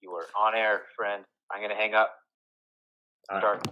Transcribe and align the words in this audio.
You 0.00 0.12
are 0.12 0.26
on 0.38 0.54
air, 0.54 0.82
friend. 0.94 1.24
I'm 1.50 1.58
going 1.58 1.70
to 1.70 1.76
hang 1.76 1.92
up. 1.92 2.14
Start. 3.24 3.66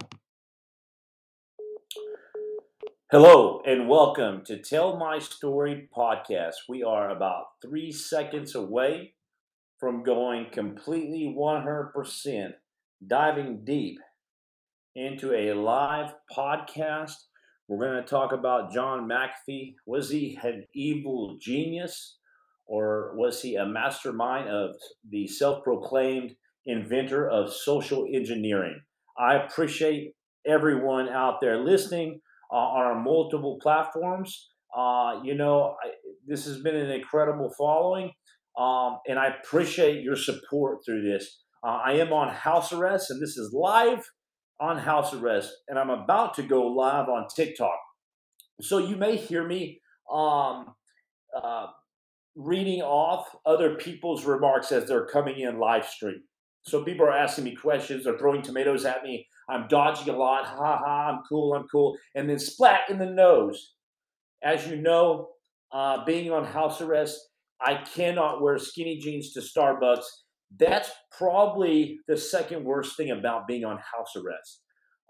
Hello 3.09 3.61
and 3.65 3.87
welcome 3.87 4.43
to 4.45 4.61
Tell 4.61 4.97
My 4.97 5.19
Story 5.19 5.87
podcast. 5.95 6.55
We 6.67 6.83
are 6.83 7.11
about 7.11 7.45
three 7.65 7.93
seconds 7.93 8.55
away 8.55 9.13
from 9.79 10.03
going 10.03 10.47
completely 10.51 11.33
100%, 11.33 12.49
diving 13.07 13.63
deep 13.63 13.99
into 14.97 15.33
a 15.33 15.53
live 15.53 16.13
podcast. 16.35 17.13
We're 17.69 17.85
going 17.85 18.03
to 18.03 18.09
talk 18.09 18.33
about 18.33 18.73
John 18.73 19.07
McAfee. 19.07 19.75
Was 19.85 20.09
he 20.09 20.37
an 20.43 20.65
evil 20.75 21.37
genius 21.39 22.16
or 22.67 23.13
was 23.15 23.41
he 23.41 23.55
a 23.55 23.65
mastermind 23.65 24.49
of 24.49 24.75
the 25.09 25.27
self 25.27 25.63
proclaimed 25.63 26.31
inventor 26.65 27.29
of 27.29 27.53
social 27.53 28.05
engineering? 28.13 28.81
I 29.17 29.35
appreciate 29.35 30.13
everyone 30.45 31.09
out 31.09 31.41
there 31.41 31.63
listening 31.63 32.21
uh, 32.51 32.55
on 32.55 32.85
our 32.85 33.01
multiple 33.01 33.57
platforms. 33.61 34.49
Uh, 34.75 35.21
you 35.23 35.35
know, 35.35 35.75
I, 35.83 35.89
this 36.25 36.45
has 36.45 36.61
been 36.61 36.75
an 36.75 36.91
incredible 36.91 37.51
following, 37.57 38.11
um, 38.57 38.99
and 39.07 39.17
I 39.17 39.27
appreciate 39.27 40.03
your 40.03 40.15
support 40.15 40.79
through 40.85 41.09
this. 41.09 41.43
Uh, 41.65 41.79
I 41.85 41.93
am 41.93 42.13
on 42.13 42.33
house 42.33 42.71
arrest, 42.71 43.09
and 43.09 43.21
this 43.21 43.37
is 43.37 43.53
live 43.53 44.09
on 44.59 44.77
house 44.77 45.13
arrest, 45.13 45.51
and 45.67 45.79
I'm 45.79 45.89
about 45.89 46.33
to 46.35 46.43
go 46.43 46.67
live 46.67 47.09
on 47.09 47.27
TikTok. 47.35 47.77
So 48.61 48.77
you 48.79 48.95
may 48.95 49.15
hear 49.15 49.47
me 49.47 49.81
um, 50.11 50.73
uh, 51.35 51.67
reading 52.37 52.81
off 52.81 53.35
other 53.47 53.75
people's 53.75 54.23
remarks 54.23 54.71
as 54.71 54.87
they're 54.87 55.07
coming 55.07 55.39
in 55.39 55.59
live 55.59 55.85
stream. 55.87 56.21
So 56.61 56.83
people 56.83 57.05
are 57.05 57.17
asking 57.17 57.45
me 57.45 57.55
questions, 57.55 58.03
they're 58.03 58.17
throwing 58.17 58.43
tomatoes 58.43 58.85
at 58.85 59.03
me. 59.03 59.25
I'm 59.49 59.67
dodging 59.67 60.13
a 60.13 60.17
lot. 60.17 60.45
Ha 60.45 60.77
ha, 60.77 61.09
I'm 61.09 61.23
cool, 61.27 61.53
I'm 61.55 61.67
cool. 61.67 61.97
And 62.13 62.29
then 62.29 62.37
splat 62.37 62.81
in 62.89 62.99
the 62.99 63.05
nose. 63.05 63.73
As 64.43 64.67
you 64.67 64.75
know, 64.75 65.29
uh, 65.71 66.05
being 66.05 66.31
on 66.31 66.45
house 66.45 66.79
arrest, 66.79 67.19
I 67.59 67.75
cannot 67.75 68.41
wear 68.41 68.59
skinny 68.59 68.99
jeans 68.99 69.33
to 69.33 69.39
Starbucks. 69.39 70.03
That's 70.59 70.91
probably 71.17 71.99
the 72.07 72.17
second 72.17 72.63
worst 72.63 72.95
thing 72.95 73.11
about 73.11 73.47
being 73.47 73.65
on 73.65 73.77
house 73.77 74.15
arrest. 74.15 74.61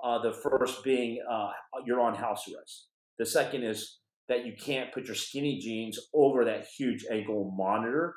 Uh, 0.01 0.21
the 0.21 0.31
first 0.31 0.83
being 0.83 1.19
uh, 1.29 1.49
you're 1.85 1.99
on 1.99 2.15
house 2.15 2.47
arrest. 2.47 2.87
The 3.19 3.25
second 3.25 3.63
is 3.63 3.97
that 4.29 4.45
you 4.45 4.53
can't 4.59 4.93
put 4.93 5.05
your 5.05 5.15
skinny 5.15 5.59
jeans 5.59 5.99
over 6.13 6.45
that 6.45 6.65
huge 6.77 7.05
ankle 7.11 7.53
monitor. 7.57 8.15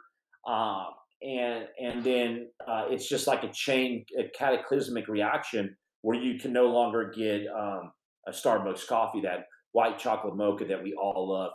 Uh, 0.49 0.87
and 1.23 1.67
and 1.81 2.03
then 2.03 2.49
uh, 2.67 2.87
it's 2.89 3.09
just 3.09 3.27
like 3.27 3.45
a 3.45 3.53
chain, 3.53 4.05
a 4.19 4.25
cataclysmic 4.37 5.07
reaction 5.09 5.77
where 6.03 6.19
you 6.19 6.39
can 6.39 6.53
no 6.53 6.67
longer 6.67 7.13
get 7.15 7.47
um, 7.49 7.93
a 8.27 8.31
Starbucks 8.31 8.87
coffee, 8.87 9.21
that 9.21 9.45
white 9.73 9.99
chocolate 9.99 10.37
mocha 10.37 10.65
that 10.65 10.83
we 10.83 10.95
all 10.95 11.29
love. 11.29 11.53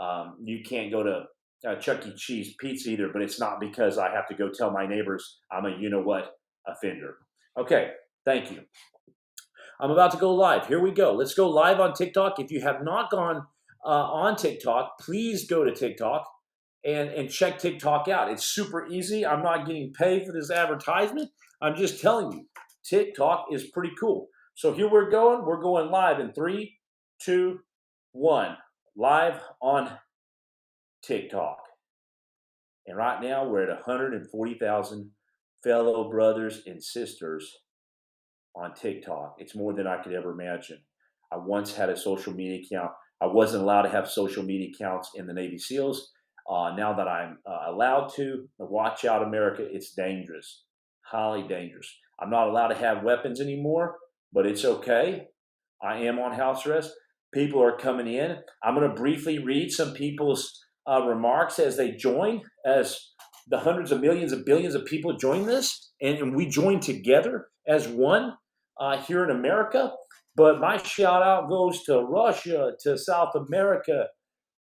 Um, 0.00 0.36
you 0.44 0.62
can't 0.62 0.92
go 0.92 1.02
to 1.02 1.24
uh, 1.68 1.74
Chuck 1.76 2.06
E. 2.06 2.14
Cheese 2.16 2.54
pizza 2.58 2.90
either, 2.90 3.08
but 3.12 3.22
it's 3.22 3.40
not 3.40 3.60
because 3.60 3.98
I 3.98 4.10
have 4.14 4.28
to 4.28 4.34
go 4.34 4.48
tell 4.48 4.70
my 4.70 4.86
neighbors 4.86 5.40
I'm 5.50 5.66
a 5.66 5.76
you 5.76 5.90
know 5.90 6.02
what 6.02 6.36
offender. 6.66 7.16
Okay, 7.58 7.90
thank 8.24 8.50
you. 8.50 8.60
I'm 9.80 9.90
about 9.90 10.12
to 10.12 10.18
go 10.18 10.34
live. 10.34 10.66
Here 10.66 10.80
we 10.80 10.92
go. 10.92 11.14
Let's 11.14 11.34
go 11.34 11.48
live 11.48 11.80
on 11.80 11.94
TikTok. 11.94 12.38
If 12.38 12.50
you 12.50 12.60
have 12.60 12.84
not 12.84 13.10
gone 13.10 13.46
uh, 13.84 13.88
on 13.88 14.36
TikTok, 14.36 14.98
please 15.00 15.46
go 15.48 15.64
to 15.64 15.74
TikTok 15.74 16.26
and, 16.84 17.10
and 17.10 17.30
check 17.30 17.58
TikTok 17.58 18.08
out. 18.08 18.30
It's 18.30 18.44
super 18.44 18.86
easy. 18.86 19.26
I'm 19.26 19.42
not 19.42 19.66
getting 19.66 19.92
paid 19.92 20.26
for 20.26 20.32
this 20.32 20.50
advertisement. 20.50 21.30
I'm 21.60 21.76
just 21.76 22.00
telling 22.00 22.32
you, 22.32 22.46
TikTok 22.84 23.46
is 23.52 23.70
pretty 23.70 23.92
cool. 23.98 24.28
So 24.54 24.72
here 24.72 24.90
we're 24.90 25.10
going. 25.10 25.44
We're 25.44 25.62
going 25.62 25.90
live 25.90 26.20
in 26.20 26.32
three, 26.32 26.78
two, 27.22 27.60
one. 28.12 28.56
Live 28.96 29.40
on 29.62 29.90
TikTok. 31.02 31.58
And 32.86 32.96
right 32.96 33.22
now 33.22 33.46
we're 33.46 33.62
at 33.62 33.68
140,000 33.68 35.10
fellow 35.62 36.10
brothers 36.10 36.62
and 36.66 36.82
sisters 36.82 37.58
on 38.56 38.74
TikTok. 38.74 39.36
It's 39.38 39.54
more 39.54 39.72
than 39.72 39.86
I 39.86 40.02
could 40.02 40.12
ever 40.12 40.32
imagine. 40.32 40.78
I 41.32 41.36
once 41.36 41.74
had 41.74 41.88
a 41.88 41.96
social 41.96 42.32
media 42.32 42.60
account. 42.60 42.90
I 43.22 43.26
wasn't 43.26 43.62
allowed 43.62 43.82
to 43.82 43.90
have 43.90 44.08
social 44.08 44.42
media 44.42 44.70
accounts 44.74 45.10
in 45.14 45.26
the 45.26 45.34
Navy 45.34 45.58
SEALs. 45.58 46.12
Uh, 46.50 46.74
now 46.76 46.94
that 46.94 47.06
I'm 47.06 47.38
uh, 47.46 47.70
allowed 47.70 48.12
to, 48.16 48.48
watch 48.58 49.04
out, 49.04 49.22
America, 49.22 49.66
it's 49.70 49.92
dangerous, 49.92 50.64
highly 51.02 51.46
dangerous. 51.46 51.94
I'm 52.20 52.30
not 52.30 52.48
allowed 52.48 52.68
to 52.68 52.74
have 52.76 53.04
weapons 53.04 53.40
anymore, 53.40 53.96
but 54.32 54.46
it's 54.46 54.64
okay. 54.64 55.26
I 55.82 55.98
am 55.98 56.18
on 56.18 56.32
house 56.32 56.66
arrest. 56.66 56.92
People 57.32 57.62
are 57.62 57.76
coming 57.76 58.06
in. 58.06 58.38
I'm 58.62 58.74
going 58.74 58.88
to 58.88 58.94
briefly 58.94 59.38
read 59.38 59.70
some 59.70 59.92
people's 59.94 60.58
uh, 60.90 61.02
remarks 61.06 61.58
as 61.58 61.76
they 61.76 61.92
join, 61.92 62.42
as 62.66 63.12
the 63.46 63.60
hundreds 63.60 63.92
of 63.92 64.00
millions 64.00 64.32
of 64.32 64.44
billions 64.44 64.74
of 64.74 64.84
people 64.84 65.16
join 65.16 65.46
this, 65.46 65.92
and, 66.00 66.18
and 66.18 66.34
we 66.34 66.46
join 66.46 66.80
together 66.80 67.48
as 67.66 67.86
one 67.86 68.34
uh, 68.80 68.96
here 68.98 69.22
in 69.24 69.30
America. 69.30 69.92
But 70.36 70.60
my 70.60 70.76
shout 70.78 71.22
out 71.22 71.48
goes 71.48 71.82
to 71.84 72.00
Russia, 72.00 72.72
to 72.82 72.96
South 72.96 73.34
America, 73.34 74.06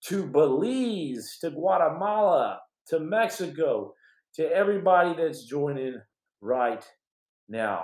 to 0.05 0.25
Belize, 0.27 1.37
to 1.41 1.51
Guatemala, 1.51 2.59
to 2.87 2.99
Mexico, 2.99 3.93
to 4.35 4.43
everybody 4.51 5.15
that's 5.15 5.45
joining 5.45 6.01
right 6.41 6.85
now. 7.47 7.83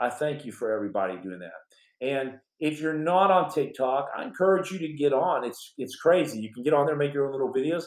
I 0.00 0.10
thank 0.10 0.44
you 0.44 0.52
for 0.52 0.72
everybody 0.72 1.16
doing 1.18 1.40
that. 1.40 2.06
And 2.06 2.38
if 2.58 2.80
you're 2.80 2.94
not 2.94 3.30
on 3.30 3.50
TikTok, 3.50 4.08
I 4.16 4.24
encourage 4.24 4.70
you 4.70 4.78
to 4.78 4.92
get 4.92 5.12
on. 5.12 5.44
It's 5.44 5.74
it's 5.78 5.96
crazy. 5.96 6.40
You 6.40 6.52
can 6.52 6.62
get 6.62 6.74
on 6.74 6.86
there, 6.86 6.96
make 6.96 7.14
your 7.14 7.26
own 7.26 7.32
little 7.32 7.52
videos, 7.52 7.84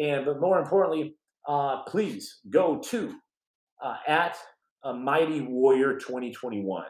and 0.00 0.24
but 0.24 0.40
more 0.40 0.58
importantly, 0.58 1.16
uh, 1.48 1.82
please 1.84 2.40
go 2.50 2.78
to 2.78 3.14
uh, 3.82 3.96
at 4.06 4.36
a 4.84 4.92
Mighty 4.92 5.40
Warrior 5.40 5.98
2021. 5.98 6.84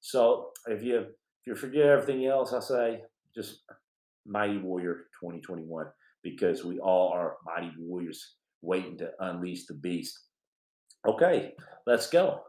So 0.00 0.50
if 0.66 0.82
you 0.82 1.06
you 1.48 1.54
forget 1.54 1.86
everything 1.86 2.26
else, 2.26 2.52
I 2.52 2.60
say 2.60 3.00
just 3.34 3.62
Mighty 4.26 4.58
Warrior 4.58 5.06
2021 5.18 5.86
because 6.22 6.62
we 6.62 6.78
all 6.78 7.10
are 7.12 7.36
mighty 7.44 7.72
warriors 7.78 8.34
waiting 8.60 8.98
to 8.98 9.10
unleash 9.20 9.64
the 9.64 9.74
beast. 9.74 10.26
Okay, 11.06 11.54
let's 11.86 12.10
go. 12.10 12.42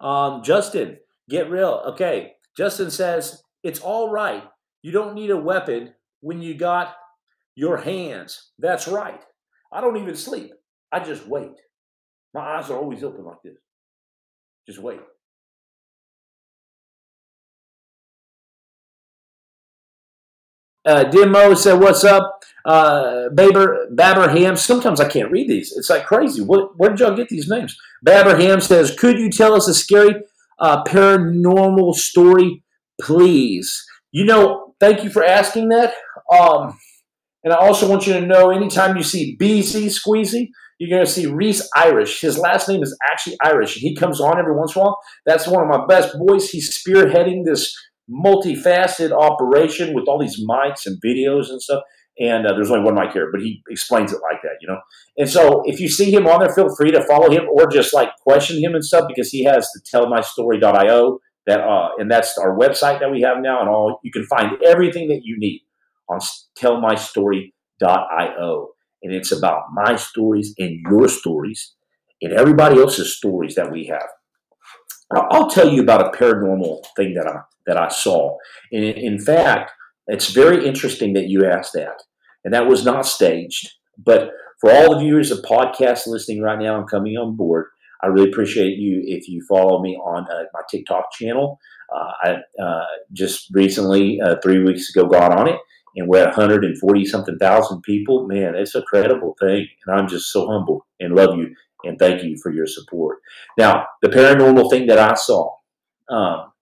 Um, 0.00 0.42
Justin, 0.42 0.96
get 1.28 1.50
real. 1.50 1.82
Okay, 1.88 2.32
Justin 2.56 2.90
says 2.90 3.42
it's 3.62 3.80
all 3.80 4.10
right. 4.10 4.44
You 4.80 4.92
don't 4.92 5.14
need 5.14 5.30
a 5.30 5.36
weapon 5.36 5.92
when 6.20 6.40
you 6.40 6.54
got 6.54 6.94
your 7.54 7.76
hands. 7.76 8.52
That's 8.58 8.88
right. 8.88 9.22
I 9.70 9.82
don't 9.82 9.98
even 9.98 10.16
sleep. 10.16 10.52
I 10.90 11.00
just 11.00 11.26
wait. 11.26 11.60
My 12.32 12.40
eyes 12.40 12.70
are 12.70 12.78
always 12.78 13.04
open 13.04 13.24
like 13.24 13.42
this. 13.44 13.58
Just 14.66 14.78
wait. 14.78 15.00
Uh, 20.90 21.04
Demo 21.04 21.54
said, 21.54 21.74
"What's 21.74 22.02
up, 22.02 22.42
uh, 22.64 23.28
Baber 23.32 23.86
Baberham?" 23.94 24.58
Sometimes 24.58 25.00
I 25.00 25.08
can't 25.08 25.30
read 25.30 25.48
these. 25.48 25.72
It's 25.76 25.88
like 25.88 26.04
crazy. 26.04 26.42
What, 26.42 26.76
where 26.78 26.90
did 26.90 26.98
y'all 26.98 27.16
get 27.16 27.28
these 27.28 27.48
names? 27.48 27.76
Baberham 28.04 28.60
says, 28.60 28.96
"Could 28.96 29.18
you 29.18 29.30
tell 29.30 29.54
us 29.54 29.68
a 29.68 29.74
scary 29.74 30.16
uh, 30.58 30.82
paranormal 30.84 31.94
story, 31.94 32.64
please?" 33.00 33.84
You 34.10 34.24
know, 34.24 34.74
thank 34.80 35.04
you 35.04 35.10
for 35.10 35.24
asking 35.24 35.68
that. 35.68 35.94
Um, 36.32 36.76
and 37.44 37.52
I 37.52 37.56
also 37.56 37.88
want 37.88 38.06
you 38.06 38.14
to 38.14 38.26
know, 38.26 38.50
anytime 38.50 38.96
you 38.96 39.04
see 39.04 39.36
BZ 39.40 39.86
Squeezy, 39.86 40.48
you're 40.78 40.90
going 40.90 41.06
to 41.06 41.10
see 41.10 41.26
Reese 41.26 41.68
Irish. 41.76 42.20
His 42.20 42.38
last 42.38 42.68
name 42.68 42.82
is 42.82 42.96
actually 43.10 43.36
Irish. 43.44 43.74
He 43.74 43.94
comes 43.94 44.20
on 44.20 44.38
every 44.38 44.56
once 44.56 44.74
in 44.74 44.80
a 44.80 44.84
while. 44.84 44.98
That's 45.24 45.46
one 45.46 45.62
of 45.62 45.68
my 45.68 45.86
best 45.86 46.16
boys. 46.18 46.50
He's 46.50 46.76
spearheading 46.76 47.44
this 47.44 47.74
multifaceted 48.10 49.12
operation 49.12 49.94
with 49.94 50.06
all 50.08 50.18
these 50.18 50.44
mics 50.44 50.86
and 50.86 51.00
videos 51.04 51.50
and 51.50 51.62
stuff. 51.62 51.84
And 52.18 52.46
uh, 52.46 52.52
there's 52.52 52.70
only 52.70 52.84
one 52.84 52.96
mic 52.96 53.12
here, 53.12 53.30
but 53.32 53.40
he 53.40 53.62
explains 53.70 54.12
it 54.12 54.20
like 54.30 54.42
that, 54.42 54.58
you 54.60 54.68
know. 54.68 54.78
And 55.16 55.28
so 55.28 55.62
if 55.64 55.80
you 55.80 55.88
see 55.88 56.12
him 56.12 56.26
on 56.26 56.40
there, 56.40 56.52
feel 56.52 56.74
free 56.76 56.90
to 56.90 57.02
follow 57.06 57.30
him 57.30 57.44
or 57.50 57.66
just 57.66 57.94
like 57.94 58.10
question 58.22 58.62
him 58.62 58.74
and 58.74 58.84
stuff 58.84 59.06
because 59.08 59.30
he 59.30 59.44
has 59.44 59.66
the 59.72 59.80
tellmystory.io 59.90 61.18
that 61.46 61.60
uh, 61.60 61.90
and 61.98 62.10
that's 62.10 62.36
our 62.36 62.56
website 62.56 63.00
that 63.00 63.10
we 63.10 63.22
have 63.22 63.38
now, 63.40 63.60
and 63.60 63.68
all 63.68 63.98
you 64.04 64.12
can 64.12 64.26
find 64.26 64.62
everything 64.62 65.08
that 65.08 65.22
you 65.24 65.38
need 65.38 65.62
on 66.08 66.20
tellmystory.io. 66.58 68.68
And 69.02 69.14
it's 69.14 69.32
about 69.32 69.62
my 69.72 69.96
stories 69.96 70.54
and 70.58 70.78
your 70.90 71.08
stories 71.08 71.72
and 72.20 72.34
everybody 72.34 72.78
else's 72.78 73.16
stories 73.16 73.54
that 73.54 73.72
we 73.72 73.86
have. 73.86 74.08
I'll 75.12 75.50
tell 75.50 75.68
you 75.68 75.82
about 75.82 76.06
a 76.06 76.16
paranormal 76.16 76.84
thing 76.96 77.14
that 77.14 77.26
I 77.26 77.40
that 77.66 77.76
I 77.76 77.88
saw. 77.88 78.36
And 78.72 78.84
in 78.84 79.18
fact, 79.18 79.72
it's 80.06 80.30
very 80.30 80.66
interesting 80.66 81.12
that 81.14 81.28
you 81.28 81.46
asked 81.46 81.72
that. 81.74 82.02
And 82.44 82.54
that 82.54 82.66
was 82.66 82.84
not 82.84 83.06
staged. 83.06 83.70
But 83.98 84.30
for 84.60 84.70
all 84.70 84.94
the 84.94 85.00
viewers 85.00 85.30
of 85.30 85.44
podcast 85.44 86.06
listening 86.06 86.42
right 86.42 86.58
now, 86.58 86.76
I'm 86.76 86.86
coming 86.86 87.16
on 87.16 87.36
board. 87.36 87.66
I 88.02 88.06
really 88.06 88.30
appreciate 88.30 88.78
you 88.78 89.02
if 89.04 89.28
you 89.28 89.44
follow 89.48 89.82
me 89.82 89.96
on 89.96 90.26
uh, 90.30 90.44
my 90.54 90.60
TikTok 90.70 91.12
channel. 91.12 91.58
Uh, 91.94 92.10
I 92.22 92.62
uh, 92.62 92.86
just 93.12 93.48
recently, 93.52 94.20
uh, 94.20 94.36
three 94.42 94.62
weeks 94.62 94.88
ago, 94.94 95.06
got 95.06 95.32
on 95.32 95.48
it, 95.48 95.58
and 95.96 96.08
we're 96.08 96.22
at 96.22 96.36
140 96.36 97.04
something 97.04 97.36
thousand 97.38 97.82
people. 97.82 98.26
Man, 98.26 98.54
it's 98.54 98.74
a 98.74 98.82
credible 98.82 99.36
thing, 99.38 99.66
and 99.86 99.98
I'm 99.98 100.08
just 100.08 100.32
so 100.32 100.46
humble 100.48 100.86
and 100.98 101.14
love 101.14 101.36
you 101.36 101.54
and 101.84 101.98
thank 101.98 102.22
you 102.22 102.36
for 102.42 102.52
your 102.52 102.66
support. 102.66 103.18
Now, 103.58 103.86
the 104.02 104.08
paranormal 104.08 104.70
thing 104.70 104.86
that 104.86 104.98
I 104.98 105.14
saw. 105.14 105.56
Um, 106.08 106.52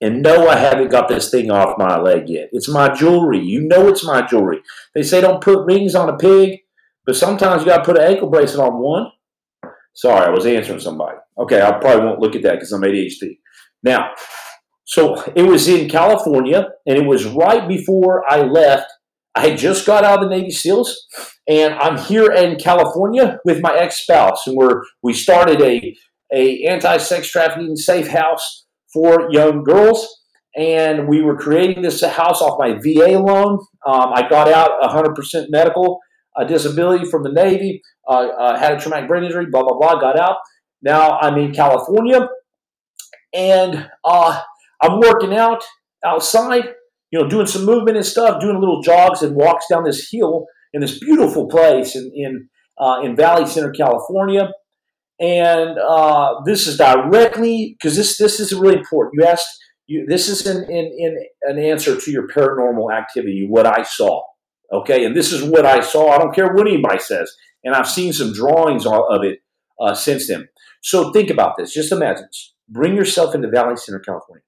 and 0.00 0.22
no, 0.22 0.48
I 0.48 0.56
haven't 0.56 0.90
got 0.90 1.08
this 1.08 1.30
thing 1.30 1.50
off 1.50 1.78
my 1.78 1.98
leg 1.98 2.28
yet. 2.28 2.50
It's 2.52 2.68
my 2.68 2.92
jewelry. 2.92 3.40
You 3.40 3.62
know 3.62 3.88
it's 3.88 4.04
my 4.04 4.22
jewelry. 4.26 4.60
They 4.94 5.02
say 5.02 5.20
don't 5.20 5.42
put 5.42 5.64
rings 5.66 5.94
on 5.94 6.08
a 6.08 6.16
pig, 6.16 6.60
but 7.06 7.16
sometimes 7.16 7.62
you 7.62 7.68
got 7.68 7.78
to 7.78 7.84
put 7.84 7.98
an 7.98 8.04
ankle 8.04 8.28
bracelet 8.28 8.66
on 8.66 8.78
one. 8.78 9.12
Sorry, 9.94 10.26
I 10.26 10.30
was 10.30 10.46
answering 10.46 10.80
somebody. 10.80 11.18
Okay, 11.38 11.62
I 11.62 11.72
probably 11.72 12.04
won't 12.04 12.20
look 12.20 12.34
at 12.34 12.42
that 12.42 12.54
because 12.54 12.72
I'm 12.72 12.82
ADHD. 12.82 13.38
Now, 13.82 14.10
so 14.84 15.22
it 15.34 15.42
was 15.42 15.68
in 15.68 15.88
California, 15.88 16.68
and 16.86 16.98
it 16.98 17.06
was 17.06 17.24
right 17.26 17.66
before 17.66 18.30
I 18.30 18.42
left. 18.42 18.92
I 19.34 19.54
just 19.54 19.86
got 19.86 20.04
out 20.04 20.22
of 20.22 20.28
the 20.28 20.36
Navy 20.36 20.50
SEALs, 20.50 21.06
and 21.48 21.74
I'm 21.74 21.98
here 21.98 22.30
in 22.30 22.56
California 22.56 23.38
with 23.44 23.60
my 23.60 23.76
ex-spouse, 23.76 24.46
and 24.46 24.56
we're 24.56 24.82
we 25.02 25.12
started 25.12 25.60
a 25.60 25.96
a 26.32 26.64
anti-sex 26.64 27.30
trafficking 27.30 27.76
safe 27.76 28.08
house 28.08 28.64
for 28.92 29.28
young 29.30 29.64
girls, 29.64 30.22
and 30.56 31.08
we 31.08 31.20
were 31.20 31.36
creating 31.36 31.82
this 31.82 32.02
house 32.04 32.40
off 32.40 32.58
my 32.58 32.74
VA 32.74 33.18
loan. 33.18 33.58
Um, 33.86 34.12
I 34.14 34.26
got 34.28 34.48
out 34.48 34.80
100% 34.82 35.46
medical 35.50 36.00
uh, 36.36 36.44
disability 36.44 37.04
from 37.10 37.22
the 37.22 37.32
Navy, 37.32 37.82
uh, 38.08 38.28
uh, 38.28 38.58
had 38.58 38.74
a 38.74 38.80
traumatic 38.80 39.08
brain 39.08 39.24
injury, 39.24 39.46
blah 39.50 39.62
blah 39.62 39.78
blah. 39.78 40.00
Got 40.00 40.18
out. 40.18 40.36
Now 40.82 41.18
I'm 41.18 41.36
in 41.38 41.52
California, 41.52 42.28
and 43.32 43.90
uh, 44.04 44.42
I'm 44.80 45.00
working 45.00 45.34
out 45.34 45.64
outside, 46.04 46.74
you 47.14 47.20
know, 47.20 47.28
doing 47.28 47.46
some 47.46 47.64
movement 47.64 47.96
and 47.96 48.04
stuff, 48.04 48.40
doing 48.40 48.58
little 48.58 48.82
jogs 48.82 49.22
and 49.22 49.36
walks 49.36 49.66
down 49.70 49.84
this 49.84 50.10
hill 50.10 50.46
in 50.72 50.80
this 50.80 50.98
beautiful 50.98 51.46
place 51.46 51.94
in 51.94 52.10
in, 52.12 52.48
uh, 52.76 53.02
in 53.04 53.14
Valley 53.14 53.46
Center, 53.46 53.70
California. 53.70 54.50
And 55.20 55.78
uh, 55.78 56.40
this 56.44 56.66
is 56.66 56.76
directly 56.76 57.76
because 57.78 57.96
this 57.96 58.18
this 58.18 58.40
is 58.40 58.52
really 58.52 58.78
important. 58.78 59.14
You 59.16 59.26
asked 59.28 59.46
you 59.86 60.04
this 60.08 60.28
is 60.28 60.44
in, 60.44 60.64
in 60.68 61.16
an 61.42 61.60
answer 61.60 61.96
to 61.96 62.10
your 62.10 62.26
paranormal 62.26 62.92
activity, 62.92 63.46
what 63.48 63.64
I 63.64 63.84
saw. 63.84 64.22
Okay, 64.72 65.04
and 65.04 65.14
this 65.14 65.32
is 65.32 65.40
what 65.40 65.64
I 65.64 65.82
saw. 65.82 66.10
I 66.10 66.18
don't 66.18 66.34
care 66.34 66.52
what 66.52 66.66
anybody 66.66 66.98
says, 66.98 67.32
and 67.62 67.76
I've 67.76 67.88
seen 67.88 68.12
some 68.12 68.32
drawings 68.32 68.86
of 68.86 69.22
it 69.22 69.38
uh, 69.80 69.94
since 69.94 70.26
then. 70.26 70.48
So 70.82 71.12
think 71.12 71.30
about 71.30 71.56
this. 71.58 71.72
Just 71.72 71.92
imagine. 71.92 72.26
Bring 72.68 72.96
yourself 72.96 73.36
into 73.36 73.48
Valley 73.50 73.76
Center, 73.76 74.00
California. 74.00 74.43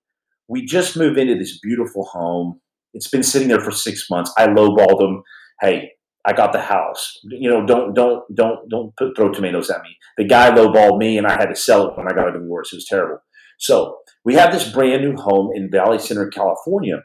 We 0.49 0.65
just 0.65 0.97
moved 0.97 1.19
into 1.19 1.35
this 1.35 1.59
beautiful 1.59 2.05
home. 2.05 2.61
It's 2.95 3.09
been 3.09 3.23
sitting 3.23 3.49
there 3.49 3.61
for 3.61 3.73
six 3.73 4.09
months. 4.11 4.33
I 4.39 4.47
lowballed 4.47 5.01
them. 5.01 5.23
Hey, 5.61 5.91
I 6.25 6.33
got 6.33 6.53
the 6.53 6.61
house. 6.61 7.19
You 7.25 7.49
know, 7.49 7.65
don't 7.65 7.95
don't 7.95 8.23
don't 8.35 8.69
don't 8.69 8.97
put, 8.97 9.17
throw 9.17 9.33
tomatoes 9.33 9.71
at 9.71 9.83
me. 9.83 9.97
The 10.17 10.25
guy 10.25 10.51
lowballed 10.51 10.99
me, 10.99 11.19
and 11.19 11.27
I 11.27 11.33
had 11.33 11.47
to 11.47 11.57
sell 11.57 11.89
it 11.89 11.97
when 11.97 12.09
I 12.09 12.15
got 12.15 12.29
a 12.29 12.39
divorce. 12.39 12.73
It 12.73 12.77
was 12.77 12.87
terrible. 12.87 13.19
So 13.59 13.99
we 14.25 14.35
have 14.35 14.53
this 14.53 14.71
brand 14.71 15.03
new 15.03 15.17
home 15.17 15.51
in 15.55 15.71
Valley 15.71 15.99
Center, 15.99 16.29
California, 16.29 17.03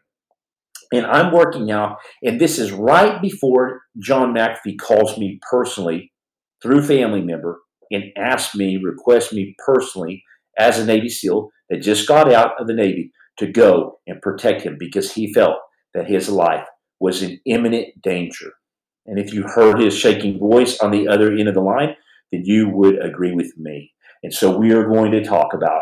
and 0.91 1.05
I'm 1.05 1.31
working 1.31 1.71
out. 1.71 1.97
And 2.23 2.39
this 2.39 2.59
is 2.59 2.71
right 2.71 3.21
before 3.21 3.81
John 3.99 4.33
McAfee 4.33 4.79
calls 4.79 5.17
me 5.17 5.39
personally 5.49 6.11
through 6.61 6.83
family 6.83 7.21
member 7.21 7.59
and 7.91 8.05
asks 8.17 8.55
me, 8.55 8.77
requests 8.77 9.33
me 9.33 9.55
personally 9.65 10.23
as 10.57 10.79
a 10.79 10.85
Navy 10.85 11.09
SEAL 11.09 11.49
that 11.69 11.81
just 11.81 12.07
got 12.07 12.31
out 12.31 12.59
of 12.59 12.67
the 12.67 12.73
Navy 12.73 13.11
to 13.41 13.51
go 13.51 13.99
and 14.07 14.21
protect 14.21 14.61
him 14.61 14.77
because 14.79 15.11
he 15.11 15.33
felt 15.33 15.57
that 15.93 16.07
his 16.07 16.29
life 16.29 16.65
was 16.99 17.21
in 17.21 17.39
imminent 17.45 18.01
danger. 18.01 18.53
And 19.05 19.19
if 19.19 19.33
you 19.33 19.43
heard 19.43 19.79
his 19.79 19.97
shaking 19.97 20.39
voice 20.39 20.79
on 20.79 20.91
the 20.91 21.07
other 21.07 21.31
end 21.31 21.47
of 21.47 21.55
the 21.55 21.61
line, 21.61 21.95
then 22.31 22.43
you 22.45 22.69
would 22.69 23.03
agree 23.03 23.33
with 23.33 23.53
me. 23.57 23.91
And 24.23 24.33
so 24.33 24.55
we 24.55 24.71
are 24.71 24.87
going 24.87 25.11
to 25.11 25.23
talk 25.23 25.53
about 25.53 25.81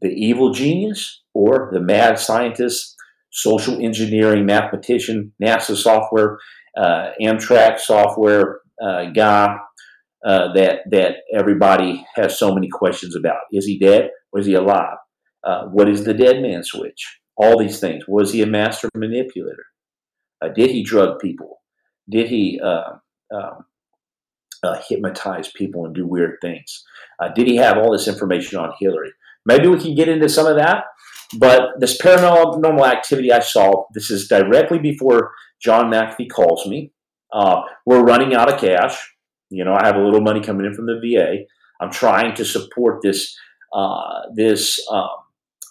the 0.00 0.08
evil 0.08 0.52
genius 0.52 1.22
or 1.34 1.70
the 1.72 1.80
mad 1.80 2.18
scientist, 2.18 2.94
social 3.30 3.80
engineering 3.80 4.44
mathematician, 4.44 5.32
NASA 5.42 5.76
software, 5.76 6.38
uh, 6.76 7.10
Amtrak 7.20 7.78
software 7.78 8.60
uh, 8.82 9.06
guy 9.14 9.56
uh, 10.24 10.52
that 10.52 10.80
that 10.90 11.16
everybody 11.32 12.04
has 12.14 12.38
so 12.38 12.54
many 12.54 12.68
questions 12.68 13.16
about. 13.16 13.40
Is 13.52 13.66
he 13.66 13.78
dead 13.78 14.10
or 14.32 14.40
is 14.40 14.46
he 14.46 14.54
alive? 14.54 14.96
Uh, 15.44 15.64
what 15.66 15.88
is 15.88 16.04
the 16.04 16.14
dead 16.14 16.42
man 16.42 16.62
switch? 16.62 17.18
All 17.36 17.58
these 17.58 17.80
things. 17.80 18.04
Was 18.08 18.32
he 18.32 18.42
a 18.42 18.46
master 18.46 18.88
manipulator? 18.94 19.64
Uh, 20.42 20.48
did 20.48 20.70
he 20.70 20.82
drug 20.82 21.18
people? 21.18 21.62
Did 22.08 22.28
he 22.28 22.60
uh, 22.62 22.94
um, 23.34 23.64
uh, 24.62 24.80
hypnotize 24.88 25.50
people 25.52 25.84
and 25.84 25.94
do 25.94 26.06
weird 26.06 26.38
things? 26.40 26.84
Did 27.34 27.46
he 27.46 27.56
have 27.56 27.78
all 27.78 27.92
this 27.92 28.08
information 28.08 28.58
on 28.58 28.72
Hillary? 28.78 29.12
Maybe 29.44 29.68
we 29.68 29.80
can 29.80 29.94
get 29.94 30.08
into 30.08 30.28
some 30.28 30.46
of 30.46 30.56
that. 30.56 30.84
But 31.36 31.78
this 31.78 32.00
paranormal 32.00 32.86
activity 32.86 33.32
I 33.32 33.40
saw, 33.40 33.84
this 33.92 34.10
is 34.10 34.28
directly 34.28 34.78
before 34.78 35.32
John 35.60 35.90
McAfee 35.90 36.30
calls 36.30 36.66
me. 36.66 36.92
Uh, 37.32 37.62
we're 37.84 38.02
running 38.02 38.34
out 38.34 38.52
of 38.52 38.58
cash. 38.58 38.96
You 39.50 39.64
know, 39.64 39.74
I 39.74 39.86
have 39.86 39.96
a 39.96 40.02
little 40.02 40.20
money 40.22 40.40
coming 40.40 40.64
in 40.64 40.74
from 40.74 40.86
the 40.86 40.98
VA. 41.02 41.44
I'm 41.80 41.90
trying 41.90 42.34
to 42.36 42.44
support 42.44 43.02
this 43.02 43.36
uh, 43.74 44.22
this 44.34 44.80
um, 44.90 45.08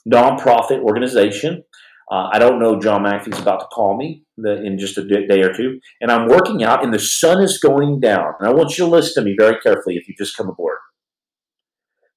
nonprofit 0.08 0.82
organization. 0.82 1.64
Uh, 2.10 2.30
I 2.32 2.40
don't 2.40 2.60
know. 2.60 2.80
John 2.80 3.04
McAfee's 3.04 3.40
about 3.40 3.60
to 3.60 3.66
call 3.68 3.98
me 3.98 4.24
in 4.38 4.78
just 4.78 4.98
a 4.98 5.04
day 5.04 5.42
or 5.42 5.54
two, 5.54 5.80
and 6.00 6.12
I'm 6.12 6.30
working 6.30 6.64
out, 6.64 6.84
and 6.84 6.94
the 6.94 7.00
sun 7.00 7.42
is 7.42 7.58
going 7.58 8.00
down. 8.00 8.34
And 8.40 8.48
I 8.48 8.54
want 8.54 8.78
you 8.78 8.86
to 8.86 8.92
listen 8.92 9.22
to 9.22 9.30
me 9.30 9.36
very 9.38 9.60
carefully 9.60 9.96
if 9.96 10.08
you 10.08 10.16
just 10.18 10.38
come 10.38 10.48
aboard. 10.48 10.78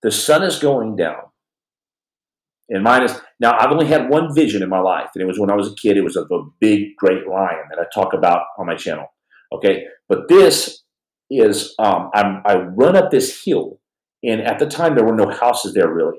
The 0.02 0.12
sun 0.12 0.44
is 0.44 0.58
going 0.60 0.94
down, 0.94 1.22
and 2.68 2.84
mine 2.84 3.02
is 3.02 3.20
now. 3.40 3.58
I've 3.58 3.72
only 3.72 3.86
had 3.86 4.08
one 4.08 4.32
vision 4.32 4.62
in 4.62 4.68
my 4.68 4.78
life, 4.78 5.10
and 5.14 5.22
it 5.22 5.26
was 5.26 5.40
when 5.40 5.50
I 5.50 5.56
was 5.56 5.72
a 5.72 5.74
kid. 5.74 5.96
It 5.96 6.04
was 6.04 6.16
of 6.16 6.30
a 6.30 6.42
big, 6.60 6.96
great 6.96 7.26
lion 7.26 7.64
that 7.70 7.80
I 7.80 7.84
talk 7.92 8.14
about 8.14 8.44
on 8.58 8.66
my 8.66 8.76
channel. 8.76 9.06
Okay, 9.52 9.84
but 10.08 10.28
this 10.28 10.84
is 11.30 11.74
um, 11.78 12.10
i 12.14 12.54
run 12.76 12.96
up 12.96 13.10
this 13.10 13.42
hill, 13.44 13.80
and 14.22 14.40
at 14.40 14.60
the 14.60 14.66
time 14.66 14.94
there 14.94 15.04
were 15.04 15.16
no 15.16 15.30
houses 15.30 15.74
there 15.74 15.92
really. 15.92 16.18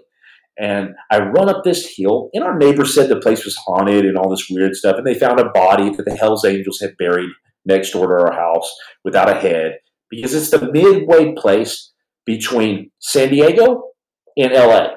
And 0.59 0.95
I 1.09 1.19
run 1.19 1.49
up 1.49 1.63
this 1.63 1.93
hill, 1.95 2.29
and 2.33 2.43
our 2.43 2.57
neighbors 2.57 2.93
said 2.93 3.09
the 3.09 3.19
place 3.19 3.45
was 3.45 3.55
haunted 3.55 4.05
and 4.05 4.17
all 4.17 4.29
this 4.29 4.47
weird 4.49 4.75
stuff. 4.75 4.97
And 4.97 5.07
they 5.07 5.13
found 5.13 5.39
a 5.39 5.49
body 5.49 5.89
that 5.95 6.03
the 6.03 6.15
Hells 6.15 6.45
Angels 6.45 6.79
had 6.79 6.97
buried 6.97 7.29
next 7.65 7.91
door 7.91 8.07
to 8.07 8.25
our 8.25 8.33
house 8.33 8.71
without 9.03 9.29
a 9.29 9.39
head 9.39 9.79
because 10.09 10.33
it's 10.33 10.51
the 10.51 10.71
midway 10.71 11.33
place 11.33 11.91
between 12.25 12.91
San 12.99 13.29
Diego 13.29 13.91
and 14.37 14.53
LA. 14.53 14.89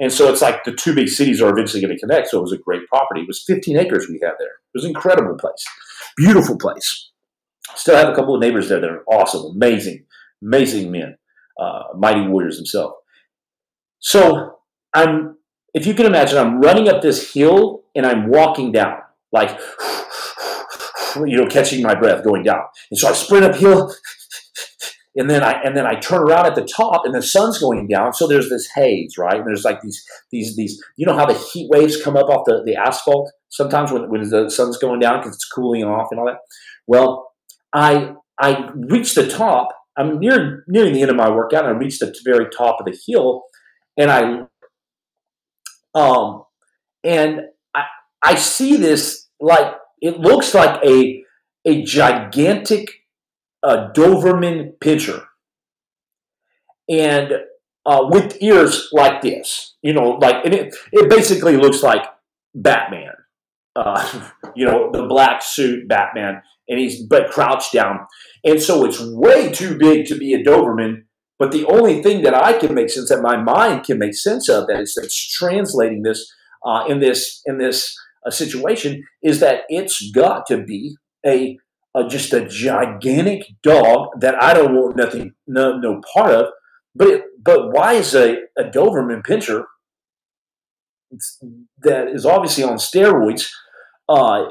And 0.00 0.12
so 0.12 0.30
it's 0.30 0.42
like 0.42 0.64
the 0.64 0.72
two 0.72 0.94
big 0.94 1.08
cities 1.08 1.42
are 1.42 1.50
eventually 1.50 1.82
going 1.82 1.94
to 1.94 2.00
connect. 2.00 2.28
So 2.28 2.38
it 2.38 2.42
was 2.42 2.52
a 2.52 2.58
great 2.58 2.86
property. 2.88 3.22
It 3.22 3.26
was 3.26 3.42
15 3.46 3.78
acres 3.78 4.08
we 4.08 4.20
had 4.22 4.34
there. 4.38 4.48
It 4.48 4.74
was 4.74 4.84
an 4.84 4.90
incredible 4.90 5.36
place, 5.36 5.64
beautiful 6.16 6.56
place. 6.56 7.10
Still 7.74 7.96
have 7.96 8.08
a 8.08 8.14
couple 8.14 8.34
of 8.34 8.40
neighbors 8.40 8.68
there 8.68 8.80
that 8.80 8.90
are 8.90 9.04
awesome, 9.10 9.52
amazing, 9.56 10.04
amazing 10.42 10.90
men, 10.90 11.16
uh, 11.60 11.84
mighty 11.96 12.26
warriors 12.26 12.56
themselves. 12.56 12.94
So 13.98 14.57
I'm, 14.94 15.36
if 15.74 15.86
you 15.86 15.94
can 15.94 16.06
imagine, 16.06 16.38
I'm 16.38 16.60
running 16.60 16.88
up 16.88 17.02
this 17.02 17.32
hill 17.32 17.82
and 17.94 18.06
I'm 18.06 18.28
walking 18.28 18.72
down, 18.72 18.98
like, 19.32 19.58
you 21.16 21.36
know, 21.36 21.46
catching 21.46 21.82
my 21.82 21.94
breath, 21.94 22.24
going 22.24 22.42
down. 22.42 22.62
And 22.90 22.98
so 22.98 23.08
I 23.08 23.12
sprint 23.12 23.44
uphill, 23.44 23.92
and 25.16 25.28
then 25.28 25.42
I 25.42 25.60
and 25.62 25.76
then 25.76 25.86
I 25.86 25.94
turn 25.96 26.22
around 26.22 26.46
at 26.46 26.54
the 26.54 26.64
top, 26.64 27.04
and 27.04 27.14
the 27.14 27.22
sun's 27.22 27.58
going 27.58 27.88
down. 27.88 28.14
So 28.14 28.26
there's 28.26 28.48
this 28.48 28.68
haze, 28.74 29.16
right? 29.18 29.38
And 29.38 29.46
there's 29.46 29.64
like 29.64 29.80
these 29.80 30.04
these 30.30 30.56
these. 30.56 30.82
You 30.96 31.06
know 31.06 31.14
how 31.14 31.26
the 31.26 31.34
heat 31.34 31.68
waves 31.70 32.00
come 32.02 32.16
up 32.16 32.28
off 32.28 32.44
the, 32.46 32.62
the 32.64 32.76
asphalt 32.76 33.30
sometimes 33.48 33.90
when, 33.90 34.10
when 34.10 34.28
the 34.28 34.50
sun's 34.50 34.78
going 34.78 35.00
down 35.00 35.20
because 35.20 35.34
it's 35.34 35.48
cooling 35.48 35.84
off 35.84 36.08
and 36.10 36.20
all 36.20 36.26
that. 36.26 36.38
Well, 36.86 37.32
I 37.74 38.14
I 38.40 38.70
reach 38.74 39.14
the 39.14 39.28
top. 39.28 39.68
I'm 39.96 40.20
near 40.20 40.64
nearing 40.68 40.94
the 40.94 41.02
end 41.02 41.10
of 41.10 41.16
my 41.16 41.30
workout. 41.30 41.64
And 41.64 41.74
I 41.74 41.78
reach 41.78 41.98
the 41.98 42.14
very 42.24 42.46
top 42.50 42.78
of 42.78 42.86
the 42.86 42.96
hill, 43.06 43.42
and 43.96 44.10
I 44.10 44.42
um 45.94 46.44
and 47.04 47.40
I 47.74 47.84
I 48.22 48.34
see 48.34 48.76
this 48.76 49.28
like 49.40 49.74
it 50.00 50.18
looks 50.18 50.54
like 50.54 50.82
a 50.84 51.22
a 51.64 51.82
gigantic 51.82 52.88
uh, 53.62 53.90
Doberman 53.92 54.78
pinscher, 54.78 55.24
and 56.88 57.32
uh, 57.84 58.06
with 58.10 58.40
ears 58.40 58.88
like 58.92 59.22
this, 59.22 59.76
you 59.82 59.92
know, 59.92 60.10
like 60.20 60.44
and 60.44 60.54
it 60.54 60.74
it 60.92 61.10
basically 61.10 61.56
looks 61.56 61.82
like 61.82 62.04
Batman, 62.54 63.12
uh, 63.76 64.30
you 64.56 64.66
know, 64.66 64.90
the 64.92 65.06
black 65.06 65.42
suit 65.42 65.88
Batman, 65.88 66.42
and 66.68 66.78
he's 66.78 67.02
but 67.02 67.30
crouched 67.30 67.72
down. 67.72 68.06
And 68.44 68.62
so 68.62 68.84
it's 68.84 69.00
way 69.00 69.50
too 69.50 69.76
big 69.78 70.06
to 70.06 70.16
be 70.16 70.34
a 70.34 70.42
Doberman, 70.44 71.04
But 71.38 71.52
the 71.52 71.64
only 71.66 72.02
thing 72.02 72.22
that 72.22 72.34
I 72.34 72.58
can 72.58 72.74
make 72.74 72.90
sense 72.90 73.08
that 73.10 73.22
my 73.22 73.36
mind 73.36 73.84
can 73.84 73.98
make 73.98 74.14
sense 74.14 74.48
of 74.48 74.66
that 74.66 74.80
is 74.80 74.94
that's 75.00 75.16
translating 75.36 76.02
this 76.02 76.30
uh, 76.66 76.84
in 76.88 76.98
this 77.00 77.42
in 77.46 77.58
this 77.58 77.96
uh, 78.26 78.30
situation 78.30 79.04
is 79.22 79.40
that 79.40 79.62
it's 79.68 80.10
got 80.10 80.46
to 80.46 80.62
be 80.62 80.96
a, 81.24 81.56
a, 81.94 82.08
just 82.08 82.32
a 82.32 82.46
gigantic 82.46 83.44
dog 83.62 84.08
that 84.20 84.42
I 84.42 84.54
don't 84.54 84.74
want 84.74 84.96
nothing 84.96 85.34
no 85.46 85.78
no 85.78 86.00
part 86.12 86.32
of. 86.32 86.46
But 86.94 87.08
it, 87.08 87.22
but 87.40 87.72
why 87.72 87.94
is 87.94 88.14
a, 88.14 88.38
a 88.58 88.64
Doberman 88.64 89.24
Pinscher 89.24 89.64
that 91.82 92.08
is 92.08 92.26
obviously 92.26 92.64
on 92.64 92.76
steroids 92.76 93.48
uh, 94.08 94.46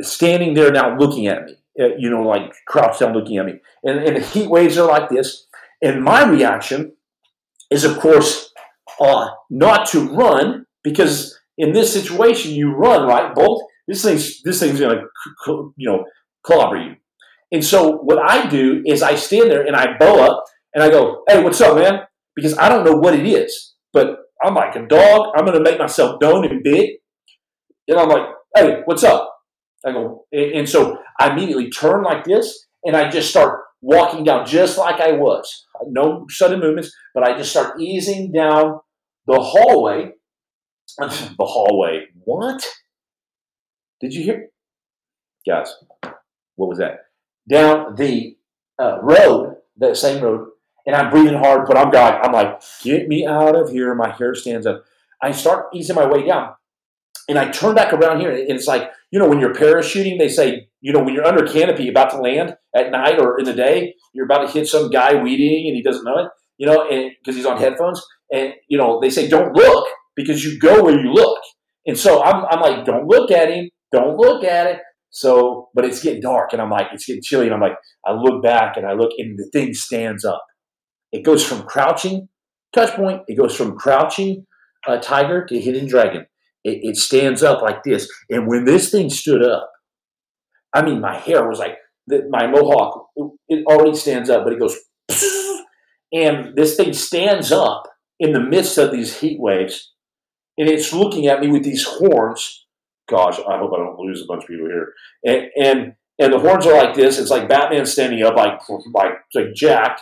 standing 0.00 0.54
there 0.54 0.72
now 0.72 0.96
looking 0.96 1.26
at 1.26 1.44
me? 1.44 1.56
Uh, 1.78 1.96
you 1.98 2.08
know, 2.08 2.22
like 2.22 2.54
crouched 2.68 3.00
down 3.00 3.12
looking 3.12 3.36
at 3.36 3.46
me, 3.46 3.54
and, 3.82 3.98
and 3.98 4.16
the 4.16 4.20
heat 4.20 4.48
waves 4.48 4.78
are 4.78 4.88
like 4.88 5.08
this. 5.08 5.46
And 5.84 6.02
my 6.02 6.24
reaction 6.28 6.96
is, 7.70 7.84
of 7.84 7.98
course, 8.00 8.50
uh, 8.98 9.28
not 9.50 9.86
to 9.88 10.08
run 10.08 10.66
because 10.82 11.38
in 11.58 11.72
this 11.72 11.92
situation 11.92 12.52
you 12.52 12.72
run 12.72 13.06
right. 13.06 13.34
Bolt 13.34 13.62
this 13.86 14.02
thing's 14.02 14.42
this 14.42 14.60
thing's 14.60 14.80
gonna 14.80 15.02
you 15.76 15.90
know 15.90 16.04
clobber 16.42 16.76
you. 16.76 16.96
And 17.52 17.64
so 17.64 17.98
what 17.98 18.18
I 18.18 18.48
do 18.48 18.82
is 18.86 19.02
I 19.02 19.14
stand 19.14 19.50
there 19.50 19.66
and 19.66 19.76
I 19.76 19.98
bow 19.98 20.24
up 20.24 20.44
and 20.74 20.82
I 20.82 20.88
go, 20.90 21.22
"Hey, 21.28 21.42
what's 21.42 21.60
up, 21.60 21.76
man?" 21.76 22.00
Because 22.34 22.56
I 22.58 22.68
don't 22.68 22.84
know 22.84 22.96
what 22.96 23.14
it 23.14 23.26
is, 23.26 23.74
but 23.92 24.18
I'm 24.42 24.54
like 24.54 24.74
a 24.76 24.86
dog. 24.86 25.34
I'm 25.36 25.44
gonna 25.44 25.60
make 25.60 25.78
myself 25.78 26.20
known 26.20 26.46
and 26.46 26.62
big, 26.62 26.90
and 27.88 27.98
I'm 27.98 28.08
like, 28.08 28.26
"Hey, 28.56 28.80
what's 28.86 29.04
up?" 29.04 29.30
I 29.86 29.92
go, 29.92 30.24
and 30.32 30.66
so 30.66 30.98
I 31.20 31.30
immediately 31.30 31.68
turn 31.70 32.02
like 32.02 32.24
this 32.24 32.66
and 32.84 32.96
I 32.96 33.10
just 33.10 33.28
start 33.28 33.63
walking 33.84 34.24
down 34.24 34.46
just 34.46 34.78
like 34.78 35.00
I 35.00 35.12
was. 35.12 35.66
No 35.86 36.26
sudden 36.28 36.60
movements, 36.60 36.94
but 37.14 37.22
I 37.22 37.36
just 37.36 37.50
start 37.50 37.80
easing 37.80 38.32
down 38.32 38.80
the 39.26 39.38
hallway. 39.38 40.12
the 40.98 41.34
hallway. 41.40 42.06
What? 42.24 42.66
Did 44.00 44.14
you 44.14 44.22
hear? 44.22 44.48
Guys, 45.46 45.74
what 46.56 46.68
was 46.68 46.78
that? 46.78 47.06
Down 47.48 47.94
the 47.96 48.36
uh, 48.78 49.00
road, 49.02 49.56
that 49.76 49.96
same 49.96 50.22
road, 50.22 50.48
and 50.86 50.96
I'm 50.96 51.10
breathing 51.10 51.38
hard, 51.38 51.66
but 51.66 51.76
I'm 51.76 51.90
going, 51.90 52.14
I'm 52.22 52.32
like, 52.32 52.62
get 52.82 53.08
me 53.08 53.26
out 53.26 53.54
of 53.54 53.70
here. 53.70 53.94
My 53.94 54.10
hair 54.10 54.34
stands 54.34 54.66
up. 54.66 54.84
I 55.20 55.32
start 55.32 55.66
easing 55.74 55.96
my 55.96 56.06
way 56.06 56.26
down. 56.26 56.54
And 57.28 57.38
I 57.38 57.50
turn 57.50 57.74
back 57.74 57.92
around 57.92 58.20
here, 58.20 58.30
and 58.30 58.50
it's 58.50 58.66
like, 58.66 58.90
you 59.10 59.18
know, 59.18 59.28
when 59.28 59.40
you're 59.40 59.54
parachuting, 59.54 60.18
they 60.18 60.28
say, 60.28 60.68
you 60.84 60.92
know, 60.92 61.02
when 61.02 61.14
you're 61.14 61.24
under 61.24 61.46
canopy 61.46 61.88
about 61.88 62.10
to 62.10 62.18
land 62.18 62.56
at 62.76 62.90
night 62.90 63.18
or 63.18 63.38
in 63.38 63.46
the 63.46 63.54
day, 63.54 63.94
you're 64.12 64.26
about 64.26 64.46
to 64.46 64.52
hit 64.52 64.68
some 64.68 64.90
guy 64.90 65.14
weeding 65.14 65.66
and 65.66 65.74
he 65.74 65.82
doesn't 65.82 66.04
know 66.04 66.18
it, 66.18 66.28
you 66.58 66.66
know, 66.66 66.86
because 66.90 67.34
he's 67.34 67.46
on 67.46 67.56
headphones. 67.56 68.02
And, 68.30 68.52
you 68.68 68.76
know, 68.76 69.00
they 69.00 69.08
say, 69.08 69.26
don't 69.26 69.56
look 69.56 69.88
because 70.14 70.44
you 70.44 70.58
go 70.58 70.84
where 70.84 71.00
you 71.00 71.10
look. 71.10 71.40
And 71.86 71.98
so 71.98 72.22
I'm, 72.22 72.44
I'm 72.50 72.60
like, 72.60 72.84
don't 72.84 73.06
look 73.06 73.30
at 73.30 73.48
him. 73.48 73.70
Don't 73.92 74.18
look 74.18 74.44
at 74.44 74.66
it. 74.66 74.80
So, 75.08 75.70
but 75.74 75.86
it's 75.86 76.02
getting 76.02 76.20
dark 76.20 76.52
and 76.52 76.60
I'm 76.60 76.68
like, 76.68 76.88
it's 76.92 77.06
getting 77.06 77.22
chilly. 77.22 77.46
And 77.46 77.54
I'm 77.54 77.62
like, 77.62 77.78
I 78.06 78.12
look 78.12 78.42
back 78.42 78.76
and 78.76 78.84
I 78.84 78.92
look 78.92 79.12
and 79.16 79.38
the 79.38 79.48
thing 79.54 79.72
stands 79.72 80.22
up. 80.22 80.44
It 81.12 81.24
goes 81.24 81.42
from 81.42 81.62
crouching, 81.62 82.28
touch 82.74 82.94
point, 82.94 83.22
it 83.26 83.38
goes 83.38 83.56
from 83.56 83.74
crouching 83.78 84.44
uh, 84.86 84.98
tiger 84.98 85.46
to 85.46 85.58
hidden 85.58 85.88
dragon. 85.88 86.26
It, 86.62 86.80
it 86.82 86.96
stands 86.96 87.42
up 87.42 87.62
like 87.62 87.84
this. 87.84 88.06
And 88.28 88.46
when 88.46 88.66
this 88.66 88.90
thing 88.90 89.08
stood 89.08 89.42
up, 89.42 89.70
I 90.74 90.82
mean, 90.82 91.00
my 91.00 91.16
hair 91.16 91.48
was 91.48 91.58
like, 91.58 91.78
my 92.06 92.46
mohawk, 92.46 93.08
it 93.48 93.64
already 93.66 93.96
stands 93.96 94.28
up, 94.28 94.44
but 94.44 94.52
it 94.52 94.58
goes, 94.58 94.76
and 96.12 96.54
this 96.56 96.76
thing 96.76 96.92
stands 96.92 97.52
up 97.52 97.84
in 98.18 98.32
the 98.32 98.40
midst 98.40 98.76
of 98.78 98.90
these 98.90 99.20
heat 99.20 99.40
waves, 99.40 99.92
and 100.58 100.68
it's 100.68 100.92
looking 100.92 101.26
at 101.26 101.40
me 101.40 101.48
with 101.48 101.64
these 101.64 101.84
horns. 101.84 102.66
Gosh, 103.08 103.38
I 103.38 103.58
hope 103.58 103.72
I 103.74 103.78
don't 103.78 103.98
lose 103.98 104.22
a 104.22 104.26
bunch 104.26 104.44
of 104.44 104.48
people 104.48 104.66
here. 104.66 104.92
And 105.24 105.50
and 105.56 105.94
and 106.18 106.32
the 106.32 106.38
horns 106.38 106.66
are 106.66 106.76
like 106.76 106.94
this. 106.94 107.18
It's 107.18 107.30
like 107.30 107.48
Batman 107.48 107.86
standing 107.86 108.22
up, 108.22 108.36
like 108.36 108.60
like 108.94 109.14
like 109.34 109.54
jacked, 109.54 110.00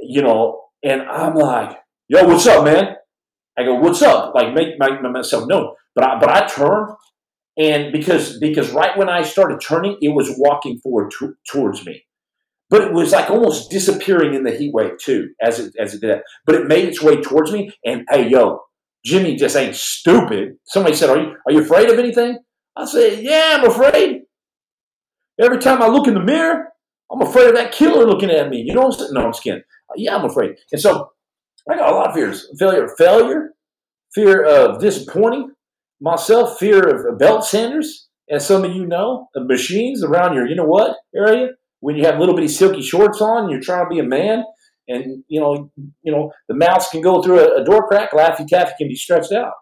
you 0.00 0.22
know. 0.22 0.62
And 0.82 1.02
I'm 1.02 1.34
like, 1.34 1.78
"Yo, 2.08 2.26
what's 2.26 2.46
up, 2.46 2.64
man?" 2.64 2.96
I 3.58 3.64
go, 3.64 3.74
"What's 3.74 4.02
up?" 4.02 4.34
Like 4.34 4.54
make, 4.54 4.78
make 4.78 5.02
myself 5.02 5.48
known. 5.48 5.74
But 5.94 6.04
I 6.04 6.18
but 6.18 6.30
I 6.30 6.46
turn, 6.46 6.94
and 7.56 7.92
because 7.92 8.38
because 8.38 8.70
right 8.70 8.96
when 8.96 9.08
I 9.08 9.22
started 9.22 9.60
turning, 9.60 9.96
it 10.00 10.08
was 10.08 10.34
walking 10.38 10.78
forward 10.78 11.12
towards 11.48 11.84
me, 11.86 12.04
but 12.68 12.82
it 12.82 12.92
was 12.92 13.12
like 13.12 13.30
almost 13.30 13.70
disappearing 13.70 14.34
in 14.34 14.42
the 14.42 14.50
heat 14.50 14.72
wave 14.74 14.98
too, 14.98 15.30
as 15.40 15.60
it 15.60 15.74
as 15.78 15.94
it 15.94 16.00
did. 16.00 16.20
But 16.46 16.56
it 16.56 16.66
made 16.66 16.88
its 16.88 17.02
way 17.02 17.20
towards 17.20 17.52
me, 17.52 17.70
and 17.84 18.04
hey, 18.10 18.28
yo, 18.28 18.60
Jimmy 19.04 19.36
just 19.36 19.56
ain't 19.56 19.76
stupid. 19.76 20.56
Somebody 20.66 20.96
said, 20.96 21.10
"Are 21.10 21.20
you 21.20 21.36
are 21.46 21.52
you 21.52 21.60
afraid 21.60 21.90
of 21.90 21.98
anything?" 21.98 22.38
I 22.76 22.86
said, 22.86 23.22
"Yeah, 23.22 23.58
I'm 23.58 23.70
afraid." 23.70 24.22
Every 25.40 25.58
time 25.58 25.82
I 25.82 25.88
look 25.88 26.06
in 26.06 26.14
the 26.14 26.20
mirror, 26.20 26.68
I'm 27.12 27.22
afraid 27.22 27.48
of 27.48 27.54
that 27.56 27.72
killer 27.72 28.06
looking 28.06 28.30
at 28.30 28.50
me. 28.50 28.62
You 28.66 28.74
know 28.74 28.82
what 28.82 29.00
I'm 29.00 29.32
saying? 29.32 29.44
No, 29.44 29.54
I'm. 29.56 29.62
Yeah, 29.96 30.16
I'm 30.16 30.24
afraid. 30.24 30.56
And 30.72 30.80
so 30.80 31.10
I 31.70 31.76
got 31.76 31.92
a 31.92 31.94
lot 31.94 32.08
of 32.08 32.14
fears: 32.14 32.48
failure, 32.58 32.88
failure, 32.98 33.50
fear 34.14 34.44
of 34.44 34.80
disappointing, 34.80 35.53
myself, 36.04 36.58
fear 36.58 37.08
of 37.08 37.18
belt 37.18 37.44
sanders, 37.44 38.08
as 38.30 38.46
some 38.46 38.64
of 38.64 38.74
you 38.74 38.86
know, 38.86 39.28
of 39.34 39.46
machines 39.46 40.04
around 40.04 40.34
your, 40.34 40.46
you 40.46 40.54
know 40.54 40.66
what, 40.66 40.96
area. 41.16 41.48
When 41.80 41.96
you 41.96 42.04
have 42.04 42.18
little 42.18 42.34
bitty 42.34 42.48
silky 42.48 42.82
shorts 42.82 43.20
on, 43.20 43.50
you're 43.50 43.60
trying 43.60 43.86
to 43.86 43.90
be 43.90 43.98
a 43.98 44.04
man, 44.04 44.44
and 44.86 45.24
you 45.28 45.40
know, 45.40 45.70
you 46.02 46.12
know, 46.12 46.30
the 46.48 46.54
mouse 46.54 46.90
can 46.90 47.00
go 47.00 47.22
through 47.22 47.40
a, 47.40 47.62
a 47.62 47.64
door 47.64 47.88
crack, 47.88 48.12
Laffy 48.12 48.46
Taffy 48.46 48.72
can 48.78 48.88
be 48.88 48.94
stretched 48.94 49.32
out. 49.32 49.52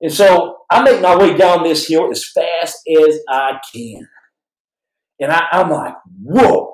And 0.00 0.12
so 0.12 0.58
I 0.70 0.82
make 0.82 1.00
my 1.00 1.16
way 1.16 1.36
down 1.36 1.62
this 1.62 1.86
hill 1.86 2.10
as 2.10 2.24
fast 2.32 2.78
as 2.88 3.20
I 3.28 3.58
can. 3.72 4.08
And 5.20 5.30
I, 5.30 5.44
I'm 5.52 5.70
like, 5.70 5.94
whoa. 6.24 6.72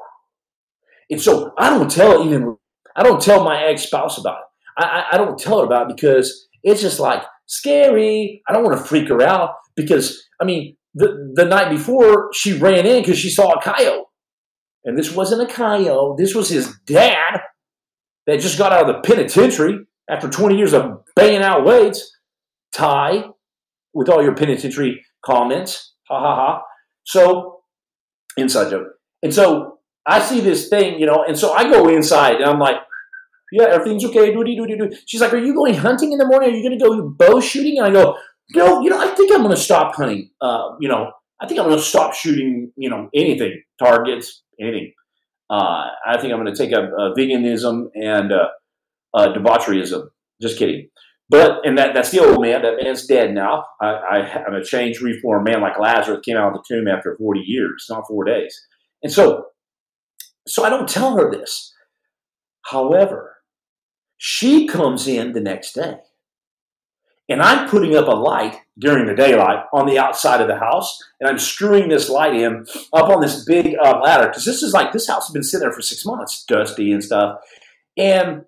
And 1.11 1.21
so 1.21 1.53
I 1.59 1.69
don't 1.69 1.91
tell 1.91 2.25
even, 2.25 2.57
I 2.97 3.03
don't 3.03 3.21
tell 3.21 3.45
my 3.45 3.65
ex 3.65 3.83
spouse 3.83 4.17
about 4.17 4.39
it. 4.39 4.83
I, 4.83 4.85
I, 4.85 5.05
I 5.13 5.19
don't 5.19 5.39
tell 5.39 5.59
her 5.59 5.67
about 5.67 5.91
it 5.91 5.97
because 5.97 6.49
it's 6.63 6.81
just 6.81 7.01
like, 7.01 7.23
scary. 7.49 8.43
I 8.49 8.53
don't 8.53 8.65
want 8.65 8.79
to 8.79 8.85
freak 8.85 9.09
her 9.09 9.21
out 9.21 9.51
because, 9.75 10.25
I 10.41 10.45
mean, 10.45 10.77
the, 10.95 11.33
the 11.35 11.45
night 11.45 11.71
before 11.71 12.31
she 12.33 12.57
ran 12.57 12.87
in 12.87 13.03
because 13.03 13.19
she 13.19 13.31
saw 13.31 13.53
a 13.53 13.63
coyote. 13.63 14.05
And 14.85 14.97
this 14.97 15.13
wasn't 15.13 15.43
a 15.43 15.53
coyote, 15.53 16.23
this 16.23 16.35
was 16.35 16.49
his 16.49 16.73
dad 16.87 17.41
that 18.27 18.41
just 18.41 18.59
got 18.59 18.73
out 18.73 18.89
of 18.89 18.95
the 18.95 19.03
penitentiary 19.03 19.81
after 20.09 20.29
20 20.29 20.57
years 20.57 20.73
of 20.73 21.05
banging 21.17 21.43
out 21.43 21.65
weights. 21.65 22.15
Ty, 22.73 23.25
with 23.95 24.09
all 24.09 24.23
your 24.23 24.35
penitentiary 24.35 25.05
comments. 25.25 25.95
Ha 26.09 26.21
ha 26.21 26.37
ha. 26.37 26.63
So, 27.05 27.61
inside 28.37 28.71
joke. 28.71 28.89
And 29.23 29.35
so 29.35 29.79
I 30.07 30.21
see 30.21 30.41
this 30.41 30.69
thing, 30.69 30.99
you 30.99 31.07
know, 31.07 31.25
and 31.27 31.39
so 31.39 31.53
I 31.53 31.65
go 31.65 31.89
inside 31.89 32.37
and 32.37 32.45
I'm 32.45 32.59
like, 32.59 32.77
yeah, 33.53 33.65
everything's 33.65 34.05
okay. 34.07 34.33
Do 34.33 34.45
do 34.45 34.67
do 34.67 34.77
do. 34.77 34.97
She's 35.07 35.21
like, 35.21 35.33
are 35.33 35.39
you 35.39 35.55
going 35.55 35.75
hunting 35.75 36.13
in 36.13 36.19
the 36.19 36.27
morning? 36.27 36.51
Are 36.51 36.57
you 36.57 36.63
going 36.63 36.79
to 36.79 36.85
go 36.85 37.09
bow 37.09 37.41
shooting? 37.41 37.79
And 37.79 37.87
I 37.87 37.91
go, 37.91 38.17
no, 38.55 38.81
you 38.83 38.91
know, 38.91 39.01
I 39.01 39.15
think 39.15 39.33
I'm 39.33 39.43
going 39.43 39.55
to 39.55 39.61
stop 39.61 39.95
hunting. 39.95 40.31
Uh, 40.41 40.71
you 40.81 40.89
know, 40.89 41.13
I 41.41 41.47
think 41.47 41.61
I'm 41.61 41.67
going 41.67 41.79
to 41.79 41.85
stop 41.85 42.15
shooting. 42.15 42.73
You 42.77 42.91
know, 42.91 43.09
anything, 43.15 43.63
targets, 43.79 44.43
anything. 44.61 44.93
Uh, 45.51 45.87
I 46.07 46.21
think 46.21 46.33
I'm 46.33 46.43
going 46.43 46.55
to 46.55 46.57
take 46.57 46.75
up 46.75 46.91
uh, 46.93 47.15
veganism 47.17 47.87
and 47.95 48.33
uh, 48.33 48.49
uh, 49.15 49.33
debaucheryism. 49.33 50.09
Just 50.43 50.59
kidding. 50.59 50.89
But 51.31 51.67
and 51.67 51.77
that 51.77 51.95
that's 51.95 52.11
the 52.11 52.21
old 52.21 52.41
man. 52.41 52.63
That 52.63 52.83
man's 52.83 53.07
dead 53.07 53.35
now. 53.35 53.65
I, 53.81 53.87
I, 53.87 54.45
I'm 54.47 54.55
a 54.55 54.65
changed, 54.65 55.03
reformed 55.03 55.45
man 55.45 55.61
like 55.61 55.79
Lazarus 55.79 56.21
came 56.25 56.37
out 56.37 56.49
of 56.49 56.55
the 56.55 56.65
tomb 56.67 56.89
after 56.89 57.17
40 57.19 57.41
years, 57.41 57.87
not 57.91 58.07
four 58.09 58.25
days. 58.25 58.59
And 59.03 59.13
so, 59.13 59.45
so 60.47 60.65
I 60.65 60.71
don't 60.71 60.89
tell 60.89 61.17
her 61.17 61.31
this. 61.31 61.75
However, 62.65 63.37
she 64.19 64.67
comes 64.67 65.09
in 65.09 65.33
the 65.33 65.41
next 65.41 65.73
day. 65.73 65.99
And 67.31 67.43
I'm 67.43 67.69
putting 67.69 67.95
up 67.95 68.09
a 68.09 68.17
light 68.17 68.57
during 68.79 69.07
the 69.07 69.15
daylight 69.15 69.65
on 69.73 69.87
the 69.87 69.99
outside 69.99 70.41
of 70.41 70.49
the 70.49 70.59
house, 70.59 70.99
and 71.21 71.29
I'm 71.29 71.39
screwing 71.39 71.89
this 71.89 72.09
light 72.09 72.35
in 72.35 72.65
up 72.93 73.11
on 73.11 73.21
this 73.21 73.45
big 73.45 73.77
uh, 73.83 74.01
ladder 74.03 74.29
because 74.29 74.47
this 74.47 74.63
is 74.63 74.73
like 74.73 74.93
this 74.93 75.07
house 75.07 75.27
has 75.27 75.33
been 75.33 75.43
sitting 75.43 75.65
there 75.65 75.73
for 75.73 75.83
six 75.83 76.07
months, 76.07 76.45
dusty 76.45 76.91
and 76.91 77.05
stuff. 77.05 77.39
And 77.99 78.45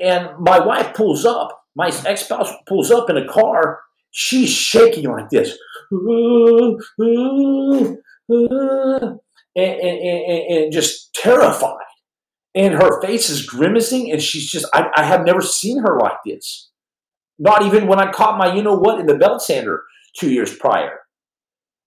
and 0.00 0.30
my 0.40 0.58
wife 0.58 0.92
pulls 0.94 1.24
up, 1.24 1.66
my 1.76 1.92
ex 2.04 2.24
spouse 2.24 2.50
pulls 2.66 2.90
up 2.90 3.08
in 3.08 3.16
a 3.16 3.28
car. 3.28 3.80
She's 4.10 4.50
shaking 4.50 5.08
like 5.08 5.28
this, 5.30 5.56
and, 5.90 6.80
and, 9.56 9.80
and, 9.80 10.50
and 10.50 10.72
just 10.72 11.14
terrified 11.14 11.85
and 12.56 12.74
her 12.74 13.00
face 13.00 13.30
is 13.30 13.46
grimacing 13.46 14.10
and 14.10 14.20
she's 14.20 14.50
just 14.50 14.66
I, 14.74 14.88
I, 14.96 15.04
have 15.04 15.24
never 15.24 15.40
seen 15.40 15.78
her 15.82 15.98
like 16.00 16.18
this 16.24 16.70
not 17.38 17.62
even 17.62 17.86
when 17.86 18.00
i 18.00 18.10
caught 18.10 18.38
my 18.38 18.52
you 18.54 18.62
know 18.62 18.76
what 18.76 18.98
in 18.98 19.06
the 19.06 19.16
belt 19.16 19.42
sander 19.42 19.82
two 20.18 20.32
years 20.32 20.56
prior 20.56 21.00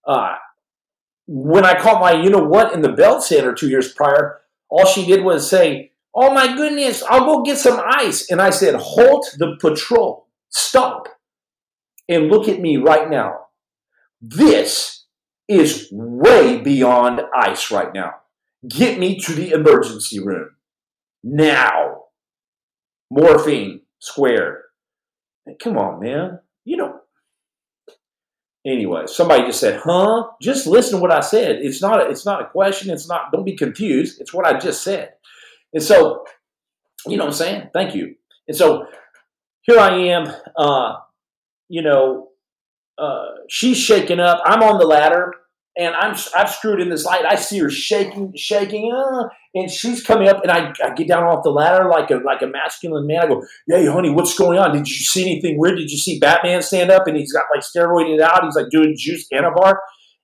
uh, 0.08 0.36
when 1.28 1.66
i 1.66 1.78
caught 1.78 2.00
my 2.00 2.14
you 2.14 2.30
know 2.30 2.44
what 2.44 2.74
in 2.74 2.82
the 2.82 2.94
belt 2.94 3.24
sander 3.24 3.54
two 3.54 3.70
years 3.70 3.92
prior 3.92 4.40
all 4.70 4.86
she 4.86 5.06
did 5.06 5.24
was 5.24 5.50
say 5.50 5.90
Oh 6.14 6.34
my 6.34 6.56
goodness, 6.56 7.04
I'll 7.04 7.26
go 7.26 7.44
get 7.44 7.58
some 7.58 7.82
ice. 7.86 8.30
And 8.30 8.42
I 8.42 8.50
said, 8.50 8.76
Halt 8.76 9.26
the 9.38 9.58
patrol. 9.60 10.28
Stop. 10.50 11.08
And 12.08 12.30
look 12.30 12.48
at 12.48 12.60
me 12.60 12.78
right 12.78 13.10
now. 13.10 13.48
This 14.22 15.06
is 15.48 15.88
way 15.92 16.60
beyond 16.60 17.22
ice 17.34 17.72
right 17.72 17.94
now. 17.94 18.16
Get 18.68 19.00
me 19.00 19.20
to 19.20 19.34
the 19.34 19.52
emergency 19.52 20.20
room. 20.20 20.50
Now. 21.24 22.04
Morphine 23.12 23.82
squared. 24.00 24.64
Come 25.62 25.78
on, 25.78 26.00
man. 26.00 26.40
You 26.66 26.78
know. 26.78 27.00
Anyway, 28.66 29.04
somebody 29.08 29.44
just 29.46 29.60
said, 29.60 29.80
"Huh?" 29.84 30.28
Just 30.42 30.68
listen 30.68 30.98
to 30.98 31.02
what 31.02 31.12
I 31.12 31.22
said. 31.22 31.58
It's 31.62 31.82
not. 31.82 32.06
A, 32.06 32.10
it's 32.10 32.26
not 32.26 32.42
a 32.42 32.50
question. 32.50 32.92
It's 32.92 33.08
not. 33.08 33.32
Don't 33.32 33.46
be 33.46 33.56
confused. 33.56 34.20
It's 34.22 34.34
what 34.34 34.46
I 34.46 34.60
just 34.60 34.84
said. 34.84 35.14
And 35.74 35.82
so, 35.82 36.26
you 37.08 37.18
know 37.18 37.24
what 37.24 37.32
I'm 37.32 37.38
saying? 37.38 37.70
Thank 37.74 37.96
you. 37.96 38.16
And 38.48 38.56
so, 38.56 38.86
here 39.62 39.80
I 39.80 39.96
am. 40.10 40.28
Uh, 40.58 40.98
you 41.70 41.82
know, 41.82 42.30
uh, 42.98 43.28
she's 43.48 43.78
shaking 43.78 44.20
up. 44.20 44.42
I'm 44.46 44.62
on 44.62 44.78
the 44.78 44.86
ladder 44.86 45.34
and 45.78 45.96
I'm 45.96 46.16
I've 46.36 46.50
screwed 46.50 46.82
in 46.82 46.90
this 46.90 47.06
light. 47.06 47.26
I 47.26 47.36
see 47.36 47.60
her 47.60 47.70
shaking, 47.70 48.34
shaking, 48.36 48.92
uh, 48.94 49.30
and 49.56 49.70
she's 49.70 50.04
coming 50.04 50.28
up, 50.28 50.42
and 50.44 50.52
I, 50.52 50.74
I 50.84 50.94
get 50.94 51.08
down 51.08 51.24
off 51.24 51.44
the 51.44 51.52
ladder 51.52 51.88
like 51.88 52.12
a 52.12 52.16
like 52.16 52.42
a 52.42 52.48
masculine 52.48 53.08
man. 53.08 53.24
I 53.24 53.28
go, 53.28 53.44
"Hey, 53.68 53.86
honey, 53.86 54.10
what's 54.10 54.38
going 54.38 54.60
on? 54.60 54.74
Did 54.74 54.88
you 54.88 54.96
see 54.96 55.22
anything 55.22 55.58
weird? 55.58 55.78
Did 55.78 55.90
you 55.90 55.98
see 55.98 56.20
Batman 56.20 56.62
stand 56.62 56.92
up 56.92 57.08
and 57.08 57.16
he's 57.16 57.32
got 57.32 57.46
like 57.54 57.64
steroided 57.64 58.20
out? 58.20 58.44
He's 58.44 58.56
like 58.56 58.70
doing 58.70 58.96
juice 58.98 59.28
Anavar." 59.34 59.76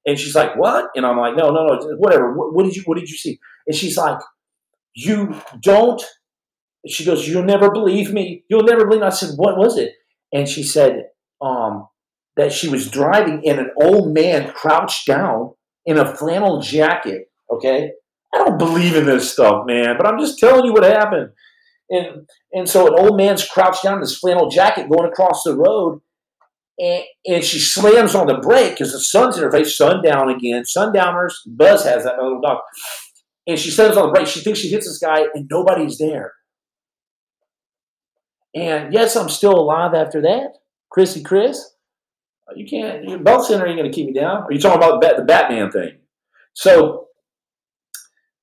And 0.05 0.19
she's 0.19 0.35
like, 0.35 0.55
"What?" 0.57 0.89
And 0.95 1.05
I'm 1.05 1.17
like, 1.17 1.35
"No, 1.35 1.51
no, 1.51 1.65
no, 1.65 1.95
whatever. 1.97 2.35
What, 2.35 2.53
what 2.53 2.65
did 2.65 2.75
you 2.75 2.83
What 2.83 2.97
did 2.97 3.09
you 3.09 3.17
see?" 3.17 3.39
And 3.67 3.75
she's 3.75 3.97
like, 3.97 4.19
"You 4.95 5.39
don't." 5.61 6.03
She 6.87 7.05
goes, 7.05 7.27
"You'll 7.27 7.43
never 7.43 7.71
believe 7.71 8.11
me. 8.11 8.43
You'll 8.49 8.63
never 8.63 8.85
believe." 8.85 9.01
Me. 9.01 9.07
I 9.07 9.11
said, 9.11 9.35
"What 9.37 9.57
was 9.57 9.77
it?" 9.77 9.93
And 10.33 10.49
she 10.49 10.63
said, 10.63 11.03
"Um." 11.41 11.87
That 12.37 12.51
she 12.51 12.67
was 12.67 12.89
driving 12.89 13.41
and 13.47 13.59
an 13.59 13.71
old 13.81 14.13
man 14.13 14.51
crouched 14.51 15.07
down 15.07 15.53
in 15.85 15.97
a 15.97 16.15
flannel 16.15 16.61
jacket. 16.61 17.29
Okay. 17.51 17.91
I 18.33 18.37
don't 18.37 18.57
believe 18.57 18.95
in 18.95 19.05
this 19.05 19.31
stuff, 19.31 19.65
man, 19.65 19.95
but 19.97 20.05
I'm 20.05 20.19
just 20.19 20.39
telling 20.39 20.65
you 20.65 20.73
what 20.73 20.83
happened. 20.83 21.31
And 21.89 22.27
and 22.51 22.67
so 22.67 22.87
an 22.87 22.99
old 22.99 23.17
man's 23.17 23.47
crouched 23.47 23.83
down 23.83 23.95
in 23.95 24.01
his 24.01 24.17
flannel 24.17 24.49
jacket 24.49 24.89
going 24.89 25.09
across 25.09 25.43
the 25.43 25.55
road, 25.55 26.01
and, 26.79 27.03
and 27.25 27.43
she 27.43 27.59
slams 27.59 28.15
on 28.15 28.27
the 28.27 28.39
brake 28.39 28.71
because 28.71 28.91
the 28.91 28.99
sun's 28.99 29.37
in 29.37 29.43
her 29.43 29.51
face, 29.51 29.77
sundown 29.77 30.29
again, 30.29 30.65
sundowners. 30.65 31.41
Buzz 31.45 31.85
has 31.85 32.03
that 32.03 32.17
little 32.17 32.41
dog. 32.41 32.59
And 33.47 33.59
she 33.59 33.69
slams 33.69 33.95
on 33.95 34.07
the 34.07 34.11
brake. 34.11 34.27
She 34.27 34.41
thinks 34.41 34.59
she 34.59 34.69
hits 34.69 34.87
this 34.87 34.97
guy, 34.97 35.27
and 35.33 35.47
nobody's 35.49 35.99
there. 35.99 36.33
And 38.55 38.91
yes, 38.93 39.15
I'm 39.15 39.29
still 39.29 39.53
alive 39.53 39.93
after 39.93 40.21
that. 40.21 40.53
Chrissy 40.89 41.21
Chris. 41.21 41.74
You 42.55 42.67
can't. 42.67 43.03
Your 43.03 43.19
belt 43.19 43.45
center 43.45 43.65
ain't 43.65 43.77
going 43.77 43.89
to 43.89 43.95
keep 43.95 44.07
me 44.07 44.13
down. 44.13 44.43
Are 44.43 44.51
you 44.51 44.59
talking 44.59 44.77
about 44.77 45.01
the 45.17 45.23
Batman 45.23 45.71
thing? 45.71 45.97
So, 46.53 47.07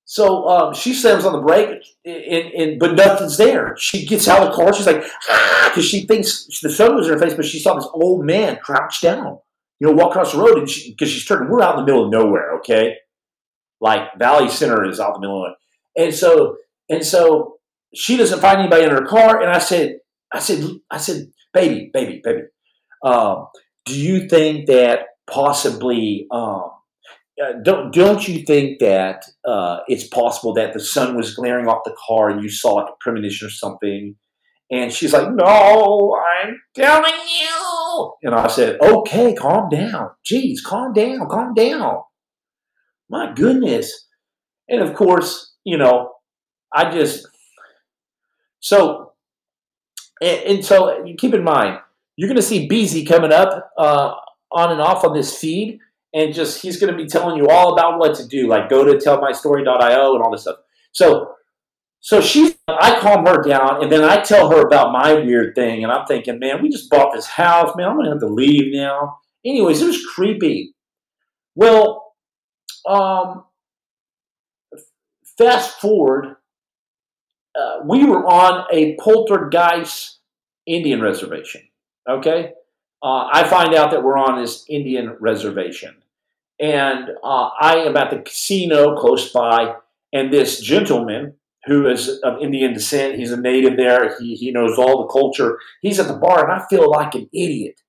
so 0.05 0.49
um, 0.49 0.75
she 0.75 0.93
slams 0.93 1.25
on 1.25 1.33
the 1.33 1.41
brake, 1.41 1.85
and, 2.05 2.53
and, 2.53 2.79
but 2.81 2.95
nothing's 2.97 3.37
there. 3.37 3.77
She 3.79 4.05
gets 4.05 4.29
out 4.29 4.43
of 4.43 4.51
the 4.51 4.57
car. 4.57 4.75
She's 4.75 4.87
like, 4.87 5.05
ah, 5.31 5.71
because 5.71 5.89
she 5.89 6.07
thinks 6.07 6.47
the 6.63 6.69
sun 6.69 6.97
was 6.97 7.07
in 7.07 7.15
her 7.15 7.19
face, 7.19 7.35
but 7.35 7.45
she 7.45 7.59
saw 7.59 7.75
this 7.75 7.89
old 7.95 8.25
man 8.27 8.59
crouched 8.63 9.03
down, 9.03 9.39
you 9.79 9.87
know, 9.87 9.93
walk 9.93 10.11
across 10.11 10.33
the 10.33 10.39
road, 10.39 10.59
and 10.59 10.67
because 10.67 11.09
she, 11.09 11.19
she's 11.19 11.25
turning. 11.25 11.49
We're 11.49 11.63
out 11.63 11.79
in 11.79 11.85
the 11.85 11.87
middle 11.87 12.05
of 12.07 12.11
nowhere, 12.11 12.57
okay? 12.59 12.97
Like 13.81 14.19
Valley 14.19 14.49
Center 14.49 14.85
is 14.85 15.01
out 15.01 15.15
in 15.15 15.21
the 15.23 15.29
middle 15.29 15.47
of 15.47 15.53
it, 15.53 16.03
and 16.05 16.15
so 16.15 16.57
and 16.89 17.05
so 17.05 17.59
she 17.95 18.17
doesn't 18.17 18.41
find 18.41 18.59
anybody 18.59 18.85
in 18.85 18.91
her 18.91 19.05
car. 19.07 19.41
And 19.41 19.51
I 19.51 19.59
said, 19.59 19.99
I 20.33 20.39
said, 20.39 20.65
I 20.91 20.99
said, 20.99 21.33
baby, 21.53 21.91
baby, 21.93 22.21
baby. 22.23 22.43
Um, 23.03 23.49
do 23.85 23.99
you 23.99 24.29
think 24.29 24.67
that 24.67 25.01
possibly 25.27 26.27
um, 26.31 26.71
uh, 27.43 27.53
don't 27.65 27.93
don't 27.93 28.27
you 28.29 28.45
think 28.45 28.79
that 28.81 29.25
uh, 29.47 29.81
it's 29.89 30.07
possible 30.07 30.55
that 30.55 30.73
the 30.73 30.81
sun 30.81 31.17
was 31.17 31.35
glaring 31.35 31.67
off 31.67 31.83
the 31.85 31.97
car 32.07 32.29
and 32.29 32.43
you 32.43 32.51
saw 32.51 32.81
a 32.81 32.91
premonition 33.01 33.47
or 33.47 33.51
something? 33.51 34.17
And 34.71 34.93
she's 34.93 35.13
like, 35.13 35.29
"No, 35.33 36.17
I'm 36.17 36.61
telling 36.75 37.13
you." 37.13 38.13
And 38.23 38.35
I 38.35 38.47
said, 38.49 38.79
"Okay, 38.81 39.35
calm 39.35 39.69
down. 39.69 40.11
Jeez, 40.31 40.63
calm 40.65 40.93
down, 40.93 41.29
calm 41.29 41.55
down." 41.55 42.03
My 43.11 43.33
goodness. 43.35 44.09
And 44.69 44.81
of 44.81 44.95
course, 44.95 45.55
you 45.65 45.77
know, 45.77 46.13
I 46.73 46.91
just 46.91 47.27
so 48.61 49.13
and, 50.21 50.41
and 50.45 50.65
so 50.65 51.05
keep 51.19 51.35
in 51.35 51.45
mind 51.45 51.79
you're 52.17 52.29
going 52.29 52.37
to 52.37 52.43
see 52.43 52.69
Beezy 52.69 53.05
coming 53.05 53.33
up 53.33 53.73
uh, 53.79 54.15
on 54.51 54.73
and 54.73 54.81
off 54.81 55.05
on 55.05 55.15
this 55.15 55.37
feed, 55.37 55.79
and 56.15 56.35
just 56.35 56.61
he's 56.63 56.79
going 56.79 56.93
to 56.93 56.97
be 56.97 57.09
telling 57.09 57.37
you 57.37 57.49
all 57.49 57.73
about 57.73 57.99
what 57.99 58.15
to 58.17 58.27
do. 58.27 58.49
Like 58.49 58.69
go 58.69 58.85
to 58.85 58.95
tellmystory.io 58.95 60.15
and 60.15 60.23
all 60.23 60.31
this 60.31 60.43
stuff. 60.43 60.57
So, 60.93 61.35
so 62.01 62.21
she, 62.21 62.55
I 62.69 62.99
calm 63.01 63.25
her 63.27 63.43
down, 63.43 63.83
and 63.83 63.91
then 63.91 64.05
I 64.05 64.21
tell 64.21 64.51
her 64.51 64.67
about 64.67 64.93
my 64.93 65.15
weird 65.15 65.55
thing, 65.55 65.85
and 65.85 65.93
I'm 65.93 66.07
thinking, 66.07 66.39
man, 66.39 66.63
we 66.63 66.69
just 66.69 66.91
bought 66.91 67.15
this 67.15 67.27
house, 67.27 67.75
man. 67.77 67.89
I'm 67.89 67.95
going 67.95 68.07
to 68.07 68.13
have 68.13 68.21
to 68.21 68.27
leave 68.27 68.75
now. 68.75 69.19
Anyways, 69.45 69.81
it 69.81 69.87
was 69.87 70.05
creepy. 70.15 70.75
Well, 71.55 72.15
um, 72.87 73.45
fast 75.39 75.81
forward, 75.81 76.37
uh, 77.55 77.81
we 77.87 78.05
were 78.05 78.27
on 78.27 78.67
a 78.73 78.97
poltergeist 78.97 80.19
Indian 80.67 81.01
reservation. 81.01 81.63
Okay, 82.09 82.53
uh, 83.03 83.29
I 83.33 83.47
find 83.49 83.75
out 83.75 83.91
that 83.93 84.03
we're 84.03 84.19
on 84.19 84.41
this 84.41 84.65
Indian 84.69 85.17
reservation, 85.21 85.95
and 86.59 87.11
uh, 87.23 87.51
I 87.61 87.77
am 87.77 87.97
at 87.97 88.11
the 88.11 88.19
casino 88.19 88.97
close 88.97 89.31
by, 89.33 89.77
and 90.13 90.33
this 90.33 90.61
gentleman 90.61 91.35
who 91.67 91.87
is 91.87 92.09
of 92.25 92.43
Indian 92.43 92.73
descent, 92.73 93.19
he's 93.19 93.31
a 93.31 93.41
native 93.41 93.77
there. 93.77 94.19
He 94.19 94.35
he 94.35 94.51
knows 94.51 94.79
all 94.79 95.03
the 95.03 95.13
culture. 95.13 95.59
He's 95.81 96.01
at 96.01 96.09
the 96.09 96.15
bar, 96.15 96.43
and 96.43 96.53
I 96.53 96.65
feel 96.69 96.91
like 96.91 97.15
an 97.15 97.29
idiot 97.33 97.81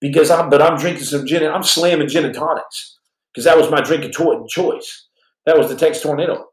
because 0.00 0.30
I'm 0.30 0.48
but 0.48 0.62
I'm 0.62 0.78
drinking 0.78 1.04
some 1.04 1.26
gin. 1.26 1.44
I'm 1.50 1.62
slamming 1.62 2.08
gin 2.08 2.24
and 2.24 2.34
tonics 2.34 2.98
because 3.32 3.44
that 3.44 3.56
was 3.56 3.70
my 3.70 3.80
drink 3.80 4.04
of 4.04 4.12
choice. 4.48 5.08
That 5.44 5.58
was 5.58 5.68
the 5.68 5.76
Tex 5.76 6.00
Tornado, 6.00 6.46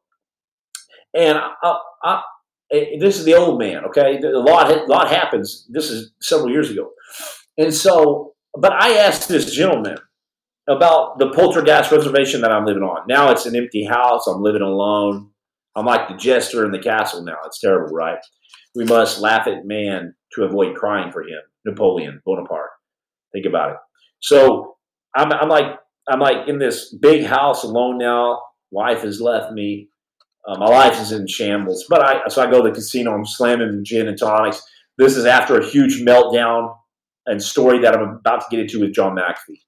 and 1.13 1.38
I, 1.38 1.52
I, 1.62 1.80
I, 2.04 2.21
this 3.00 3.18
is 3.18 3.26
the 3.26 3.36
old 3.36 3.60
man. 3.60 3.86
Okay, 3.86 4.20
a 4.20 4.40
lot 4.40 4.72
a 4.72 4.86
lot 4.86 5.10
happens. 5.10 5.68
This 5.70 5.90
is 5.90 6.12
several 6.22 6.52
years 6.52 6.70
ago. 6.70 6.92
And 7.58 7.74
so, 7.74 8.34
but 8.60 8.74
I 8.74 8.98
asked 8.98 9.28
this 9.28 9.52
gentleman 9.52 9.98
about 10.68 11.20
the 11.20 11.30
poltergeist 11.32 11.92
reservation 11.92 12.42
that 12.42 12.52
I'm 12.52 12.66
living 12.66 12.84
on. 12.84 13.06
Now 13.08 13.32
it's 13.32 13.46
an 13.46 13.56
empty 13.56 13.86
house. 13.86 14.28
I'm 14.28 14.42
living 14.42 14.62
alone. 14.62 15.30
I'm 15.76 15.86
like 15.86 16.08
the 16.08 16.16
jester 16.16 16.66
in 16.66 16.72
the 16.72 16.80
castle 16.80 17.24
now. 17.24 17.38
It's 17.46 17.60
terrible, 17.60 17.94
right? 17.94 18.20
We 18.76 18.86
must 18.86 19.20
laugh 19.20 19.48
at 19.48 19.66
man 19.66 20.16
to 20.34 20.44
avoid 20.44 20.76
crying 20.76 21.12
for 21.12 21.22
him. 21.22 21.40
Napoleon 21.66 22.22
Bonaparte. 22.26 22.72
Think 23.34 23.46
about 23.46 23.72
it. 23.72 23.78
So 24.22 24.76
I'm, 25.16 25.32
I'm 25.32 25.50
like 25.50 25.78
I'm 26.08 26.20
like 26.20 26.48
in 26.48 26.60
this 26.60 26.94
big 26.94 27.26
house 27.26 27.64
alone 27.64 27.98
now. 27.98 28.42
Wife 28.72 29.02
has 29.02 29.22
left 29.22 29.52
me. 29.54 29.90
Uh, 30.48 30.58
my 30.58 30.68
life 30.68 31.00
is 31.00 31.12
in 31.12 31.28
shambles. 31.28 31.86
But 31.90 32.02
I 32.02 32.28
so 32.28 32.42
I 32.42 32.52
go 32.52 32.62
to 32.62 32.70
the 32.70 32.76
casino. 32.76 33.14
I'm 33.14 33.26
slamming 33.26 33.84
gin 33.84 34.08
and 34.08 34.18
tonics. 34.18 34.62
This 34.98 35.16
is 35.16 35.26
after 35.26 35.60
a 35.60 35.66
huge 35.66 36.02
meltdown 36.02 36.76
and 37.26 37.42
story 37.42 37.80
that 37.80 37.96
I'm 37.96 38.18
about 38.20 38.42
to 38.42 38.46
get 38.52 38.60
into 38.60 38.82
with 38.82 38.94
John 38.94 39.16
McAfee. 39.16 39.62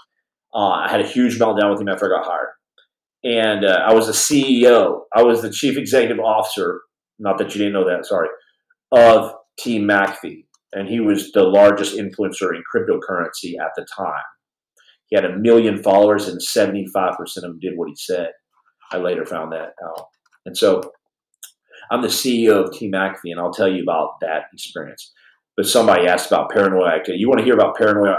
Uh, 0.53 0.69
I 0.69 0.89
had 0.89 1.01
a 1.01 1.07
huge 1.07 1.39
meltdown 1.39 1.71
with 1.71 1.81
him 1.81 1.89
after 1.89 2.05
I 2.05 2.17
got 2.17 2.25
hired. 2.25 2.49
And 3.23 3.65
uh, 3.65 3.83
I 3.85 3.93
was 3.93 4.05
the 4.05 4.13
CEO, 4.13 5.01
I 5.15 5.23
was 5.23 5.41
the 5.41 5.49
chief 5.49 5.77
executive 5.77 6.19
officer, 6.19 6.81
not 7.17 7.37
that 7.39 7.55
you 7.55 7.59
didn't 7.59 7.73
know 7.73 7.89
that, 7.89 8.05
sorry, 8.05 8.29
of 8.91 9.33
Team 9.59 9.87
McAfee. 9.87 10.45
And 10.73 10.87
he 10.87 10.99
was 10.99 11.31
the 11.31 11.43
largest 11.43 11.95
influencer 11.97 12.53
in 12.53 12.61
cryptocurrency 12.73 13.53
at 13.59 13.71
the 13.75 13.87
time. 13.97 14.21
He 15.07 15.15
had 15.15 15.25
a 15.25 15.37
million 15.37 15.81
followers, 15.81 16.27
and 16.27 16.39
75% 16.39 17.15
of 17.19 17.41
them 17.41 17.59
did 17.59 17.77
what 17.77 17.89
he 17.89 17.95
said. 17.95 18.31
I 18.91 18.97
later 18.97 19.25
found 19.25 19.51
that 19.53 19.73
out. 19.83 20.07
And 20.45 20.57
so 20.57 20.91
I'm 21.91 22.01
the 22.01 22.07
CEO 22.07 22.65
of 22.65 22.73
Team 22.77 22.91
McAfee, 22.91 23.31
and 23.31 23.39
I'll 23.39 23.53
tell 23.53 23.67
you 23.67 23.83
about 23.83 24.19
that 24.21 24.45
experience 24.53 25.11
but 25.55 25.67
somebody 25.67 26.07
asked 26.07 26.27
about 26.27 26.51
paranoid 26.51 26.87
activity. 26.87 27.19
You 27.19 27.29
want 27.29 27.39
to 27.39 27.45
hear 27.45 27.53
about 27.53 27.75
paranoid, 27.77 28.15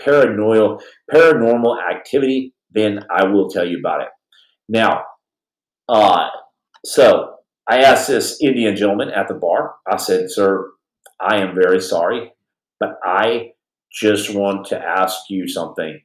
paranoid, 0.00 0.80
paranormal 1.12 1.78
activity? 1.90 2.54
Then 2.70 3.04
I 3.14 3.24
will 3.24 3.48
tell 3.50 3.66
you 3.66 3.78
about 3.78 4.02
it. 4.02 4.08
Now, 4.68 5.04
uh, 5.88 6.28
so 6.84 7.34
I 7.68 7.78
asked 7.78 8.08
this 8.08 8.40
Indian 8.42 8.76
gentleman 8.76 9.10
at 9.10 9.28
the 9.28 9.34
bar. 9.34 9.76
I 9.90 9.96
said, 9.96 10.30
"Sir, 10.30 10.70
I 11.20 11.38
am 11.38 11.54
very 11.54 11.80
sorry, 11.80 12.32
but 12.80 12.98
I 13.02 13.52
just 13.92 14.34
want 14.34 14.66
to 14.66 14.78
ask 14.78 15.30
you 15.30 15.48
something. 15.48 16.00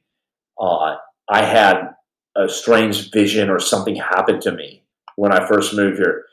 Uh, 0.60 0.96
I 1.28 1.42
had 1.42 1.90
a 2.36 2.48
strange 2.48 3.10
vision 3.10 3.50
or 3.50 3.58
something 3.58 3.96
happened 3.96 4.42
to 4.42 4.52
me 4.52 4.83
when 5.16 5.32
I 5.32 5.46
first 5.46 5.74
moved 5.74 5.98
here." 5.98 6.24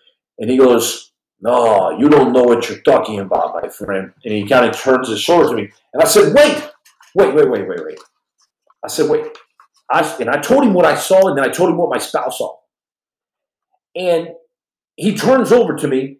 And 0.41 0.49
he 0.49 0.57
goes, 0.57 1.11
No, 1.39 1.97
you 1.97 2.09
don't 2.09 2.33
know 2.33 2.43
what 2.43 2.67
you're 2.67 2.81
talking 2.81 3.19
about, 3.19 3.61
my 3.61 3.69
friend. 3.69 4.11
And 4.25 4.33
he 4.33 4.45
kind 4.47 4.65
of 4.65 4.77
turns 4.77 5.07
his 5.07 5.21
shoulders 5.21 5.51
to 5.51 5.55
me. 5.55 5.69
And 5.93 6.01
I 6.01 6.05
said, 6.05 6.33
Wait, 6.33 6.69
wait, 7.15 7.35
wait, 7.35 7.49
wait, 7.49 7.67
wait, 7.67 7.85
wait. 7.85 7.99
I 8.83 8.87
said, 8.87 9.09
Wait. 9.09 9.25
I, 9.89 10.01
and 10.19 10.29
I 10.29 10.39
told 10.39 10.63
him 10.63 10.73
what 10.73 10.85
I 10.85 10.95
saw, 10.95 11.27
and 11.27 11.37
then 11.37 11.45
I 11.45 11.49
told 11.49 11.69
him 11.69 11.77
what 11.77 11.89
my 11.89 11.97
spouse 11.97 12.37
saw. 12.37 12.57
And 13.95 14.29
he 14.95 15.15
turns 15.15 15.51
over 15.51 15.75
to 15.75 15.87
me 15.87 16.17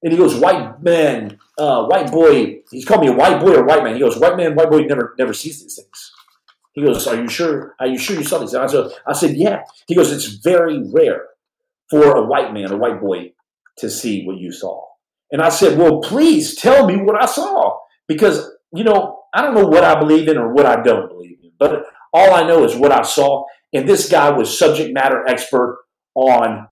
and 0.00 0.12
he 0.12 0.18
goes, 0.18 0.36
"White 0.36 0.80
man, 0.80 1.40
uh, 1.58 1.86
white 1.86 2.12
boy." 2.12 2.60
He's 2.70 2.84
called 2.84 3.00
me 3.00 3.08
a 3.08 3.12
white 3.12 3.40
boy 3.40 3.56
or 3.56 3.64
white 3.64 3.82
man. 3.82 3.94
He 3.94 4.00
goes, 4.00 4.16
"White 4.16 4.36
man, 4.36 4.54
white 4.54 4.70
boy 4.70 4.82
never 4.82 5.16
never 5.18 5.34
sees 5.34 5.60
these 5.60 5.74
things." 5.74 6.12
He 6.72 6.82
goes, 6.82 7.04
"Are 7.08 7.16
you 7.16 7.28
sure? 7.28 7.74
Are 7.80 7.88
you 7.88 7.98
sure 7.98 8.14
you 8.14 8.22
saw 8.22 8.38
these?" 8.38 8.54
And 8.54 8.62
I 8.62 8.68
said, 8.68 8.92
"I 9.08 9.12
said, 9.12 9.36
yeah." 9.36 9.64
He 9.88 9.96
goes, 9.96 10.12
"It's 10.12 10.26
very 10.26 10.80
rare 10.84 11.26
for 11.90 12.16
a 12.16 12.26
white 12.26 12.52
man, 12.52 12.70
a 12.72 12.76
white 12.76 13.00
boy, 13.00 13.32
to 13.78 13.90
see 13.90 14.24
what 14.24 14.38
you 14.38 14.52
saw." 14.52 14.84
And 15.30 15.42
I 15.42 15.48
said, 15.48 15.78
"Well, 15.78 16.00
please 16.00 16.54
tell 16.54 16.86
me 16.86 16.96
what 16.96 17.20
I 17.22 17.26
saw, 17.26 17.78
because 18.06 18.50
you 18.72 18.84
know 18.84 19.20
I 19.34 19.42
don't 19.42 19.54
know 19.54 19.66
what 19.66 19.84
I 19.84 19.98
believe 19.98 20.28
in 20.28 20.38
or 20.38 20.52
what 20.52 20.66
I 20.66 20.82
don't 20.82 21.08
believe 21.08 21.38
in, 21.42 21.52
but 21.58 21.84
all 22.12 22.32
I 22.32 22.46
know 22.46 22.64
is 22.64 22.76
what 22.76 22.92
I 22.92 23.02
saw." 23.02 23.44
And 23.72 23.88
this 23.88 24.08
guy 24.08 24.30
was 24.30 24.58
subject 24.58 24.94
matter 24.94 25.26
expert 25.28 25.78
on 26.14 26.68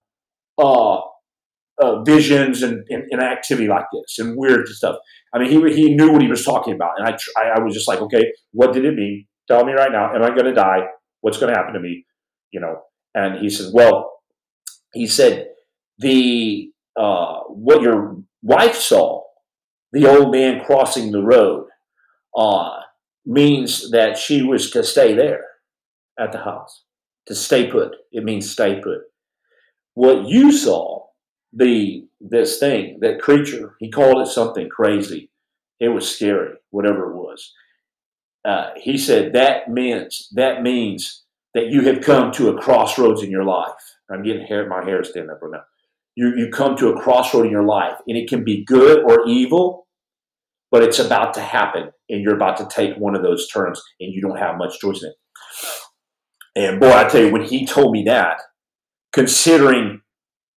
uh, 0.59 1.01
uh, 1.81 2.03
visions 2.03 2.63
and, 2.63 2.85
and, 2.89 3.05
and, 3.11 3.21
activity 3.21 3.69
like 3.69 3.85
this 3.93 4.19
and 4.19 4.37
weird 4.37 4.67
stuff. 4.69 4.97
I 5.35 5.39
mean, 5.39 5.51
he, 5.51 5.75
he 5.75 5.95
knew 5.95 6.11
what 6.11 6.23
he 6.23 6.29
was 6.29 6.45
talking 6.45 6.75
about. 6.75 6.93
And 6.99 7.07
I, 7.07 7.19
I, 7.39 7.57
I 7.57 7.61
was 7.61 7.75
just 7.75 7.87
like, 7.87 8.01
okay, 8.01 8.33
what 8.53 8.73
did 8.73 8.87
it 8.87 8.95
mean? 8.95 9.27
Tell 9.47 9.65
me 9.65 9.73
right 9.75 9.93
now. 9.93 10.15
Am 10.15 10.23
I 10.23 10.31
going 10.31 10.47
to 10.47 10.55
die? 10.55 10.87
What's 11.21 11.39
going 11.39 11.53
to 11.53 11.59
happen 11.59 11.75
to 11.75 11.81
me? 11.81 12.07
You 12.51 12.61
know, 12.61 12.81
and 13.15 13.39
he 13.39 13.51
said, 13.51 13.73
well, 13.75 14.11
he 14.97 15.07
said, 15.07 15.51
the, 15.99 16.71
uh, 16.97 17.41
what 17.49 17.83
your 17.83 18.17
wife 18.43 18.77
saw, 18.77 19.23
the 19.93 20.07
old 20.07 20.33
man 20.33 20.65
crossing 20.65 21.13
the 21.13 21.23
road, 21.23 21.69
uh, 22.37 22.81
means 23.25 23.91
that 23.91 24.19
she 24.19 24.43
was 24.43 24.71
to 24.71 24.83
stay 24.83 25.15
there 25.15 25.45
at 26.19 26.33
the 26.33 26.39
house, 26.39 26.85
to 27.27 27.35
stay 27.35 27.71
put. 27.71 27.97
It 28.13 28.25
means 28.25 28.51
stay 28.51 28.81
put. 28.81 29.03
What 29.95 30.27
you 30.27 30.53
saw 30.53 31.07
the 31.57 32.07
this 32.21 32.59
thing, 32.59 32.99
that 33.01 33.21
creature. 33.21 33.75
He 33.81 33.91
called 33.91 34.21
it 34.21 34.31
something 34.31 34.69
crazy. 34.69 35.31
It 35.81 35.89
was 35.89 36.15
scary, 36.15 36.55
whatever 36.71 37.11
it 37.11 37.17
was. 37.17 37.53
Uh, 38.45 38.71
he 38.77 38.97
said 38.97 39.33
that 39.33 39.71
means 39.71 40.29
that 40.33 40.63
means 40.63 41.25
that 41.55 41.67
you 41.67 41.83
have 41.83 42.03
come 42.03 42.31
to 42.33 42.51
a 42.51 42.61
crossroads 42.61 43.23
in 43.23 43.31
your 43.31 43.45
life. 43.45 43.96
I'm 44.11 44.23
getting 44.23 44.47
hair, 44.47 44.69
my 44.69 44.85
hair 44.85 45.03
standing 45.05 45.31
up 45.31 45.41
right 45.43 45.53
now. 45.53 45.65
You 46.15 46.35
you 46.37 46.51
come 46.51 46.77
to 46.77 46.89
a 46.89 47.01
crossroad 47.01 47.47
in 47.47 47.53
your 47.53 47.65
life, 47.65 47.99
and 48.07 48.17
it 48.17 48.29
can 48.29 48.45
be 48.45 48.65
good 48.65 49.05
or 49.05 49.27
evil, 49.27 49.87
but 50.71 50.83
it's 50.83 50.99
about 50.99 51.35
to 51.35 51.41
happen, 51.41 51.91
and 52.09 52.23
you're 52.23 52.37
about 52.37 52.57
to 52.59 52.69
take 52.71 52.97
one 52.97 53.15
of 53.15 53.23
those 53.23 53.49
turns, 53.49 53.83
and 54.01 54.13
you 54.13 54.23
don't 54.23 54.39
have 54.39 54.57
much 54.57 54.79
choice 54.79 55.03
in 55.03 55.11
it. 55.11 55.17
And 56.57 56.81
boy, 56.81 56.91
I 56.91 57.05
tell 57.05 57.23
you, 57.23 57.33
when 57.33 57.45
he 57.45 57.67
told 57.67 57.93
me 57.93 58.05
that, 58.05 58.41
considering 59.13 60.01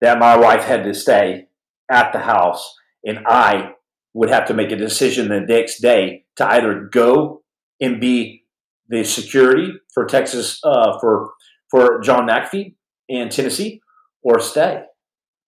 that 0.01 0.19
my 0.19 0.37
wife 0.37 0.63
had 0.63 0.83
to 0.83 0.93
stay 0.93 1.47
at 1.89 2.11
the 2.11 2.19
house 2.19 2.75
and 3.05 3.19
I 3.25 3.73
would 4.13 4.29
have 4.29 4.45
to 4.47 4.53
make 4.53 4.71
a 4.71 4.75
decision 4.75 5.29
the 5.29 5.39
next 5.39 5.79
day 5.79 6.25
to 6.35 6.47
either 6.47 6.89
go 6.91 7.43
and 7.79 8.01
be 8.01 8.45
the 8.89 9.03
security 9.03 9.73
for 9.93 10.05
Texas 10.05 10.59
uh, 10.63 10.97
for 10.99 11.31
for 11.69 11.99
John 12.01 12.27
McAfee 12.27 12.75
in 13.09 13.29
Tennessee 13.29 13.81
or 14.21 14.39
stay. 14.39 14.83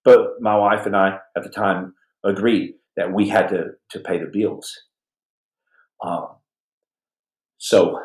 But 0.04 0.42
my 0.42 0.56
wife 0.56 0.86
and 0.86 0.96
I 0.96 1.20
at 1.36 1.44
the 1.44 1.50
time 1.50 1.94
agreed 2.24 2.76
that 2.96 3.12
we 3.14 3.30
had 3.30 3.50
to 3.50 3.72
to 3.92 4.00
pay 4.00 4.20
the 4.20 4.26
bills. 4.26 4.84
Um, 6.02 6.30
so 7.58 8.02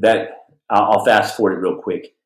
that 0.00 0.46
I'll 0.70 1.04
fast 1.04 1.36
forward 1.36 1.54
it 1.54 1.60
real 1.60 1.80
quick 1.80 2.16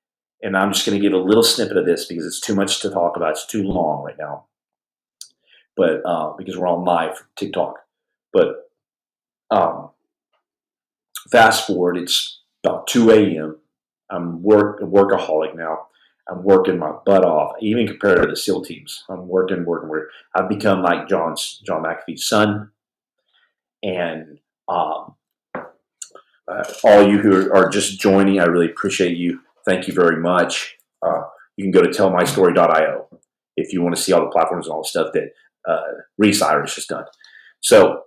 and 0.42 0.56
I'm 0.56 0.72
just 0.72 0.86
going 0.86 0.98
to 0.98 1.02
give 1.02 1.12
a 1.12 1.22
little 1.22 1.42
snippet 1.42 1.76
of 1.76 1.86
this 1.86 2.06
because 2.06 2.26
it's 2.26 2.40
too 2.40 2.54
much 2.54 2.80
to 2.80 2.90
talk 2.90 3.16
about. 3.16 3.32
It's 3.32 3.46
too 3.46 3.62
long 3.62 4.04
right 4.04 4.18
now, 4.18 4.46
but 5.76 6.02
uh, 6.04 6.32
because 6.36 6.56
we're 6.56 6.68
on 6.68 6.84
live 6.84 7.24
TikTok. 7.36 7.76
But 8.32 8.70
um, 9.50 9.90
fast 11.30 11.66
forward, 11.66 11.98
it's 11.98 12.40
about 12.64 12.86
2 12.86 13.10
a.m. 13.10 13.58
I'm 14.10 14.42
work 14.42 14.80
a 14.80 14.84
workaholic 14.84 15.56
now. 15.56 15.88
I'm 16.30 16.44
working 16.44 16.78
my 16.78 16.92
butt 17.04 17.24
off, 17.24 17.56
even 17.60 17.86
compared 17.86 18.22
to 18.22 18.28
the 18.28 18.36
SEAL 18.36 18.62
teams. 18.62 19.04
I'm 19.08 19.26
working, 19.26 19.64
working, 19.64 19.88
working. 19.88 20.08
I've 20.34 20.48
become 20.48 20.82
like 20.82 21.08
John's 21.08 21.60
John 21.66 21.82
McAfee's 21.82 22.26
son, 22.26 22.70
and 23.82 24.38
um, 24.68 25.14
uh, 25.54 26.64
all 26.84 27.08
you 27.08 27.18
who 27.18 27.52
are 27.52 27.68
just 27.68 28.00
joining, 28.00 28.40
I 28.40 28.44
really 28.44 28.70
appreciate 28.70 29.16
you 29.16 29.40
thank 29.64 29.86
you 29.86 29.94
very 29.94 30.20
much. 30.20 30.76
Uh, 31.02 31.22
you 31.56 31.64
can 31.64 31.70
go 31.70 31.82
to 31.82 31.88
tellmystory.io 31.88 33.06
if 33.56 33.72
you 33.72 33.82
want 33.82 33.94
to 33.94 34.00
see 34.00 34.12
all 34.12 34.20
the 34.20 34.30
platforms 34.30 34.66
and 34.66 34.72
all 34.72 34.82
the 34.82 34.88
stuff 34.88 35.12
that 35.12 35.30
uh, 35.68 35.82
Reese 36.18 36.42
Irish 36.42 36.76
has 36.76 36.86
done. 36.86 37.04
So, 37.60 38.02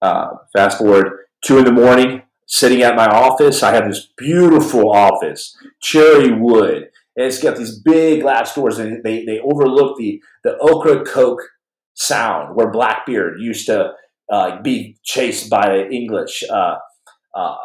uh, 0.00 0.30
fast 0.52 0.78
forward 0.78 1.20
two 1.44 1.58
in 1.58 1.64
the 1.64 1.72
morning, 1.72 2.22
sitting 2.46 2.82
at 2.82 2.96
my 2.96 3.06
office. 3.06 3.62
I 3.62 3.74
have 3.74 3.88
this 3.88 4.08
beautiful 4.16 4.90
office, 4.90 5.56
cherry 5.80 6.32
wood. 6.32 6.88
And 7.16 7.26
it's 7.26 7.42
got 7.42 7.56
these 7.56 7.78
big 7.78 8.22
glass 8.22 8.54
doors, 8.54 8.78
and 8.78 9.02
they, 9.04 9.24
they 9.24 9.38
overlook 9.40 9.98
the, 9.98 10.20
the 10.44 10.56
Ocracoke 10.62 11.42
Sound, 11.94 12.56
where 12.56 12.70
Blackbeard 12.70 13.38
used 13.38 13.66
to 13.66 13.92
uh, 14.32 14.62
be 14.62 14.96
chased 15.04 15.50
by 15.50 15.68
the 15.68 15.90
English. 15.90 16.42
Uh, 16.50 16.76
uh, 17.34 17.56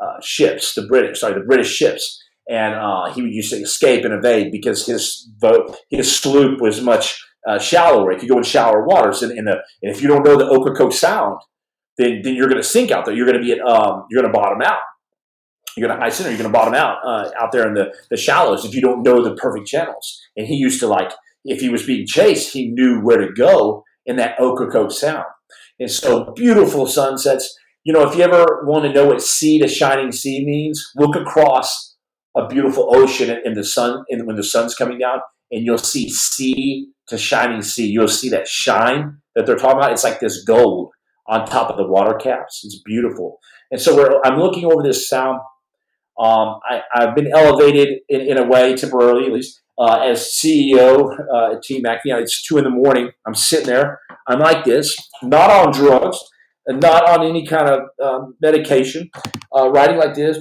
uh, 0.00 0.20
ships, 0.20 0.74
the 0.74 0.86
British, 0.86 1.20
sorry, 1.20 1.34
the 1.34 1.46
British 1.46 1.72
ships, 1.72 2.22
and 2.48 2.74
uh, 2.74 3.12
he 3.12 3.22
used 3.22 3.50
to 3.52 3.56
escape 3.56 4.04
and 4.04 4.12
evade 4.12 4.52
because 4.52 4.86
his 4.86 5.30
boat, 5.38 5.76
his 5.90 6.14
sloop 6.14 6.60
was 6.60 6.80
much 6.80 7.24
uh, 7.48 7.58
shallower. 7.58 8.10
It 8.10 8.20
could 8.20 8.28
go 8.28 8.38
in 8.38 8.44
shallower 8.44 8.84
waters, 8.86 9.22
and, 9.22 9.32
and, 9.32 9.46
the, 9.46 9.52
and 9.82 9.94
if 9.94 10.02
you 10.02 10.08
don't 10.08 10.24
know 10.24 10.36
the 10.36 10.50
Ocracoke 10.50 10.92
Sound, 10.92 11.40
then, 11.96 12.22
then 12.22 12.34
you're 12.34 12.48
going 12.48 12.60
to 12.60 12.68
sink 12.68 12.90
out 12.90 13.04
there. 13.04 13.14
You're 13.14 13.26
going 13.26 13.38
to 13.38 13.44
be 13.44 13.52
at, 13.52 13.60
um, 13.60 14.06
you're 14.10 14.20
going 14.20 14.32
to 14.32 14.38
bottom 14.38 14.60
out. 14.62 14.80
You're 15.76 15.88
going 15.88 15.98
to 15.98 16.02
high 16.02 16.10
center. 16.10 16.30
You're 16.30 16.38
going 16.38 16.52
to 16.52 16.58
bottom 16.58 16.74
out 16.74 16.98
uh, 17.04 17.30
out 17.40 17.52
there 17.52 17.66
in 17.66 17.74
the, 17.74 17.94
the 18.10 18.16
shallows 18.16 18.64
if 18.64 18.74
you 18.74 18.80
don't 18.80 19.02
know 19.02 19.22
the 19.22 19.34
perfect 19.34 19.66
channels. 19.66 20.20
And 20.36 20.46
he 20.46 20.54
used 20.54 20.80
to 20.80 20.86
like, 20.86 21.12
if 21.44 21.60
he 21.60 21.68
was 21.68 21.84
being 21.84 22.06
chased, 22.06 22.52
he 22.52 22.70
knew 22.70 23.00
where 23.00 23.18
to 23.18 23.32
go 23.32 23.84
in 24.06 24.16
that 24.16 24.38
Ocracoke 24.40 24.92
Sound. 24.92 25.24
And 25.80 25.90
so 25.90 26.32
beautiful 26.34 26.86
sunsets 26.86 27.56
you 27.84 27.92
know, 27.92 28.08
if 28.08 28.16
you 28.16 28.22
ever 28.22 28.64
want 28.64 28.84
to 28.84 28.92
know 28.92 29.06
what 29.06 29.20
sea 29.20 29.58
to 29.60 29.68
shining 29.68 30.10
sea 30.10 30.44
means, 30.44 30.90
look 30.96 31.14
across 31.14 31.94
a 32.34 32.48
beautiful 32.48 32.88
ocean 32.96 33.38
in 33.44 33.52
the 33.52 33.62
sun, 33.62 34.04
in, 34.08 34.24
when 34.26 34.36
the 34.36 34.42
sun's 34.42 34.74
coming 34.74 34.98
down, 34.98 35.20
and 35.50 35.64
you'll 35.64 35.78
see 35.78 36.08
sea 36.08 36.88
to 37.08 37.18
shining 37.18 37.60
sea. 37.60 37.86
You'll 37.86 38.08
see 38.08 38.30
that 38.30 38.48
shine 38.48 39.18
that 39.36 39.44
they're 39.44 39.56
talking 39.56 39.76
about. 39.76 39.92
It's 39.92 40.02
like 40.02 40.18
this 40.18 40.42
gold 40.44 40.92
on 41.28 41.46
top 41.46 41.70
of 41.70 41.76
the 41.76 41.86
water 41.86 42.14
caps. 42.14 42.62
It's 42.64 42.80
beautiful. 42.82 43.38
And 43.70 43.80
so 43.80 44.20
I'm 44.24 44.38
looking 44.38 44.64
over 44.64 44.82
this 44.82 45.06
sound. 45.06 45.40
Um, 46.18 46.60
I, 46.68 46.82
have 46.92 47.14
been 47.14 47.30
elevated 47.34 48.00
in, 48.08 48.20
in, 48.20 48.38
a 48.38 48.46
way, 48.46 48.76
temporarily 48.76 49.26
at 49.26 49.32
least, 49.32 49.62
uh, 49.78 49.98
as 50.00 50.20
CEO 50.20 51.08
uh, 51.32 51.56
at 51.56 51.62
Team 51.62 51.82
Mac. 51.82 52.00
You 52.04 52.12
know, 52.12 52.20
it's 52.20 52.46
two 52.46 52.56
in 52.58 52.64
the 52.64 52.70
morning. 52.70 53.10
I'm 53.26 53.34
sitting 53.34 53.66
there. 53.66 54.00
I'm 54.28 54.38
like 54.38 54.64
this, 54.64 54.96
not 55.22 55.50
on 55.50 55.72
drugs 55.72 56.18
and 56.66 56.80
not 56.80 57.08
on 57.08 57.26
any 57.26 57.46
kind 57.46 57.68
of 57.68 57.80
um, 58.02 58.36
medication, 58.40 59.10
uh, 59.56 59.68
writing 59.70 59.98
like 59.98 60.14
this, 60.14 60.38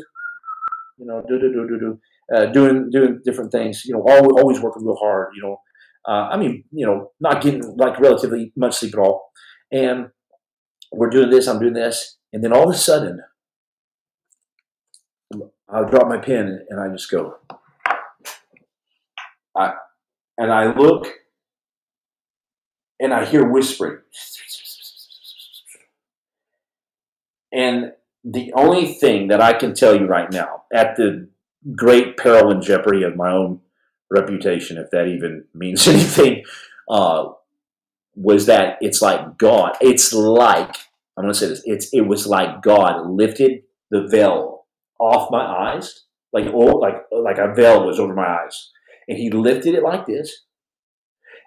you 0.98 1.06
know, 1.06 1.24
do 1.28 1.40
do 1.40 1.52
do 1.52 1.68
do 1.68 1.80
do, 1.80 2.00
uh, 2.36 2.46
doing 2.48 2.90
doing 2.90 3.20
different 3.24 3.52
things. 3.52 3.84
You 3.86 3.96
know, 3.96 4.04
always, 4.08 4.42
always 4.42 4.62
working 4.62 4.86
real 4.86 4.96
hard. 4.96 5.30
You 5.36 5.42
know, 5.44 5.58
uh, 6.08 6.30
I 6.32 6.38
mean, 6.38 6.64
you 6.72 6.86
know, 6.86 7.12
not 7.20 7.42
getting 7.42 7.76
like 7.78 8.00
relatively 8.00 8.54
much 8.56 8.76
sleep 8.76 8.94
at 8.94 9.00
all, 9.00 9.32
and 9.72 10.08
we're 10.92 11.10
doing 11.10 11.30
this. 11.30 11.48
I'm 11.48 11.60
doing 11.60 11.74
this, 11.74 12.18
and 12.32 12.44
then 12.44 12.54
all 12.54 12.70
of 12.70 12.76
a 12.76 12.78
sudden, 12.78 13.20
I 15.74 15.84
drop 15.90 16.08
my 16.08 16.20
pen 16.20 16.66
and 16.70 16.80
I 16.80 16.88
just 16.90 17.10
go. 17.10 17.38
I 19.58 19.74
and 20.38 20.52
I 20.52 20.74
look, 20.74 21.08
and 23.00 23.14
I 23.14 23.26
hear 23.26 23.48
whispering. 23.48 24.00
And 27.52 27.94
the 28.24 28.54
only 28.54 28.94
thing 28.94 29.28
that 29.28 29.42
I 29.42 29.54
can 29.54 29.74
tell 29.74 29.96
you 29.96 30.06
right 30.06 30.32
now, 30.32 30.64
at 30.74 30.96
the 30.96 31.28
great 31.76 32.18
peril 32.18 32.52
and 32.52 32.62
jeopardy 32.62 33.04
of 33.04 33.16
my 33.16 33.32
own 33.32 33.62
reputation, 34.12 34.78
if 34.78 34.92
that 34.92 35.08
even 35.08 35.46
means 35.56 35.88
anything, 35.88 36.44
uh, 36.88 37.30
was 38.16 38.46
that 38.46 38.78
it's 38.80 39.02
like 39.02 39.40
God. 39.40 39.76
It's 39.82 40.14
like 40.14 40.76
I'm 41.18 41.24
going 41.24 41.34
to 41.34 41.40
say 41.40 41.48
this. 41.48 41.64
It's 41.66 41.90
it 41.94 42.02
was 42.02 42.28
like 42.28 42.62
God 42.62 43.10
lifted 43.10 43.64
the 43.90 44.08
veil 44.08 44.53
off 45.04 45.32
my 45.32 45.44
eyes, 45.44 46.04
like 46.32 46.48
oh, 46.48 46.78
like 46.78 46.96
like 47.12 47.38
a 47.38 47.54
veil 47.54 47.86
was 47.86 48.00
over 48.00 48.14
my 48.14 48.26
eyes, 48.44 48.72
and 49.08 49.18
He 49.18 49.30
lifted 49.30 49.76
it 49.76 49.84
like 49.84 50.06
this, 50.06 50.44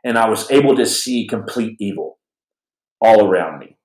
and 0.05 0.19
I 0.19 0.29
was 0.29 0.51
able 0.51 0.77
to 0.77 0.87
see 0.87 1.27
complete 1.27 1.77
evil 1.81 2.19
all 3.01 3.27
around 3.27 3.59
me. 3.59 3.77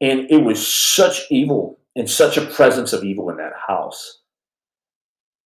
And 0.00 0.30
it 0.30 0.42
was 0.42 0.66
such 0.66 1.26
evil 1.30 1.78
and 1.94 2.08
such 2.08 2.36
a 2.36 2.46
presence 2.46 2.92
of 2.92 3.04
evil 3.04 3.30
in 3.30 3.36
that 3.36 3.52
house. 3.68 4.20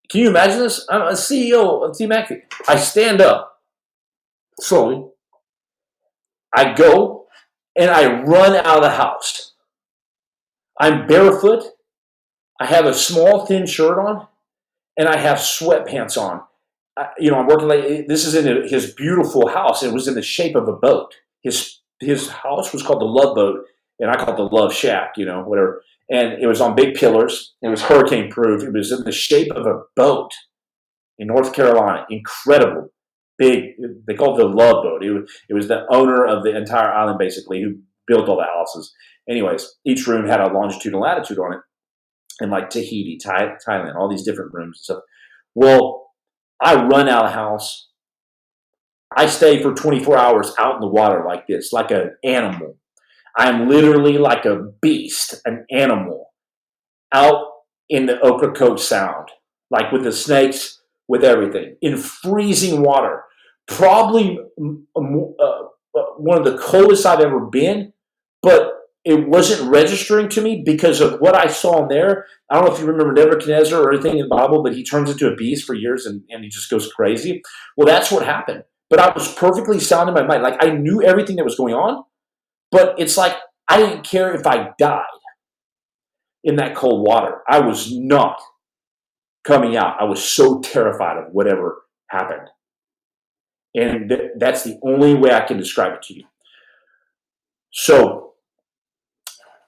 Can 0.09 0.21
you 0.21 0.29
imagine 0.29 0.59
this? 0.59 0.85
I'm 0.89 1.01
a 1.01 1.11
CEO 1.13 1.87
of 1.87 1.97
T 1.97 2.05
McAfee. 2.05 2.41
I 2.67 2.77
stand 2.77 3.21
up 3.21 3.59
slowly. 4.59 5.05
I 6.55 6.73
go 6.73 7.25
and 7.75 7.89
I 7.89 8.21
run 8.21 8.55
out 8.55 8.77
of 8.77 8.83
the 8.83 8.91
house. 8.91 9.53
I'm 10.79 11.07
barefoot. 11.07 11.63
I 12.59 12.65
have 12.65 12.85
a 12.85 12.93
small, 12.93 13.45
thin 13.45 13.65
shirt 13.65 13.97
on, 13.99 14.27
and 14.97 15.07
I 15.07 15.17
have 15.17 15.37
sweatpants 15.37 16.17
on. 16.17 16.41
I, 16.97 17.07
you 17.17 17.29
know, 17.29 17.37
I'm 17.37 17.47
working 17.47 17.67
like 17.67 18.07
this 18.07 18.25
is 18.25 18.35
in 18.35 18.67
his 18.67 18.93
beautiful 18.93 19.47
house. 19.49 19.83
It 19.83 19.93
was 19.93 20.07
in 20.07 20.15
the 20.15 20.21
shape 20.21 20.55
of 20.55 20.67
a 20.67 20.73
boat. 20.73 21.13
His 21.41 21.81
his 21.99 22.29
house 22.29 22.73
was 22.73 22.83
called 22.83 23.01
the 23.01 23.05
Love 23.05 23.35
Boat, 23.35 23.65
and 23.99 24.09
I 24.09 24.15
call 24.15 24.33
it 24.33 24.37
the 24.37 24.43
Love 24.43 24.73
Shack. 24.73 25.13
You 25.17 25.25
know, 25.25 25.43
whatever. 25.43 25.81
And 26.09 26.33
it 26.33 26.47
was 26.47 26.61
on 26.61 26.75
big 26.75 26.95
pillars. 26.95 27.55
It 27.61 27.67
was 27.67 27.81
hurricane 27.81 28.29
proof. 28.29 28.63
It 28.63 28.71
was 28.71 28.91
in 28.91 29.03
the 29.03 29.11
shape 29.11 29.51
of 29.51 29.65
a 29.65 29.81
boat 29.95 30.31
in 31.17 31.27
North 31.27 31.53
Carolina. 31.53 32.05
Incredible, 32.09 32.89
big. 33.37 33.71
They 34.07 34.13
called 34.13 34.39
it 34.39 34.43
the 34.43 34.49
Love 34.49 34.83
Boat. 34.83 35.03
It 35.03 35.11
was, 35.11 35.31
it 35.49 35.53
was 35.53 35.67
the 35.67 35.85
owner 35.89 36.25
of 36.25 36.43
the 36.43 36.55
entire 36.55 36.93
island, 36.93 37.17
basically, 37.17 37.61
who 37.61 37.79
built 38.07 38.29
all 38.29 38.37
the 38.37 38.43
houses. 38.43 38.93
Anyways, 39.27 39.77
each 39.83 40.05
room 40.05 40.27
had 40.27 40.39
a 40.39 40.53
longitude 40.53 40.93
and 40.93 41.01
latitude 41.01 41.39
on 41.39 41.53
it, 41.53 41.59
and 42.39 42.51
like 42.51 42.69
Tahiti, 42.69 43.17
Thai, 43.23 43.55
Thailand, 43.67 43.95
all 43.95 44.09
these 44.09 44.23
different 44.23 44.53
rooms 44.53 44.77
and 44.77 44.83
stuff. 44.83 45.03
Well, 45.53 46.07
I 46.61 46.75
run 46.75 47.09
out 47.09 47.25
of 47.25 47.31
house. 47.31 47.89
I 49.15 49.27
stay 49.27 49.61
for 49.61 49.73
24 49.73 50.17
hours 50.17 50.53
out 50.57 50.75
in 50.75 50.81
the 50.81 50.87
water 50.87 51.23
like 51.25 51.47
this, 51.47 51.71
like 51.71 51.91
an 51.91 52.15
animal. 52.23 52.77
I'm 53.37 53.69
literally 53.69 54.17
like 54.17 54.45
a 54.45 54.71
beast, 54.81 55.35
an 55.45 55.65
animal, 55.71 56.33
out 57.13 57.45
in 57.89 58.05
the 58.05 58.19
Ocracoke 58.23 58.79
Sound, 58.79 59.29
like 59.69 59.91
with 59.91 60.03
the 60.03 60.11
snakes, 60.11 60.81
with 61.07 61.23
everything, 61.23 61.75
in 61.81 61.97
freezing 61.97 62.81
water. 62.81 63.23
Probably 63.67 64.37
uh, 64.95 64.99
uh, 64.99 66.03
one 66.17 66.37
of 66.37 66.45
the 66.45 66.57
coldest 66.57 67.05
I've 67.05 67.19
ever 67.19 67.41
been, 67.41 67.93
but 68.41 68.74
it 69.05 69.29
wasn't 69.29 69.69
registering 69.69 70.29
to 70.29 70.41
me 70.41 70.63
because 70.65 70.99
of 70.99 71.19
what 71.19 71.35
I 71.35 71.47
saw 71.47 71.83
in 71.83 71.89
there. 71.89 72.25
I 72.49 72.55
don't 72.55 72.65
know 72.65 72.73
if 72.73 72.79
you 72.79 72.87
remember 72.87 73.13
Nebuchadnezzar 73.13 73.79
or 73.79 73.93
anything 73.93 74.17
in 74.17 74.27
the 74.27 74.35
Bible, 74.35 74.63
but 74.63 74.75
he 74.75 74.83
turns 74.83 75.11
into 75.11 75.31
a 75.31 75.35
beast 75.35 75.65
for 75.65 75.75
years 75.75 76.07
and, 76.07 76.23
and 76.29 76.43
he 76.43 76.49
just 76.49 76.71
goes 76.71 76.91
crazy. 76.91 77.43
Well, 77.77 77.85
that's 77.85 78.11
what 78.11 78.25
happened. 78.25 78.63
But 78.89 78.99
I 78.99 79.11
was 79.13 79.31
perfectly 79.33 79.79
sound 79.79 80.09
in 80.09 80.15
my 80.15 80.25
mind. 80.25 80.41
Like 80.41 80.57
I 80.59 80.71
knew 80.71 81.03
everything 81.03 81.35
that 81.35 81.45
was 81.45 81.55
going 81.55 81.75
on, 81.75 82.03
but 82.71 82.99
it's 82.99 83.15
like 83.15 83.35
I 83.67 83.77
didn't 83.77 84.05
care 84.07 84.33
if 84.33 84.45
I 84.47 84.71
died 84.79 85.05
in 86.43 86.55
that 86.55 86.75
cold 86.75 87.07
water. 87.07 87.41
I 87.47 87.59
was 87.59 87.95
not 87.95 88.39
coming 89.43 89.77
out. 89.77 90.01
I 90.01 90.05
was 90.05 90.23
so 90.23 90.61
terrified 90.61 91.17
of 91.17 91.25
whatever 91.31 91.83
happened. 92.09 92.49
And 93.75 94.09
th- 94.09 94.31
that's 94.37 94.63
the 94.63 94.79
only 94.83 95.13
way 95.13 95.31
I 95.31 95.41
can 95.41 95.57
describe 95.57 95.93
it 95.93 96.01
to 96.03 96.15
you. 96.15 96.23
So 97.71 98.24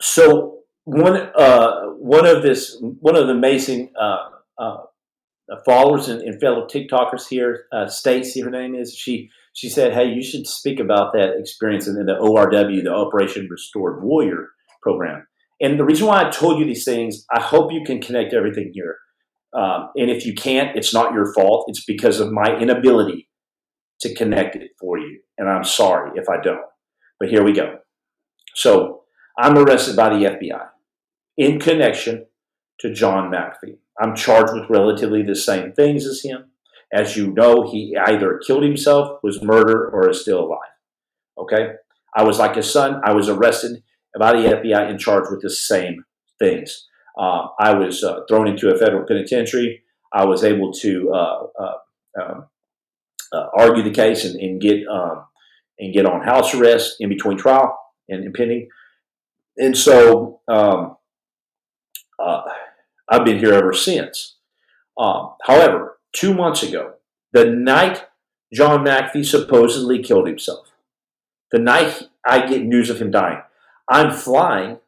so 0.02 0.60
one 0.86 1.18
uh, 1.36 1.82
one 1.98 2.26
of 2.26 2.44
this 2.44 2.78
one 2.82 3.16
of 3.16 3.28
the 3.28 3.34
amazing 3.34 3.92
uh, 4.00 4.18
uh, 4.58 4.78
followers 5.66 6.08
and, 6.08 6.22
and, 6.22 6.40
fellow 6.40 6.66
TikTokers 6.66 7.28
here, 7.30 7.66
uh, 7.72 7.88
Stacy, 7.88 8.42
her 8.42 8.50
name 8.50 8.76
is. 8.76 8.96
She 8.96 9.30
she 9.54 9.70
said, 9.70 9.94
"Hey, 9.94 10.10
you 10.10 10.24
should 10.24 10.48
speak 10.48 10.80
about 10.80 11.14
that 11.14 11.36
experience 11.38 11.88
in 11.88 11.96
the 11.96 12.14
ORW, 12.14 12.84
the 12.84 12.94
Operation 12.94 13.48
Restored 13.50 14.04
Warrior 14.04 14.50
program." 14.82 15.28
And 15.60 15.80
the 15.80 15.86
reason 15.86 16.08
why 16.08 16.24
I 16.24 16.30
told 16.30 16.60
you 16.60 16.66
these 16.66 16.86
things, 16.86 17.26
I 17.34 17.42
hope 17.42 17.74
you 17.74 17.84
can 17.84 18.00
connect 18.00 18.34
everything 18.34 18.72
here. 18.74 18.98
Um, 19.54 19.90
and 19.96 20.12
if 20.12 20.26
you 20.26 20.36
can't, 20.36 20.76
it's 20.78 20.94
not 20.94 21.14
your 21.14 21.34
fault. 21.34 21.66
It's 21.68 21.84
because 21.84 22.20
of 22.20 22.32
my 22.32 22.56
inability 22.58 23.28
to 24.02 24.14
connect 24.14 24.56
it 24.56 24.72
for 24.80 25.00
you. 25.00 25.20
And 25.38 25.50
I'm 25.50 25.64
sorry 25.64 26.12
if 26.16 26.30
I 26.30 26.40
don't. 26.42 26.62
But 27.20 27.30
here 27.30 27.44
we 27.44 27.54
go. 27.54 27.80
So 28.54 29.04
I'm 29.38 29.58
arrested 29.58 29.96
by 29.96 30.10
the 30.10 30.26
FBI 30.26 30.68
in 31.38 31.60
connection 31.60 32.26
to 32.80 32.94
John 32.94 33.32
McAfee. 33.32 33.78
I'm 34.00 34.16
charged 34.16 34.54
with 34.54 34.70
relatively 34.70 35.24
the 35.24 35.36
same 35.36 35.72
things 35.74 36.06
as 36.06 36.22
him. 36.24 36.52
As 36.92 37.18
you 37.18 37.28
know, 37.34 37.70
he 37.70 37.96
either 38.08 38.40
killed 38.46 38.64
himself, 38.64 39.20
was 39.22 39.44
murdered, 39.44 39.92
or 39.92 40.10
is 40.10 40.22
still 40.22 40.46
alive. 40.46 40.60
Okay? 41.38 41.74
I 42.16 42.24
was 42.24 42.40
like 42.40 42.56
his 42.56 42.72
son. 42.72 43.02
I 43.04 43.14
was 43.14 43.30
arrested 43.30 43.84
by 44.18 44.34
the 44.34 44.48
FBI 44.48 44.90
and 44.90 45.00
charged 45.00 45.30
with 45.30 45.42
the 45.42 45.50
same 45.50 46.04
things. 46.40 46.88
Uh, 47.18 47.48
I 47.60 47.74
was 47.74 48.04
uh, 48.04 48.22
thrown 48.28 48.48
into 48.48 48.74
a 48.74 48.78
federal 48.78 49.06
penitentiary. 49.06 49.84
I 50.14 50.26
was 50.26 50.44
able 50.44 50.72
to 50.74 51.12
uh, 51.14 51.48
uh 51.60 51.74
um, 52.22 52.46
uh 53.34 53.48
argue 53.56 53.84
the 53.84 53.92
case 53.92 54.24
and, 54.24 54.40
and 54.40 54.62
get 54.62 54.88
um, 54.88 55.26
and 55.80 55.94
get 55.94 56.06
on 56.06 56.24
house 56.24 56.56
arrest 56.56 56.96
in 57.00 57.10
between 57.10 57.38
trial 57.38 57.78
and, 58.08 58.24
and 58.24 58.34
pending. 58.34 58.70
And 59.58 59.78
so 59.78 60.42
um, 60.48 60.98
uh, 62.20 62.44
I've 63.10 63.26
been 63.26 63.40
here 63.40 63.54
ever 63.54 63.74
since. 63.74 64.36
Um, 64.98 65.36
however, 65.44 65.98
two 66.14 66.34
months 66.34 66.64
ago, 66.64 66.94
the 67.34 67.46
night 67.46 68.06
John 68.54 68.86
McAfee 68.86 69.26
supposedly 69.26 70.02
killed 70.02 70.28
himself, 70.28 70.68
the 71.52 71.60
night 71.60 72.04
I 72.26 72.46
get 72.48 72.64
news 72.64 72.90
of 72.90 73.00
him 73.00 73.12
dying, 73.12 73.42
I'm 73.90 74.12
flying. 74.12 74.80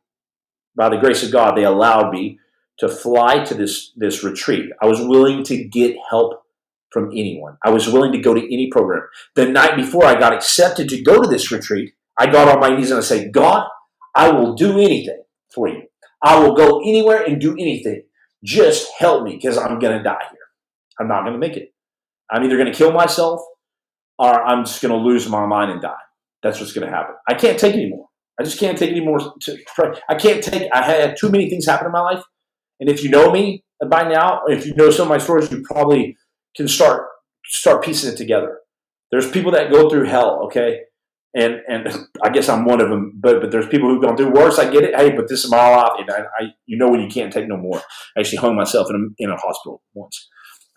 By 0.76 0.90
the 0.90 0.98
grace 0.98 1.24
of 1.24 1.32
God, 1.32 1.56
they 1.56 1.66
allowed 1.66 2.12
me 2.12 2.40
to 2.78 2.88
fly 2.88 3.44
to 3.44 3.54
this 3.54 3.92
this 3.96 4.24
retreat. 4.24 4.72
I 4.82 4.86
was 4.86 5.02
willing 5.02 5.44
to 5.46 5.64
get 5.64 5.98
help 6.10 6.44
from 6.92 7.12
anyone. 7.12 7.58
I 7.64 7.70
was 7.70 7.88
willing 7.88 8.12
to 8.14 8.20
go 8.20 8.34
to 8.34 8.54
any 8.54 8.70
program. 8.72 9.04
The 9.36 9.50
night 9.50 9.76
before 9.76 10.06
I 10.06 10.20
got 10.20 10.34
accepted 10.34 10.90
to 10.90 11.02
go 11.02 11.22
to 11.22 11.30
this 11.30 11.52
retreat, 11.52 11.94
I 12.18 12.28
got 12.28 12.48
on 12.48 12.60
my 12.60 12.76
knees 12.76 12.92
and 12.92 13.00
I 13.00 13.04
said, 13.04 13.32
God, 13.32 13.68
I 14.16 14.32
will 14.32 14.56
do 14.56 14.80
anything 14.80 15.24
for 15.54 15.68
you. 15.68 15.84
I 16.24 16.40
will 16.40 16.54
go 16.56 16.82
anywhere 16.82 17.24
and 17.24 17.40
do 17.40 17.54
anything. 17.54 18.04
Just 18.44 18.92
help 18.98 19.24
me 19.24 19.36
because 19.36 19.58
I'm 19.58 19.80
going 19.80 19.98
to 19.98 20.04
die 20.04 20.24
here. 20.30 20.40
I'm 21.00 21.08
not 21.08 21.22
going 21.22 21.34
to 21.34 21.40
make 21.40 21.58
it. 21.58 21.74
I'm 22.32 22.44
either 22.44 22.58
going 22.58 22.72
to 22.72 22.78
kill 22.78 22.92
myself 22.92 23.42
or 24.18 24.44
I'm 24.44 24.66
just 24.66 24.82
going 24.82 24.92
to 24.94 24.98
lose 24.98 25.28
my 25.30 25.46
mind 25.46 25.72
and 25.72 25.82
die. 25.82 25.96
That's 26.44 26.60
what's 26.60 26.74
going 26.74 26.88
to 26.88 26.94
happen. 26.94 27.16
I 27.28 27.34
can't 27.34 27.60
take 27.60 27.74
anymore. 27.74 28.08
I 28.40 28.44
just 28.44 28.60
can't 28.60 28.78
take 28.78 28.92
anymore. 28.92 29.20
I 30.10 30.16
can't 30.16 30.42
take. 30.44 30.70
I 30.74 30.84
had 30.84 31.18
too 31.20 31.30
many 31.30 31.50
things 31.50 31.66
happen 31.66 31.88
in 31.88 31.92
my 31.92 32.00
life, 32.00 32.24
and 32.80 32.90
if 32.90 33.04
you 33.04 33.10
know 33.10 33.32
me 33.32 33.66
by 33.90 34.08
now, 34.08 34.42
if 34.48 34.66
you 34.66 34.74
know 34.76 34.90
some 34.92 35.04
of 35.04 35.10
my 35.10 35.18
stories, 35.18 35.52
you 35.52 35.62
probably 35.70 36.16
can 36.56 36.68
start 36.68 37.08
start 37.46 37.84
piecing 37.84 38.14
it 38.14 38.18
together. 38.18 38.60
There's 39.12 39.30
people 39.30 39.52
that 39.52 39.72
go 39.72 39.90
through 39.90 40.06
hell. 40.06 40.44
Okay, 40.46 40.82
and 41.36 41.62
and 41.68 42.08
I 42.24 42.30
guess 42.30 42.50
I'm 42.50 42.66
one 42.66 42.82
of 42.82 42.90
them. 42.90 43.14
But 43.16 43.42
but 43.42 43.52
there's 43.52 43.68
people 43.68 43.90
who've 43.90 44.02
gone 44.02 44.18
through 44.18 44.34
worse. 44.34 44.60
I 44.60 44.70
get 44.70 44.84
it. 44.84 44.96
Hey, 44.96 45.16
but 45.16 45.28
this 45.28 45.44
is 45.44 45.52
my 45.52 45.76
life, 45.76 45.92
and 46.00 46.10
I, 46.10 46.22
I 46.40 46.48
you 46.66 46.78
know 46.78 46.90
when 46.90 47.02
you 47.02 47.08
can't 47.08 47.32
take 47.32 47.48
no 47.48 47.58
more. 47.58 47.82
I 48.16 48.22
actually 48.22 48.38
hung 48.38 48.56
myself 48.56 48.90
in 48.90 48.96
a, 48.96 49.24
in 49.24 49.30
a 49.30 49.38
hospital 49.38 49.82
once. 49.94 50.28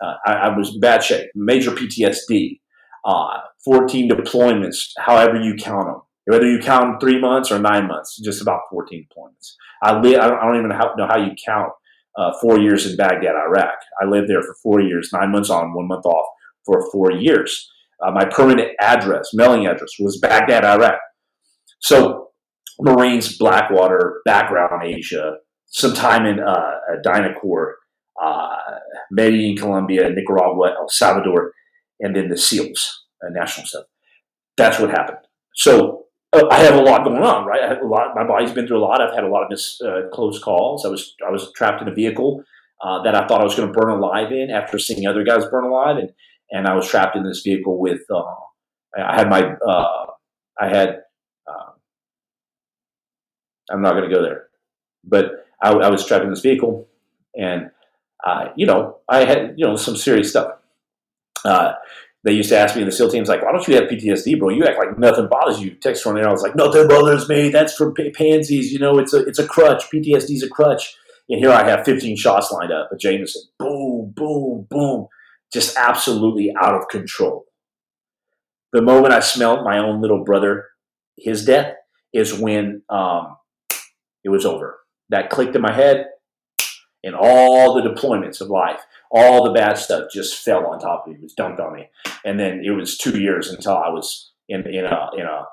Uh, 0.02 0.14
I, 0.26 0.32
I, 0.32 0.56
was 0.56 0.76
bad 0.78 1.04
shape, 1.04 1.30
major 1.36 1.70
PTSD, 1.70 2.58
uh, 3.04 3.38
14 3.64 4.10
deployments, 4.10 4.90
however 4.98 5.40
you 5.40 5.54
count 5.54 5.86
them. 5.86 6.00
Whether 6.26 6.50
you 6.50 6.58
count 6.58 6.84
them 6.84 6.98
three 6.98 7.20
months 7.20 7.52
or 7.52 7.60
nine 7.60 7.86
months, 7.86 8.20
just 8.20 8.42
about 8.42 8.62
14 8.70 9.06
deployments. 9.06 9.54
I 9.80 10.00
li- 10.00 10.16
I 10.16 10.28
don't 10.28 10.56
even 10.56 10.70
know 10.70 10.76
how, 10.76 10.94
know 10.96 11.06
how 11.06 11.18
you 11.18 11.32
count 11.46 11.70
uh, 12.16 12.32
four 12.40 12.58
years 12.58 12.84
in 12.84 12.96
Baghdad, 12.96 13.34
Iraq. 13.36 13.74
I 14.00 14.06
lived 14.06 14.28
there 14.28 14.42
for 14.42 14.56
four 14.62 14.80
years, 14.80 15.10
nine 15.12 15.30
months 15.30 15.50
on, 15.50 15.72
one 15.72 15.86
month 15.86 16.04
off 16.04 16.26
for 16.64 16.90
four 16.90 17.12
years. 17.12 17.68
Uh, 18.04 18.10
my 18.10 18.24
permanent 18.24 18.70
address, 18.80 19.30
mailing 19.32 19.66
address, 19.66 19.90
was 19.98 20.18
Baghdad, 20.18 20.64
Iraq. 20.64 20.98
So, 21.80 22.28
Marines, 22.80 23.36
Blackwater, 23.36 24.20
background 24.24 24.82
Asia, 24.84 25.36
some 25.66 25.94
time 25.94 26.26
in 26.26 26.40
uh, 26.40 26.74
DynCorp, 27.04 27.72
uh, 28.22 28.56
Medellin, 29.10 29.56
Colombia, 29.56 30.10
Nicaragua, 30.10 30.74
El 30.78 30.88
Salvador, 30.88 31.52
and 32.00 32.16
then 32.16 32.28
the 32.28 32.36
SEALs, 32.36 33.04
uh, 33.24 33.30
national 33.30 33.66
stuff. 33.66 33.84
That's 34.56 34.78
what 34.78 34.90
happened. 34.90 35.18
So 35.54 36.06
uh, 36.32 36.46
I 36.50 36.60
have 36.60 36.74
a 36.74 36.82
lot 36.82 37.04
going 37.04 37.22
on, 37.22 37.46
right? 37.46 37.62
I 37.62 37.68
have 37.68 37.82
a 37.82 37.86
lot. 37.86 38.14
My 38.14 38.26
body's 38.26 38.52
been 38.52 38.66
through 38.66 38.78
a 38.78 38.84
lot. 38.84 39.00
I've 39.00 39.14
had 39.14 39.24
a 39.24 39.28
lot 39.28 39.44
of 39.44 39.50
mis, 39.50 39.80
uh, 39.80 40.08
close 40.12 40.38
calls. 40.38 40.84
I 40.84 40.88
was 40.88 41.14
I 41.26 41.30
was 41.30 41.52
trapped 41.52 41.82
in 41.82 41.88
a 41.88 41.94
vehicle 41.94 42.42
uh, 42.82 43.02
that 43.02 43.14
I 43.14 43.26
thought 43.26 43.40
I 43.40 43.44
was 43.44 43.54
going 43.54 43.72
to 43.72 43.78
burn 43.78 43.90
alive 43.90 44.32
in 44.32 44.50
after 44.50 44.78
seeing 44.78 45.06
other 45.06 45.24
guys 45.24 45.44
burn 45.46 45.64
alive, 45.64 45.96
and 45.96 46.10
and 46.52 46.68
I 46.68 46.74
was 46.74 46.88
trapped 46.88 47.16
in 47.16 47.24
this 47.24 47.40
vehicle 47.40 47.78
with. 47.78 48.02
Uh, 48.08 48.22
I 48.96 49.16
had 49.16 49.28
my. 49.28 49.42
Uh, 49.42 50.06
I 50.60 50.68
had. 50.68 51.00
Uh, 51.46 51.72
I'm 53.70 53.82
not 53.82 53.94
going 53.94 54.08
to 54.08 54.14
go 54.14 54.22
there, 54.22 54.48
but 55.02 55.46
I, 55.60 55.72
I, 55.72 55.88
was 55.88 56.06
trapped 56.06 56.24
in 56.24 56.30
this 56.30 56.40
vehicle, 56.40 56.86
and 57.36 57.70
uh, 58.24 58.50
you 58.54 58.66
know 58.66 58.98
I 59.08 59.24
had 59.24 59.54
you 59.56 59.66
know 59.66 59.76
some 59.76 59.96
serious 59.96 60.30
stuff. 60.30 60.52
Uh, 61.44 61.72
they 62.24 62.32
used 62.32 62.50
to 62.50 62.58
ask 62.58 62.76
me 62.76 62.82
in 62.82 62.86
the 62.86 62.92
SEAL 62.92 63.10
teams, 63.10 63.28
like, 63.28 63.42
why 63.42 63.50
don't 63.50 63.66
you 63.66 63.74
have 63.74 63.84
PTSD, 63.84 64.38
bro? 64.38 64.50
You 64.50 64.64
act 64.64 64.78
like 64.78 64.96
nothing 64.96 65.26
bothers 65.28 65.60
you. 65.60 65.74
Text 65.74 66.04
from 66.04 66.14
there, 66.14 66.28
I 66.28 66.30
was 66.30 66.42
like, 66.42 66.54
nothing 66.54 66.86
bothers 66.86 67.28
me. 67.28 67.48
That's 67.48 67.74
for 67.74 67.92
pansies. 67.92 68.72
You 68.72 68.78
know, 68.78 68.98
it's 68.98 69.12
a 69.12 69.24
it's 69.24 69.40
a 69.40 69.46
crutch. 69.46 69.90
PTSD's 69.90 70.42
a 70.42 70.48
crutch. 70.48 70.96
And 71.28 71.38
here 71.38 71.50
I 71.50 71.66
have 71.68 71.84
15 71.84 72.16
shots 72.16 72.52
lined 72.52 72.72
up 72.72 72.90
at 72.92 73.00
Jameson. 73.00 73.42
Boom, 73.58 74.12
boom, 74.14 74.66
boom. 74.68 75.08
Just 75.52 75.76
absolutely 75.76 76.54
out 76.60 76.74
of 76.74 76.88
control. 76.88 77.44
The 78.72 78.82
moment 78.82 79.12
I 79.12 79.20
smelled 79.20 79.64
my 79.64 79.78
own 79.78 80.00
little 80.00 80.24
brother, 80.24 80.66
his 81.18 81.44
death, 81.44 81.74
is 82.12 82.38
when 82.38 82.82
um, 82.88 83.36
it 84.24 84.30
was 84.30 84.46
over. 84.46 84.78
That 85.10 85.30
clicked 85.30 85.54
in 85.54 85.62
my 85.62 85.72
head, 85.72 86.06
and 87.04 87.14
all 87.14 87.74
the 87.74 87.82
deployments 87.82 88.40
of 88.40 88.48
life, 88.48 88.80
all 89.10 89.44
the 89.44 89.52
bad 89.52 89.76
stuff 89.76 90.08
just 90.12 90.42
fell 90.42 90.66
on 90.66 90.78
top 90.78 91.04
of 91.04 91.12
me. 91.12 91.18
It 91.18 91.22
was 91.22 91.34
dumped 91.34 91.60
on 91.60 91.74
me. 91.74 91.88
And 92.24 92.38
then 92.38 92.62
it 92.64 92.70
was 92.70 92.96
two 92.96 93.20
years 93.20 93.50
until 93.50 93.76
I 93.76 93.88
was 93.88 94.32
in, 94.48 94.66
in 94.66 94.84
a, 94.84 95.10
in 95.16 95.26
a 95.26 95.44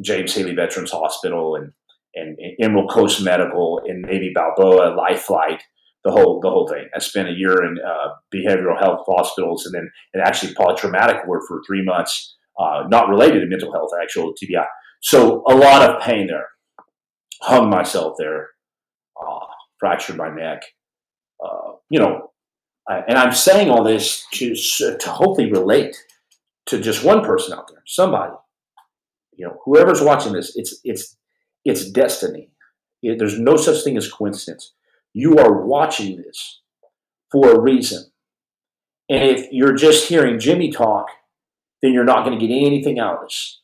James 0.00 0.34
Haley 0.34 0.54
Veterans 0.54 0.92
Hospital 0.92 1.56
and, 1.56 1.72
and, 2.14 2.38
and 2.38 2.56
Emerald 2.60 2.90
Coast 2.90 3.22
Medical 3.22 3.80
and 3.86 4.02
Navy 4.02 4.32
Balboa 4.34 4.94
Life 4.94 5.22
Flight, 5.22 5.62
the 6.04 6.12
whole, 6.12 6.40
the 6.40 6.50
whole 6.50 6.68
thing. 6.68 6.88
I 6.94 6.98
spent 7.00 7.28
a 7.28 7.32
year 7.32 7.64
in 7.64 7.78
uh, 7.84 8.14
behavioral 8.34 8.78
health 8.78 9.04
hospitals 9.06 9.66
and 9.66 9.74
then 9.74 9.90
and 10.14 10.22
actually 10.22 10.54
polytraumatic 10.54 11.26
work 11.26 11.42
for 11.48 11.60
three 11.66 11.84
months, 11.84 12.36
uh, 12.58 12.84
not 12.88 13.08
related 13.08 13.40
to 13.40 13.46
mental 13.46 13.72
health, 13.72 13.90
actual 14.00 14.32
TBI. 14.32 14.66
So 15.00 15.42
a 15.48 15.54
lot 15.54 15.88
of 15.88 16.02
pain 16.02 16.26
there. 16.26 16.48
Hung 17.40 17.70
myself 17.70 18.16
there, 18.18 18.48
uh, 19.20 19.46
fractured 19.78 20.16
my 20.16 20.28
neck. 20.28 20.62
Uh, 21.44 21.74
you 21.88 22.00
know, 22.00 22.32
I, 22.88 22.98
and 23.06 23.16
I'm 23.16 23.32
saying 23.32 23.70
all 23.70 23.84
this 23.84 24.26
to 24.34 24.54
to 24.54 25.10
hopefully 25.10 25.50
relate 25.50 25.96
to 26.66 26.80
just 26.80 27.04
one 27.04 27.24
person 27.24 27.56
out 27.56 27.68
there, 27.70 27.82
somebody. 27.86 28.32
You 29.36 29.46
know, 29.46 29.58
whoever's 29.64 30.02
watching 30.02 30.32
this, 30.32 30.56
it's 30.56 30.80
it's 30.82 31.16
it's 31.64 31.90
destiny. 31.90 32.50
It, 33.02 33.18
there's 33.18 33.38
no 33.38 33.56
such 33.56 33.84
thing 33.84 33.96
as 33.96 34.10
coincidence. 34.10 34.72
You 35.18 35.36
are 35.38 35.66
watching 35.66 36.16
this 36.16 36.60
for 37.32 37.50
a 37.50 37.60
reason. 37.60 38.04
And 39.08 39.24
if 39.24 39.48
you're 39.50 39.74
just 39.74 40.08
hearing 40.08 40.38
Jimmy 40.38 40.70
talk, 40.70 41.06
then 41.82 41.92
you're 41.92 42.04
not 42.04 42.24
going 42.24 42.38
to 42.38 42.46
get 42.46 42.54
anything 42.54 43.00
out 43.00 43.16
of 43.16 43.22
this. 43.22 43.60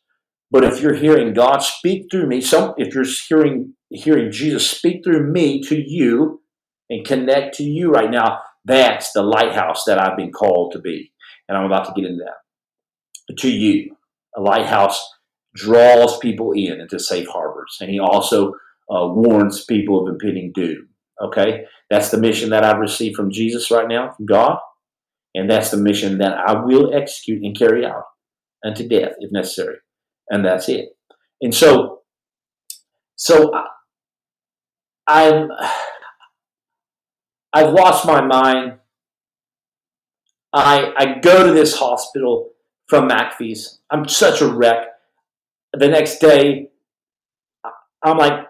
But 0.50 0.64
if 0.64 0.80
you're 0.80 0.96
hearing 0.96 1.32
God 1.32 1.58
speak 1.58 2.08
through 2.10 2.26
me, 2.26 2.40
some 2.40 2.74
if 2.76 2.92
you're 2.92 3.06
hearing 3.28 3.74
hearing 3.90 4.32
Jesus 4.32 4.68
speak 4.68 5.04
through 5.04 5.30
me 5.30 5.62
to 5.62 5.76
you 5.76 6.40
and 6.90 7.06
connect 7.06 7.54
to 7.58 7.62
you 7.62 7.92
right 7.92 8.10
now, 8.10 8.40
that's 8.64 9.12
the 9.12 9.22
lighthouse 9.22 9.84
that 9.84 10.00
I've 10.00 10.16
been 10.16 10.32
called 10.32 10.72
to 10.72 10.80
be. 10.80 11.12
And 11.48 11.56
I'm 11.56 11.66
about 11.66 11.84
to 11.84 11.92
get 11.94 12.10
into 12.10 12.24
that. 12.24 13.36
To 13.38 13.48
you, 13.48 13.94
a 14.36 14.40
lighthouse 14.40 15.00
draws 15.54 16.18
people 16.18 16.50
in 16.50 16.80
into 16.80 16.98
safe 16.98 17.28
harbors, 17.28 17.78
and 17.80 17.88
he 17.90 18.00
also 18.00 18.54
uh, 18.90 19.06
warns 19.06 19.64
people 19.64 20.02
of 20.02 20.12
impending 20.12 20.50
doom. 20.52 20.88
Okay, 21.22 21.64
that's 21.90 22.10
the 22.10 22.18
mission 22.18 22.50
that 22.50 22.64
I've 22.64 22.80
received 22.80 23.16
from 23.16 23.30
Jesus 23.30 23.70
right 23.70 23.88
now, 23.88 24.12
from 24.12 24.26
God, 24.26 24.58
and 25.34 25.48
that's 25.50 25.70
the 25.70 25.76
mission 25.76 26.18
that 26.18 26.36
I 26.36 26.64
will 26.64 26.94
execute 26.94 27.42
and 27.42 27.56
carry 27.56 27.86
out 27.86 28.04
unto 28.64 28.88
death 28.88 29.12
if 29.20 29.30
necessary 29.30 29.76
and 30.30 30.44
that's 30.44 30.68
it. 30.68 30.90
And 31.40 31.54
so, 31.54 32.00
so 33.16 33.52
I, 35.06 35.28
I'm, 35.30 35.48
I've 37.52 37.72
lost 37.72 38.06
my 38.06 38.20
mind. 38.20 38.78
I 40.52 40.92
I 40.96 41.18
go 41.20 41.46
to 41.46 41.52
this 41.52 41.76
hospital 41.76 42.50
from 42.88 43.08
McAfee's. 43.08 43.80
I'm 43.90 44.08
such 44.08 44.40
a 44.40 44.48
wreck. 44.48 44.86
The 45.72 45.88
next 45.88 46.18
day, 46.18 46.70
I'm 48.04 48.18
like, 48.18 48.46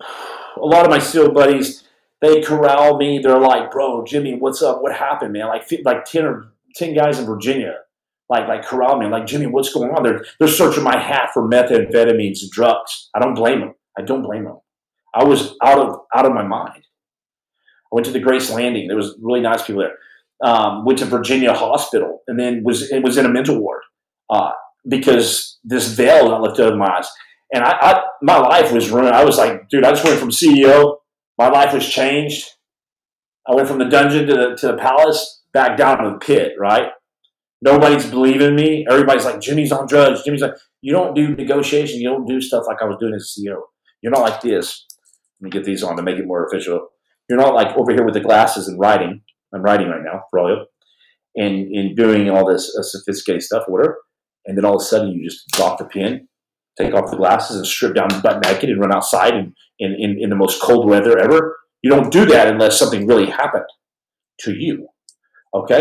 a 0.00 0.66
lot 0.66 0.84
of 0.84 0.90
my 0.90 0.98
SEAL 1.00 1.32
buddies, 1.32 1.83
they 2.24 2.40
corral 2.42 2.96
me. 2.96 3.18
They're 3.18 3.38
like, 3.38 3.70
bro, 3.70 4.04
Jimmy, 4.04 4.34
what's 4.34 4.62
up? 4.62 4.82
What 4.82 4.94
happened, 4.94 5.32
man? 5.32 5.48
Like, 5.48 5.70
like 5.84 6.04
10 6.04 6.24
or 6.24 6.52
10 6.76 6.94
guys 6.94 7.18
in 7.18 7.26
Virginia 7.26 7.74
like 8.28 8.48
like 8.48 8.64
corral 8.64 8.98
me. 8.98 9.06
like 9.06 9.26
Jimmy, 9.26 9.46
what's 9.46 9.72
going 9.72 9.90
on? 9.90 10.02
They're 10.02 10.24
they're 10.38 10.48
searching 10.48 10.82
my 10.82 10.98
hat 10.98 11.30
for 11.32 11.48
methamphetamines 11.48 12.42
and 12.42 12.50
drugs. 12.50 13.10
I 13.14 13.20
don't 13.20 13.34
blame 13.34 13.60
them. 13.60 13.74
I 13.98 14.02
don't 14.02 14.22
blame 14.22 14.44
them. 14.44 14.58
I 15.14 15.24
was 15.24 15.54
out 15.62 15.78
of 15.78 16.00
out 16.14 16.26
of 16.26 16.32
my 16.32 16.42
mind. 16.42 16.84
I 16.84 17.92
went 17.92 18.06
to 18.06 18.12
the 18.12 18.20
Grace 18.20 18.50
Landing. 18.50 18.88
There 18.88 18.96
was 18.96 19.16
really 19.20 19.40
nice 19.40 19.62
people 19.62 19.82
there. 19.82 19.98
Um, 20.42 20.84
went 20.84 20.98
to 20.98 21.04
Virginia 21.04 21.54
Hospital 21.54 22.22
and 22.26 22.38
then 22.38 22.64
was 22.64 22.90
it 22.90 23.02
was 23.02 23.16
in 23.16 23.26
a 23.26 23.28
mental 23.28 23.60
ward 23.60 23.82
uh, 24.30 24.52
because 24.88 25.58
this 25.62 25.88
veil 25.88 26.28
got 26.28 26.40
lifted 26.40 26.66
over 26.66 26.76
my 26.76 26.88
eyes. 26.98 27.08
And 27.52 27.62
I, 27.62 27.76
I 27.80 28.02
my 28.22 28.38
life 28.38 28.72
was 28.72 28.90
ruined. 28.90 29.14
I 29.14 29.24
was 29.24 29.38
like, 29.38 29.68
dude, 29.68 29.84
I 29.84 29.90
just 29.90 30.04
went 30.04 30.18
from 30.18 30.30
CEO. 30.30 30.96
My 31.38 31.48
life 31.48 31.72
was 31.72 31.88
changed. 31.88 32.48
I 33.46 33.54
went 33.54 33.68
from 33.68 33.78
the 33.78 33.86
dungeon 33.86 34.26
to 34.26 34.34
the 34.34 34.56
to 34.56 34.66
the 34.68 34.76
palace, 34.76 35.42
back 35.52 35.76
down 35.76 36.02
to 36.02 36.10
the 36.10 36.18
pit, 36.18 36.52
right? 36.58 36.88
Nobody's 37.62 38.06
believing 38.06 38.54
me. 38.54 38.86
Everybody's 38.90 39.24
like, 39.24 39.40
Jimmy's 39.40 39.72
on 39.72 39.86
drugs. 39.86 40.22
Jimmy's 40.22 40.42
like, 40.42 40.54
you 40.82 40.92
don't 40.92 41.14
do 41.14 41.34
negotiation. 41.34 41.98
You 41.98 42.10
don't 42.10 42.26
do 42.26 42.40
stuff 42.40 42.64
like 42.66 42.82
I 42.82 42.84
was 42.84 42.98
doing 43.00 43.14
as 43.14 43.34
CEO. 43.34 43.56
You're 44.02 44.12
not 44.12 44.20
like 44.20 44.42
this. 44.42 44.84
Let 45.40 45.46
me 45.46 45.50
get 45.50 45.64
these 45.64 45.82
on 45.82 45.96
to 45.96 46.02
make 46.02 46.18
it 46.18 46.26
more 46.26 46.46
official. 46.46 46.88
You're 47.28 47.38
not 47.38 47.54
like 47.54 47.74
over 47.76 47.90
here 47.90 48.04
with 48.04 48.12
the 48.12 48.20
glasses 48.20 48.68
and 48.68 48.78
writing. 48.78 49.22
I'm 49.54 49.62
writing 49.62 49.88
right 49.88 50.02
now 50.04 50.24
for 50.30 50.40
all 50.40 50.50
you. 50.50 50.66
And, 51.42 51.74
and 51.74 51.96
doing 51.96 52.28
all 52.28 52.46
this 52.46 52.74
uh, 52.78 52.82
sophisticated 52.82 53.42
stuff, 53.42 53.64
whatever. 53.66 53.98
And 54.44 54.58
then 54.58 54.66
all 54.66 54.76
of 54.76 54.82
a 54.82 54.84
sudden 54.84 55.12
you 55.12 55.26
just 55.26 55.48
drop 55.52 55.78
the 55.78 55.86
pin, 55.86 56.28
take 56.76 56.94
off 56.94 57.10
the 57.10 57.16
glasses 57.16 57.56
and 57.56 57.66
strip 57.66 57.94
down 57.94 58.08
butt 58.22 58.42
naked 58.42 58.70
and 58.70 58.80
run 58.80 58.92
outside 58.92 59.34
in, 59.34 59.54
in, 59.78 59.94
in, 59.94 60.18
in 60.20 60.30
the 60.30 60.36
most 60.36 60.60
cold 60.60 60.88
weather 60.88 61.18
ever. 61.18 61.56
You 61.82 61.90
don't 61.90 62.12
do 62.12 62.26
that 62.26 62.48
unless 62.48 62.78
something 62.78 63.06
really 63.06 63.30
happened 63.30 63.66
to 64.40 64.52
you. 64.52 64.88
Okay? 65.52 65.80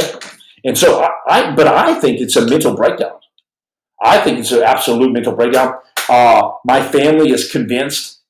And 0.63 0.77
so 0.77 1.01
I, 1.01 1.10
I, 1.27 1.56
but 1.56 1.67
I 1.67 1.95
think 1.95 2.19
it's 2.19 2.36
a 2.36 2.45
mental 2.45 2.75
breakdown. 2.75 3.19
I 4.01 4.19
think 4.19 4.39
it's 4.39 4.51
an 4.51 4.63
absolute 4.63 5.12
mental 5.12 5.34
breakdown. 5.34 5.75
Uh, 6.10 6.51
my 6.65 6.86
family 6.86 7.32
is 7.32 7.49
convinced 7.49 8.21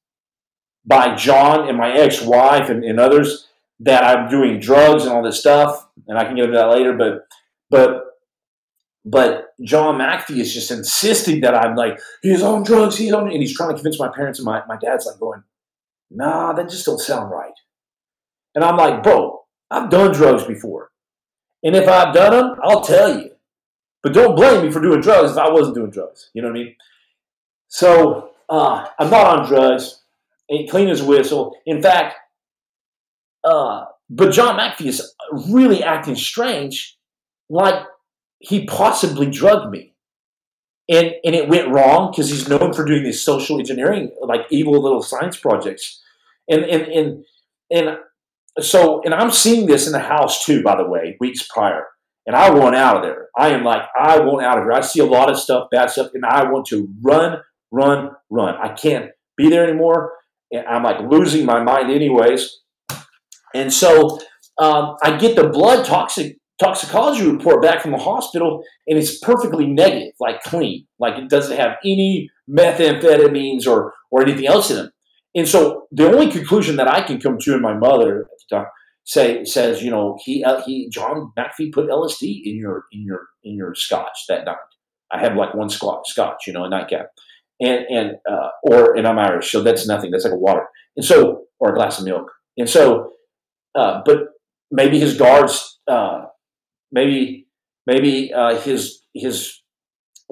by 0.86 1.16
John 1.16 1.68
and 1.68 1.78
my 1.78 1.92
ex-wife 1.92 2.70
and, 2.70 2.84
and 2.84 3.00
others 3.00 3.48
that 3.80 4.04
I'm 4.04 4.30
doing 4.30 4.60
drugs 4.60 5.04
and 5.04 5.12
all 5.12 5.24
this 5.24 5.40
stuff, 5.40 5.88
and 6.08 6.18
I 6.18 6.26
can 6.26 6.36
get 6.36 6.46
into 6.46 6.58
that 6.58 6.70
later. 6.70 6.94
But 6.94 7.28
but 7.70 8.04
but 9.06 9.54
John 9.64 9.98
McAfee 9.98 10.40
is 10.40 10.54
just 10.54 10.72
insisting 10.72 11.42
that 11.42 11.56
I'm 11.56 11.76
like 11.76 12.00
he's 12.22 12.42
on 12.42 12.64
drugs, 12.64 12.98
he's 12.98 13.14
on, 13.14 13.30
and 13.30 13.42
he's 13.42 13.56
trying 13.56 13.70
to 13.70 13.76
convince 13.76 14.00
my 14.00 14.10
parents 14.10 14.40
and 14.40 14.46
my 14.46 14.64
my 14.68 14.78
dad's 14.78 15.06
like 15.06 15.20
going, 15.20 15.44
nah, 16.10 16.54
that 16.54 16.70
just 16.70 16.86
don't 16.86 17.00
sound 17.00 17.32
right. 17.32 17.54
And 18.56 18.64
I'm 18.64 18.78
like, 18.78 19.04
bro, 19.04 19.42
I've 19.72 19.90
done 19.90 20.14
drugs 20.14 20.44
before. 20.44 20.92
And 21.64 21.76
if 21.76 21.88
I've 21.88 22.14
done 22.14 22.32
them, 22.32 22.60
I'll 22.64 22.82
tell 22.82 23.20
you. 23.20 23.32
But 24.02 24.14
don't 24.14 24.36
blame 24.36 24.66
me 24.66 24.72
for 24.72 24.82
doing 24.82 25.02
drugs 25.02 25.32
if 25.32 25.38
I 25.38 25.50
wasn't 25.50 25.76
doing 25.76 25.90
drugs. 25.90 26.30
You 26.34 26.42
know 26.42 26.50
what 26.50 26.58
I 26.58 26.64
mean? 26.64 26.76
So 27.70 28.32
uh, 28.50 28.86
I'm 29.00 29.10
not 29.10 29.40
on 29.40 29.48
drugs. 29.48 30.02
Ain't 30.52 30.70
clean 30.70 30.90
as 30.90 31.02
a 31.02 31.06
whistle. 31.06 31.56
In 31.66 31.82
fact, 31.82 32.16
uh, 33.44 33.86
but 34.10 34.32
John 34.32 34.58
McAfee 34.58 34.88
is 34.88 35.16
really 35.48 35.82
acting 35.82 36.16
strange, 36.16 36.98
like 37.50 37.86
he 38.44 38.66
possibly 38.66 39.30
drugged 39.30 39.72
me. 39.72 39.94
And, 40.90 41.14
and 41.24 41.34
it 41.34 41.48
went 41.48 41.70
wrong 41.70 42.12
because 42.12 42.30
he's 42.30 42.50
known 42.50 42.74
for 42.74 42.84
doing 42.84 43.04
these 43.04 43.24
social 43.24 43.58
engineering, 43.58 44.12
like 44.22 44.42
evil 44.50 44.82
little 44.82 45.02
science 45.02 45.38
projects. 45.38 46.02
And, 46.50 46.66
and, 46.66 46.84
and, 46.84 47.26
and 47.72 47.98
so, 48.60 49.02
and 49.04 49.14
I'm 49.14 49.32
seeing 49.32 49.66
this 49.66 49.88
in 49.88 49.94
the 49.94 50.00
house 50.00 50.46
too, 50.46 50.62
by 50.62 50.76
the 50.76 50.86
way, 50.86 51.16
weeks 51.22 51.48
prior. 51.48 51.88
And 52.28 52.36
I 52.36 52.50
want 52.50 52.76
out 52.76 52.98
of 52.98 53.04
there. 53.04 53.30
I 53.38 53.50
am 53.50 53.64
like, 53.64 53.84
I 53.98 54.20
want 54.20 54.46
out 54.46 54.58
of 54.58 54.66
here. 54.66 54.74
I 54.74 54.82
see 54.82 55.00
a 55.00 55.06
lot 55.06 55.30
of 55.30 55.40
stuff, 55.40 55.70
bad 55.72 55.90
stuff, 55.90 56.12
and 56.14 56.26
I 56.26 56.50
want 56.52 56.66
to 56.68 56.90
run, 57.02 57.40
run, 57.72 58.12
run. 58.30 58.56
I 58.62 58.74
can't 58.74 59.12
be 59.38 59.50
there 59.50 59.64
anymore. 59.64 60.12
And 60.52 60.66
I'm 60.68 60.84
like 60.84 61.00
losing 61.10 61.46
my 61.46 61.64
mind, 61.64 61.92
anyways. 61.92 62.60
And 63.56 63.72
so 63.72 64.20
um, 64.58 64.98
I 65.02 65.18
get 65.18 65.38
the 65.38 65.48
blood 65.48 65.86
toxic 65.86 66.38
toxicology 66.64 67.30
report 67.30 67.62
back 67.62 67.82
from 67.82 67.92
the 67.92 67.98
hospital, 67.98 68.64
and 68.88 68.98
it's 68.98 69.20
perfectly 69.20 69.68
negative, 69.68 70.14
like 70.20 70.42
clean, 70.44 70.86
like 71.00 71.18
it 71.18 71.30
doesn't 71.30 71.58
have 71.58 71.78
any 71.84 72.30
methamphetamines 72.50 73.68
or 73.68 73.94
or 74.12 74.22
anything 74.22 74.48
else 74.48 74.70
in 74.70 74.78
them. 74.78 74.92
And 75.36 75.48
so 75.48 75.88
the 75.92 76.12
only 76.12 76.30
conclusion 76.32 76.76
that 76.76 76.88
I 76.88 77.02
can 77.02 77.20
come 77.20 77.38
to, 77.40 77.54
and 77.54 77.62
my 77.62 77.74
mother 77.74 78.22
at 78.22 78.28
the 78.50 78.56
time 78.58 78.68
say 79.04 79.44
says, 79.46 79.84
you 79.84 79.92
know, 79.92 80.18
he 80.24 80.44
uh, 80.44 80.62
he 80.62 80.90
John 80.90 81.32
McAfee 81.38 81.74
put 81.74 81.90
LSD 81.90 82.42
in 82.46 82.58
your 82.58 82.86
in 82.92 83.04
your 83.04 83.28
in 83.44 83.56
your 83.56 83.76
scotch 83.76 84.26
that 84.30 84.46
night. 84.46 84.58
I 85.12 85.20
had 85.20 85.36
like 85.36 85.54
one 85.54 85.70
scotch, 85.70 86.08
scotch, 86.08 86.48
you 86.48 86.54
know, 86.54 86.64
a 86.64 86.70
nightcap, 86.70 87.08
and 87.60 87.86
and 87.90 88.12
uh, 88.30 88.50
or 88.64 88.96
and 88.96 89.08
I'm 89.08 89.20
Irish, 89.20 89.52
so 89.52 89.62
that's 89.62 89.88
nothing. 89.88 90.12
That's 90.12 90.24
like 90.24 90.34
a 90.34 90.38
water, 90.38 90.68
and 90.96 91.06
so 91.06 91.46
or 91.60 91.72
a 91.72 91.76
glass 91.76 92.00
of 92.00 92.06
milk, 92.06 92.32
and 92.58 92.70
so, 92.70 93.12
uh, 93.76 94.02
but 94.06 94.30
maybe 94.72 95.00
his 95.00 95.18
guards, 95.18 95.80
uh, 95.88 96.26
maybe 96.94 97.48
maybe 97.86 98.32
uh, 98.34 98.58
his 98.62 99.02
his 99.14 99.60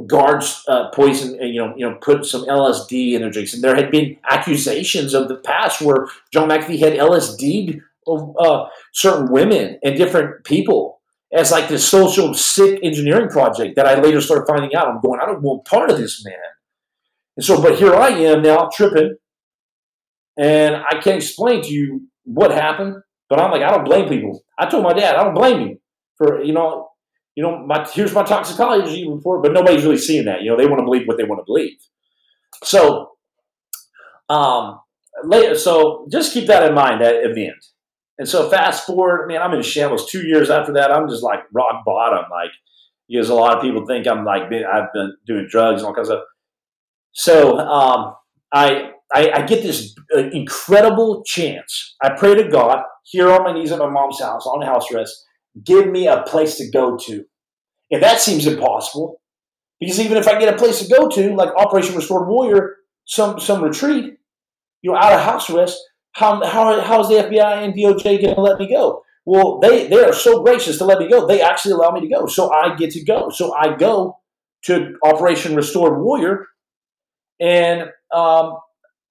guards 0.07 0.63
uh, 0.67 0.89
poison, 0.91 1.37
uh, 1.41 1.45
you 1.45 1.59
know, 1.59 1.73
you 1.75 1.87
know, 1.87 1.95
put 1.95 2.25
some 2.25 2.45
LSD 2.45 3.13
in 3.13 3.21
their 3.21 3.29
drinks, 3.29 3.53
and 3.53 3.63
there 3.63 3.75
had 3.75 3.91
been 3.91 4.15
accusations 4.29 5.13
of 5.13 5.27
the 5.27 5.35
past 5.35 5.81
where 5.81 6.07
John 6.31 6.47
McAfee 6.47 6.79
had 6.79 6.93
LSD 6.93 7.81
uh, 8.07 8.65
certain 8.93 9.31
women 9.31 9.79
and 9.83 9.97
different 9.97 10.43
people 10.45 11.01
as 11.33 11.51
like 11.51 11.67
this 11.67 11.87
social 11.87 12.33
sick 12.33 12.79
engineering 12.83 13.29
project 13.29 13.75
that 13.75 13.85
I 13.85 13.99
later 13.99 14.21
started 14.21 14.47
finding 14.47 14.75
out. 14.75 14.87
I'm 14.87 15.01
going, 15.01 15.19
I 15.21 15.25
don't 15.25 15.41
want 15.41 15.65
part 15.65 15.89
of 15.89 15.97
this, 15.97 16.23
man. 16.25 16.35
And 17.37 17.45
so, 17.45 17.61
but 17.61 17.77
here 17.77 17.93
I 17.93 18.09
am 18.09 18.41
now 18.41 18.69
tripping, 18.73 19.17
and 20.37 20.75
I 20.75 20.99
can't 21.01 21.17
explain 21.17 21.63
to 21.63 21.69
you 21.69 22.07
what 22.23 22.51
happened. 22.51 22.95
But 23.29 23.39
I'm 23.39 23.51
like, 23.51 23.61
I 23.61 23.71
don't 23.71 23.85
blame 23.85 24.09
people. 24.09 24.43
I 24.59 24.65
told 24.65 24.83
my 24.83 24.91
dad, 24.91 25.15
I 25.15 25.23
don't 25.23 25.33
blame 25.33 25.61
you 25.61 25.80
for 26.21 26.43
you 26.43 26.53
know 26.53 26.91
you 27.35 27.43
know, 27.43 27.65
my 27.65 27.87
here's 27.93 28.13
my 28.13 28.23
toxicology 28.23 29.07
report, 29.07 29.41
but 29.41 29.53
nobody's 29.53 29.83
really 29.83 29.97
seeing 29.97 30.25
that. 30.25 30.41
You 30.41 30.51
know, 30.51 30.57
they 30.57 30.65
want 30.65 30.79
to 30.79 30.83
believe 30.83 31.07
what 31.07 31.17
they 31.17 31.23
want 31.23 31.39
to 31.39 31.45
believe. 31.45 31.77
So, 32.63 33.11
um, 34.29 34.81
later, 35.23 35.55
so 35.55 36.07
just 36.11 36.33
keep 36.33 36.47
that 36.47 36.67
in 36.67 36.75
mind 36.75 37.01
that 37.01 37.15
event. 37.23 37.63
And 38.17 38.27
so, 38.27 38.49
fast 38.49 38.85
forward, 38.85 39.27
man, 39.27 39.41
I'm 39.41 39.53
in 39.53 39.61
shambles. 39.61 40.11
Two 40.11 40.27
years 40.27 40.49
after 40.49 40.73
that, 40.73 40.91
I'm 40.91 41.07
just 41.07 41.23
like 41.23 41.39
rock 41.53 41.85
bottom. 41.85 42.25
Like, 42.29 42.51
because 43.07 43.29
a 43.29 43.33
lot 43.33 43.55
of 43.55 43.63
people 43.63 43.85
think 43.85 44.07
I'm 44.07 44.25
like 44.25 44.43
I've 44.43 44.91
been 44.93 45.15
doing 45.25 45.47
drugs 45.49 45.81
and 45.81 45.87
all 45.87 45.95
kinds 45.95 46.09
of. 46.09 46.19
So, 47.13 47.57
um, 47.59 48.15
I, 48.53 48.91
I, 49.13 49.31
I 49.31 49.41
get 49.45 49.63
this 49.63 49.95
uh, 50.15 50.29
incredible 50.31 51.23
chance. 51.25 51.95
I 52.01 52.09
pray 52.09 52.35
to 52.35 52.49
God 52.49 52.83
here 53.05 53.31
on 53.31 53.43
my 53.43 53.53
knees 53.53 53.71
at 53.71 53.79
my 53.79 53.89
mom's 53.89 54.19
house 54.19 54.45
on 54.45 54.61
house 54.61 54.91
arrest 54.91 55.25
give 55.63 55.87
me 55.87 56.07
a 56.07 56.23
place 56.23 56.57
to 56.57 56.69
go 56.69 56.97
to. 57.05 57.23
And 57.91 58.01
that 58.01 58.19
seems 58.19 58.47
impossible 58.47 59.21
because 59.79 59.99
even 59.99 60.17
if 60.17 60.27
I 60.27 60.39
get 60.39 60.53
a 60.53 60.57
place 60.57 60.79
to 60.79 60.93
go 60.93 61.09
to, 61.09 61.35
like 61.35 61.49
Operation 61.55 61.95
Restored 61.95 62.27
Warrior, 62.27 62.75
some 63.05 63.39
some 63.39 63.63
retreat, 63.63 64.13
you 64.81 64.91
know, 64.91 64.97
out 64.97 65.13
of 65.13 65.21
house 65.21 65.49
arrest, 65.49 65.77
how 66.13 66.45
how 66.45 66.79
how 66.81 67.01
is 67.01 67.09
the 67.09 67.15
FBI 67.15 67.63
and 67.63 67.73
DOJ 67.73 68.21
going 68.21 68.35
to 68.35 68.41
let 68.41 68.59
me 68.59 68.69
go? 68.69 69.03
Well, 69.25 69.59
they 69.59 69.87
they 69.87 70.03
are 70.03 70.13
so 70.13 70.43
gracious 70.43 70.77
to 70.77 70.85
let 70.85 70.99
me 70.99 71.09
go. 71.09 71.27
They 71.27 71.41
actually 71.41 71.73
allow 71.73 71.91
me 71.91 72.01
to 72.01 72.07
go, 72.07 72.27
so 72.27 72.51
I 72.51 72.75
get 72.75 72.91
to 72.91 73.03
go. 73.03 73.29
So 73.29 73.53
I 73.53 73.75
go 73.75 74.19
to 74.65 74.95
Operation 75.03 75.55
Restored 75.55 76.01
Warrior, 76.01 76.45
and 77.39 77.81
um, 78.13 78.57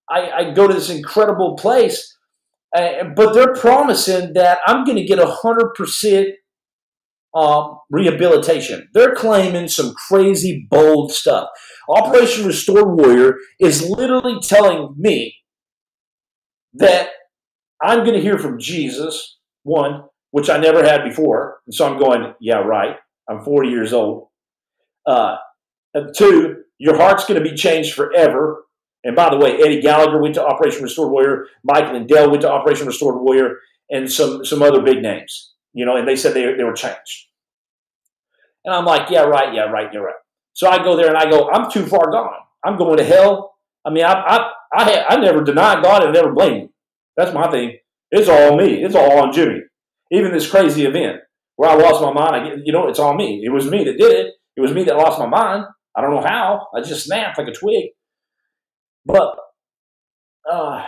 I, 0.09 0.30
I 0.30 0.51
go 0.53 0.66
to 0.66 0.74
this 0.74 0.91
incredible 0.91 1.57
place 1.57 2.16
uh, 2.74 3.04
but 3.16 3.34
they're 3.34 3.54
promising 3.54 4.32
that 4.34 4.58
I'm 4.66 4.84
going 4.84 4.96
to 4.96 5.04
get 5.04 5.18
100% 5.18 6.32
um, 7.34 7.78
rehabilitation. 7.90 8.88
They're 8.92 9.14
claiming 9.14 9.68
some 9.68 9.94
crazy, 10.08 10.66
bold 10.70 11.12
stuff. 11.12 11.48
Operation 11.88 12.46
Restore 12.46 12.94
Warrior 12.94 13.36
is 13.58 13.88
literally 13.88 14.38
telling 14.40 14.94
me 14.96 15.34
that 16.74 17.10
I'm 17.82 18.00
going 18.00 18.14
to 18.14 18.20
hear 18.20 18.38
from 18.38 18.58
Jesus, 18.58 19.38
one, 19.62 20.04
which 20.30 20.50
I 20.50 20.58
never 20.58 20.84
had 20.84 21.04
before. 21.04 21.60
And 21.66 21.74
so 21.74 21.86
I'm 21.86 21.98
going, 21.98 22.34
yeah, 22.40 22.58
right. 22.58 22.96
I'm 23.28 23.42
40 23.42 23.68
years 23.68 23.92
old. 23.92 24.28
Uh, 25.06 25.36
two, 26.16 26.62
your 26.78 26.96
heart's 26.96 27.24
going 27.24 27.42
to 27.42 27.48
be 27.48 27.56
changed 27.56 27.94
forever. 27.94 28.64
And 29.05 29.16
by 29.16 29.30
the 29.30 29.36
way, 29.36 29.61
Eddie 29.62 29.80
Gallagher 29.80 30.20
went 30.20 30.34
to 30.34 30.44
Operation 30.44 30.82
Restored 30.82 31.11
Warrior, 31.11 31.46
Mike 31.64 31.92
Lindell 31.92 32.30
went 32.30 32.42
to 32.42 32.51
Operation 32.51 32.86
Restored 32.86 33.20
Warrior, 33.20 33.57
and 33.90 34.11
some 34.11 34.44
some 34.44 34.62
other 34.62 34.82
big 34.82 35.03
names. 35.03 35.55
You 35.72 35.86
know, 35.86 35.96
and 35.96 36.07
they 36.07 36.16
said 36.16 36.34
they, 36.34 36.53
they 36.55 36.64
were 36.64 36.74
changed. 36.74 37.28
And 38.64 38.74
I'm 38.74 38.84
like, 38.84 39.09
yeah, 39.09 39.22
right, 39.22 39.55
yeah, 39.55 39.62
right, 39.62 39.92
you're 39.92 40.05
right. 40.05 40.14
So 40.53 40.68
I 40.68 40.82
go 40.82 40.96
there 40.96 41.09
and 41.09 41.16
I 41.16 41.30
go, 41.30 41.48
I'm 41.51 41.70
too 41.70 41.86
far 41.86 42.11
gone. 42.11 42.34
I'm 42.64 42.76
going 42.76 42.98
to 42.98 43.05
hell. 43.05 43.55
I 43.84 43.90
mean, 43.90 44.05
I 44.05 44.12
I 44.12 44.53
I, 44.72 45.07
I 45.09 45.16
never 45.16 45.42
deny 45.42 45.80
God 45.80 46.05
and 46.05 46.12
never 46.12 46.32
blame 46.32 46.55
him. 46.55 46.68
That's 47.16 47.32
my 47.32 47.51
thing. 47.51 47.78
It's 48.11 48.28
all 48.28 48.57
me. 48.57 48.82
It's 48.84 48.94
all 48.94 49.22
on 49.22 49.32
Jimmy. 49.32 49.61
Even 50.11 50.32
this 50.32 50.51
crazy 50.51 50.84
event 50.84 51.20
where 51.57 51.70
I 51.70 51.74
lost 51.74 52.03
my 52.03 52.12
mind, 52.12 52.36
I 52.36 52.55
you 52.64 52.72
know, 52.72 52.88
it's 52.88 52.98
all 52.98 53.14
me. 53.14 53.42
It 53.44 53.51
was 53.51 53.70
me 53.70 53.84
that 53.84 53.96
did 53.98 54.12
it. 54.12 54.34
It 54.57 54.61
was 54.61 54.72
me 54.72 54.84
that 54.84 54.96
lost 54.96 55.18
my 55.18 55.26
mind. 55.26 55.64
I 55.96 56.01
don't 56.01 56.14
know 56.14 56.22
how. 56.22 56.68
I 56.74 56.80
just 56.80 57.07
snapped 57.07 57.38
like 57.38 57.48
a 57.48 57.53
twig. 57.53 57.90
But 59.07 59.36
uh, 60.51 60.84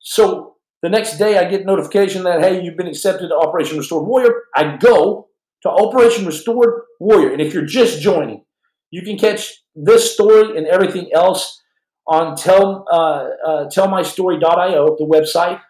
so 0.00 0.56
the 0.82 0.88
next 0.88 1.18
day, 1.18 1.38
I 1.38 1.48
get 1.48 1.66
notification 1.66 2.24
that 2.24 2.40
hey, 2.40 2.62
you've 2.62 2.76
been 2.76 2.86
accepted 2.86 3.28
to 3.28 3.34
Operation 3.34 3.78
Restored 3.78 4.06
Warrior. 4.06 4.32
I 4.54 4.76
go 4.76 5.28
to 5.62 5.68
Operation 5.68 6.26
Restored 6.26 6.82
Warrior, 7.00 7.32
and 7.32 7.40
if 7.40 7.54
you're 7.54 7.64
just 7.64 8.00
joining, 8.00 8.44
you 8.90 9.02
can 9.02 9.18
catch 9.18 9.52
this 9.74 10.12
story 10.12 10.56
and 10.56 10.66
everything 10.66 11.10
else 11.14 11.62
on 12.06 12.36
tell 12.36 12.84
uh, 12.90 13.28
uh, 13.46 13.68
tellmystory.io, 13.68 14.96
the 14.96 15.06
website. 15.06 15.60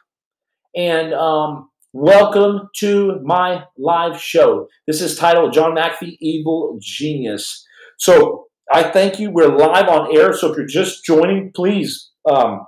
And 0.75 1.15
um, 1.15 1.71
welcome 1.93 2.69
to 2.77 3.21
my 3.25 3.65
live 3.79 4.21
show. 4.21 4.69
This 4.87 5.01
is 5.01 5.17
titled 5.17 5.55
John 5.55 5.75
McAfee 5.75 6.19
Evil 6.21 6.79
Genius. 6.81 7.65
So 7.99 8.47
I 8.73 8.91
thank 8.91 9.19
you. 9.19 9.31
We're 9.31 9.57
live 9.57 9.89
on 9.89 10.17
air, 10.17 10.33
so 10.33 10.51
if 10.51 10.57
you're 10.57 10.67
just 10.67 11.05
joining, 11.05 11.53
please 11.53 12.11
um, 12.29 12.67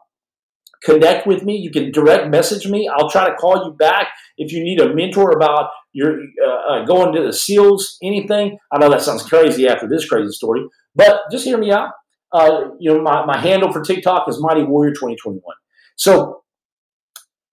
connect 0.83 1.27
with 1.27 1.43
me. 1.43 1.57
You 1.57 1.71
can 1.71 1.91
direct 1.91 2.31
message 2.31 2.69
me. 2.69 2.89
I'll 2.89 3.11
try 3.11 3.29
to 3.29 3.35
call 3.35 3.65
you 3.65 3.73
back 3.73 4.09
if 4.37 4.53
you 4.53 4.63
need 4.63 4.81
a 4.81 4.95
mentor 4.95 5.33
about 5.33 5.71
your 5.93 6.21
uh, 6.45 6.73
uh, 6.73 6.85
going 6.85 7.15
to 7.15 7.23
the 7.23 7.33
SEALs, 7.33 7.99
anything. 8.03 8.59
I 8.73 8.79
know 8.79 8.91
that 8.91 9.03
sounds 9.03 9.25
crazy 9.25 9.67
after 9.67 9.89
this 9.89 10.09
crazy 10.09 10.33
story, 10.33 10.65
but 10.95 11.23
just 11.33 11.45
hear 11.45 11.59
me 11.59 11.73
out. 11.73 11.91
Uh, 12.33 12.71
you 12.79 12.93
know, 12.93 13.03
my, 13.03 13.25
my 13.25 13.39
handle 13.39 13.73
for 13.73 13.83
TikTok 13.83 14.29
is 14.29 14.41
Mighty 14.41 14.63
Warrior 14.63 14.93
2021. 14.93 15.43
So, 15.97 16.43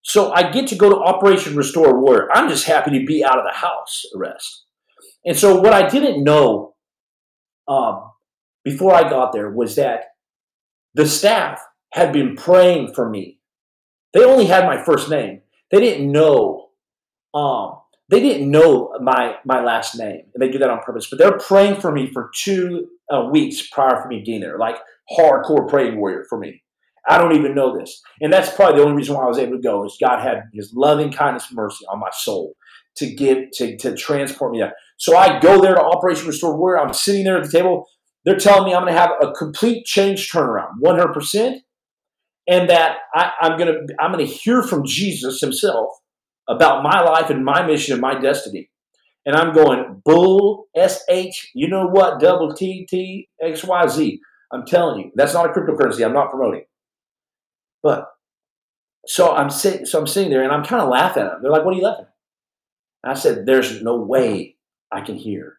so 0.04 0.32
I 0.34 0.52
get 0.52 0.68
to 0.68 0.76
go 0.76 0.90
to 0.90 0.98
Operation 0.98 1.56
Restore 1.56 2.00
Warrior. 2.00 2.28
I'm 2.32 2.50
just 2.50 2.66
happy 2.66 3.00
to 3.00 3.06
be 3.06 3.24
out 3.24 3.40
of 3.40 3.46
the 3.46 3.58
house 3.58 4.04
arrest. 4.16 4.66
And 5.26 5.36
so, 5.36 5.60
what 5.60 5.74
I 5.74 5.88
didn't 5.88 6.24
know 6.24 6.76
um, 7.68 8.12
before 8.66 8.94
I 8.94 9.10
got 9.10 9.32
there 9.32 9.50
was 9.50 9.76
that 9.76 10.06
the 10.96 11.06
staff 11.06 11.62
had 11.94 12.12
been 12.12 12.36
praying 12.36 12.94
for 12.94 13.10
me. 13.10 13.40
They 14.14 14.26
only 14.26 14.46
had 14.46 14.66
my 14.66 14.84
first 14.84 15.10
name. 15.10 15.42
They 15.72 15.80
didn't 15.80 16.12
know. 16.12 16.70
Um, 17.34 17.80
they 18.10 18.20
didn't 18.20 18.52
know 18.52 18.98
my 19.02 19.36
my 19.46 19.64
last 19.64 19.98
name, 19.98 20.24
and 20.34 20.42
they 20.42 20.50
do 20.50 20.58
that 20.60 20.70
on 20.70 20.80
purpose. 20.82 21.08
But 21.10 21.20
they're 21.20 21.38
praying 21.38 21.80
for 21.80 21.92
me 21.92 22.12
for 22.12 22.32
two 22.36 22.88
uh, 23.10 23.30
weeks 23.32 23.68
prior 23.70 24.02
for 24.02 24.08
me 24.08 24.24
being 24.26 24.42
there, 24.42 24.58
like 24.58 24.78
hardcore 25.18 25.70
praying 25.70 25.98
warrior 25.98 26.26
for 26.28 26.38
me. 26.38 26.62
I 27.08 27.18
don't 27.18 27.36
even 27.36 27.54
know 27.54 27.78
this, 27.78 28.02
and 28.22 28.34
that's 28.34 28.54
probably 28.54 28.78
the 28.78 28.84
only 28.84 28.98
reason 28.98 29.16
why 29.16 29.24
I 29.24 29.28
was 29.28 29.38
able 29.38 29.58
to 29.58 29.62
go 29.62 29.86
is 29.86 29.98
God 30.02 30.22
had 30.22 30.44
His 30.54 30.74
loving 30.74 31.12
kindness, 31.12 31.52
mercy 31.52 31.86
on 31.88 32.00
my 32.00 32.10
soul 32.12 32.56
to 32.98 33.14
give 33.14 33.52
to 33.54 33.78
to 33.78 33.96
transport 33.96 34.52
me 34.52 34.60
there. 34.60 34.74
So 34.98 35.18
I 35.18 35.40
go 35.40 35.62
there 35.62 35.76
to 35.76 35.82
Operation 35.82 36.28
Restore 36.28 36.58
Warrior. 36.58 36.82
I'm 36.82 36.94
sitting 36.94 37.26
there 37.26 37.38
at 37.38 37.44
the 37.44 37.52
table. 37.52 37.88
They're 38.26 38.38
telling 38.38 38.66
me 38.66 38.74
I'm 38.74 38.84
going 38.84 38.94
to 38.94 39.00
have 39.00 39.12
a 39.22 39.32
complete 39.32 39.86
change 39.86 40.32
turnaround, 40.32 40.80
100%, 40.84 41.60
and 42.48 42.70
that 42.70 42.98
I, 43.14 43.32
am 43.42 43.58
going 43.58 43.88
to 43.88 43.96
I'm 44.00 44.12
going 44.12 44.26
to 44.26 44.32
hear 44.32 44.64
from 44.64 44.86
Jesus 44.86 45.42
Himself 45.42 45.92
about 46.48 46.84
my 46.84 47.02
life 47.02 47.30
and 47.30 47.46
my 47.46 47.66
mission 47.66 47.94
and 47.94 48.02
my 48.02 48.20
destiny. 48.20 48.70
And 49.26 49.36
I'm 49.36 49.54
going 49.54 50.02
bull 50.06 50.66
S 50.76 51.04
H. 51.10 51.52
You 51.56 51.68
know 51.68 51.88
what? 51.88 52.20
Double 52.20 52.54
T 52.54 52.86
T 52.90 53.30
X 53.42 53.64
Y 53.64 53.88
Z. 53.88 54.20
I'm 54.52 54.66
telling 54.66 55.02
you, 55.02 55.12
that's 55.16 55.34
not 55.34 55.46
a 55.46 55.50
cryptocurrency. 55.50 56.06
I'm 56.06 56.14
not 56.14 56.30
promoting. 56.30 56.66
But 57.82 58.08
so 59.08 59.36
I'm 59.36 59.50
sitting, 59.50 59.86
so 59.86 60.00
I'm 60.00 60.08
sitting 60.08 60.32
there 60.32 60.44
and 60.44 60.52
I'm 60.52 60.64
kind 60.64 60.82
of 60.82 60.90
laughing 60.90 61.24
at 61.24 61.32
them. 61.32 61.40
They're 61.42 61.52
like, 61.52 61.66
"What 61.66 61.74
are 61.74 61.78
you 61.78 61.84
laughing?" 61.84 62.06
I 63.04 63.14
said, 63.14 63.46
"There's 63.46 63.82
no 63.82 63.98
way 63.98 64.58
I 64.92 65.02
can 65.02 65.16
hear." 65.16 65.55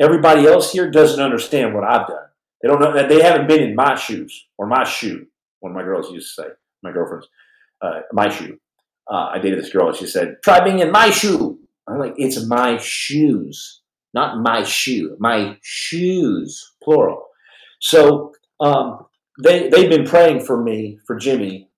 Everybody 0.00 0.46
else 0.46 0.72
here 0.72 0.90
doesn't 0.90 1.22
understand 1.22 1.74
what 1.74 1.84
I've 1.84 2.06
done. 2.06 2.26
They 2.62 2.68
don't 2.68 2.80
know 2.80 2.92
that 2.92 3.08
they 3.08 3.22
haven't 3.22 3.48
been 3.48 3.62
in 3.62 3.74
my 3.74 3.94
shoes 3.94 4.46
or 4.56 4.66
my 4.66 4.84
shoe. 4.84 5.26
One 5.60 5.72
of 5.72 5.76
my 5.76 5.82
girls 5.82 6.10
used 6.10 6.34
to 6.36 6.42
say, 6.42 6.48
my 6.82 6.92
girlfriend's, 6.92 7.28
uh, 7.82 8.00
my 8.12 8.28
shoe. 8.28 8.58
Uh, 9.10 9.30
I 9.32 9.38
dated 9.38 9.58
this 9.58 9.72
girl 9.72 9.88
and 9.88 9.96
she 9.96 10.06
said, 10.06 10.36
try 10.44 10.60
being 10.60 10.80
in 10.80 10.92
my 10.92 11.10
shoe. 11.10 11.58
I'm 11.88 11.98
like, 11.98 12.14
it's 12.16 12.44
my 12.46 12.76
shoes, 12.78 13.80
not 14.12 14.42
my 14.42 14.62
shoe, 14.62 15.16
my 15.18 15.56
shoes, 15.62 16.72
plural. 16.82 17.24
So 17.80 18.32
um, 18.60 19.06
they, 19.42 19.68
they've 19.68 19.90
been 19.90 20.06
praying 20.06 20.44
for 20.44 20.62
me, 20.62 20.98
for 21.06 21.16
Jimmy, 21.16 21.70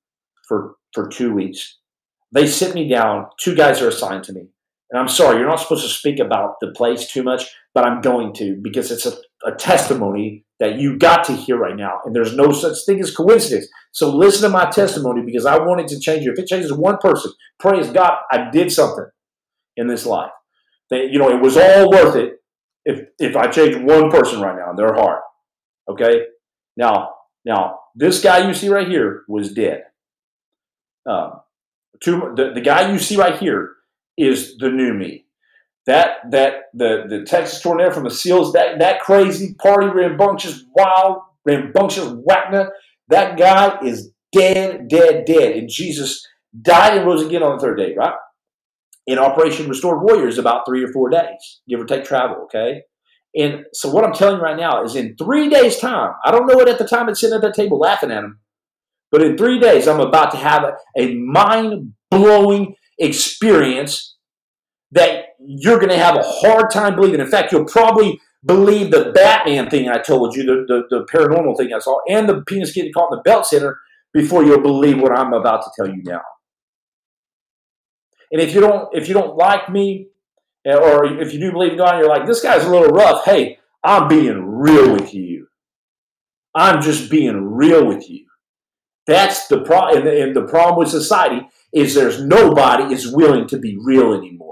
for, 0.48 0.74
for 0.92 1.08
two 1.08 1.32
weeks. 1.32 1.78
They 2.32 2.46
sit 2.46 2.74
me 2.74 2.88
down. 2.88 3.26
Two 3.38 3.54
guys 3.54 3.80
are 3.80 3.88
assigned 3.88 4.24
to 4.24 4.32
me. 4.32 4.48
And 4.90 5.00
I'm 5.00 5.08
sorry, 5.08 5.38
you're 5.38 5.48
not 5.48 5.60
supposed 5.60 5.84
to 5.84 5.88
speak 5.88 6.18
about 6.18 6.56
the 6.60 6.72
place 6.72 7.06
too 7.06 7.22
much, 7.22 7.44
but 7.74 7.86
I'm 7.86 8.00
going 8.00 8.32
to 8.34 8.56
because 8.60 8.90
it's 8.90 9.06
a, 9.06 9.12
a 9.46 9.52
testimony 9.52 10.44
that 10.58 10.78
you 10.78 10.98
got 10.98 11.24
to 11.24 11.32
hear 11.32 11.56
right 11.56 11.76
now. 11.76 12.00
And 12.04 12.14
there's 12.14 12.34
no 12.34 12.52
such 12.52 12.84
thing 12.84 13.00
as 13.00 13.14
coincidence. 13.14 13.68
So 13.92 14.14
listen 14.14 14.42
to 14.42 14.48
my 14.48 14.68
testimony 14.68 15.22
because 15.22 15.46
I 15.46 15.58
wanted 15.58 15.88
to 15.88 16.00
change 16.00 16.24
you. 16.24 16.32
If 16.32 16.38
it 16.38 16.48
changes 16.48 16.72
one 16.72 16.98
person, 16.98 17.32
praise 17.58 17.90
God, 17.90 18.18
I 18.32 18.50
did 18.50 18.72
something 18.72 19.06
in 19.76 19.86
this 19.86 20.04
life. 20.04 20.32
That, 20.90 21.10
you 21.10 21.18
know, 21.18 21.30
it 21.30 21.40
was 21.40 21.56
all 21.56 21.88
worth 21.88 22.16
it 22.16 22.40
if 22.84 23.06
if 23.18 23.36
I 23.36 23.46
change 23.46 23.76
one 23.76 24.10
person 24.10 24.40
right 24.40 24.56
now 24.56 24.70
in 24.70 24.76
their 24.76 24.94
heart, 24.94 25.22
okay? 25.88 26.24
Now, 26.76 27.14
now 27.44 27.78
this 27.94 28.20
guy 28.20 28.46
you 28.46 28.54
see 28.54 28.68
right 28.68 28.88
here 28.88 29.22
was 29.28 29.52
dead. 29.52 29.84
Um, 31.08 31.40
two, 32.02 32.32
the, 32.36 32.52
the 32.54 32.60
guy 32.60 32.90
you 32.90 32.98
see 32.98 33.16
right 33.16 33.38
here 33.38 33.76
is 34.20 34.56
the 34.58 34.70
new 34.70 34.94
me. 34.94 35.26
That 35.86 36.30
that 36.30 36.64
the 36.74 37.04
the 37.08 37.24
Texas 37.24 37.60
tornado 37.60 37.90
from 37.90 38.04
the 38.04 38.10
Seals, 38.10 38.52
that 38.52 38.78
that 38.78 39.00
crazy 39.00 39.54
party 39.54 39.86
rambunctious, 39.86 40.62
wild, 40.76 41.18
rambunctious 41.44 42.12
Wagner, 42.26 42.72
that 43.08 43.38
guy 43.38 43.78
is 43.84 44.12
dead, 44.32 44.88
dead, 44.88 45.24
dead. 45.24 45.56
And 45.56 45.68
Jesus 45.68 46.24
died 46.60 46.98
and 46.98 47.06
rose 47.06 47.24
again 47.24 47.42
on 47.42 47.56
the 47.56 47.62
third 47.62 47.78
day, 47.78 47.94
right? 47.96 48.14
In 49.06 49.18
Operation 49.18 49.68
Restored 49.68 50.02
Warriors, 50.02 50.38
about 50.38 50.64
three 50.66 50.84
or 50.84 50.92
four 50.92 51.08
days, 51.10 51.60
give 51.68 51.80
or 51.80 51.86
take 51.86 52.04
travel, 52.04 52.36
okay? 52.44 52.82
And 53.34 53.64
so 53.72 53.90
what 53.90 54.04
I'm 54.04 54.12
telling 54.12 54.36
you 54.36 54.42
right 54.42 54.56
now 54.56 54.84
is 54.84 54.96
in 54.96 55.16
three 55.16 55.48
days' 55.48 55.78
time, 55.78 56.12
I 56.24 56.30
don't 56.30 56.46
know 56.46 56.60
it 56.60 56.68
at 56.68 56.78
the 56.78 56.86
time 56.86 57.08
it's 57.08 57.20
sitting 57.20 57.34
at 57.34 57.42
that 57.42 57.54
table 57.54 57.78
laughing 57.78 58.10
at 58.10 58.24
him, 58.24 58.40
but 59.10 59.22
in 59.22 59.36
three 59.36 59.58
days, 59.58 59.88
I'm 59.88 60.00
about 60.00 60.30
to 60.32 60.36
have 60.36 60.62
a, 60.64 60.76
a 60.96 61.14
mind 61.14 61.94
blowing 62.10 62.74
experience 62.98 64.09
that 64.92 65.26
you're 65.38 65.78
going 65.78 65.90
to 65.90 65.98
have 65.98 66.16
a 66.16 66.22
hard 66.22 66.70
time 66.70 66.96
believing. 66.96 67.20
In 67.20 67.30
fact, 67.30 67.52
you'll 67.52 67.64
probably 67.64 68.20
believe 68.44 68.90
the 68.90 69.12
Batman 69.14 69.70
thing 69.70 69.88
I 69.88 69.98
told 69.98 70.34
you, 70.34 70.44
the, 70.44 70.64
the, 70.66 70.98
the 70.98 71.06
paranormal 71.06 71.56
thing 71.56 71.72
I 71.72 71.78
saw, 71.78 71.98
and 72.08 72.28
the 72.28 72.42
penis 72.42 72.72
getting 72.72 72.92
caught 72.92 73.12
in 73.12 73.18
the 73.18 73.22
belt 73.22 73.46
center 73.46 73.78
before 74.12 74.44
you'll 74.44 74.60
believe 74.62 75.00
what 75.00 75.16
I'm 75.16 75.32
about 75.32 75.62
to 75.62 75.70
tell 75.76 75.88
you 75.88 76.02
now. 76.04 76.22
And 78.32 78.40
if 78.40 78.54
you 78.54 78.60
don't, 78.60 78.88
if 78.94 79.08
you 79.08 79.14
don't 79.14 79.36
like 79.36 79.68
me, 79.70 80.08
eh, 80.64 80.74
or 80.74 81.04
if 81.20 81.32
you 81.32 81.40
do 81.40 81.52
believe 81.52 81.72
in 81.72 81.78
God, 81.78 81.98
you're 81.98 82.08
like, 82.08 82.26
this 82.26 82.42
guy's 82.42 82.64
a 82.64 82.70
little 82.70 82.88
rough. 82.88 83.24
Hey, 83.24 83.58
I'm 83.84 84.08
being 84.08 84.44
real 84.44 84.92
with 84.92 85.14
you. 85.14 85.48
I'm 86.54 86.82
just 86.82 87.10
being 87.10 87.54
real 87.54 87.86
with 87.86 88.08
you. 88.10 88.26
That's 89.06 89.46
the 89.48 89.62
problem. 89.62 90.06
And 90.06 90.34
the 90.34 90.46
problem 90.46 90.78
with 90.78 90.88
society 90.88 91.48
is 91.72 91.94
there's 91.94 92.22
nobody 92.22 92.92
is 92.92 93.12
willing 93.12 93.46
to 93.48 93.58
be 93.58 93.78
real 93.80 94.12
anymore. 94.12 94.49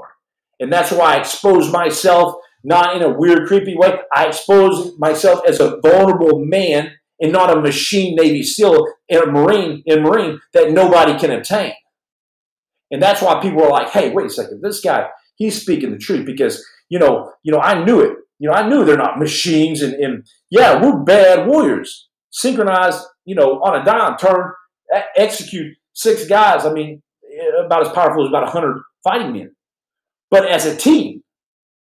And 0.60 0.72
that's 0.72 0.90
why 0.90 1.14
I 1.14 1.20
expose 1.20 1.72
myself 1.72 2.34
not 2.64 2.96
in 2.96 3.02
a 3.02 3.08
weird, 3.08 3.46
creepy 3.46 3.76
way. 3.76 3.94
I 4.14 4.26
expose 4.26 4.98
myself 4.98 5.40
as 5.46 5.60
a 5.60 5.80
vulnerable 5.80 6.44
man 6.44 6.92
and 7.20 7.32
not 7.32 7.56
a 7.56 7.60
machine 7.60 8.16
Navy 8.16 8.42
SEAL 8.42 8.84
and 9.08 9.22
a 9.22 9.26
Marine 9.26 9.82
in 9.86 10.02
Marine 10.02 10.40
that 10.52 10.72
nobody 10.72 11.18
can 11.18 11.30
obtain. 11.30 11.72
And 12.90 13.02
that's 13.02 13.22
why 13.22 13.40
people 13.40 13.62
are 13.62 13.70
like, 13.70 13.90
hey, 13.90 14.10
wait 14.10 14.26
a 14.26 14.30
second, 14.30 14.62
this 14.62 14.80
guy, 14.80 15.08
he's 15.36 15.60
speaking 15.60 15.90
the 15.90 15.98
truth 15.98 16.26
because, 16.26 16.64
you 16.88 16.98
know, 16.98 17.32
you 17.42 17.52
know, 17.52 17.60
I 17.60 17.84
knew 17.84 18.00
it. 18.00 18.16
You 18.38 18.48
know, 18.48 18.54
I 18.54 18.68
knew 18.68 18.84
they're 18.84 18.96
not 18.96 19.18
machines 19.18 19.82
and, 19.82 19.94
and 19.94 20.26
yeah, 20.50 20.80
we're 20.80 21.02
bad 21.02 21.46
warriors. 21.46 22.08
Synchronized, 22.30 23.04
you 23.24 23.34
know, 23.34 23.60
on 23.62 23.80
a 23.80 23.84
dime, 23.84 24.16
turn, 24.16 24.52
execute 25.16 25.76
six 25.92 26.26
guys. 26.26 26.64
I 26.64 26.72
mean, 26.72 27.02
about 27.64 27.86
as 27.86 27.92
powerful 27.92 28.24
as 28.24 28.28
about 28.28 28.44
100 28.44 28.80
fighting 29.02 29.32
men. 29.32 29.54
But 30.30 30.46
as 30.46 30.66
a 30.66 30.76
team, 30.76 31.22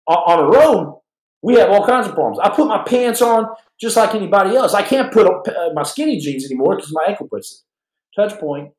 on 0.07 0.39
our 0.39 0.57
own, 0.63 0.97
we 1.43 1.55
have 1.57 1.71
all 1.71 1.87
kinds 1.87 2.07
of 2.07 2.15
problems. 2.15 2.39
I 2.43 2.49
put 2.49 2.67
my 2.67 2.83
pants 2.83 3.21
on 3.23 3.47
just 3.81 3.97
like 3.97 4.15
anybody 4.15 4.57
else. 4.57 4.75
I 4.75 4.83
can't 4.83 5.13
put 5.13 5.27
uh, 5.27 5.71
my 5.75 5.83
skinny 5.83 6.19
jeans 6.19 6.45
anymore 6.45 6.77
because 6.77 6.93
my 6.93 7.05
ankle 7.09 7.27
bracelet. 7.29 7.63
Touch 8.17 8.39
point. 8.39 8.73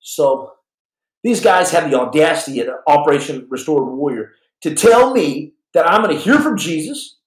So 0.00 0.52
these 1.22 1.40
guys 1.40 1.70
have 1.72 1.90
the 1.90 1.98
audacity 1.98 2.60
at 2.60 2.68
Operation 2.86 3.46
Restored 3.50 3.86
Warrior 3.96 4.30
to 4.62 4.74
tell 4.74 5.12
me 5.12 5.54
that 5.74 5.90
I'm 5.90 6.02
going 6.02 6.16
to 6.16 6.22
hear 6.22 6.38
from 6.38 6.56
Jesus. 6.56 7.18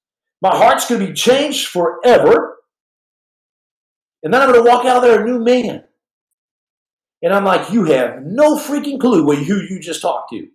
My 0.41 0.55
heart's 0.55 0.87
going 0.87 1.01
to 1.01 1.07
be 1.07 1.13
changed 1.13 1.67
forever. 1.67 2.57
And 4.23 4.33
then 4.33 4.41
I'm 4.41 4.51
going 4.51 4.63
to 4.63 4.69
walk 4.69 4.85
out 4.85 4.97
of 4.97 5.03
there 5.03 5.21
a 5.21 5.25
new 5.25 5.43
man. 5.43 5.83
And 7.23 7.33
I'm 7.33 7.45
like, 7.45 7.71
you 7.71 7.85
have 7.85 8.23
no 8.23 8.57
freaking 8.57 8.99
clue 8.99 9.23
who 9.23 9.55
you 9.61 9.79
just 9.79 10.01
talked 10.01 10.31
to. 10.31 10.47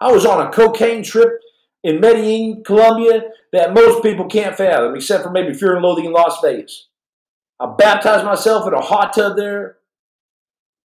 I 0.00 0.12
was 0.12 0.26
on 0.26 0.46
a 0.46 0.50
cocaine 0.50 1.02
trip 1.02 1.40
in 1.84 2.00
Medellin, 2.00 2.62
Colombia, 2.64 3.22
that 3.52 3.74
most 3.74 4.02
people 4.02 4.26
can't 4.26 4.56
fathom, 4.56 4.94
except 4.94 5.24
for 5.24 5.30
maybe 5.30 5.54
Fear 5.54 5.74
and 5.74 5.84
Loathing 5.84 6.06
in 6.06 6.12
Las 6.12 6.40
Vegas. 6.42 6.88
I 7.60 7.72
baptized 7.76 8.24
myself 8.24 8.66
in 8.66 8.74
a 8.74 8.80
hot 8.80 9.12
tub 9.12 9.36
there. 9.36 9.78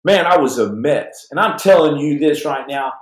Man, 0.03 0.26
I 0.26 0.38
was 0.38 0.57
a 0.57 0.72
mess. 0.72 1.28
And 1.32 1.39
I'm 1.39 1.57
telling 1.57 1.97
you 1.97 2.20
this 2.20 2.45
right 2.45 2.68
now 2.68 2.93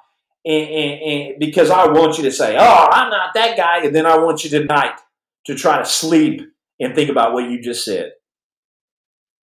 and, 0.45 0.69
and, 0.69 1.01
and 1.01 1.39
because 1.39 1.69
I 1.69 1.87
want 1.87 2.17
you 2.17 2.23
to 2.23 2.31
say, 2.31 2.57
oh, 2.57 2.87
I'm 2.91 3.09
not 3.09 3.33
that 3.35 3.57
guy. 3.57 3.83
And 3.85 3.95
then 3.95 4.05
I 4.05 4.17
want 4.17 4.43
you 4.43 4.49
tonight 4.49 4.99
to 5.45 5.55
try 5.55 5.77
to 5.77 5.85
sleep 5.85 6.41
and 6.79 6.95
think 6.95 7.09
about 7.09 7.33
what 7.33 7.49
you 7.49 7.61
just 7.61 7.85
said. 7.85 8.11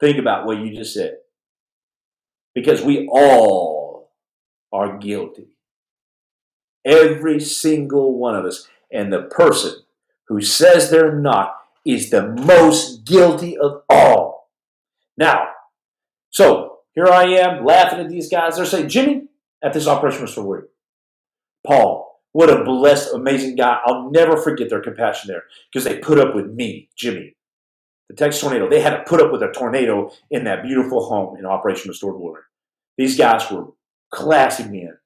Think 0.00 0.18
about 0.18 0.46
what 0.46 0.58
you 0.58 0.74
just 0.74 0.94
said. 0.94 1.16
Because 2.58 2.82
we 2.82 3.06
all 3.12 4.10
are 4.72 4.98
guilty. 4.98 5.46
Every 6.84 7.38
single 7.38 8.18
one 8.18 8.34
of 8.34 8.44
us. 8.44 8.66
And 8.92 9.12
the 9.12 9.22
person 9.22 9.82
who 10.26 10.40
says 10.40 10.90
they're 10.90 11.14
not 11.14 11.54
is 11.86 12.10
the 12.10 12.26
most 12.26 13.04
guilty 13.04 13.56
of 13.56 13.82
all. 13.88 14.50
Now, 15.16 15.50
so 16.30 16.78
here 16.96 17.06
I 17.06 17.26
am 17.26 17.64
laughing 17.64 18.00
at 18.00 18.08
these 18.08 18.28
guys. 18.28 18.56
They're 18.56 18.66
saying, 18.66 18.88
Jimmy, 18.88 19.28
at 19.62 19.72
this 19.72 19.86
Operation 19.86 20.22
Restore 20.22 20.44
Warrior, 20.44 20.68
Paul, 21.64 22.20
what 22.32 22.50
a 22.50 22.64
blessed, 22.64 23.14
amazing 23.14 23.54
guy. 23.54 23.78
I'll 23.86 24.10
never 24.10 24.36
forget 24.36 24.68
their 24.68 24.82
compassion 24.82 25.28
there 25.28 25.44
because 25.72 25.84
they 25.84 26.00
put 26.00 26.18
up 26.18 26.34
with 26.34 26.50
me, 26.50 26.88
Jimmy, 26.96 27.36
the 28.08 28.16
Texas 28.16 28.40
tornado. 28.40 28.68
They 28.68 28.80
had 28.80 28.96
to 28.96 29.04
put 29.04 29.22
up 29.22 29.30
with 29.30 29.44
a 29.44 29.52
tornado 29.52 30.10
in 30.28 30.42
that 30.44 30.64
beautiful 30.64 31.08
home 31.08 31.36
in 31.36 31.46
Operation 31.46 31.88
Restored 31.88 32.16
Warrior. 32.16 32.47
These 32.98 33.16
guys 33.16 33.50
were 33.50 33.68
classy 34.10 34.64
men. 34.64 34.98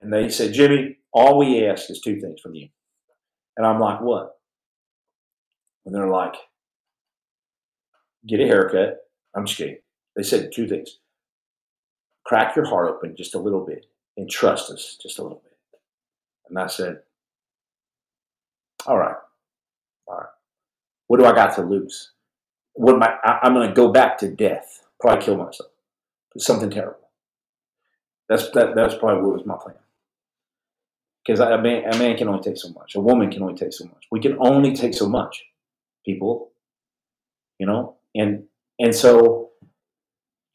And 0.00 0.12
they 0.12 0.28
said, 0.28 0.52
Jimmy, 0.52 0.96
all 1.12 1.38
we 1.38 1.64
ask 1.64 1.88
is 1.90 2.00
two 2.00 2.20
things 2.20 2.40
from 2.40 2.54
you. 2.54 2.68
And 3.56 3.64
I'm 3.66 3.78
like, 3.78 4.00
what? 4.00 4.36
And 5.86 5.94
they're 5.94 6.08
like, 6.08 6.34
get 8.26 8.40
a 8.40 8.46
haircut. 8.46 8.98
I'm 9.36 9.46
just 9.46 9.58
kidding. 9.58 9.78
They 10.16 10.24
said 10.24 10.50
two 10.52 10.66
things 10.66 10.98
crack 12.28 12.54
your 12.54 12.66
heart 12.66 12.90
open 12.90 13.16
just 13.16 13.34
a 13.34 13.38
little 13.38 13.64
bit 13.64 13.86
and 14.18 14.28
trust 14.28 14.70
us 14.70 14.98
just 15.02 15.18
a 15.18 15.22
little 15.22 15.40
bit. 15.42 15.80
And 16.50 16.58
I 16.58 16.66
said, 16.66 17.00
all 18.86 18.98
right, 18.98 19.16
all 20.06 20.18
right. 20.18 20.26
What 21.06 21.18
do 21.18 21.24
I 21.24 21.32
got 21.32 21.54
to 21.54 21.62
lose? 21.62 22.12
What 22.74 22.96
am 22.96 23.02
I, 23.02 23.16
I 23.24 23.38
I'm 23.44 23.54
going 23.54 23.68
to 23.68 23.74
go 23.74 23.90
back 23.90 24.18
to 24.18 24.30
death, 24.30 24.84
probably 25.00 25.24
kill 25.24 25.38
myself. 25.38 25.70
Something 26.36 26.70
terrible. 26.70 27.07
That's 28.28 28.50
that, 28.50 28.74
that's 28.74 28.94
probably 28.94 29.22
what 29.22 29.38
was 29.38 29.46
my 29.46 29.56
plan 29.56 29.76
because 31.28 31.40
a 31.40 31.58
man, 31.60 31.84
a 31.92 31.98
man 31.98 32.16
can 32.16 32.26
only 32.28 32.42
take 32.42 32.56
so 32.56 32.70
much. 32.70 32.94
A 32.94 33.00
woman 33.00 33.30
can 33.30 33.42
only 33.42 33.54
take 33.54 33.74
so 33.74 33.84
much. 33.84 34.06
We 34.10 34.18
can 34.18 34.36
only 34.40 34.74
take 34.74 34.94
so 34.94 35.06
much, 35.06 35.44
people. 36.04 36.52
You 37.58 37.66
know, 37.66 37.96
and 38.14 38.44
and 38.78 38.94
so 38.94 39.50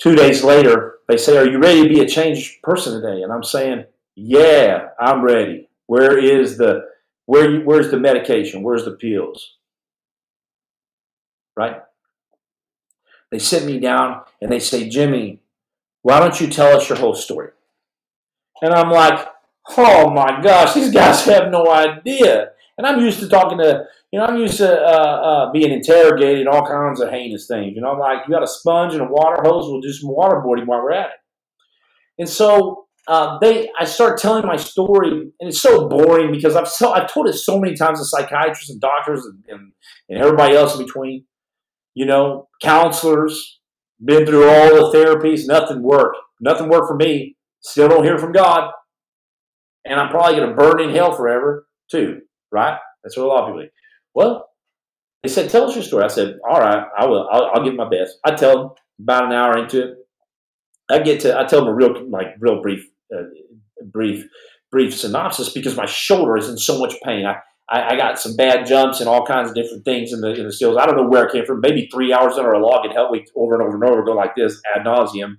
two 0.01 0.15
days 0.15 0.43
later, 0.43 0.95
they 1.07 1.17
say, 1.17 1.37
"Are 1.37 1.47
you 1.47 1.59
ready 1.59 1.83
to 1.83 1.89
be 1.89 1.99
a 1.99 2.07
changed 2.07 2.61
person 2.63 2.99
today?" 2.99 3.21
And 3.21 3.31
I'm 3.31 3.43
saying, 3.43 3.85
"Yeah, 4.15 4.89
I'm 4.99 5.21
ready. 5.21 5.69
Where 5.85 6.17
is 6.17 6.57
the 6.57 6.85
where? 7.25 7.59
Where's 7.59 7.91
the 7.91 7.99
medication? 7.99 8.63
Where's 8.63 8.85
the 8.85 8.91
pills?" 8.91 9.57
Right? 11.55 11.83
They 13.31 13.39
sit 13.39 13.65
me 13.65 13.79
down 13.79 14.21
and 14.41 14.51
they 14.51 14.59
say, 14.59 14.89
"Jimmy, 14.89 15.41
why 16.01 16.19
don't 16.19 16.41
you 16.41 16.47
tell 16.47 16.75
us 16.75 16.89
your 16.89 16.97
whole 16.97 17.15
story?" 17.15 17.51
And 18.63 18.73
I'm 18.73 18.89
like, 18.89 19.27
oh 19.77 20.09
my 20.09 20.41
gosh, 20.41 20.73
these 20.73 20.89
guys 20.89 21.25
have 21.25 21.51
no 21.51 21.69
idea. 21.69 22.51
And 22.77 22.87
I'm 22.87 23.01
used 23.01 23.19
to 23.19 23.27
talking 23.27 23.57
to, 23.57 23.83
you 24.11 24.17
know, 24.17 24.25
I'm 24.25 24.37
used 24.37 24.57
to 24.57 24.71
uh, 24.71 24.85
uh, 24.85 25.51
being 25.51 25.71
interrogated, 25.71 26.47
all 26.47 26.65
kinds 26.65 27.01
of 27.01 27.09
heinous 27.09 27.45
things. 27.45 27.73
You 27.75 27.81
know, 27.81 27.91
I'm 27.91 27.99
like, 27.99 28.19
you 28.25 28.33
got 28.33 28.41
a 28.41 28.47
sponge 28.47 28.93
and 28.93 29.01
a 29.01 29.05
water 29.05 29.43
hose, 29.43 29.69
we'll 29.69 29.81
do 29.81 29.91
some 29.91 30.09
waterboarding 30.09 30.65
while 30.65 30.81
we're 30.81 30.93
at 30.93 31.07
it. 31.07 31.19
And 32.19 32.29
so 32.29 32.85
uh, 33.07 33.37
they, 33.39 33.69
I 33.77 33.83
start 33.83 34.17
telling 34.17 34.45
my 34.47 34.55
story, 34.55 35.11
and 35.11 35.49
it's 35.49 35.61
so 35.61 35.89
boring 35.89 36.31
because 36.31 36.55
I've 36.55 36.69
so, 36.69 36.93
I've 36.93 37.11
told 37.11 37.27
it 37.27 37.33
so 37.33 37.59
many 37.59 37.75
times 37.75 37.99
to 37.99 38.05
psychiatrists 38.05 38.69
and 38.69 38.79
doctors 38.79 39.25
and, 39.25 39.43
and, 39.49 39.73
and 40.07 40.19
everybody 40.19 40.55
else 40.55 40.79
in 40.79 40.85
between. 40.85 41.25
You 41.95 42.05
know, 42.05 42.47
counselors, 42.61 43.59
been 44.03 44.25
through 44.25 44.47
all 44.47 44.91
the 44.91 44.97
therapies, 44.97 45.47
nothing 45.47 45.83
worked. 45.83 46.17
Nothing 46.39 46.69
worked 46.69 46.87
for 46.87 46.95
me. 46.95 47.35
Still 47.63 47.89
don't 47.89 48.03
hear 48.03 48.17
from 48.17 48.31
God 48.31 48.71
and 49.85 49.99
I'm 49.99 50.09
probably 50.09 50.35
going 50.37 50.49
to 50.49 50.55
burn 50.55 50.81
in 50.81 50.95
hell 50.95 51.11
forever 51.11 51.67
too, 51.89 52.21
right? 52.51 52.77
That's 53.03 53.17
what 53.17 53.25
a 53.25 53.27
lot 53.27 53.43
of 53.43 53.49
people 53.49 53.61
think. 53.61 53.71
Well, 54.13 54.49
they 55.21 55.29
said, 55.29 55.49
tell 55.49 55.67
us 55.67 55.75
your 55.75 55.83
story. 55.83 56.03
I 56.03 56.07
said, 56.07 56.37
all 56.47 56.59
right, 56.59 56.85
I 56.97 57.05
will. 57.05 57.27
I'll, 57.31 57.51
I'll 57.53 57.63
give 57.63 57.75
my 57.75 57.89
best. 57.89 58.17
I 58.25 58.35
tell 58.35 58.57
them 58.57 58.69
about 59.01 59.25
an 59.25 59.33
hour 59.33 59.57
into 59.57 59.83
it. 59.83 59.97
I 60.91 60.99
get 60.99 61.21
to, 61.21 61.37
I 61.37 61.45
tell 61.45 61.61
them 61.61 61.69
a 61.69 61.73
real, 61.73 62.09
like, 62.09 62.35
real 62.39 62.61
brief, 62.61 62.85
uh, 63.13 63.23
brief 63.85 64.27
brief 64.71 64.97
synopsis 64.97 65.49
because 65.49 65.77
my 65.77 65.85
shoulder 65.85 66.35
is 66.35 66.49
in 66.49 66.57
so 66.57 66.79
much 66.79 66.95
pain. 67.03 67.27
I, 67.27 67.35
I, 67.69 67.93
I, 67.93 67.95
got 67.95 68.19
some 68.19 68.35
bad 68.35 68.65
jumps 68.65 68.99
and 68.99 69.07
all 69.07 69.23
kinds 69.23 69.49
of 69.49 69.55
different 69.55 69.85
things 69.85 70.11
in 70.11 70.19
the 70.19 70.33
in 70.33 70.45
the 70.45 70.51
skills. 70.51 70.77
I 70.77 70.87
don't 70.87 70.97
know 70.97 71.07
where 71.07 71.25
it 71.25 71.31
came 71.31 71.45
from. 71.45 71.61
Maybe 71.61 71.87
three 71.93 72.11
hours 72.11 72.33
under 72.33 72.51
a 72.51 72.59
log 72.59 72.83
it 72.83 72.91
helped 72.91 73.13
me 73.13 73.23
over 73.35 73.53
and 73.53 73.61
over 73.61 73.75
and 73.75 73.83
over 73.83 74.03
go 74.03 74.13
like 74.13 74.35
this 74.35 74.59
ad 74.75 74.83
nauseum, 74.83 75.37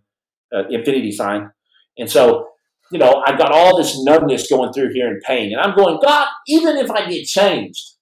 uh, 0.54 0.68
infinity 0.70 1.10
sign. 1.10 1.50
And 1.98 2.10
so, 2.10 2.48
you 2.90 2.98
know, 2.98 3.22
I've 3.26 3.38
got 3.38 3.52
all 3.52 3.76
this 3.76 4.02
numbness 4.04 4.48
going 4.48 4.72
through 4.72 4.92
here 4.92 5.08
in 5.08 5.20
pain, 5.24 5.52
and 5.52 5.60
I'm 5.60 5.76
going, 5.76 5.98
God, 6.02 6.28
even 6.48 6.76
if 6.76 6.90
I 6.90 7.08
get 7.08 7.24
changed, 7.24 7.94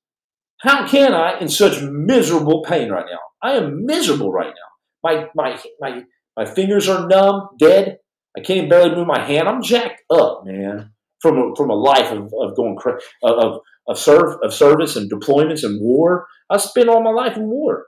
how 0.61 0.87
can 0.87 1.13
I 1.13 1.39
in 1.39 1.49
such 1.49 1.83
miserable 1.83 2.63
pain 2.63 2.91
right 2.91 3.07
now? 3.11 3.19
I 3.43 3.53
am 3.53 3.85
miserable 3.85 4.33
right 4.33 4.53
now. 4.53 4.73
My 5.03 5.27
my 5.35 5.61
my 5.81 6.05
my 6.37 6.45
fingers 6.45 6.89
are 6.89 7.09
numb, 7.09 7.49
dead. 7.59 7.99
I 8.37 8.41
can't 8.41 8.71
barely 8.71 8.95
move 8.95 9.07
my 9.07 9.23
hand. 9.25 9.49
I'm 9.49 9.63
jacked 9.63 10.03
up, 10.11 10.43
man, 10.45 10.93
from 11.21 11.37
a, 11.37 11.55
from 11.57 11.71
a 11.71 11.75
life 11.75 12.11
of, 12.13 12.33
of 12.39 12.57
going 12.57 12.79
of 13.23 13.61
of 13.89 13.99
serve 13.99 14.39
of 14.43 14.55
service 14.55 14.97
and 14.97 15.11
deployments 15.11 15.65
and 15.65 15.81
war. 15.81 16.27
I 16.49 16.59
spent 16.59 16.89
all 16.89 17.03
my 17.03 17.11
life 17.11 17.37
in 17.37 17.49
war, 17.49 17.87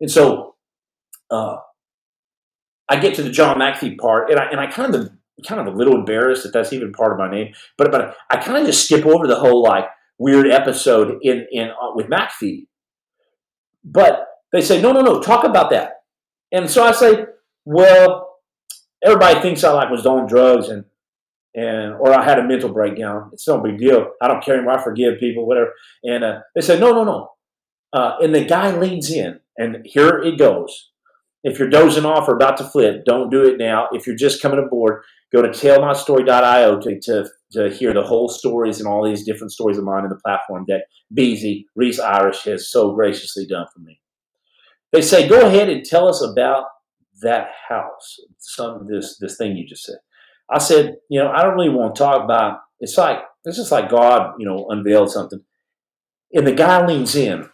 and 0.00 0.10
so 0.10 0.54
uh, 1.30 1.56
I 2.88 2.96
get 3.00 3.14
to 3.16 3.22
the 3.22 3.30
John 3.30 3.58
McAfee 3.58 3.98
part, 3.98 4.30
and 4.30 4.38
I 4.38 4.44
and 4.44 4.60
I 4.60 4.66
kind 4.66 4.94
of 4.94 5.10
kind 5.46 5.60
of 5.60 5.72
a 5.72 5.76
little 5.76 5.94
embarrassed 5.94 6.44
that 6.44 6.52
that's 6.52 6.72
even 6.72 6.92
part 6.92 7.12
of 7.12 7.18
my 7.18 7.30
name, 7.30 7.54
but 7.78 7.90
but 7.90 8.16
I 8.30 8.36
kind 8.36 8.58
of 8.58 8.66
just 8.66 8.84
skip 8.84 9.06
over 9.06 9.26
the 9.26 9.38
whole 9.38 9.62
like 9.62 9.86
weird 10.18 10.50
episode 10.50 11.18
in 11.22 11.46
in 11.50 11.68
uh, 11.70 11.92
with 11.94 12.08
McAfee. 12.08 12.66
But 13.84 14.26
they 14.52 14.60
say, 14.60 14.80
no, 14.80 14.92
no, 14.92 15.00
no, 15.00 15.20
talk 15.20 15.44
about 15.44 15.70
that. 15.70 16.02
And 16.52 16.70
so 16.70 16.84
I 16.84 16.92
say, 16.92 17.24
well, 17.64 18.38
everybody 19.04 19.40
thinks 19.40 19.64
I 19.64 19.72
like 19.72 19.90
was 19.90 20.06
on 20.06 20.26
drugs 20.26 20.68
and 20.68 20.84
and 21.54 21.94
or 21.94 22.14
I 22.14 22.24
had 22.24 22.38
a 22.38 22.44
mental 22.46 22.72
breakdown. 22.72 23.30
It's 23.32 23.46
no 23.46 23.60
big 23.60 23.78
deal. 23.78 24.12
I 24.20 24.28
don't 24.28 24.42
care 24.42 24.54
anymore. 24.54 24.78
I 24.78 24.82
forgive 24.82 25.18
people, 25.20 25.46
whatever. 25.46 25.72
And 26.02 26.24
uh, 26.24 26.40
they 26.54 26.60
said, 26.60 26.80
no, 26.80 26.92
no, 26.92 27.04
no. 27.04 27.28
Uh, 27.92 28.16
and 28.22 28.34
the 28.34 28.44
guy 28.44 28.74
leans 28.74 29.10
in, 29.10 29.40
and 29.58 29.84
here 29.84 30.18
it 30.18 30.38
goes. 30.38 30.90
If 31.44 31.58
you're 31.58 31.68
dozing 31.68 32.06
off 32.06 32.28
or 32.28 32.36
about 32.36 32.56
to 32.58 32.64
flip, 32.64 33.04
don't 33.04 33.30
do 33.30 33.44
it 33.46 33.58
now. 33.58 33.88
If 33.92 34.06
you're 34.06 34.16
just 34.16 34.40
coming 34.40 34.64
aboard, 34.64 35.02
go 35.32 35.42
to 35.42 35.48
tellmystory.io 35.48 36.80
to, 36.80 37.00
to 37.00 37.28
to 37.52 37.70
hear 37.70 37.92
the 37.92 38.02
whole 38.02 38.28
stories 38.28 38.78
and 38.78 38.88
all 38.88 39.04
these 39.04 39.24
different 39.24 39.52
stories 39.52 39.76
of 39.76 39.84
mine 39.84 40.04
in 40.04 40.08
the 40.08 40.16
platform 40.16 40.64
that 40.68 40.84
Beezy, 41.12 41.66
Reese 41.76 42.00
Irish, 42.00 42.44
has 42.44 42.70
so 42.70 42.94
graciously 42.94 43.46
done 43.46 43.66
for 43.72 43.80
me. 43.80 44.00
They 44.90 45.02
say, 45.02 45.28
go 45.28 45.46
ahead 45.46 45.68
and 45.68 45.84
tell 45.84 46.08
us 46.08 46.22
about 46.22 46.64
that 47.20 47.50
house, 47.68 48.18
some 48.38 48.86
this 48.88 49.18
this 49.18 49.36
thing 49.36 49.56
you 49.56 49.66
just 49.66 49.84
said. 49.84 49.98
I 50.50 50.58
said, 50.58 50.96
you 51.08 51.20
know, 51.20 51.30
I 51.30 51.42
don't 51.42 51.54
really 51.54 51.68
want 51.68 51.94
to 51.94 51.98
talk 51.98 52.24
about 52.24 52.60
it's 52.80 52.98
like 52.98 53.18
it's 53.44 53.56
just 53.56 53.72
like 53.72 53.90
God, 53.90 54.34
you 54.38 54.46
know, 54.46 54.66
unveiled 54.68 55.10
something. 55.10 55.40
And 56.34 56.46
the 56.46 56.52
guy 56.52 56.84
leans 56.86 57.14
in, 57.14 57.48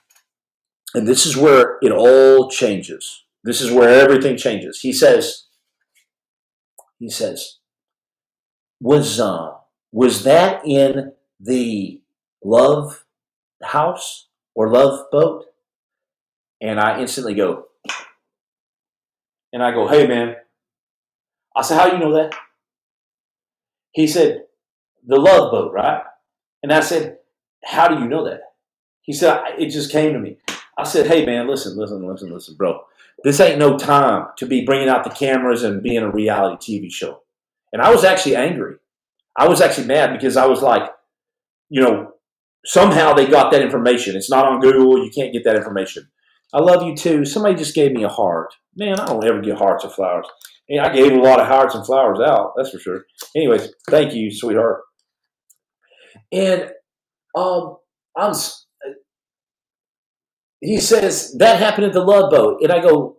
and 0.94 1.06
this 1.06 1.26
is 1.26 1.36
where 1.36 1.78
it 1.82 1.92
all 1.92 2.48
changes. 2.50 3.24
This 3.44 3.60
is 3.60 3.70
where 3.70 3.88
everything 3.88 4.36
changes. 4.36 4.80
He 4.80 4.92
says, 4.92 5.46
he 6.98 7.08
says, 7.08 7.57
was 8.80 9.20
uh, 9.20 9.54
was 9.92 10.24
that 10.24 10.64
in 10.66 11.12
the 11.40 12.00
love 12.44 13.04
house 13.62 14.28
or 14.54 14.70
love 14.70 15.06
boat? 15.10 15.46
And 16.60 16.80
I 16.80 17.00
instantly 17.00 17.34
go, 17.34 17.66
and 19.52 19.62
I 19.62 19.72
go, 19.72 19.88
hey 19.88 20.06
man. 20.06 20.36
I 21.56 21.62
said, 21.62 21.78
how 21.78 21.90
do 21.90 21.96
you 21.96 22.02
know 22.02 22.14
that? 22.14 22.34
He 23.92 24.06
said, 24.06 24.44
the 25.06 25.16
love 25.16 25.50
boat, 25.50 25.72
right? 25.72 26.02
And 26.62 26.72
I 26.72 26.80
said, 26.80 27.18
how 27.64 27.88
do 27.88 27.96
you 27.96 28.08
know 28.08 28.24
that? 28.26 28.40
He 29.02 29.12
said, 29.12 29.42
it 29.58 29.70
just 29.70 29.90
came 29.90 30.12
to 30.12 30.20
me. 30.20 30.38
I 30.76 30.84
said, 30.84 31.06
hey 31.06 31.26
man, 31.26 31.48
listen, 31.48 31.76
listen, 31.76 32.06
listen, 32.06 32.32
listen, 32.32 32.54
bro. 32.54 32.82
This 33.24 33.40
ain't 33.40 33.58
no 33.58 33.76
time 33.76 34.28
to 34.36 34.46
be 34.46 34.64
bringing 34.64 34.88
out 34.88 35.02
the 35.02 35.10
cameras 35.10 35.64
and 35.64 35.82
being 35.82 36.04
a 36.04 36.10
reality 36.10 36.78
TV 36.78 36.92
show. 36.92 37.22
And 37.72 37.82
I 37.82 37.90
was 37.90 38.04
actually 38.04 38.36
angry. 38.36 38.76
I 39.36 39.48
was 39.48 39.60
actually 39.60 39.86
mad 39.86 40.12
because 40.12 40.36
I 40.36 40.46
was 40.46 40.62
like, 40.62 40.82
you 41.68 41.82
know, 41.82 42.12
somehow 42.64 43.12
they 43.12 43.26
got 43.26 43.52
that 43.52 43.62
information. 43.62 44.16
It's 44.16 44.30
not 44.30 44.46
on 44.46 44.60
Google. 44.60 45.04
You 45.04 45.10
can't 45.10 45.32
get 45.32 45.44
that 45.44 45.56
information. 45.56 46.08
I 46.52 46.60
love 46.60 46.82
you 46.82 46.96
too. 46.96 47.24
Somebody 47.24 47.54
just 47.56 47.74
gave 47.74 47.92
me 47.92 48.04
a 48.04 48.08
heart. 48.08 48.54
Man, 48.74 48.98
I 48.98 49.06
don't 49.06 49.24
ever 49.24 49.40
get 49.40 49.58
hearts 49.58 49.84
or 49.84 49.90
flowers. 49.90 50.26
Yeah, 50.68 50.86
I 50.86 50.92
gave 50.92 51.12
a 51.12 51.16
lot 51.16 51.40
of 51.40 51.46
hearts 51.46 51.74
and 51.74 51.84
flowers 51.84 52.20
out. 52.20 52.52
That's 52.56 52.70
for 52.70 52.78
sure. 52.78 53.04
Anyways, 53.34 53.72
thank 53.88 54.14
you, 54.14 54.30
sweetheart. 54.30 54.82
And 56.32 56.70
um, 57.34 57.76
I'm. 58.16 58.34
He 60.60 60.78
says 60.80 61.34
that 61.38 61.58
happened 61.58 61.86
at 61.86 61.92
the 61.92 62.02
Love 62.04 62.30
Boat, 62.30 62.60
and 62.62 62.72
I 62.72 62.80
go. 62.80 63.16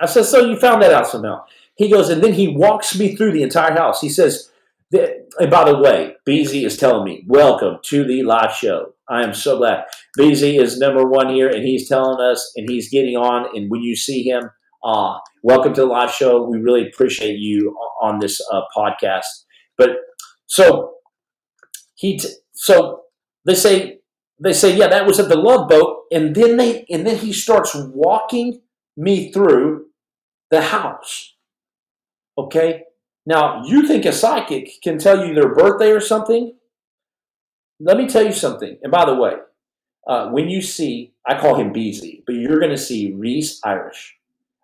I 0.00 0.06
said, 0.06 0.24
so 0.24 0.44
you 0.44 0.56
found 0.56 0.82
that 0.82 0.92
out 0.92 1.06
somehow. 1.06 1.44
He 1.76 1.90
goes, 1.90 2.08
and 2.08 2.22
then 2.22 2.34
he 2.34 2.48
walks 2.48 2.96
me 2.98 3.16
through 3.16 3.32
the 3.32 3.42
entire 3.42 3.72
house. 3.72 4.00
He 4.00 4.08
says, 4.08 4.50
and 4.92 5.50
by 5.50 5.70
the 5.70 5.78
way, 5.78 6.14
BZ 6.28 6.64
is 6.64 6.76
telling 6.76 7.04
me, 7.04 7.24
welcome 7.26 7.78
to 7.86 8.04
the 8.04 8.22
live 8.22 8.52
show. 8.52 8.94
I 9.08 9.22
am 9.22 9.34
so 9.34 9.58
glad. 9.58 9.84
BZ 10.18 10.60
is 10.60 10.78
number 10.78 11.04
one 11.04 11.34
here, 11.34 11.48
and 11.48 11.64
he's 11.64 11.88
telling 11.88 12.20
us, 12.20 12.52
and 12.56 12.68
he's 12.68 12.88
getting 12.90 13.16
on. 13.16 13.56
And 13.56 13.70
when 13.70 13.82
you 13.82 13.96
see 13.96 14.22
him, 14.22 14.50
uh, 14.84 15.18
welcome 15.42 15.74
to 15.74 15.80
the 15.80 15.86
live 15.86 16.10
show. 16.10 16.44
We 16.48 16.58
really 16.58 16.86
appreciate 16.86 17.38
you 17.38 17.76
on 18.00 18.20
this 18.20 18.40
uh, 18.52 18.62
podcast. 18.76 19.24
But 19.76 19.90
so 20.46 20.94
he, 21.94 22.18
t- 22.18 22.28
so 22.52 23.02
they 23.44 23.54
say, 23.54 23.98
they 24.40 24.52
say, 24.52 24.76
yeah, 24.76 24.88
that 24.88 25.06
was 25.06 25.18
at 25.18 25.28
the 25.28 25.36
Love 25.36 25.68
Boat, 25.68 26.04
and 26.12 26.34
then 26.34 26.56
they, 26.56 26.86
and 26.90 27.06
then 27.06 27.16
he 27.16 27.32
starts 27.32 27.74
walking 27.74 28.60
me 28.96 29.32
through 29.32 29.86
the 30.50 30.62
house. 30.62 31.33
Okay, 32.36 32.84
now, 33.26 33.64
you 33.64 33.86
think 33.86 34.04
a 34.04 34.12
psychic 34.12 34.82
can 34.82 34.98
tell 34.98 35.26
you 35.26 35.34
their 35.34 35.54
birthday 35.54 35.90
or 35.90 36.00
something? 36.00 36.54
Let 37.80 37.96
me 37.96 38.06
tell 38.06 38.24
you 38.24 38.32
something. 38.32 38.78
And 38.82 38.92
by 38.92 39.06
the 39.06 39.14
way, 39.14 39.32
uh, 40.06 40.28
when 40.28 40.48
you 40.48 40.60
see, 40.60 41.14
I 41.26 41.38
call 41.38 41.54
him 41.56 41.72
Beezy, 41.72 42.22
but 42.26 42.34
you're 42.34 42.60
going 42.60 42.70
to 42.70 42.78
see 42.78 43.12
Reese 43.14 43.60
Irish. 43.64 44.14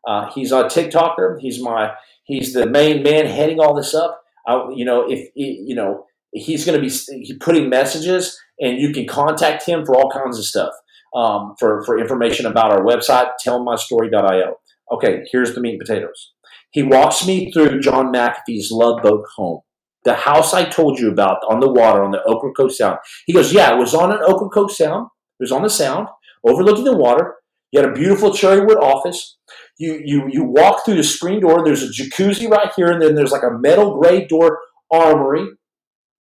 Uh, 0.07 0.31
he's 0.35 0.53
a 0.53 0.65
TikToker. 0.65 1.41
He's 1.41 1.61
my 1.61 1.93
he's 2.25 2.53
the 2.53 2.67
main 2.67 3.03
man 3.03 3.27
heading 3.27 3.61
all 3.61 3.75
this 3.75 3.95
up. 3.95 4.23
Uh, 4.47 4.69
you 4.75 4.85
know, 4.85 5.11
if 5.11 5.31
you 5.35 5.75
know, 5.75 6.07
he's 6.33 6.65
going 6.65 6.81
to 6.81 6.87
be 6.87 7.35
putting 7.39 7.69
messages, 7.69 8.39
and 8.61 8.79
you 8.79 8.93
can 8.93 9.07
contact 9.07 9.67
him 9.67 9.85
for 9.85 9.95
all 9.95 10.11
kinds 10.11 10.39
of 10.39 10.45
stuff. 10.45 10.73
Um, 11.15 11.55
for 11.59 11.83
for 11.85 11.99
information 11.99 12.47
about 12.47 12.73
our 12.73 12.83
website, 12.83 13.33
tellmystory.io. 13.45 14.59
Okay, 14.93 15.25
here's 15.31 15.55
the 15.55 15.61
meat 15.61 15.73
and 15.73 15.81
potatoes. 15.81 16.33
He 16.73 16.83
walks 16.83 17.27
me 17.27 17.51
through 17.51 17.81
John 17.81 18.13
McAfee's 18.13 18.71
Love 18.71 19.03
Boat 19.03 19.27
home, 19.37 19.61
the 20.05 20.15
house 20.15 20.55
I 20.55 20.65
told 20.65 20.99
you 20.99 21.11
about 21.11 21.39
on 21.49 21.61
the 21.61 21.71
water 21.71 22.03
on 22.03 22.13
the 22.13 22.23
Ocracoke 22.25 22.71
Sound. 22.71 22.99
He 23.27 23.33
goes, 23.33 23.53
Yeah, 23.53 23.75
it 23.75 23.79
was 23.79 23.95
on 23.95 24.13
an 24.13 24.21
Ocracoke 24.23 24.71
Sound. 24.71 25.09
It 25.39 25.45
was 25.45 25.53
on 25.53 25.63
the 25.63 25.71
Sound, 25.71 26.09
overlooking 26.45 26.85
the 26.85 26.97
water. 26.97 27.35
You 27.73 27.81
had 27.81 27.91
a 27.91 27.95
beautiful 27.95 28.35
cherry 28.35 28.65
wood 28.65 28.79
office. 28.79 29.39
You, 29.79 30.01
you, 30.05 30.29
you 30.31 30.45
walk 30.45 30.85
through 30.85 30.97
the 30.97 31.05
screen 31.05 31.41
door. 31.41 31.65
There's 31.65 31.83
a 31.83 31.89
jacuzzi 31.89 32.49
right 32.49 32.71
here, 32.75 32.91
and 32.91 33.01
then 33.01 33.15
there's 33.15 33.33
like 33.33 33.45
a 33.45 33.59
metal 33.59 33.99
gray 33.99 34.27
door 34.27 34.59
armory. 34.91 35.47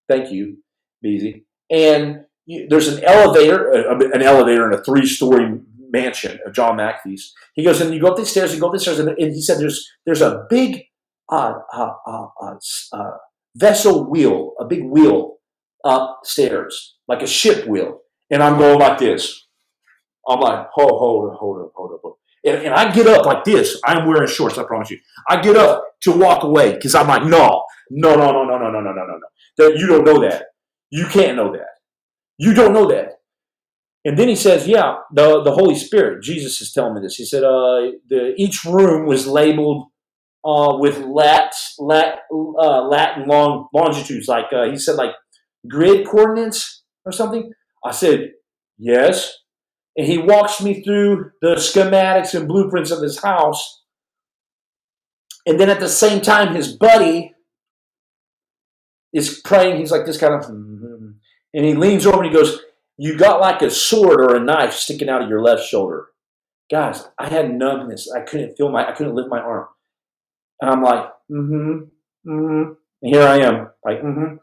Thank 0.09 0.30
you, 0.30 0.59
Beezy. 1.03 1.45
And 1.70 2.24
you, 2.47 2.66
there's 2.68 2.88
an 2.88 3.03
elevator, 3.05 3.70
an 3.70 4.22
elevator 4.22 4.70
in 4.70 4.78
a 4.78 4.82
three 4.84 5.07
story 5.07 5.61
mansion 5.93 6.38
of 6.47 6.53
John 6.53 6.78
McAfee's. 6.78 7.32
He 7.55 7.64
goes, 7.64 7.80
and 7.80 7.95
you 7.95 8.01
go 8.01 8.09
up 8.09 8.16
these 8.16 8.30
stairs, 8.30 8.55
you 8.55 8.61
go 8.61 8.68
up 8.68 8.72
these 8.72 8.82
stairs, 8.82 8.99
and, 8.99 9.14
he 9.18 9.43
said, 9.43 9.59
"There's 9.59 9.88
there's 10.07 10.22
a 10.22 10.47
big 10.49 10.84
uh, 11.30 11.55
uh, 11.72 11.93
uh, 12.07 12.26
uh, 12.40 12.57
uh 12.93 13.11
vessel 13.55 14.11
wheel, 14.11 14.55
a 14.59 14.64
big 14.64 14.84
wheel 14.84 15.36
upstairs, 15.84 16.97
like 17.07 17.22
a 17.22 17.26
ship 17.26 17.66
wheel." 17.66 18.01
And 18.30 18.43
I'm 18.43 18.59
going 18.59 18.78
like 18.78 18.99
this. 18.99 19.47
I'm 20.26 20.40
like, 20.40 20.68
hold, 20.72 20.90
hold, 20.90 21.36
hold 21.36 21.70
hold 21.74 21.93
hold 22.01 22.01
up. 22.05 22.18
And, 22.45 22.66
and 22.66 22.74
I 22.74 22.93
get 22.93 23.07
up 23.07 23.26
like 23.26 23.45
this. 23.45 23.80
I'm 23.84 24.07
wearing 24.07 24.28
shorts, 24.28 24.59
I 24.59 24.64
promise 24.64 24.90
you. 24.90 24.99
I 25.28 25.40
get 25.40 25.57
up 25.57 25.84
to 26.03 26.12
walk 26.12 26.43
away 26.43 26.74
because 26.74 26.95
I'm 26.95 27.07
like, 27.07 27.24
no, 27.24 27.62
no, 27.90 28.14
no, 28.16 28.32
no, 28.32 28.45
no, 28.45 28.59
no, 28.59 28.70
no, 28.70 28.80
no, 28.80 28.93
no, 28.93 29.07
no, 29.07 29.18
no. 29.59 29.68
You 29.68 29.86
don't 29.86 30.05
know 30.05 30.20
that. 30.20 30.47
You 30.90 31.07
can't 31.07 31.36
know 31.36 31.53
that. 31.53 31.68
You 32.38 32.55
don't 32.55 32.72
know 32.72 32.88
that. 32.88 33.18
And 34.05 34.19
then 34.19 34.29
he 34.29 34.35
says, 34.35 34.67
yeah, 34.67 34.97
the, 35.13 35.43
the 35.43 35.53
Holy 35.53 35.77
Spirit, 35.77 36.25
Jesus 36.25 36.61
is 36.61 36.73
telling 36.73 36.95
me 36.95 37.01
this. 37.03 37.15
He 37.15 37.25
said, 37.25 37.45
uh, 37.45 37.93
the, 38.09 38.35
each 38.37 38.65
room 38.65 39.07
was 39.07 39.29
labeled 39.29 39.87
uh, 40.45 40.77
with 40.79 40.99
lat, 40.99 41.55
lat, 41.79 42.19
uh, 42.33 42.83
Latin 42.83 43.29
long, 43.29 43.69
longitudes, 43.73 44.27
like 44.27 44.47
uh, 44.53 44.69
he 44.69 44.77
said, 44.77 44.97
like 44.97 45.13
grid 45.69 46.07
coordinates 46.07 46.83
or 47.05 47.13
something. 47.13 47.53
I 47.85 47.93
said, 47.93 48.33
yes. 48.77 49.33
And 49.97 50.07
he 50.07 50.19
walks 50.19 50.61
me 50.61 50.83
through 50.83 51.31
the 51.41 51.55
schematics 51.55 52.35
and 52.35 52.49
blueprints 52.49 52.91
of 52.91 53.03
his 53.03 53.23
house. 53.23 53.85
And 55.47 55.61
then 55.61 55.71
at 55.71 55.81
the 55.81 55.89
same 55.89 56.21
time, 56.21 56.55
his 56.57 56.73
buddy 56.73 57.35
is 59.13 59.41
praying. 59.45 59.79
He's 59.79 59.93
like 59.93 60.07
this 60.07 60.19
kind 60.19 60.35
of, 60.35 60.49
and 60.49 61.65
he 61.65 61.75
leans 61.75 62.07
over 62.07 62.23
and 62.23 62.27
he 62.27 62.37
goes, 62.37 62.61
"You 63.03 63.19
got 63.19 63.41
like 63.41 63.61
a 63.63 63.71
sword 63.71 64.21
or 64.21 64.37
a 64.37 64.45
knife 64.51 64.75
sticking 64.75 65.09
out 65.09 65.23
of 65.23 65.29
your 65.29 65.43
left 65.43 65.65
shoulder." 65.65 66.01
Guys, 66.71 66.99
I 67.19 67.29
had 67.29 67.53
numbness. 67.63 68.11
I 68.11 68.21
couldn't 68.29 68.57
feel 68.57 68.71
my, 68.71 68.89
I 68.89 68.93
couldn't 68.93 69.17
lift 69.17 69.29
my 69.29 69.41
arm, 69.41 69.67
and 70.61 70.71
I'm 70.71 70.83
like, 70.83 71.05
"Mm-hmm, 71.31 72.31
mm-hmm." 72.31 72.73
And 73.03 73.15
here 73.15 73.27
I 73.35 73.39
am, 73.49 73.57
like, 73.85 74.01
"Mm-hmm." 74.03 74.37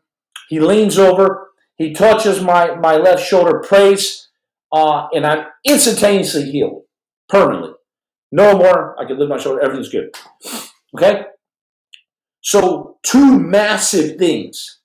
He 0.49 0.59
leans 0.59 0.97
over. 0.97 1.51
He 1.77 1.93
touches 1.93 2.41
my 2.41 2.75
my 2.75 2.95
left 2.97 3.23
shoulder, 3.25 3.59
prays, 3.59 4.29
uh, 4.71 5.07
and 5.13 5.25
I'm 5.25 5.45
instantaneously 5.65 6.51
healed 6.51 6.83
permanently. 7.29 7.73
No 8.31 8.57
more. 8.57 8.99
I 8.99 9.05
can 9.05 9.17
lift 9.17 9.29
my 9.29 9.37
shoulder. 9.37 9.61
Everything's 9.61 9.89
good. 9.89 10.09
Okay. 10.95 11.23
So 12.41 12.97
two 13.03 13.39
massive 13.39 14.17
things. 14.17 14.78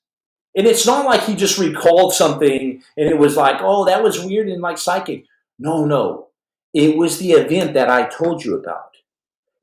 And 0.57 0.66
it's 0.66 0.86
not 0.86 1.05
like 1.05 1.22
he 1.22 1.34
just 1.34 1.59
recalled 1.59 2.12
something 2.12 2.82
and 2.96 3.09
it 3.09 3.18
was 3.18 3.36
like, 3.36 3.57
oh, 3.61 3.84
that 3.86 4.02
was 4.02 4.24
weird 4.24 4.48
and 4.48 4.62
like 4.62 4.78
psychic. 4.78 5.24
No, 5.59 5.84
no. 5.84 6.28
It 6.72 6.96
was 6.96 7.18
the 7.18 7.32
event 7.32 7.74
that 7.74 7.90
I 7.90 8.09
told 8.09 8.44
you 8.44 8.57
about 8.57 8.96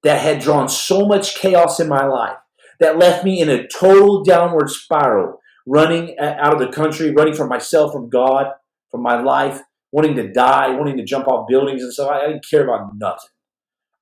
that 0.04 0.22
had 0.22 0.42
drawn 0.42 0.68
so 0.68 1.06
much 1.06 1.36
chaos 1.36 1.80
in 1.80 1.88
my 1.88 2.06
life 2.06 2.38
that 2.80 2.98
left 2.98 3.24
me 3.24 3.42
in 3.42 3.50
a 3.50 3.68
total 3.68 4.24
downward 4.24 4.70
spiral, 4.70 5.40
running 5.66 6.18
out 6.20 6.54
of 6.54 6.60
the 6.60 6.76
country, 6.76 7.12
running 7.12 7.36
from 7.36 7.50
myself, 7.50 7.94
from 7.94 8.10
God, 8.10 8.48
from 8.90 9.02
my 9.02 9.22
life, 9.22 9.62
wanting 9.92 10.16
to 10.16 10.32
die, 10.32 10.72
wanting 10.72 10.98
to 10.98 11.06
jump 11.06 11.28
off 11.28 11.48
buildings 11.48 11.84
and 11.84 11.94
stuff. 11.94 12.10
I 12.10 12.28
didn't 12.28 12.46
care 12.50 12.64
about 12.64 12.96
nothing. 12.98 13.30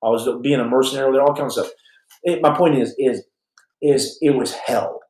I 0.04 0.08
was 0.08 0.28
being 0.42 0.60
a 0.60 0.66
mercenary 0.66 1.20
all 1.20 1.36
kinds 1.36 1.58
of 1.58 1.66
stuff. 1.66 1.76
It, 2.24 2.42
my 2.42 2.56
point 2.56 2.78
is, 2.78 2.96
is, 2.98 3.24
is 3.82 4.18
it 4.22 4.32
was 4.32 4.54
hell 4.54 5.02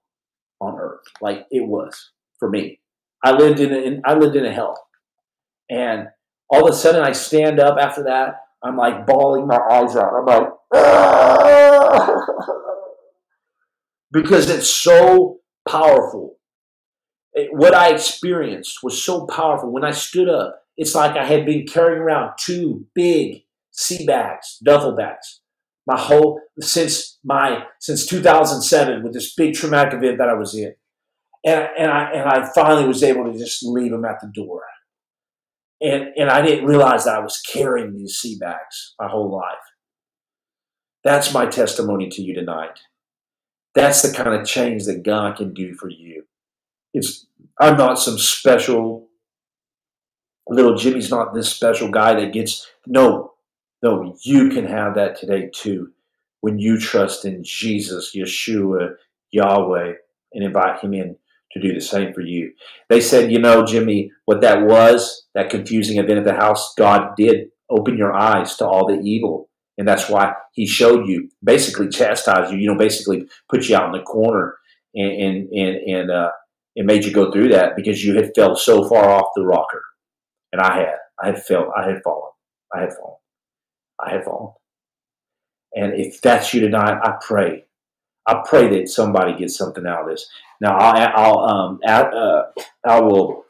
on 0.59 0.79
earth, 0.79 1.03
like 1.21 1.45
it 1.51 1.67
was 1.67 2.11
for 2.39 2.49
me. 2.49 2.79
I 3.23 3.31
lived 3.31 3.59
in, 3.59 3.71
in 3.73 4.01
I 4.05 4.15
lived 4.15 4.35
in 4.35 4.45
a 4.45 4.51
hell, 4.51 4.87
and 5.69 6.07
all 6.49 6.67
of 6.67 6.73
a 6.73 6.77
sudden 6.77 7.03
I 7.03 7.11
stand 7.11 7.59
up 7.59 7.77
after 7.79 8.03
that. 8.03 8.35
I'm 8.63 8.77
like 8.77 9.05
bawling 9.05 9.47
my 9.47 9.57
eyes 9.57 9.95
out. 9.95 10.13
I'm 10.13 10.25
like, 10.25 10.49
because 14.11 14.49
it's 14.49 14.69
so 14.69 15.39
powerful. 15.67 16.37
It, 17.33 17.49
what 17.53 17.73
I 17.73 17.93
experienced 17.93 18.79
was 18.83 19.01
so 19.01 19.25
powerful. 19.27 19.71
When 19.71 19.85
I 19.85 19.91
stood 19.91 20.27
up, 20.27 20.61
it's 20.77 20.95
like 20.95 21.15
I 21.15 21.25
had 21.25 21.45
been 21.45 21.67
carrying 21.67 22.01
around 22.01 22.33
two 22.37 22.85
big 22.95 23.43
sea 23.71 24.05
bags, 24.05 24.57
duffel 24.63 24.95
bags, 24.95 25.41
my 25.89 25.99
whole 25.99 26.39
since 26.59 27.17
my 27.23 27.63
since 27.79 28.05
2007 28.05 29.01
with 29.01 29.11
this 29.13 29.33
big 29.33 29.55
traumatic 29.55 29.95
event 29.95 30.19
that 30.19 30.29
I 30.29 30.35
was 30.35 30.53
in, 30.53 30.75
and 31.43 31.67
and 31.77 31.91
I 31.91 32.11
and 32.11 32.29
I 32.29 32.47
finally 32.53 32.87
was 32.87 33.01
able 33.01 33.23
to 33.31 33.37
just 33.37 33.63
leave 33.63 33.89
them 33.89 34.05
at 34.05 34.21
the 34.21 34.27
door, 34.27 34.61
and 35.81 36.09
and 36.15 36.29
I 36.29 36.43
didn't 36.43 36.65
realize 36.65 37.05
that 37.05 37.15
I 37.15 37.21
was 37.21 37.41
carrying 37.41 37.93
these 37.93 38.17
sea 38.17 38.37
bags 38.39 38.93
my 38.99 39.07
whole 39.07 39.31
life. 39.31 39.57
That's 41.03 41.33
my 41.33 41.47
testimony 41.47 42.07
to 42.09 42.21
you 42.21 42.35
tonight. 42.35 42.79
That's 43.73 44.03
the 44.03 44.15
kind 44.15 44.39
of 44.39 44.45
change 44.45 44.85
that 44.85 45.01
God 45.01 45.37
can 45.37 45.55
do 45.55 45.73
for 45.73 45.89
you. 45.89 46.25
It's 46.93 47.25
I'm 47.59 47.77
not 47.77 47.97
some 47.97 48.19
special 48.19 49.07
little 50.47 50.75
Jimmy's 50.75 51.09
not 51.09 51.33
this 51.33 51.49
special 51.49 51.89
guy 51.89 52.13
that 52.13 52.31
gets 52.31 52.67
no 52.85 53.33
no, 53.81 54.15
you 54.23 54.49
can 54.49 54.65
have 54.65 54.95
that 54.95 55.17
today 55.17 55.49
too 55.53 55.91
when 56.41 56.57
you 56.59 56.79
trust 56.79 57.25
in 57.25 57.43
Jesus, 57.43 58.15
Yeshua, 58.15 58.95
Yahweh, 59.31 59.93
and 60.33 60.43
invite 60.43 60.81
Him 60.81 60.93
in 60.93 61.17
to 61.51 61.59
do 61.59 61.73
the 61.73 61.81
same 61.81 62.13
for 62.13 62.21
you. 62.21 62.53
They 62.89 63.01
said, 63.01 63.31
you 63.31 63.39
know, 63.39 63.65
Jimmy, 63.65 64.11
what 64.25 64.41
that 64.41 64.63
was, 64.65 65.27
that 65.33 65.49
confusing 65.49 65.97
event 65.97 66.19
at 66.19 66.25
the 66.25 66.33
house, 66.33 66.73
God 66.77 67.15
did 67.17 67.49
open 67.69 67.97
your 67.97 68.13
eyes 68.13 68.55
to 68.57 68.67
all 68.67 68.87
the 68.87 69.01
evil. 69.01 69.49
And 69.77 69.87
that's 69.87 70.09
why 70.09 70.33
He 70.53 70.67
showed 70.67 71.07
you, 71.07 71.29
basically 71.43 71.89
chastised 71.89 72.51
you, 72.51 72.59
you 72.59 72.67
know, 72.67 72.77
basically 72.77 73.27
put 73.49 73.67
you 73.67 73.75
out 73.75 73.87
in 73.87 73.99
the 73.99 74.05
corner 74.05 74.57
and, 74.95 75.11
and, 75.11 75.49
and, 75.49 75.75
and, 75.77 76.11
uh, 76.11 76.31
it 76.75 76.85
made 76.85 77.03
you 77.03 77.11
go 77.11 77.31
through 77.31 77.49
that 77.49 77.75
because 77.75 78.05
you 78.05 78.15
had 78.15 78.31
fell 78.35 78.55
so 78.55 78.87
far 78.87 79.09
off 79.09 79.31
the 79.35 79.45
rocker. 79.45 79.83
And 80.53 80.61
I 80.61 80.77
had. 80.77 80.95
I 81.21 81.27
had 81.27 81.43
fell. 81.43 81.73
I 81.75 81.89
had 81.89 82.01
fallen. 82.03 82.31
I 82.73 82.81
had 82.81 82.93
fallen. 82.93 83.17
I 84.03 84.11
have 84.11 84.23
fallen. 84.25 84.53
And 85.75 85.93
if 85.93 86.21
that's 86.21 86.53
you 86.53 86.61
tonight, 86.61 86.99
I 87.03 87.15
pray. 87.21 87.65
I 88.27 88.43
pray 88.47 88.67
that 88.69 88.89
somebody 88.89 89.37
gets 89.37 89.57
something 89.57 89.85
out 89.85 90.03
of 90.03 90.09
this. 90.09 90.27
Now, 90.61 90.77
I'll, 90.77 91.13
I'll 91.15 91.39
um, 91.39 91.79
uh, 91.87 92.41
I 92.85 92.99
will 92.99 93.45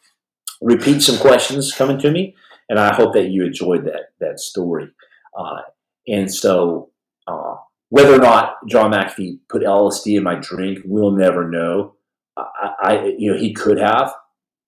repeat 0.62 1.02
some 1.02 1.18
questions 1.18 1.74
coming 1.74 2.00
to 2.00 2.12
me, 2.12 2.36
and 2.70 2.80
I 2.80 2.94
hope 2.94 3.14
that 3.14 3.30
you 3.30 3.46
enjoyed 3.46 3.86
that 3.86 4.14
that 4.20 4.40
story. 4.40 4.90
Uh, 5.38 5.62
and 6.08 6.34
so, 6.34 6.92
uh, 7.28 7.56
whether 7.90 8.14
or 8.14 8.20
not 8.20 8.56
John 8.68 8.92
McAfee 8.92 9.40
put 9.50 9.64
LSD 9.64 10.18
in 10.18 10.24
my 10.24 10.36
drink, 10.36 10.80
we'll 10.86 11.12
never 11.12 11.50
know. 11.50 11.96
I, 12.38 12.74
I 12.82 13.16
you 13.18 13.34
know, 13.34 13.38
he 13.38 13.54
could 13.54 13.80
have, 13.80 14.14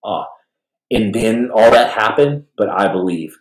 uh, 0.03 0.23
and 0.89 1.13
then 1.13 1.51
all 1.53 1.71
that 1.71 1.91
happened. 1.91 2.45
But 2.57 2.69
I 2.69 2.91
believe 2.91 3.37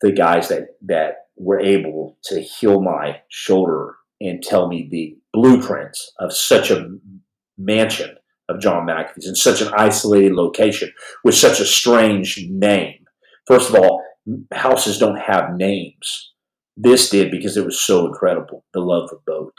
the 0.00 0.12
guys 0.12 0.48
that 0.48 0.76
that 0.82 1.27
were 1.38 1.60
able 1.60 2.18
to 2.24 2.40
heal 2.40 2.80
my 2.80 3.20
shoulder 3.28 3.96
and 4.20 4.42
tell 4.42 4.68
me 4.68 4.88
the 4.90 5.16
blueprints 5.32 6.12
of 6.18 6.32
such 6.32 6.70
a 6.70 6.90
mansion 7.56 8.16
of 8.48 8.60
John 8.60 8.86
McAfee's 8.86 9.28
in 9.28 9.34
such 9.34 9.60
an 9.60 9.72
isolated 9.76 10.32
location 10.32 10.92
with 11.22 11.34
such 11.34 11.60
a 11.60 11.66
strange 11.66 12.44
name. 12.48 13.04
First 13.46 13.70
of 13.70 13.76
all, 13.76 14.02
houses 14.52 14.98
don't 14.98 15.18
have 15.18 15.54
names. 15.56 16.32
This 16.76 17.10
did 17.10 17.30
because 17.30 17.56
it 17.56 17.64
was 17.64 17.80
so 17.80 18.06
incredible. 18.06 18.64
The 18.72 18.80
Love 18.80 19.10
Boat 19.26 19.54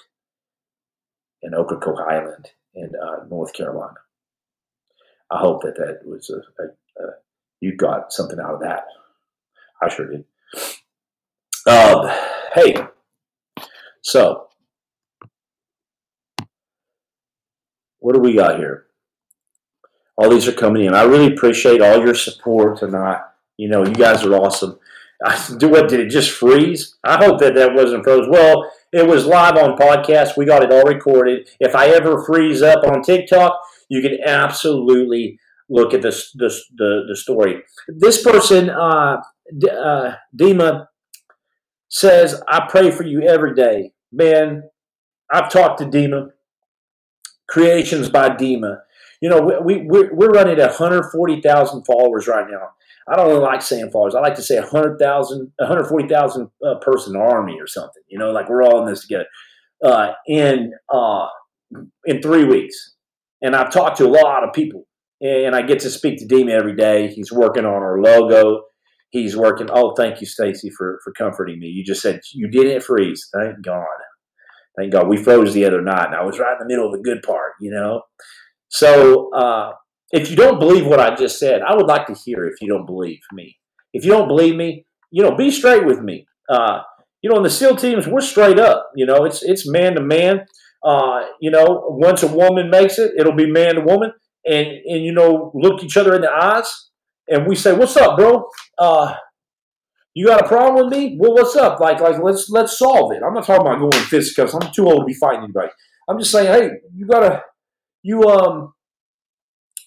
in 1.41 1.53
Ocracoke 1.53 1.99
Island 1.99 2.49
in 2.73 2.91
uh, 2.95 3.25
North 3.29 3.53
Carolina. 3.53 3.97
I 5.31 5.39
hope 5.39 5.61
that 5.63 5.75
that 5.77 6.01
was 6.05 6.29
a, 6.29 6.37
a, 6.61 6.65
a, 7.03 7.09
you 7.61 7.75
got 7.75 8.11
something 8.11 8.39
out 8.39 8.55
of 8.55 8.61
that. 8.61 8.85
I 9.81 9.89
sure 9.89 10.09
did. 10.09 10.25
Um, 11.67 12.09
hey, 12.53 12.75
so 14.01 14.47
what 17.99 18.13
do 18.13 18.21
we 18.21 18.35
got 18.35 18.57
here? 18.57 18.85
All 20.17 20.29
these 20.29 20.47
are 20.47 20.53
coming 20.53 20.85
in. 20.85 20.93
I 20.93 21.03
really 21.03 21.33
appreciate 21.33 21.81
all 21.81 22.03
your 22.03 22.15
support 22.15 22.79
tonight. 22.79 23.21
You 23.57 23.69
know, 23.69 23.85
you 23.85 23.93
guys 23.93 24.23
are 24.23 24.33
awesome. 24.33 24.79
I, 25.23 25.55
do 25.57 25.69
what 25.69 25.89
did 25.89 25.99
it 25.99 26.09
just 26.09 26.31
freeze? 26.31 26.97
I 27.03 27.23
hope 27.23 27.39
that 27.39 27.55
that 27.55 27.73
wasn't 27.73 28.03
froze. 28.03 28.27
Well, 28.29 28.71
it 28.91 29.05
was 29.05 29.25
live 29.25 29.57
on 29.57 29.77
podcast. 29.77 30.37
We 30.37 30.45
got 30.45 30.63
it 30.63 30.71
all 30.71 30.83
recorded. 30.83 31.49
If 31.59 31.75
I 31.75 31.87
ever 31.89 32.23
freeze 32.23 32.61
up 32.61 32.83
on 32.85 33.01
TikTok, 33.01 33.53
you 33.89 34.01
can 34.01 34.17
absolutely 34.25 35.39
look 35.69 35.93
at 35.93 36.01
this, 36.01 36.31
this 36.33 36.65
the 36.75 37.03
the 37.07 37.15
story. 37.15 37.61
This 37.87 38.23
person, 38.23 38.69
uh, 38.69 39.21
uh, 39.71 40.15
Dima 40.35 40.87
says, 41.89 42.41
I 42.47 42.67
pray 42.69 42.91
for 42.91 43.03
you 43.03 43.21
every 43.21 43.53
day. 43.53 43.91
Man, 44.11 44.63
I've 45.31 45.51
talked 45.51 45.79
to 45.79 45.85
Dima, 45.85 46.29
Creations 47.47 48.09
by 48.09 48.29
Dima. 48.29 48.81
You 49.21 49.29
know, 49.29 49.41
we, 49.41 49.77
we, 49.77 50.07
we're 50.11 50.29
running 50.29 50.59
at 50.59 50.69
140,000 50.69 51.83
followers 51.83 52.27
right 52.27 52.45
now. 52.49 52.69
I 53.07 53.15
don't 53.15 53.27
really 53.27 53.41
like 53.41 53.61
saying 53.61 53.89
followers. 53.91 54.15
I 54.15 54.21
like 54.21 54.35
to 54.35 54.43
say 54.43 54.59
100,000, 54.59 55.51
140,000 55.57 56.49
uh, 56.65 56.75
person 56.75 57.15
army 57.15 57.59
or 57.59 57.67
something. 57.67 58.03
You 58.07 58.19
know, 58.19 58.31
like 58.31 58.49
we're 58.49 58.63
all 58.63 58.81
in 58.81 58.89
this 58.89 59.01
together. 59.01 59.25
Uh, 59.83 60.11
in 60.27 60.73
uh, 60.93 61.27
in 62.05 62.21
three 62.21 62.43
weeks, 62.43 62.95
and 63.41 63.55
I've 63.55 63.71
talked 63.71 63.97
to 63.97 64.05
a 64.05 64.09
lot 64.09 64.43
of 64.43 64.53
people, 64.53 64.85
and 65.21 65.55
I 65.55 65.61
get 65.61 65.79
to 65.79 65.89
speak 65.89 66.19
to 66.19 66.27
Dima 66.27 66.51
every 66.51 66.75
day. 66.75 67.07
He's 67.07 67.31
working 67.31 67.65
on 67.65 67.81
our 67.81 67.99
logo 67.99 68.63
he's 69.09 69.35
working. 69.35 69.67
Oh, 69.71 69.93
thank 69.95 70.21
you, 70.21 70.27
Stacy, 70.27 70.69
for 70.69 70.99
for 71.03 71.11
comforting 71.13 71.59
me. 71.59 71.67
You 71.67 71.83
just 71.83 72.01
said 72.01 72.21
you 72.33 72.49
didn't 72.49 72.83
freeze. 72.83 73.29
Thank 73.33 73.61
God. 73.63 73.85
Thank 74.77 74.93
God. 74.93 75.07
We 75.07 75.17
froze 75.17 75.53
the 75.53 75.65
other 75.65 75.81
night, 75.81 76.07
and 76.07 76.15
I 76.15 76.23
was 76.23 76.39
right 76.39 76.53
in 76.53 76.67
the 76.67 76.73
middle 76.73 76.87
of 76.87 76.93
the 76.93 77.03
good 77.03 77.21
part. 77.21 77.53
You 77.59 77.71
know. 77.71 78.01
So 78.69 79.33
uh, 79.33 79.71
if 80.11 80.29
you 80.29 80.35
don't 80.35 80.59
believe 80.59 80.85
what 80.85 80.99
I 80.99 81.15
just 81.15 81.39
said, 81.39 81.61
I 81.61 81.75
would 81.75 81.87
like 81.87 82.07
to 82.07 82.13
hear 82.13 82.45
if 82.45 82.61
you 82.61 82.69
don't 82.69 82.85
believe 82.85 83.19
me. 83.33 83.57
If 83.93 84.05
you 84.05 84.11
don't 84.11 84.27
believe 84.27 84.55
me, 84.55 84.85
you 85.11 85.23
know, 85.23 85.35
be 85.35 85.49
straight 85.49 85.85
with 85.85 85.99
me. 85.99 86.27
Uh, 86.47 86.81
you 87.21 87.29
know, 87.29 87.37
in 87.37 87.43
the 87.43 87.49
SEAL 87.49 87.77
teams, 87.77 88.07
we're 88.07 88.21
straight 88.21 88.59
up. 88.59 88.91
You 88.95 89.05
know, 89.05 89.25
it's 89.25 89.43
it's 89.43 89.69
man 89.69 89.95
to 89.95 90.01
man. 90.01 90.45
Uh, 90.85 91.23
you 91.41 91.51
know, 91.51 91.83
once 91.89 92.23
a 92.23 92.27
woman 92.27 92.69
makes 92.69 92.97
it, 92.99 93.11
it'll 93.17 93.35
be 93.35 93.51
man 93.51 93.75
to 93.75 93.81
woman, 93.81 94.13
and 94.45 94.67
and 94.67 95.03
you 95.03 95.11
know, 95.11 95.51
look 95.53 95.83
each 95.83 95.97
other 95.97 96.15
in 96.15 96.21
the 96.21 96.31
eyes 96.31 96.88
and 97.29 97.47
we 97.47 97.55
say, 97.55 97.73
"What's 97.73 97.97
up, 97.97 98.17
bro? 98.17 98.49
Uh, 98.77 99.15
you 100.13 100.27
got 100.27 100.43
a 100.43 100.47
problem 100.47 100.85
with 100.85 100.97
me? 100.97 101.17
Well, 101.19 101.33
what's 101.33 101.55
up? 101.55 101.79
Like, 101.79 102.01
like 102.01 102.21
let's 102.21 102.49
let's 102.49 102.77
solve 102.77 103.13
it. 103.13 103.21
I'm 103.25 103.33
not 103.33 103.45
talking 103.45 103.65
about 103.65 103.79
going 103.79 103.91
fisticuffs. 104.05 104.53
I'm 104.53 104.71
too 104.71 104.85
old 104.85 105.01
to 105.01 105.05
be 105.05 105.13
fighting 105.13 105.43
anybody. 105.43 105.69
I'm 106.09 106.19
just 106.19 106.31
saying, 106.31 106.47
hey, 106.47 106.71
you 106.95 107.05
gotta, 107.05 107.43
you 108.03 108.23
um, 108.23 108.73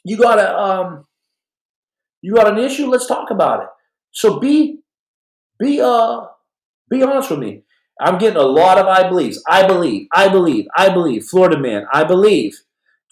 you 0.05 0.17
got 0.17 0.39
a 0.39 0.59
um, 0.59 1.07
you 2.23 2.35
got 2.35 2.53
an 2.53 2.59
issue. 2.59 2.87
Let's 2.87 3.07
talk 3.07 3.31
about 3.31 3.65
it. 3.65 3.69
So 4.13 4.39
be 4.39 4.81
be 5.59 5.81
uh 5.81 6.27
be 6.89 7.03
honest 7.03 7.31
with 7.31 7.41
me. 7.41 7.65
I'm 8.01 8.19
getting 8.19 8.39
a 8.39 8.43
lot 8.43 8.79
of 8.79 8.87
I 8.87 9.09
believes. 9.09 9.43
I 9.49 9.67
believe. 9.67 10.09
I 10.13 10.29
believe. 10.29 10.67
I 10.77 10.89
believe. 10.93 11.25
Florida 11.25 11.59
man. 11.59 11.87
I 11.93 12.05
believe. 12.05 12.59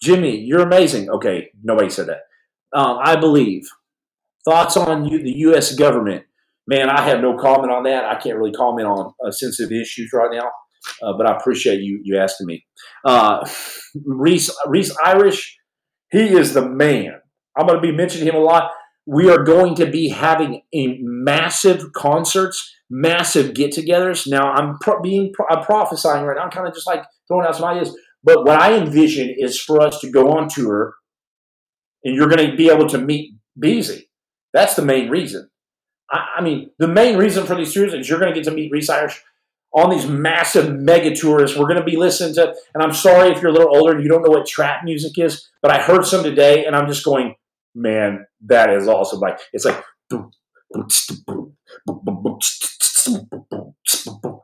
Jimmy, 0.01 0.39
you're 0.39 0.63
amazing. 0.63 1.11
Okay, 1.11 1.51
nobody 1.63 1.91
said 1.91 2.09
that. 2.09 2.23
Um, 2.73 2.99
I 3.03 3.17
believe. 3.17 3.69
Thoughts 4.45 4.77
on 4.77 5.05
you, 5.05 5.23
the 5.23 5.39
U.S. 5.39 5.75
government? 5.75 6.25
Man, 6.67 6.89
I 6.89 7.03
have 7.03 7.21
no 7.21 7.37
comment 7.37 7.73
on 7.73 7.83
that. 7.85 8.05
I 8.05 8.15
can't 8.15 8.37
really 8.37 8.53
comment 8.53 8.87
on 8.87 9.13
uh, 9.25 9.31
sensitive 9.31 9.73
issues 9.73 10.11
right 10.15 10.31
now, 10.33 10.51
uh, 11.03 11.17
but 11.17 11.27
I 11.27 11.37
appreciate 11.37 11.81
you 11.81 12.01
you 12.03 12.19
asking 12.19 12.47
me. 12.47 12.65
Uh, 13.05 13.47
Reese 14.07 14.51
Reese 14.67 14.97
Irish, 15.05 15.59
he 16.11 16.29
is 16.29 16.55
the 16.55 16.69
man. 16.69 17.21
I'm 17.57 17.67
going 17.67 17.81
to 17.81 17.87
be 17.87 17.95
mentioning 17.95 18.29
him 18.29 18.37
a 18.37 18.45
lot. 18.45 18.71
We 19.07 19.29
are 19.29 19.43
going 19.43 19.75
to 19.77 19.87
be 19.87 20.11
having 20.11 20.63
a 20.73 20.99
massive 21.01 21.93
concerts, 21.95 22.73
massive 22.89 23.55
get-togethers. 23.55 24.27
Now, 24.29 24.53
I'm 24.53 24.79
pro- 24.79 25.01
being 25.01 25.33
I'm 25.51 25.65
prophesying 25.65 26.25
right 26.25 26.37
now. 26.37 26.45
I'm 26.45 26.51
kind 26.51 26.69
of 26.69 26.75
just 26.75 26.87
like 26.87 27.03
throwing 27.27 27.47
out 27.47 27.57
some 27.57 27.65
ideas. 27.65 27.95
But 28.23 28.45
what 28.45 28.61
I 28.61 28.75
envision 28.75 29.35
is 29.37 29.61
for 29.61 29.83
us 29.83 30.01
to 30.01 30.11
go 30.11 30.33
on 30.33 30.49
tour, 30.49 30.95
and 32.05 32.15
you're 32.15 32.29
going 32.29 32.51
to 32.51 32.57
be 32.57 32.71
able 32.71 32.89
to 32.91 32.99
meet 32.99 33.35
Beezy. 33.59 34.10
That's 34.53 34.75
the 34.75 34.83
main 34.85 35.09
reason. 35.09 35.51
I, 36.11 36.37
I 36.39 36.43
mean, 36.43 36.71
the 36.79 36.89
main 36.89 37.17
reason 37.17 37.47
for 37.47 37.55
these 37.55 37.73
tours 37.73 37.95
is 37.95 38.09
you're 38.09 38.19
going 38.19 38.33
to 38.33 38.39
get 38.39 38.49
to 38.49 38.55
meet 38.55 38.73
Reese 38.73 38.91
Irish 38.91 39.23
on 39.73 39.91
these 39.91 40.07
massive 40.07 40.75
mega 40.75 41.15
tours. 41.15 41.57
We're 41.57 41.69
going 41.69 41.79
to 41.79 41.85
be 41.85 41.97
listening 41.97 42.35
to, 42.35 42.55
and 42.75 42.83
I'm 42.83 42.93
sorry 42.93 43.31
if 43.31 43.41
you're 43.41 43.51
a 43.51 43.55
little 43.55 43.77
older 43.77 43.95
and 43.95 44.03
you 44.03 44.09
don't 44.09 44.23
know 44.23 44.31
what 44.31 44.47
trap 44.47 44.83
music 44.85 45.19
is, 45.19 45.49
but 45.63 45.71
I 45.71 45.81
heard 45.81 46.05
some 46.05 46.25
today, 46.25 46.65
and 46.67 46.75
I'm 46.75 46.89
just 46.89 47.05
going, 47.05 47.35
man, 47.75 48.27
that 48.47 48.71
is 48.71 48.89
awesome. 48.89 49.21
Like 49.21 49.39
it's 49.53 49.65
like. 49.65 49.85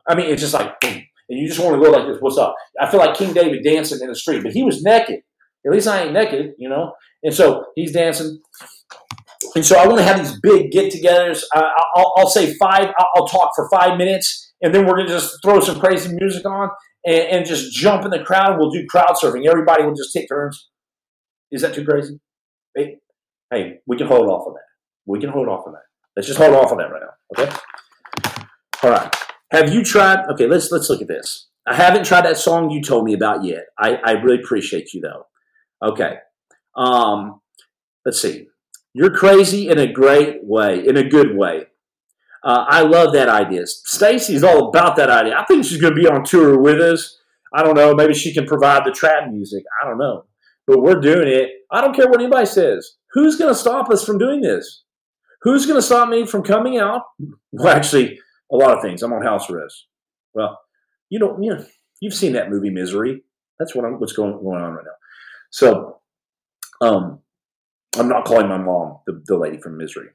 I 0.09 0.15
mean, 0.15 0.27
it's 0.27 0.41
just 0.41 0.53
like, 0.53 0.75
and 0.83 1.03
you 1.29 1.47
just 1.47 1.59
want 1.59 1.75
to 1.75 1.85
go 1.85 1.91
like 1.91 2.07
this. 2.07 2.17
What's 2.21 2.37
up? 2.37 2.55
I 2.79 2.89
feel 2.89 2.99
like 2.99 3.17
King 3.17 3.33
David 3.33 3.63
dancing 3.63 3.99
in 4.01 4.07
the 4.07 4.15
street, 4.15 4.43
but 4.43 4.53
he 4.53 4.63
was 4.63 4.81
naked. 4.81 5.21
At 5.65 5.71
least 5.71 5.87
I 5.87 6.03
ain't 6.03 6.13
naked, 6.13 6.53
you 6.57 6.69
know. 6.69 6.93
And 7.23 7.33
so 7.33 7.65
he's 7.75 7.91
dancing. 7.91 8.41
And 9.55 9.65
so 9.65 9.77
I 9.77 9.87
want 9.87 9.99
to 9.99 10.03
have 10.03 10.17
these 10.17 10.39
big 10.39 10.71
get-togethers. 10.71 11.43
Uh, 11.55 11.69
I'll, 11.95 12.13
I'll, 12.17 12.29
say 12.29 12.53
five. 12.55 12.93
I'll, 13.15 13.27
talk 13.27 13.51
for 13.55 13.69
five 13.69 13.97
minutes, 13.97 14.53
and 14.61 14.73
then 14.73 14.85
we're 14.85 14.97
gonna 14.97 15.09
just 15.09 15.37
throw 15.43 15.59
some 15.59 15.79
crazy 15.79 16.15
music 16.19 16.45
on 16.45 16.69
and, 17.05 17.27
and 17.29 17.45
just 17.45 17.73
jump 17.73 18.03
in 18.05 18.11
the 18.11 18.23
crowd. 18.23 18.57
We'll 18.59 18.71
do 18.71 18.85
crowd 18.87 19.15
surfing. 19.21 19.47
Everybody 19.47 19.83
will 19.83 19.95
just 19.95 20.13
take 20.13 20.29
turns. 20.29 20.69
Is 21.51 21.61
that 21.61 21.73
too 21.73 21.85
crazy? 21.85 22.19
Hey, 22.75 22.97
hey, 23.51 23.79
we 23.87 23.97
can 23.97 24.07
hold 24.07 24.27
off 24.27 24.47
on 24.47 24.53
that. 24.53 24.67
We 25.05 25.19
can 25.19 25.29
hold 25.29 25.47
off 25.47 25.65
on 25.65 25.73
that. 25.73 25.83
Let's 26.15 26.27
just 26.27 26.39
hold 26.39 26.55
off 26.55 26.71
on 26.71 26.77
that 26.77 26.91
right 26.91 27.01
now. 27.01 27.43
Okay. 27.43 27.57
All 28.83 28.91
right. 28.91 29.15
Have 29.51 29.73
you 29.73 29.83
tried? 29.83 30.25
Okay, 30.31 30.47
let's 30.47 30.71
let's 30.71 30.89
look 30.89 31.01
at 31.01 31.07
this. 31.07 31.47
I 31.67 31.73
haven't 31.75 32.05
tried 32.05 32.25
that 32.25 32.37
song 32.37 32.69
you 32.69 32.81
told 32.81 33.03
me 33.03 33.13
about 33.13 33.43
yet. 33.43 33.65
I, 33.77 33.95
I 33.95 34.11
really 34.13 34.41
appreciate 34.41 34.93
you 34.93 35.01
though. 35.01 35.25
Okay. 35.81 36.17
Um, 36.75 37.41
let's 38.05 38.21
see. 38.21 38.47
You're 38.93 39.15
crazy 39.15 39.69
in 39.69 39.77
a 39.77 39.91
great 39.91 40.43
way, 40.43 40.85
in 40.85 40.97
a 40.97 41.07
good 41.07 41.35
way. 41.35 41.67
Uh, 42.43 42.65
I 42.67 42.81
love 42.81 43.13
that 43.13 43.29
idea. 43.29 43.67
Stacy's 43.67 44.43
all 44.43 44.69
about 44.69 44.95
that 44.95 45.09
idea. 45.09 45.37
I 45.37 45.45
think 45.45 45.65
she's 45.65 45.81
going 45.81 45.95
to 45.95 46.01
be 46.01 46.07
on 46.07 46.23
tour 46.23 46.59
with 46.59 46.79
us. 46.79 47.19
I 47.53 47.63
don't 47.63 47.75
know. 47.75 47.93
Maybe 47.93 48.13
she 48.13 48.33
can 48.33 48.45
provide 48.45 48.85
the 48.85 48.91
trap 48.91 49.29
music. 49.29 49.63
I 49.81 49.87
don't 49.87 49.97
know. 49.97 50.25
But 50.65 50.81
we're 50.81 50.99
doing 50.99 51.27
it. 51.27 51.49
I 51.71 51.81
don't 51.81 51.95
care 51.95 52.07
what 52.07 52.19
anybody 52.19 52.45
says. 52.45 52.95
Who's 53.13 53.37
going 53.37 53.53
to 53.53 53.59
stop 53.59 53.89
us 53.89 54.03
from 54.03 54.17
doing 54.17 54.41
this? 54.41 54.83
Who's 55.41 55.65
going 55.65 55.77
to 55.77 55.85
stop 55.85 56.09
me 56.09 56.25
from 56.25 56.43
coming 56.43 56.77
out? 56.77 57.03
Well, 57.51 57.75
actually, 57.75 58.19
a 58.51 58.55
lot 58.55 58.77
of 58.77 58.81
things. 58.81 59.01
I'm 59.03 59.13
on 59.13 59.23
house 59.23 59.49
arrest. 59.49 59.87
Well, 60.33 60.59
you 61.09 61.19
you 61.41 61.53
know, 61.53 61.65
you've 62.01 62.13
seen 62.13 62.33
that 62.33 62.49
movie 62.49 62.69
Misery. 62.69 63.23
That's 63.59 63.75
what 63.75 63.85
I'm, 63.85 63.99
what's 63.99 64.13
going 64.13 64.33
going 64.33 64.61
on 64.61 64.73
right 64.73 64.85
now. 64.85 64.91
So, 65.49 66.01
um, 66.81 67.19
I'm 67.99 68.09
not 68.09 68.25
calling 68.25 68.47
my 68.47 68.57
mom 68.57 68.99
the, 69.05 69.21
the 69.25 69.37
lady 69.37 69.57
from 69.57 69.77
Misery. 69.77 70.09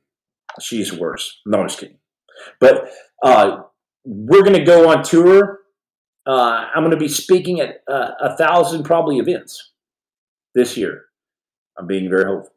She's 0.61 0.93
worse. 0.93 1.41
No, 1.47 1.61
I'm 1.61 1.68
just 1.68 1.80
kidding. 1.80 1.99
But 2.61 2.91
uh, 3.22 3.62
we're 4.05 4.43
going 4.43 4.59
to 4.59 4.64
go 4.64 4.91
on 4.91 5.03
tour. 5.03 5.61
Uh, 6.26 6.66
I'm 6.74 6.83
going 6.83 6.91
to 6.91 6.97
be 6.97 7.09
speaking 7.09 7.61
at 7.61 7.83
uh, 7.89 8.12
a 8.20 8.37
thousand 8.37 8.85
probably 8.85 9.18
events 9.18 9.72
this 10.55 10.76
year. 10.76 11.07
I'm 11.78 11.87
being 11.87 12.09
very 12.09 12.24
hopeful. 12.24 12.53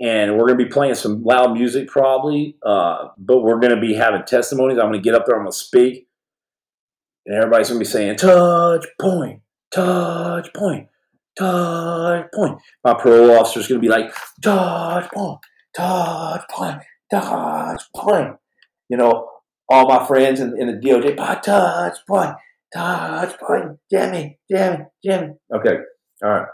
And 0.00 0.32
we're 0.32 0.46
going 0.46 0.58
to 0.58 0.64
be 0.64 0.70
playing 0.70 0.94
some 0.94 1.22
loud 1.24 1.52
music 1.52 1.88
probably, 1.88 2.56
uh, 2.64 3.08
but 3.18 3.42
we're 3.42 3.58
going 3.58 3.74
to 3.74 3.80
be 3.80 3.94
having 3.94 4.24
testimonies. 4.24 4.78
I'm 4.78 4.86
going 4.86 4.94
to 4.94 5.04
get 5.04 5.14
up 5.14 5.26
there, 5.26 5.36
I'm 5.36 5.42
going 5.42 5.52
to 5.52 5.58
speak, 5.58 6.08
and 7.26 7.36
everybody's 7.36 7.68
going 7.68 7.80
to 7.80 7.84
be 7.84 7.90
saying, 7.90 8.16
touch 8.16 8.86
point, 8.98 9.42
touch 9.70 10.52
point, 10.54 10.88
touch 11.40 12.26
point. 12.34 12.58
My 12.84 12.94
parole 12.94 13.38
officer 13.38 13.60
is 13.60 13.68
going 13.68 13.80
to 13.80 13.86
be 13.86 13.90
like, 13.90 14.12
touch 14.42 15.10
point, 15.12 15.38
touch 15.76 16.42
point, 16.50 16.82
touch 17.10 17.82
point. 17.94 18.36
You 18.88 18.96
know, 18.96 19.28
all 19.68 19.88
my 19.88 20.06
friends 20.06 20.40
in, 20.40 20.60
in 20.60 20.66
the 20.66 20.86
DOJ, 20.86 21.16
touch 21.42 21.98
point, 22.06 22.34
touch 22.72 23.38
point, 23.38 23.78
Jimmy, 23.90 24.38
Jimmy, 24.50 24.84
Jimmy. 25.04 25.34
Okay, 25.54 25.76
all 26.22 26.30
right. 26.30 26.46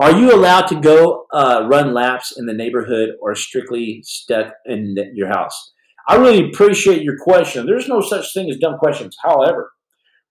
Are 0.00 0.18
you 0.18 0.34
allowed 0.34 0.66
to 0.68 0.80
go 0.80 1.26
uh, 1.32 1.66
run 1.70 1.94
laps 1.94 2.36
in 2.36 2.46
the 2.46 2.52
neighborhood 2.52 3.10
or 3.20 3.34
strictly 3.36 4.00
stuck 4.02 4.52
in 4.66 4.96
your 5.14 5.28
house? 5.28 5.72
I 6.08 6.16
really 6.16 6.48
appreciate 6.48 7.02
your 7.02 7.16
question. 7.22 7.64
There's 7.64 7.88
no 7.88 8.00
such 8.00 8.34
thing 8.34 8.50
as 8.50 8.58
dumb 8.58 8.76
questions. 8.78 9.16
However, 9.22 9.70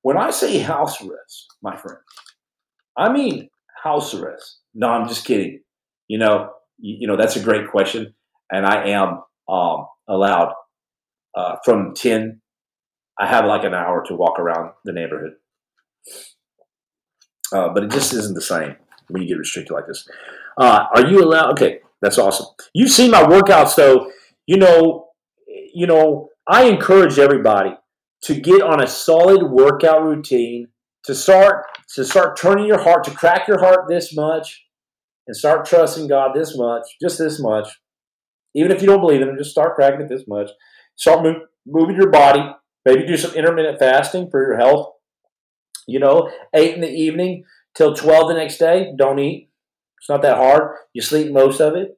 when 0.02 0.18
I 0.18 0.32
say 0.32 0.60
house 0.60 1.02
arrest, 1.02 1.48
my 1.64 1.78
friend, 1.78 1.98
I 2.98 3.12
mean 3.12 3.50
house 3.84 4.14
arrest. 4.14 4.60
No, 4.74 4.88
I'm 4.88 5.08
just 5.08 5.26
kidding. 5.26 5.62
You 6.08 6.18
know, 6.18 6.52
you, 6.80 6.98
you 7.02 7.08
know 7.08 7.18
that's 7.18 7.36
a 7.36 7.44
great 7.44 7.70
question, 7.70 8.14
and 8.52 8.66
I 8.66 8.90
am 8.90 9.22
um, 9.48 9.88
allowed 10.08 10.54
uh, 11.36 11.58
from 11.66 11.94
ten. 11.94 12.42
I 13.20 13.28
have 13.28 13.46
like 13.46 13.64
an 13.64 13.74
hour 13.74 14.04
to 14.08 14.16
walk 14.16 14.40
around 14.40 14.72
the 14.86 14.94
neighborhood, 14.94 15.34
uh, 17.54 17.70
but 17.70 17.84
it 17.84 17.92
just 17.92 18.14
isn't 18.14 18.34
the 18.34 18.42
same 18.42 18.76
when 19.10 19.22
you 19.22 19.28
get 19.28 19.38
restricted 19.38 19.74
like 19.74 19.88
this. 19.88 20.08
Uh, 20.58 20.86
are 20.96 21.08
you 21.08 21.24
allowed? 21.24 21.52
Okay, 21.52 21.80
that's 22.02 22.18
awesome. 22.18 22.48
You've 22.74 22.92
seen 22.92 23.12
my 23.12 23.24
workouts, 23.24 23.76
though. 23.76 24.12
You 24.48 24.58
know, 24.58 25.08
you 25.48 25.88
know, 25.88 26.30
I 26.48 26.64
encourage 26.66 27.20
everybody 27.20 27.72
to 28.24 28.36
get 28.40 28.62
on 28.62 28.82
a 28.82 28.88
solid 28.88 29.52
workout 29.52 30.04
routine 30.04 30.70
to 31.06 31.16
start 31.16 31.66
to 31.96 32.04
start 32.04 32.38
turning 32.38 32.66
your 32.66 32.82
heart 32.82 33.04
to 33.06 33.12
crack 33.12 33.48
your 33.48 33.60
heart 33.60 33.88
this 33.88 34.16
much 34.16 34.66
and 35.28 35.36
start 35.36 35.66
trusting 35.66 36.08
God 36.08 36.32
this 36.36 36.58
much, 36.58 36.84
just 37.02 37.18
this 37.18 37.40
much. 37.40 37.68
Even 38.56 38.72
if 38.72 38.82
you 38.82 38.88
don't 38.88 39.02
believe 39.02 39.22
in 39.22 39.30
Him, 39.30 39.38
just 39.38 39.52
start 39.52 39.76
cracking 39.76 40.02
it 40.02 40.10
this 40.10 40.28
much. 40.28 40.50
Start 40.96 41.24
move, 41.24 41.42
moving 41.66 41.96
your 41.96 42.10
body. 42.10 42.44
Maybe 42.86 43.06
do 43.06 43.18
some 43.18 43.34
intermittent 43.34 43.80
fasting 43.80 44.30
for 44.30 44.42
your 44.46 44.58
health. 44.58 44.94
You 45.88 46.00
know, 46.00 46.30
eight 46.54 46.76
in 46.76 46.82
the 46.82 46.90
evening 46.90 47.46
till 47.76 47.96
12 47.96 48.30
the 48.30 48.34
next 48.36 48.58
day. 48.58 48.94
Don't 48.98 49.20
eat. 49.20 49.50
It's 50.00 50.10
not 50.10 50.22
that 50.22 50.38
hard. 50.38 50.76
You 50.94 51.02
sleep 51.02 51.32
most 51.32 51.60
of 51.60 51.76
it. 51.76 51.98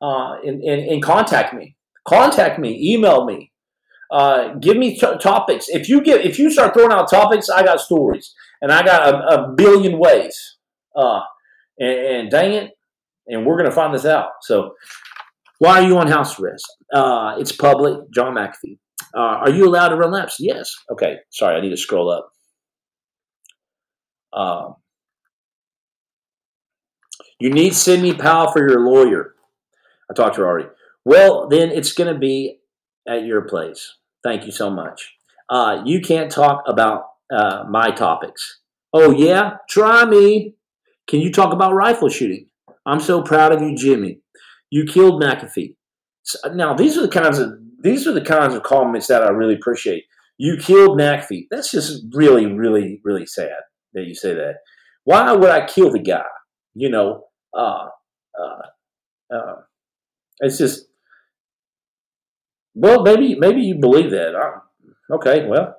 Uh, 0.00 0.36
and, 0.44 0.62
and, 0.62 0.86
and 0.88 1.02
contact 1.02 1.54
me. 1.54 1.76
Contact 2.06 2.58
me. 2.58 2.94
Email 2.94 3.24
me. 3.24 3.50
Uh, 4.10 4.54
give 4.54 4.76
me 4.76 4.96
t- 4.98 5.18
topics. 5.20 5.68
If 5.68 5.88
you 5.88 6.00
get, 6.00 6.24
if 6.24 6.38
you 6.38 6.50
start 6.50 6.74
throwing 6.74 6.92
out 6.92 7.10
topics, 7.10 7.48
I 7.48 7.62
got 7.64 7.80
stories, 7.80 8.34
and 8.62 8.70
I 8.72 8.84
got 8.84 9.14
a, 9.14 9.16
a 9.16 9.54
billion 9.54 9.98
ways. 9.98 10.56
Uh, 10.94 11.20
and, 11.78 11.98
and, 11.98 12.30
dang 12.30 12.52
it, 12.52 12.70
and 13.26 13.44
we're 13.44 13.56
gonna 13.56 13.70
find 13.70 13.94
this 13.94 14.06
out. 14.06 14.30
So, 14.42 14.74
why 15.58 15.80
are 15.82 15.86
you 15.86 15.98
on 15.98 16.06
house 16.06 16.38
arrest? 16.38 16.64
Uh, 16.92 17.36
it's 17.38 17.52
public. 17.52 17.98
John 18.14 18.34
McAfee. 18.34 18.78
Uh, 19.14 19.40
are 19.42 19.50
you 19.50 19.66
allowed 19.66 19.88
to 19.88 19.96
run 19.96 20.12
laps? 20.12 20.36
Yes. 20.38 20.72
Okay. 20.90 21.16
Sorry, 21.30 21.56
I 21.56 21.60
need 21.60 21.70
to 21.70 21.76
scroll 21.76 22.10
up. 22.10 22.30
Um, 24.32 24.74
you 27.38 27.50
need 27.50 27.74
Sidney 27.74 28.14
Powell 28.14 28.52
for 28.52 28.66
your 28.66 28.80
lawyer. 28.80 29.34
I 30.10 30.14
talked 30.14 30.36
to 30.36 30.42
her 30.42 30.46
already. 30.46 30.68
Well, 31.04 31.48
then 31.48 31.70
it's 31.70 31.92
going 31.92 32.12
to 32.12 32.18
be 32.18 32.58
at 33.08 33.24
your 33.24 33.42
place. 33.42 33.96
Thank 34.22 34.46
you 34.46 34.52
so 34.52 34.70
much. 34.70 35.14
Uh, 35.48 35.82
you 35.84 36.00
can't 36.00 36.30
talk 36.30 36.62
about 36.66 37.04
uh, 37.32 37.64
my 37.68 37.90
topics. 37.90 38.60
Oh, 38.92 39.12
yeah? 39.12 39.58
Try 39.68 40.04
me. 40.04 40.54
Can 41.06 41.20
you 41.20 41.30
talk 41.30 41.52
about 41.52 41.74
rifle 41.74 42.08
shooting? 42.08 42.48
I'm 42.84 43.00
so 43.00 43.22
proud 43.22 43.52
of 43.52 43.62
you, 43.62 43.76
Jimmy. 43.76 44.20
You 44.70 44.84
killed 44.84 45.22
McAfee. 45.22 45.76
So, 46.22 46.52
now, 46.52 46.74
these 46.74 46.96
are 46.98 47.02
the 47.02 47.08
kinds 47.08 47.38
of 47.38 47.52
these 47.80 48.06
are 48.06 48.12
the 48.12 48.20
kinds 48.20 48.54
of 48.54 48.62
comments 48.62 49.06
that 49.06 49.22
I 49.22 49.30
really 49.30 49.54
appreciate. 49.54 50.04
You 50.38 50.56
killed 50.56 50.98
McAfee. 50.98 51.46
That's 51.50 51.70
just 51.70 52.04
really, 52.12 52.46
really, 52.46 53.00
really 53.04 53.26
sad 53.26 53.60
that 53.94 54.06
you 54.06 54.14
say 54.14 54.34
that. 54.34 54.56
Why 55.04 55.32
would 55.32 55.50
I 55.50 55.66
kill 55.66 55.90
the 55.90 56.00
guy? 56.00 56.24
You 56.74 56.90
know, 56.90 57.24
uh, 57.56 57.88
uh, 58.40 58.62
Uh, 59.32 59.62
it's 60.40 60.58
just, 60.58 60.86
well, 62.76 63.02
maybe 63.02 63.34
maybe 63.34 63.62
you 63.62 63.74
believe 63.76 64.10
that. 64.10 64.36
I, 64.36 65.14
okay, 65.14 65.46
well, 65.46 65.76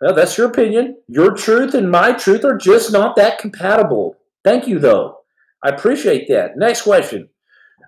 well, 0.00 0.14
that's 0.14 0.36
your 0.36 0.48
opinion. 0.48 0.96
Your 1.06 1.32
truth 1.32 1.74
and 1.74 1.90
my 1.90 2.12
truth 2.12 2.44
are 2.44 2.56
just 2.56 2.92
not 2.92 3.14
that 3.16 3.38
compatible. 3.38 4.16
Thank 4.42 4.66
you, 4.66 4.80
though. 4.80 5.18
I 5.62 5.68
appreciate 5.68 6.26
that. 6.28 6.56
Next 6.56 6.82
question. 6.82 7.28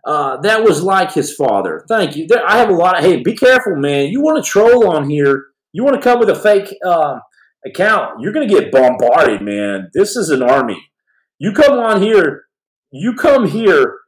Uh, 0.05 0.37
that 0.43 0.63
was 0.63 0.83
like 0.83 1.13
his 1.13 1.35
father. 1.35 1.85
Thank 1.89 2.17
you. 2.17 2.27
There, 2.29 2.47
I 2.47 2.59
have 2.59 2.69
a 2.69 2.75
lot 2.75 2.99
of. 2.99 3.05
Hey, 3.05 3.21
be 3.23 3.35
careful, 3.35 3.77
man. 3.77 4.09
You 4.09 4.23
want 4.23 4.43
to 4.43 4.49
troll 4.49 4.89
on 4.89 5.11
here? 5.11 5.47
You 5.73 5.83
want 5.83 5.97
to 5.97 6.03
come 6.03 6.21
with 6.21 6.31
a 6.31 6.37
fake 6.37 6.77
uh, 6.87 7.19
account? 7.67 8.21
You're 8.21 8.33
going 8.33 8.49
to 8.49 8.55
get 8.55 8.71
bombarded, 8.71 9.43
man. 9.43 9.91
This 9.93 10.15
is 10.15 10.31
an 10.31 10.43
army. 10.43 10.91
You 11.39 11.53
come 11.53 11.79
on 11.79 12.01
here. 12.01 12.45
You 12.93 13.15
come 13.15 13.49
here. 13.49 13.99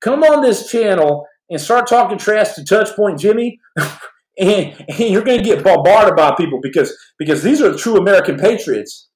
Come 0.00 0.22
on 0.22 0.42
this 0.42 0.70
channel 0.70 1.27
and 1.50 1.60
start 1.60 1.86
talking 1.86 2.18
trash 2.18 2.54
to 2.54 2.62
Touchpoint 2.62 3.18
Jimmy. 3.18 3.58
and, 3.76 4.84
and 4.88 4.98
you're 4.98 5.24
going 5.24 5.38
to 5.38 5.44
get 5.44 5.64
bombarded 5.64 6.16
by 6.16 6.34
people 6.36 6.60
because 6.62 6.96
because 7.18 7.42
these 7.42 7.60
are 7.60 7.76
true 7.76 7.96
American 7.96 8.36
patriots. 8.36 9.08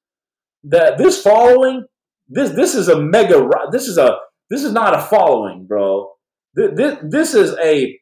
That 0.63 0.97
this 0.97 1.21
following, 1.21 1.85
this 2.27 2.51
this 2.51 2.75
is 2.75 2.87
a 2.87 2.99
mega. 2.99 3.47
This 3.71 3.87
is 3.87 3.97
a 3.97 4.17
this 4.49 4.63
is 4.63 4.71
not 4.71 4.97
a 4.97 5.01
following, 5.01 5.65
bro. 5.67 6.09
This, 6.55 6.97
this 7.03 7.33
is 7.33 7.55
a 7.61 7.97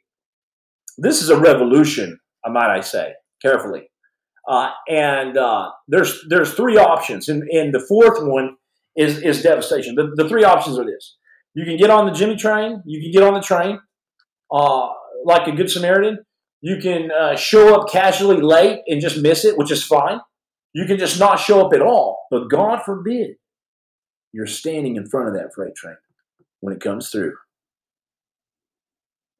this 0.97 1.21
is 1.21 1.29
a 1.29 1.39
revolution, 1.39 2.19
I 2.45 2.49
might 2.49 2.69
I 2.69 2.81
say, 2.81 3.13
carefully. 3.41 3.89
Uh, 4.47 4.69
and 4.89 5.37
uh, 5.37 5.71
there's 5.87 6.23
there's 6.29 6.53
three 6.53 6.77
options, 6.77 7.29
and, 7.29 7.43
and 7.49 7.73
the 7.73 7.79
fourth 7.79 8.21
one 8.21 8.57
is 8.95 9.19
is 9.19 9.41
devastation. 9.41 9.95
The, 9.95 10.11
the 10.15 10.27
three 10.27 10.43
options 10.43 10.77
are 10.77 10.85
this: 10.85 11.17
you 11.55 11.65
can 11.65 11.77
get 11.77 11.89
on 11.89 12.05
the 12.05 12.11
Jimmy 12.11 12.35
train, 12.35 12.81
you 12.85 13.01
can 13.01 13.11
get 13.11 13.23
on 13.23 13.33
the 13.33 13.41
train 13.41 13.79
uh, 14.51 14.89
like 15.25 15.47
a 15.47 15.51
good 15.51 15.69
Samaritan. 15.69 16.19
You 16.61 16.77
can 16.77 17.11
uh, 17.11 17.35
show 17.35 17.75
up 17.75 17.89
casually 17.89 18.41
late 18.41 18.81
and 18.87 19.01
just 19.01 19.21
miss 19.21 19.45
it, 19.45 19.57
which 19.57 19.71
is 19.71 19.83
fine. 19.83 20.19
You 20.73 20.85
can 20.85 20.97
just 20.97 21.19
not 21.19 21.39
show 21.39 21.65
up 21.65 21.73
at 21.73 21.81
all. 21.81 22.27
But 22.29 22.49
God 22.49 22.83
forbid 22.83 23.37
you're 24.31 24.47
standing 24.47 24.95
in 24.95 25.07
front 25.07 25.27
of 25.27 25.33
that 25.33 25.53
freight 25.53 25.75
train 25.75 25.97
when 26.59 26.73
it 26.73 26.81
comes 26.81 27.09
through. 27.09 27.33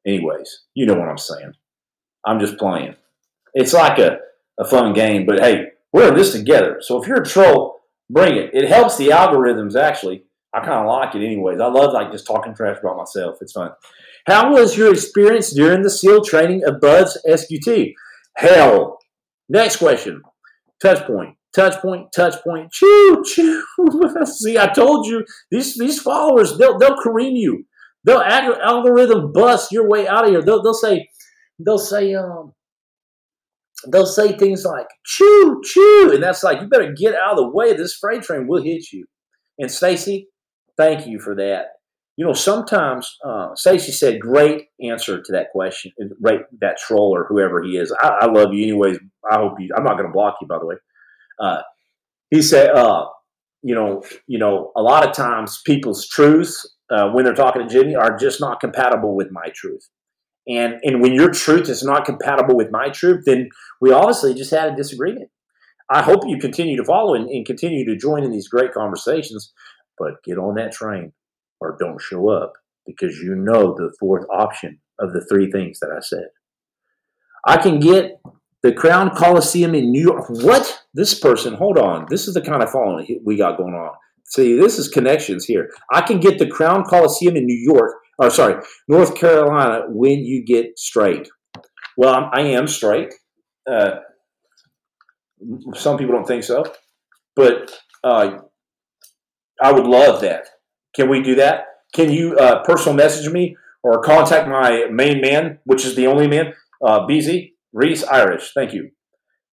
Anyways, 0.06 0.64
you 0.74 0.84
know 0.84 0.94
what 0.94 1.08
I'm 1.08 1.18
saying. 1.18 1.52
I'm 2.26 2.40
just 2.40 2.58
playing. 2.58 2.96
It's 3.54 3.72
like 3.72 3.98
a, 3.98 4.18
a 4.58 4.64
fun 4.64 4.92
game, 4.92 5.26
but 5.26 5.40
hey, 5.40 5.68
we're 5.92 6.08
in 6.08 6.14
this 6.14 6.32
together. 6.32 6.78
So 6.80 7.00
if 7.00 7.06
you're 7.06 7.22
a 7.22 7.26
troll, 7.26 7.82
bring 8.10 8.36
it. 8.36 8.50
It 8.52 8.68
helps 8.68 8.96
the 8.96 9.08
algorithms 9.08 9.76
actually. 9.76 10.24
I 10.54 10.60
kind 10.60 10.72
of 10.72 10.86
like 10.86 11.14
it 11.14 11.24
anyways. 11.24 11.60
I 11.60 11.66
love 11.66 11.92
like 11.92 12.12
just 12.12 12.26
talking 12.26 12.54
trash 12.54 12.78
about 12.80 12.96
myself. 12.96 13.38
It's 13.40 13.52
fun. 13.52 13.70
How 14.26 14.52
was 14.52 14.76
your 14.76 14.92
experience 14.92 15.52
during 15.52 15.82
the 15.82 15.90
SEAL 15.90 16.24
training 16.24 16.62
Bud's 16.80 17.18
SQT? 17.26 17.94
Hell. 18.36 18.98
Next 19.48 19.76
question. 19.76 20.20
Touch 20.80 21.06
point. 21.06 21.36
Touch 21.54 21.82
point, 21.82 22.06
touch 22.16 22.42
point, 22.42 22.72
choo, 22.72 23.22
choo. 23.26 23.62
See, 24.24 24.56
I 24.56 24.68
told 24.68 25.06
you, 25.06 25.22
these 25.50 25.76
these 25.76 26.00
followers, 26.00 26.56
they'll 26.56 26.78
they'll 26.78 26.96
cream 26.96 27.36
you. 27.36 27.66
They'll 28.04 28.22
algorithm 28.22 29.32
bust 29.32 29.70
your 29.70 29.86
way 29.86 30.08
out 30.08 30.24
of 30.24 30.30
here. 30.30 30.42
They'll, 30.42 30.62
they'll 30.62 30.74
say, 30.74 31.08
they'll 31.64 31.78
say, 31.78 32.14
um, 32.14 32.54
they'll 33.92 34.06
say 34.06 34.32
things 34.32 34.64
like 34.64 34.86
"choo 35.04 35.60
choo," 35.62 36.10
and 36.14 36.22
that's 36.22 36.42
like 36.42 36.62
you 36.62 36.68
better 36.68 36.94
get 36.96 37.14
out 37.14 37.32
of 37.32 37.36
the 37.36 37.48
way. 37.50 37.74
This 37.74 37.98
freight 38.00 38.22
train 38.22 38.48
will 38.48 38.62
hit 38.62 38.90
you. 38.90 39.04
And 39.58 39.70
Stacy, 39.70 40.28
thank 40.82 41.06
you 41.06 41.18
for 41.18 41.34
that. 41.36 41.66
You 42.16 42.26
know, 42.26 42.34
sometimes 42.34 43.16
uh, 43.24 43.54
Stacy 43.54 43.92
said, 43.92 44.20
"Great 44.20 44.66
answer 44.82 45.22
to 45.22 45.32
that 45.32 45.50
question." 45.50 45.92
Right, 46.20 46.40
that 46.60 46.76
troll 46.76 47.14
or 47.14 47.26
whoever 47.26 47.62
he 47.62 47.78
is. 47.78 47.94
I, 48.02 48.08
I 48.22 48.26
love 48.26 48.52
you, 48.52 48.62
anyways. 48.64 48.98
I 49.30 49.36
hope 49.36 49.54
you. 49.58 49.70
I'm 49.76 49.84
not 49.84 49.94
going 49.94 50.06
to 50.06 50.12
block 50.12 50.36
you, 50.40 50.46
by 50.46 50.58
the 50.58 50.66
way. 50.66 50.76
Uh, 51.40 51.62
he 52.30 52.42
said, 52.42 52.70
uh, 52.70 53.06
"You 53.62 53.74
know, 53.74 54.02
you 54.26 54.38
know, 54.38 54.72
a 54.76 54.82
lot 54.82 55.06
of 55.06 55.14
times 55.14 55.62
people's 55.64 56.06
truths 56.06 56.68
uh, 56.90 57.08
when 57.10 57.24
they're 57.24 57.34
talking 57.34 57.66
to 57.66 57.72
Jimmy 57.72 57.94
are 57.94 58.16
just 58.16 58.40
not 58.40 58.60
compatible 58.60 59.16
with 59.16 59.28
my 59.30 59.48
truth. 59.54 59.88
And 60.46 60.74
and 60.82 61.00
when 61.00 61.14
your 61.14 61.30
truth 61.30 61.68
is 61.68 61.82
not 61.82 62.04
compatible 62.04 62.56
with 62.56 62.70
my 62.70 62.90
truth, 62.90 63.24
then 63.24 63.48
we 63.80 63.92
obviously 63.92 64.34
just 64.34 64.50
had 64.50 64.72
a 64.72 64.76
disagreement. 64.76 65.30
I 65.88 66.02
hope 66.02 66.22
you 66.26 66.38
continue 66.38 66.76
to 66.76 66.84
follow 66.84 67.14
and, 67.14 67.28
and 67.28 67.44
continue 67.46 67.84
to 67.84 67.96
join 67.96 68.24
in 68.24 68.32
these 68.32 68.48
great 68.48 68.72
conversations, 68.72 69.52
but 69.98 70.22
get 70.24 70.38
on 70.38 70.54
that 70.56 70.72
train 70.72 71.12
or 71.60 71.76
don't 71.78 72.00
show 72.00 72.28
up 72.28 72.52
because 72.86 73.18
you 73.18 73.34
know 73.34 73.74
the 73.74 73.92
fourth 74.00 74.26
option 74.32 74.80
of 74.98 75.12
the 75.12 75.24
three 75.28 75.50
things 75.50 75.78
that 75.80 75.90
I 75.96 76.00
said. 76.00 76.28
I 77.46 77.56
can 77.56 77.80
get 77.80 78.20
the 78.62 78.72
Crown 78.72 79.10
Coliseum 79.10 79.74
in 79.74 79.90
New 79.90 80.02
York. 80.02 80.28
What? 80.28 80.82
This 80.94 81.18
person, 81.18 81.54
hold 81.54 81.78
on. 81.78 82.06
This 82.08 82.28
is 82.28 82.34
the 82.34 82.40
kind 82.40 82.62
of 82.62 82.70
following 82.70 83.20
we 83.24 83.36
got 83.36 83.56
going 83.56 83.74
on. 83.74 83.92
See, 84.26 84.56
this 84.56 84.78
is 84.78 84.88
connections 84.88 85.44
here. 85.44 85.68
I 85.92 86.00
can 86.00 86.20
get 86.20 86.38
the 86.38 86.46
Crown 86.46 86.84
Coliseum 86.84 87.36
in 87.36 87.44
New 87.44 87.58
York, 87.58 87.94
or 88.18 88.30
sorry, 88.30 88.62
North 88.88 89.14
Carolina 89.14 89.82
when 89.88 90.20
you 90.20 90.44
get 90.44 90.78
straight. 90.78 91.28
Well, 91.96 92.14
I'm, 92.14 92.30
I 92.32 92.40
am 92.52 92.66
straight. 92.66 93.12
Uh, 93.70 93.96
some 95.74 95.98
people 95.98 96.14
don't 96.14 96.26
think 96.26 96.44
so, 96.44 96.64
but 97.36 97.78
uh, 98.04 98.38
I 99.62 99.72
would 99.72 99.86
love 99.86 100.20
that. 100.22 100.48
Can 100.94 101.08
we 101.08 101.22
do 101.22 101.36
that? 101.36 101.66
Can 101.94 102.10
you 102.10 102.36
uh, 102.36 102.64
personal 102.64 102.96
message 102.96 103.32
me 103.32 103.56
or 103.82 104.02
contact 104.02 104.48
my 104.48 104.86
main 104.90 105.20
man, 105.20 105.60
which 105.64 105.84
is 105.84 105.94
the 105.94 106.06
only 106.06 106.26
man, 106.26 106.54
uh, 106.84 107.06
Beezy 107.06 107.54
Reese 107.72 108.02
Irish? 108.04 108.52
Thank 108.54 108.72
you. 108.72 108.90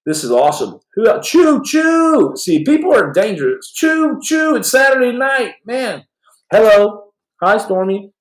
This 0.05 0.23
is 0.23 0.31
awesome. 0.31 0.79
Who 0.95 1.07
else? 1.07 1.29
Choo 1.29 1.61
choo. 1.63 2.33
See, 2.35 2.63
people 2.63 2.93
are 2.93 3.11
dangerous. 3.11 3.71
Choo 3.71 4.19
choo. 4.23 4.55
It's 4.55 4.71
Saturday 4.71 5.15
night, 5.15 5.55
man. 5.65 6.05
Hello. 6.51 7.11
Hi, 7.43 7.57
Stormy. 7.57 8.11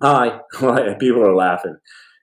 Hi. 0.00 0.40
people 0.98 1.22
are 1.22 1.34
laughing. 1.34 1.76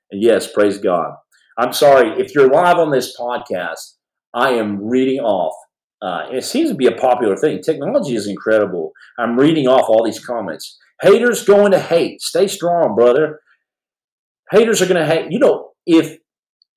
And 0.09 0.23
yes, 0.23 0.51
praise 0.51 0.79
God. 0.79 1.13
I'm 1.59 1.73
sorry 1.73 2.19
if 2.19 2.33
you're 2.33 2.49
live 2.49 2.77
on 2.77 2.91
this 2.91 3.15
podcast. 3.19 3.97
I 4.33 4.51
am 4.51 4.87
reading 4.87 5.19
off. 5.19 5.53
Uh, 6.01 6.27
it 6.31 6.43
seems 6.43 6.69
to 6.69 6.75
be 6.75 6.85
a 6.85 6.91
popular 6.91 7.35
thing. 7.35 7.61
Technology 7.61 8.15
is 8.15 8.27
incredible. 8.27 8.91
I'm 9.17 9.39
reading 9.39 9.67
off 9.67 9.89
all 9.89 10.03
these 10.03 10.23
comments. 10.23 10.77
Haters 11.01 11.43
going 11.43 11.71
to 11.71 11.79
hate. 11.79 12.21
Stay 12.21 12.47
strong, 12.47 12.95
brother. 12.95 13.39
Haters 14.51 14.81
are 14.81 14.85
going 14.85 15.01
to 15.01 15.05
hate. 15.05 15.31
You 15.31 15.39
know, 15.39 15.71
if 15.85 16.17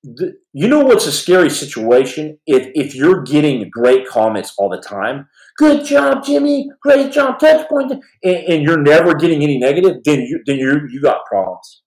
the, 0.03 0.33
you 0.53 0.67
know 0.67 0.83
what's 0.83 1.05
a 1.05 1.11
scary 1.11 1.49
situation 1.49 2.39
if 2.47 2.71
if 2.73 2.95
you're 2.95 3.21
getting 3.21 3.69
great 3.69 4.07
comments 4.07 4.53
all 4.57 4.67
the 4.67 4.81
time 4.81 5.27
good 5.57 5.85
job 5.85 6.23
jimmy 6.23 6.67
great 6.81 7.11
job 7.11 7.37
touch 7.39 7.69
point 7.69 7.91
and, 7.91 8.01
and 8.23 8.63
you're 8.63 8.81
never 8.81 9.13
getting 9.13 9.43
any 9.43 9.59
negative 9.59 9.97
then 10.03 10.21
you 10.21 10.41
then 10.47 10.57
you 10.57 10.87
you 10.89 10.99
got 11.01 11.23
problems 11.25 11.83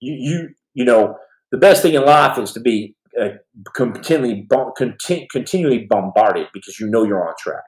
you 0.00 0.12
you 0.12 0.48
you 0.74 0.84
know 0.84 1.14
the 1.52 1.58
best 1.58 1.82
thing 1.82 1.94
in 1.94 2.04
life 2.04 2.36
is 2.36 2.52
to 2.52 2.60
be 2.60 2.96
uh, 3.20 3.28
continually 3.74 4.46
continually 5.30 5.86
bombarded 5.88 6.48
because 6.52 6.78
you 6.78 6.88
know 6.88 7.04
you're 7.04 7.26
on 7.26 7.34
track 7.38 7.64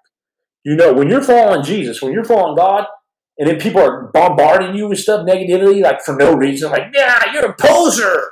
you 0.65 0.77
know 0.77 0.93
when 0.93 1.09
you're 1.09 1.23
following 1.23 1.65
jesus 1.65 2.03
when 2.03 2.13
you're 2.13 2.25
following 2.25 2.57
god 2.57 2.87
and 3.39 3.49
then 3.49 3.59
people 3.59 3.81
are 3.81 4.11
bombarding 4.13 4.77
you 4.77 4.89
with 4.89 4.99
stuff 4.99 5.25
negatively 5.27 5.81
like 5.81 6.01
for 6.03 6.15
no 6.17 6.35
reason 6.35 6.71
like 6.71 6.85
yeah 6.95 7.33
you're 7.33 7.47
a 7.47 7.57
poser 7.59 8.23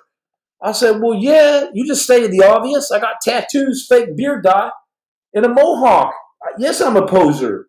I 0.63 0.73
said, 0.73 1.01
Well, 1.01 1.15
yeah, 1.15 1.67
you 1.73 1.87
just 1.87 2.05
stated 2.05 2.31
the 2.33 2.45
obvious. 2.45 2.91
I 2.91 3.01
got 3.01 3.21
tattoos, 3.23 3.87
fake 3.89 4.17
beard 4.17 4.45
dye, 4.45 4.71
and 5.35 5.45
a 5.45 5.49
mohawk. 5.49 6.13
Yes, 6.59 6.81
I'm 6.81 6.97
a 6.97 7.07
poser. 7.07 7.67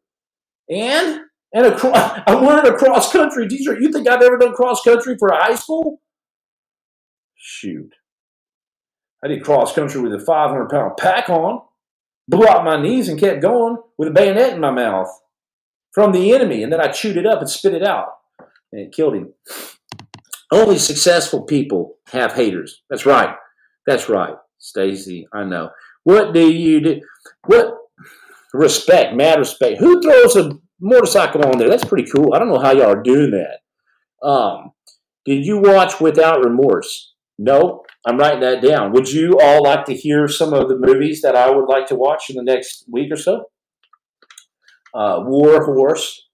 And? 0.70 1.22
And 1.54 1.66
a, 1.66 2.24
I'm 2.30 2.46
wearing 2.46 2.72
a 2.72 2.78
cross 2.78 3.12
country 3.12 3.48
t 3.48 3.64
shirt. 3.64 3.82
You 3.82 3.92
think 3.92 4.08
I've 4.08 4.22
ever 4.22 4.38
done 4.38 4.54
cross 4.54 4.82
country 4.82 5.16
for 5.18 5.30
a 5.30 5.44
high 5.44 5.56
school? 5.56 6.02
Shoot. 7.36 7.94
I 9.24 9.28
did 9.28 9.44
cross 9.44 9.74
country 9.74 10.02
with 10.02 10.14
a 10.14 10.20
500 10.20 10.70
pound 10.70 10.98
pack 10.98 11.30
on, 11.30 11.62
blew 12.28 12.48
out 12.48 12.66
my 12.66 12.82
knees, 12.82 13.08
and 13.08 13.20
kept 13.20 13.42
going 13.42 13.78
with 13.98 14.10
a 14.10 14.12
bayonet 14.12 14.54
in 14.54 14.60
my 14.60 14.72
mouth 14.72 15.10
from 15.94 16.12
the 16.12 16.34
enemy. 16.34 16.64
And 16.64 16.72
then 16.72 16.82
I 16.82 16.88
chewed 16.88 17.18
it 17.18 17.26
up 17.26 17.40
and 17.40 17.50
spit 17.50 17.74
it 17.74 17.84
out. 17.84 18.08
And 18.72 18.82
it 18.82 18.94
killed 18.94 19.16
him. 19.16 19.34
Only 20.52 20.78
successful 20.78 21.44
people 21.44 21.96
have 22.12 22.34
haters. 22.34 22.82
That's 22.90 23.06
right. 23.06 23.36
That's 23.86 24.10
right, 24.10 24.36
Stacy. 24.60 25.28
I 25.34 25.44
know. 25.44 25.70
What 26.04 26.34
do 26.34 26.50
you 26.52 26.82
do? 26.82 27.02
What 27.46 27.78
respect, 28.54 29.16
mad 29.16 29.40
respect. 29.40 29.80
Who 29.80 30.02
throws 30.02 30.36
a 30.36 30.58
motorcycle 30.80 31.46
on 31.46 31.58
there? 31.58 31.70
That's 31.70 31.86
pretty 31.86 32.10
cool. 32.10 32.34
I 32.34 32.40
don't 32.40 32.50
know 32.50 32.60
how 32.60 32.72
y'all 32.72 32.92
are 32.92 33.02
doing 33.02 33.32
that. 33.32 34.28
Um, 34.28 34.72
did 35.26 35.46
you 35.46 35.60
watch 35.60 36.00
Without 36.00 36.44
Remorse? 36.44 37.11
No, 37.44 37.82
I'm 38.06 38.18
writing 38.18 38.42
that 38.42 38.62
down. 38.62 38.92
Would 38.92 39.12
you 39.12 39.40
all 39.42 39.64
like 39.64 39.86
to 39.86 39.96
hear 39.96 40.28
some 40.28 40.54
of 40.54 40.70
the 40.70 40.78
movies 40.78 41.22
that 41.22 41.36
I 41.36 41.50
would 41.50 41.66
like 41.66 41.88
to 41.88 41.96
watch 41.96 42.30
in 42.30 42.36
the 42.36 42.44
next 42.44 42.86
week 42.88 43.12
or 43.12 43.16
so? 43.18 43.46
Uh, 44.94 45.24
War 45.26 45.66
Horse. 45.66 46.28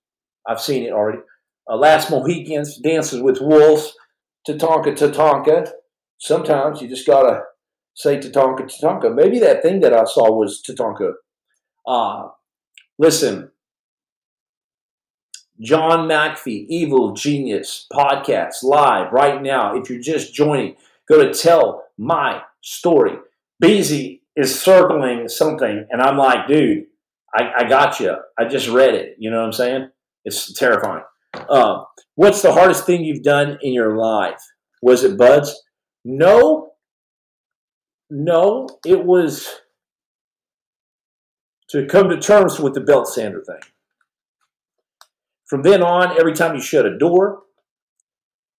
I've 0.45 0.59
seen 0.59 0.83
it 0.83 0.91
already. 0.91 1.19
uh, 1.69 1.77
Last 1.77 2.09
Mohicans, 2.11 2.77
Dances 2.77 3.21
with 3.21 3.39
Wolves, 3.39 3.93
Tatanka, 4.47 4.97
Tatanka. 4.97 5.69
Sometimes 6.17 6.81
you 6.81 6.89
just 6.89 7.07
gotta 7.07 7.41
say 7.93 8.17
Tatanka, 8.17 8.63
Tatanka. 8.63 9.13
Maybe 9.15 9.39
that 9.39 9.61
thing 9.61 9.79
that 9.81 9.93
I 9.93 10.03
saw 10.03 10.29
was 10.31 10.61
Tatanka. 10.67 11.13
Uh, 11.87 12.29
listen, 12.97 13.51
John 15.61 16.07
McAfee, 16.07 16.65
Evil 16.67 17.13
Genius 17.13 17.87
podcast 17.93 18.63
live 18.63 19.11
right 19.13 19.41
now. 19.41 19.75
If 19.75 19.89
you're 19.89 20.01
just 20.01 20.33
joining, 20.33 20.75
go 21.09 21.23
to 21.23 21.33
tell 21.33 21.85
my 21.97 22.41
story. 22.61 23.17
Beezy 23.59 24.23
is 24.35 24.59
circling 24.59 25.27
something, 25.27 25.87
and 25.89 26.01
I'm 26.01 26.17
like, 26.17 26.47
dude, 26.47 26.85
I, 27.33 27.51
I 27.59 27.63
got 27.69 27.99
you. 27.99 28.15
I 28.37 28.45
just 28.45 28.67
read 28.67 28.93
it. 28.93 29.15
You 29.17 29.31
know 29.31 29.39
what 29.39 29.45
I'm 29.45 29.53
saying? 29.53 29.89
It's 30.25 30.53
terrifying. 30.53 31.03
Uh, 31.33 31.83
what's 32.15 32.41
the 32.41 32.53
hardest 32.53 32.85
thing 32.85 33.03
you've 33.03 33.23
done 33.23 33.57
in 33.61 33.73
your 33.73 33.97
life? 33.97 34.41
Was 34.81 35.03
it 35.03 35.17
buds? 35.17 35.63
No. 36.05 36.71
No, 38.09 38.69
it 38.85 39.03
was 39.03 39.49
to 41.69 41.85
come 41.85 42.09
to 42.09 42.17
terms 42.17 42.59
with 42.59 42.73
the 42.73 42.81
belt 42.81 43.07
sander 43.07 43.43
thing. 43.43 43.59
From 45.45 45.61
then 45.61 45.81
on, 45.81 46.17
every 46.17 46.33
time 46.33 46.55
you 46.55 46.61
shut 46.61 46.85
a 46.85 46.97
door 46.97 47.43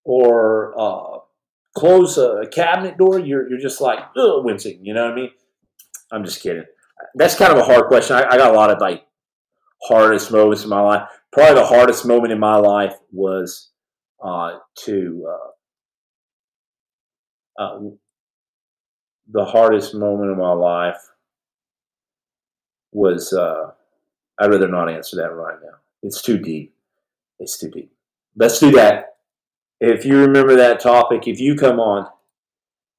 or 0.04 0.74
uh, 0.78 1.17
close 1.78 2.18
a 2.18 2.44
cabinet 2.52 2.98
door, 2.98 3.18
you're, 3.18 3.48
you're 3.48 3.60
just 3.60 3.80
like 3.80 3.98
wincing. 4.16 4.84
You 4.84 4.94
know 4.94 5.04
what 5.04 5.12
I 5.12 5.16
mean? 5.16 5.30
I'm 6.10 6.24
just 6.24 6.42
kidding. 6.42 6.64
That's 7.14 7.34
kind 7.34 7.52
of 7.52 7.58
a 7.58 7.64
hard 7.64 7.86
question. 7.86 8.16
I, 8.16 8.26
I 8.30 8.36
got 8.36 8.52
a 8.52 8.56
lot 8.56 8.70
of 8.70 8.80
like 8.80 9.06
hardest 9.82 10.30
moments 10.30 10.64
in 10.64 10.70
my 10.70 10.80
life. 10.80 11.08
Probably 11.32 11.54
the 11.54 11.66
hardest 11.66 12.06
moment 12.06 12.32
in 12.32 12.38
my 12.38 12.56
life 12.56 12.94
was 13.12 13.70
uh, 14.24 14.58
to 14.84 15.26
uh, 17.58 17.62
uh, 17.62 17.80
the 19.30 19.44
hardest 19.44 19.94
moment 19.94 20.30
of 20.30 20.38
my 20.38 20.52
life 20.52 20.98
was 22.92 23.32
uh, 23.32 23.72
I'd 24.38 24.50
rather 24.50 24.68
not 24.68 24.90
answer 24.90 25.16
that 25.16 25.34
right 25.34 25.58
now. 25.62 25.78
It's 26.02 26.22
too 26.22 26.38
deep. 26.38 26.74
It's 27.38 27.58
too 27.58 27.70
deep. 27.70 27.92
Let's 28.36 28.58
do 28.58 28.70
that. 28.72 29.17
If 29.80 30.04
you 30.04 30.18
remember 30.18 30.56
that 30.56 30.80
topic, 30.80 31.28
if 31.28 31.40
you 31.40 31.54
come 31.56 31.78
on 31.78 32.08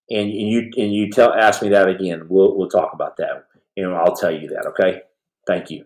and 0.09 0.31
you 0.31 0.71
and 0.77 0.93
you 0.93 1.09
tell 1.09 1.33
ask 1.33 1.61
me 1.61 1.69
that 1.69 1.89
again, 1.89 2.27
we'll 2.29 2.57
we'll 2.57 2.69
talk 2.69 2.93
about 2.93 3.17
that. 3.17 3.45
And 3.75 3.93
I'll 3.93 4.15
tell 4.15 4.31
you 4.31 4.49
that, 4.49 4.65
okay? 4.67 5.01
Thank 5.47 5.69
you. 5.69 5.85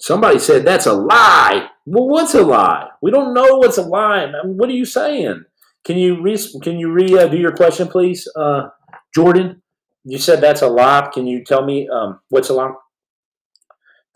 Somebody 0.00 0.38
said 0.38 0.64
that's 0.64 0.86
a 0.86 0.92
lie. 0.92 1.68
Well, 1.86 2.08
what's 2.08 2.34
a 2.34 2.42
lie? 2.42 2.88
We 3.02 3.10
don't 3.10 3.34
know 3.34 3.58
what's 3.58 3.78
a 3.78 3.82
lie. 3.82 4.32
What 4.44 4.68
are 4.68 4.72
you 4.72 4.84
saying? 4.84 5.44
Can 5.84 5.98
you 5.98 6.20
re 6.20 6.36
can 6.62 6.78
you 6.78 6.90
re 6.90 7.16
uh, 7.18 7.28
do 7.28 7.36
your 7.36 7.52
question, 7.52 7.88
please, 7.88 8.28
uh, 8.36 8.68
Jordan? 9.14 9.62
You 10.04 10.18
said 10.18 10.40
that's 10.40 10.62
a 10.62 10.68
lie. 10.68 11.08
Can 11.12 11.26
you 11.26 11.44
tell 11.44 11.64
me 11.64 11.88
um, 11.88 12.20
what's 12.28 12.48
a 12.48 12.54
lie? 12.54 12.72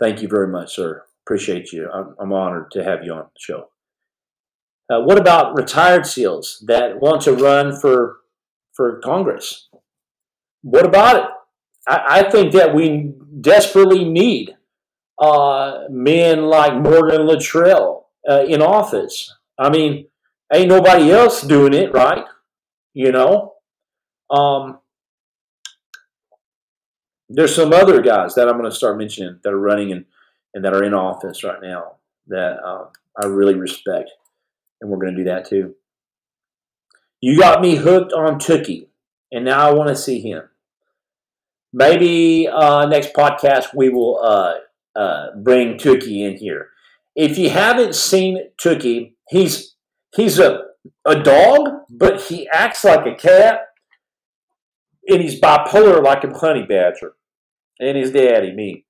Thank 0.01 0.23
you 0.23 0.29
very 0.29 0.49
much, 0.49 0.75
sir. 0.75 1.05
Appreciate 1.27 1.73
you. 1.73 1.91
I'm, 1.91 2.15
I'm 2.19 2.33
honored 2.33 2.71
to 2.73 2.85
have 2.85 3.05
you 3.05 3.13
on 3.13 3.25
the 3.25 3.41
show. 3.41 3.69
Uh, 4.91 5.03
what 5.03 5.19
about 5.19 5.55
retired 5.57 6.07
SEALs 6.07 6.65
that 6.67 7.01
want 7.01 7.23
to 7.23 7.33
run 7.33 7.79
for 7.79 8.19
for 8.73 9.01
Congress? 9.01 9.69
What 10.63 10.87
about 10.87 11.17
it? 11.17 11.31
I, 11.87 12.21
I 12.21 12.31
think 12.31 12.53
that 12.53 12.75
we 12.75 13.13
desperately 13.41 14.05
need 14.05 14.57
uh, 15.21 15.85
men 15.91 16.45
like 16.45 16.75
Morgan 16.75 17.27
Luttrell 17.27 18.09
uh, 18.29 18.45
in 18.45 18.63
office. 18.63 19.35
I 19.59 19.69
mean, 19.71 20.07
ain't 20.53 20.69
nobody 20.69 21.11
else 21.11 21.43
doing 21.43 21.75
it, 21.75 21.93
right? 21.93 22.25
You 22.95 23.13
know. 23.13 23.55
Um, 24.31 24.79
there's 27.29 27.55
some 27.55 27.73
other 27.73 28.01
guys 28.01 28.35
that 28.35 28.49
I'm 28.49 28.59
going 28.59 28.71
to 28.71 28.77
start 28.77 28.99
mentioning 28.99 29.39
that 29.43 29.53
are 29.53 29.59
running 29.59 29.93
and, 29.93 30.05
and 30.55 30.65
that 30.65 30.75
are 30.75 30.83
in 30.83 30.95
office 30.95 31.45
right 31.45 31.61
now 31.61 31.97
that 32.29 32.59
uh, 32.65 32.87
I 33.23 33.27
really 33.27 33.55
respect, 33.55 34.11
and 34.81 34.91
we're 34.91 34.99
going 34.99 35.15
to 35.15 35.25
do 35.25 35.29
that 35.29 35.49
too. 35.49 35.75
You 37.21 37.39
got 37.39 37.61
me 37.61 37.77
hooked 37.77 38.13
on 38.13 38.39
Tookie, 38.39 38.89
and 39.33 39.45
now 39.45 39.69
I 39.69 39.73
want 39.73 39.89
to 39.89 39.97
see 39.97 40.21
him. 40.21 40.45
Maybe 41.73 42.49
uh, 42.49 42.87
next 42.87 43.13
podcast 43.13 43.75
we 43.75 43.89
will 43.89 44.21
uh, 44.23 44.55
uh, 44.97 45.27
bring 45.37 45.79
Tookie 45.79 46.27
in 46.27 46.37
here. 46.37 46.69
If 47.15 47.37
you 47.37 47.51
haven't 47.51 47.95
seen 47.95 48.51
Tookie, 48.63 49.15
he's 49.29 49.75
he's 50.15 50.39
a 50.39 50.63
a 51.05 51.21
dog, 51.21 51.69
but 51.91 52.23
he 52.23 52.49
acts 52.53 52.85
like 52.85 53.07
a 53.07 53.15
cat, 53.15 53.61
and 55.09 55.21
he's 55.21 55.41
bipolar 55.41 56.03
like 56.03 56.25
a 56.25 56.33
honey 56.39 56.65
badger, 56.65 57.15
and 57.81 57.97
his 57.97 58.13
daddy 58.13 58.53
me. 58.53 58.85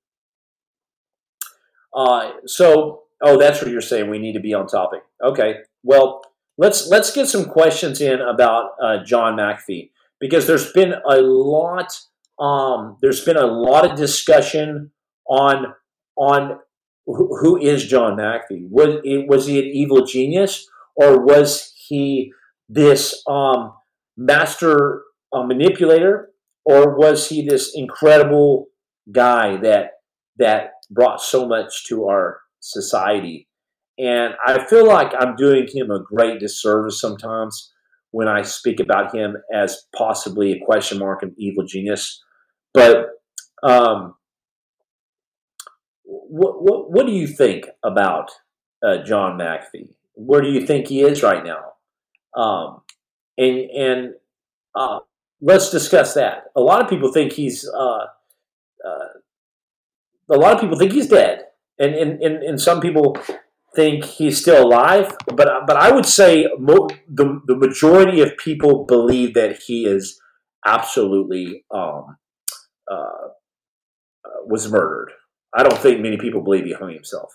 Uh, 1.95 2.33
so, 2.45 3.03
oh, 3.21 3.37
that's 3.39 3.61
what 3.61 3.71
you're 3.71 3.81
saying. 3.81 4.09
We 4.09 4.19
need 4.19 4.33
to 4.33 4.39
be 4.39 4.53
on 4.53 4.67
topic. 4.67 5.01
Okay, 5.23 5.55
well, 5.83 6.21
let's 6.57 6.87
let's 6.87 7.11
get 7.11 7.27
some 7.27 7.45
questions 7.45 8.01
in 8.01 8.19
about 8.21 8.71
uh, 8.81 9.03
John 9.03 9.37
McAfee 9.37 9.91
because 10.19 10.47
there's 10.47 10.71
been 10.71 10.93
a 11.09 11.17
lot. 11.21 11.99
Um, 12.39 12.97
there's 13.01 13.23
been 13.23 13.37
a 13.37 13.45
lot 13.45 13.89
of 13.89 13.97
discussion 13.97 14.91
on 15.27 15.73
on 16.15 16.59
who, 17.05 17.57
is 17.59 17.85
John 17.85 18.17
McAfee. 18.17 18.69
Was 18.69 19.01
was 19.27 19.47
he 19.47 19.59
an 19.59 19.65
evil 19.65 20.05
genius 20.05 20.67
or 20.95 21.21
was 21.21 21.73
he 21.87 22.33
this 22.67 23.23
um, 23.27 23.73
master 24.17 25.03
uh, 25.33 25.43
manipulator, 25.43 26.29
or 26.65 26.97
was 26.97 27.29
he 27.29 27.47
this 27.47 27.71
incredible 27.73 28.67
guy 29.11 29.57
that 29.57 29.93
that 30.37 30.71
brought 30.91 31.21
so 31.21 31.47
much 31.47 31.85
to 31.87 32.05
our 32.05 32.41
society? 32.59 33.47
And 33.99 34.33
I 34.45 34.65
feel 34.65 34.87
like 34.87 35.11
I'm 35.19 35.35
doing 35.35 35.67
him 35.71 35.91
a 35.91 36.01
great 36.01 36.39
disservice 36.39 37.01
sometimes 37.01 37.71
when 38.11 38.27
I 38.27 38.41
speak 38.41 38.79
about 38.79 39.13
him 39.13 39.35
as 39.53 39.85
possibly 39.95 40.53
a 40.53 40.65
question 40.65 40.99
mark 40.99 41.21
of 41.21 41.31
evil 41.37 41.65
genius. 41.65 42.23
But 42.73 43.07
um, 43.61 44.15
what, 46.05 46.63
what, 46.63 46.91
what 46.91 47.05
do 47.05 47.11
you 47.11 47.27
think 47.27 47.67
about 47.83 48.31
uh, 48.81 49.03
John 49.03 49.37
McAfee? 49.37 49.95
Where 50.13 50.41
do 50.41 50.49
you 50.49 50.65
think 50.65 50.87
he 50.87 51.01
is 51.01 51.21
right 51.21 51.43
now? 51.43 51.73
Um, 52.41 52.81
and 53.37 53.57
and 53.71 54.13
uh, 54.75 54.99
let's 55.41 55.69
discuss 55.69 56.13
that. 56.13 56.45
A 56.55 56.61
lot 56.61 56.81
of 56.81 56.89
people 56.89 57.11
think 57.11 57.33
he's 57.33 57.67
uh, 57.67 58.05
uh, 58.85 59.07
a 60.29 60.37
lot 60.37 60.53
of 60.53 60.61
people 60.61 60.77
think 60.77 60.91
he's 60.91 61.07
dead, 61.07 61.45
and 61.79 61.95
and, 61.95 62.21
and, 62.21 62.43
and 62.43 62.61
some 62.61 62.81
people 62.81 63.17
think 63.75 64.05
he's 64.05 64.39
still 64.39 64.65
alive. 64.65 65.15
But 65.27 65.65
but 65.67 65.77
I 65.77 65.91
would 65.91 66.05
say 66.05 66.47
mo- 66.57 66.89
the 67.07 67.41
the 67.45 67.55
majority 67.55 68.21
of 68.21 68.37
people 68.37 68.85
believe 68.85 69.33
that 69.33 69.59
he 69.65 69.85
is 69.85 70.19
absolutely 70.65 71.65
um, 71.71 72.17
uh, 72.89 73.29
uh, 74.25 74.41
was 74.45 74.71
murdered. 74.71 75.11
I 75.55 75.63
don't 75.63 75.79
think 75.79 76.01
many 76.01 76.17
people 76.17 76.41
believe 76.41 76.65
he 76.65 76.73
hung 76.73 76.93
himself. 76.93 77.31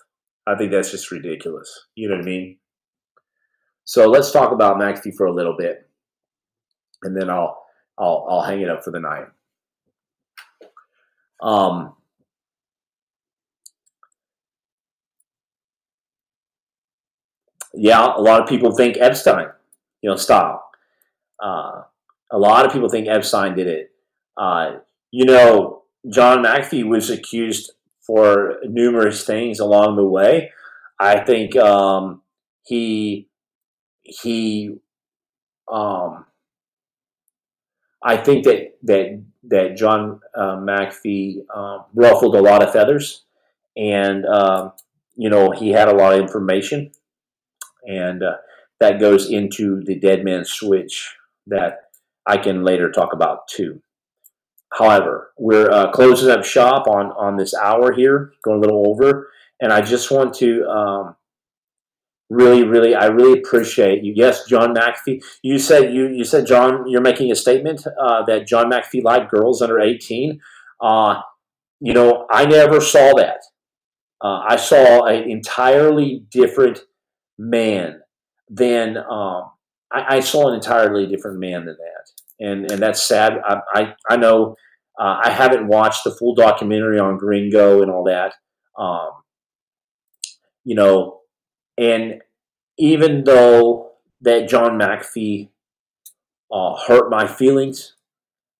I 0.46 0.56
think 0.56 0.70
that's 0.70 0.90
just 0.90 1.10
ridiculous. 1.10 1.86
You 1.94 2.08
know 2.08 2.16
what 2.16 2.22
I 2.22 2.26
mean? 2.26 2.58
So 3.84 4.08
let's 4.08 4.30
talk 4.30 4.52
about 4.52 4.76
McAfee 4.76 5.14
for 5.16 5.26
a 5.26 5.34
little 5.34 5.56
bit, 5.56 5.88
and 7.02 7.16
then 7.16 7.30
I'll 7.30 7.62
I'll 7.98 8.26
I'll 8.28 8.42
hang 8.42 8.60
it 8.60 8.70
up 8.70 8.84
for 8.84 8.90
the 8.90 9.00
night. 9.00 9.26
Um, 11.42 11.94
yeah, 17.76 18.14
a 18.16 18.20
lot 18.20 18.42
of 18.42 18.48
people 18.48 18.72
think 18.72 18.96
Epstein, 18.98 19.48
you 20.02 20.10
know, 20.10 20.16
style. 20.16 20.64
Uh, 21.42 21.82
a 22.30 22.38
lot 22.38 22.66
of 22.66 22.72
people 22.72 22.88
think 22.88 23.08
Epstein 23.08 23.54
did 23.54 23.66
it. 23.66 23.90
Uh, 24.36 24.78
you 25.10 25.24
know, 25.24 25.82
John 26.10 26.42
McAfee 26.42 26.86
was 26.86 27.10
accused 27.10 27.72
for 28.06 28.56
numerous 28.64 29.24
things 29.24 29.60
along 29.60 29.96
the 29.96 30.04
way. 30.04 30.50
I 30.98 31.20
think 31.20 31.56
um, 31.56 32.22
he 32.64 33.28
he 34.02 34.76
um, 35.70 36.26
I 38.02 38.16
think 38.16 38.44
that 38.44 38.76
that 38.82 39.22
that 39.44 39.76
John 39.76 40.20
uh, 40.36 40.56
McAfee 40.56 41.44
um, 41.54 41.84
ruffled 41.94 42.36
a 42.36 42.42
lot 42.42 42.62
of 42.62 42.72
feathers, 42.72 43.24
and 43.76 44.26
um, 44.26 44.72
you 45.16 45.30
know 45.30 45.50
he 45.50 45.70
had 45.70 45.88
a 45.88 45.94
lot 45.94 46.14
of 46.14 46.20
information, 46.20 46.92
and 47.86 48.22
uh, 48.22 48.36
that 48.80 49.00
goes 49.00 49.30
into 49.30 49.82
the 49.84 49.98
dead 49.98 50.24
man 50.24 50.44
switch 50.44 51.14
that 51.46 51.78
I 52.26 52.36
can 52.38 52.64
later 52.64 52.90
talk 52.90 53.12
about 53.12 53.48
too. 53.48 53.82
However, 54.72 55.32
we're 55.38 55.70
uh, 55.70 55.90
closing 55.92 56.30
up 56.30 56.44
shop 56.44 56.88
on 56.88 57.12
on 57.12 57.36
this 57.36 57.54
hour 57.54 57.92
here, 57.92 58.32
going 58.42 58.58
a 58.58 58.60
little 58.60 58.88
over, 58.88 59.28
and 59.60 59.72
I 59.72 59.80
just 59.82 60.10
want 60.10 60.34
to 60.34 60.64
um, 60.66 61.16
really, 62.28 62.64
really, 62.64 62.94
I 62.94 63.06
really 63.06 63.38
appreciate 63.38 64.02
you. 64.02 64.12
Yes, 64.16 64.46
John 64.46 64.74
McAfee. 64.74 65.22
You 65.42 65.58
said 65.58 65.94
you 65.94 66.08
you 66.08 66.24
said 66.24 66.46
John, 66.46 66.88
you're 66.88 67.00
making 67.00 67.30
a 67.30 67.36
statement 67.36 67.86
uh, 68.00 68.24
that 68.24 68.48
John 68.48 68.70
McAfee 68.70 69.04
liked 69.04 69.30
girls 69.30 69.62
under 69.62 69.80
18. 69.80 70.40
Uh, 70.80 71.20
you 71.80 71.92
know, 71.92 72.26
I 72.30 72.44
never 72.44 72.80
saw 72.80 73.14
that. 73.14 73.42
Uh, 74.20 74.42
I 74.48 74.56
saw 74.56 75.04
an 75.04 75.30
entirely 75.30 76.24
different 76.30 76.80
man 77.38 78.00
than 78.48 78.96
um, 78.96 79.50
I, 79.92 80.16
I, 80.16 80.20
saw 80.20 80.48
an 80.48 80.54
entirely 80.54 81.06
different 81.06 81.38
man 81.38 81.66
than 81.66 81.76
that, 81.76 82.46
and 82.46 82.70
and 82.70 82.82
that's 82.82 83.06
sad. 83.06 83.38
I 83.44 83.60
I, 83.74 83.94
I 84.10 84.16
know 84.16 84.56
uh, 84.98 85.20
I 85.24 85.30
haven't 85.30 85.66
watched 85.66 86.04
the 86.04 86.14
full 86.14 86.34
documentary 86.34 86.98
on 86.98 87.18
Gringo 87.18 87.82
and 87.82 87.90
all 87.90 88.04
that. 88.04 88.34
Um, 88.78 89.10
you 90.64 90.74
know, 90.74 91.20
and 91.78 92.22
even 92.78 93.24
though 93.24 93.92
that 94.20 94.48
John 94.48 94.78
McAfee 94.78 95.50
uh, 96.52 96.76
hurt 96.86 97.10
my 97.10 97.26
feelings, 97.26 97.94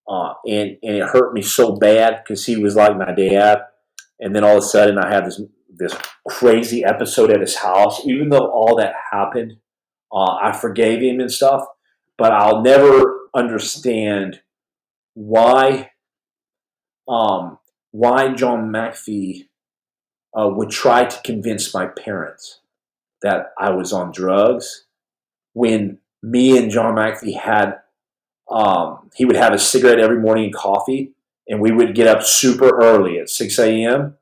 uh, 0.07 0.33
and 0.47 0.77
and 0.83 0.97
it 0.97 1.03
hurt 1.03 1.33
me 1.33 1.41
so 1.41 1.75
bad 1.75 2.21
because 2.23 2.45
he 2.45 2.57
was 2.57 2.75
like 2.75 2.97
my 2.97 3.13
dad, 3.13 3.59
and 4.19 4.35
then 4.35 4.43
all 4.43 4.57
of 4.57 4.63
a 4.63 4.67
sudden 4.67 4.97
I 4.97 5.13
have 5.13 5.25
this 5.25 5.41
this 5.77 5.95
crazy 6.27 6.83
episode 6.83 7.31
at 7.31 7.41
his 7.41 7.55
house. 7.55 8.05
Even 8.05 8.29
though 8.29 8.51
all 8.51 8.75
that 8.77 8.93
happened, 9.11 9.53
uh, 10.11 10.37
I 10.41 10.51
forgave 10.51 11.01
him 11.01 11.19
and 11.19 11.31
stuff, 11.31 11.65
but 12.17 12.31
I'll 12.31 12.61
never 12.61 13.29
understand 13.35 14.41
why 15.13 15.91
um, 17.07 17.59
why 17.91 18.33
John 18.33 18.71
McAfee 18.71 19.47
uh, 20.37 20.49
would 20.49 20.69
try 20.69 21.05
to 21.05 21.21
convince 21.23 21.73
my 21.73 21.85
parents 21.85 22.61
that 23.21 23.51
I 23.57 23.69
was 23.71 23.93
on 23.93 24.11
drugs 24.11 24.85
when 25.53 25.99
me 26.21 26.57
and 26.57 26.69
John 26.69 26.95
McAfee 26.95 27.39
had, 27.39 27.79
um, 28.51 29.09
he 29.15 29.25
would 29.25 29.37
have 29.37 29.53
a 29.53 29.59
cigarette 29.59 29.99
every 29.99 30.19
morning 30.19 30.45
and 30.45 30.53
coffee, 30.53 31.13
and 31.47 31.61
we 31.61 31.71
would 31.71 31.95
get 31.95 32.07
up 32.07 32.23
super 32.23 32.69
early 32.81 33.17
at 33.19 33.29
6 33.29 33.57
a.m. 33.59 34.17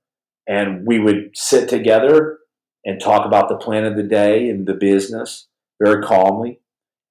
and 0.47 0.85
we 0.85 0.99
would 0.99 1.31
sit 1.33 1.69
together 1.69 2.39
and 2.85 2.99
talk 2.99 3.25
about 3.25 3.49
the 3.49 3.55
plan 3.57 3.85
of 3.85 3.95
the 3.95 4.03
day 4.03 4.49
and 4.49 4.65
the 4.67 4.73
business 4.73 5.47
very 5.81 6.03
calmly, 6.03 6.59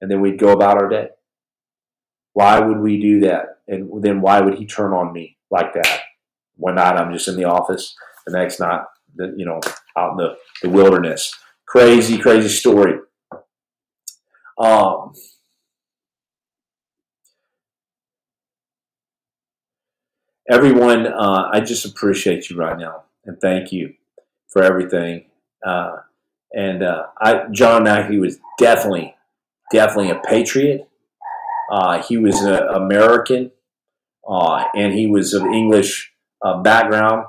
and 0.01 0.11
then 0.11 0.21
we'd 0.21 0.39
go 0.39 0.53
about 0.53 0.77
our 0.77 0.89
day. 0.89 1.09
Why 2.35 2.61
would 2.61 2.79
we 2.79 3.01
do 3.01 3.21
that? 3.21 3.59
And 3.69 4.03
then 4.03 4.21
why 4.21 4.41
would 4.41 4.55
he 4.55 4.67
turn 4.67 4.93
on 4.93 5.13
me 5.13 5.37
like 5.51 5.73
that? 5.75 6.01
One 6.57 6.77
night 6.77 6.97
I'm 6.97 7.13
just 7.13 7.29
in 7.29 7.37
the 7.37 7.45
office, 7.45 7.95
the 8.27 8.37
next 8.37 8.61
night, 8.61 8.83
you 9.19 9.45
know, 9.45 9.61
out 9.97 10.13
in 10.13 10.17
the, 10.17 10.37
the 10.63 10.69
wilderness. 10.69 11.35
Crazy, 11.67 12.19
crazy 12.19 12.49
story. 12.49 12.99
Um, 14.59 15.15
everyone, 20.51 21.07
uh, 21.07 21.49
I 21.51 21.61
just 21.61 21.85
appreciate 21.87 22.51
you 22.51 22.57
right 22.57 22.79
now 22.79 23.05
and 23.25 23.41
thank 23.41 23.73
you 23.73 23.95
for 24.49 24.63
everything. 24.63 25.27
Uh, 25.65 25.97
and 26.53 26.83
uh, 26.83 27.07
I, 27.21 27.45
John 27.51 27.85
McAfee 27.85 28.21
was 28.21 28.39
definitely, 28.59 29.15
definitely 29.73 30.11
a 30.11 30.21
patriot. 30.21 30.89
Uh, 31.71 32.03
he 32.03 32.19
was 32.19 32.41
an 32.43 32.63
American, 32.69 33.51
uh, 34.29 34.65
and 34.77 34.93
he 34.93 35.07
was 35.07 35.33
of 35.33 35.45
English 35.45 36.13
uh, 36.45 36.61
background. 36.63 37.25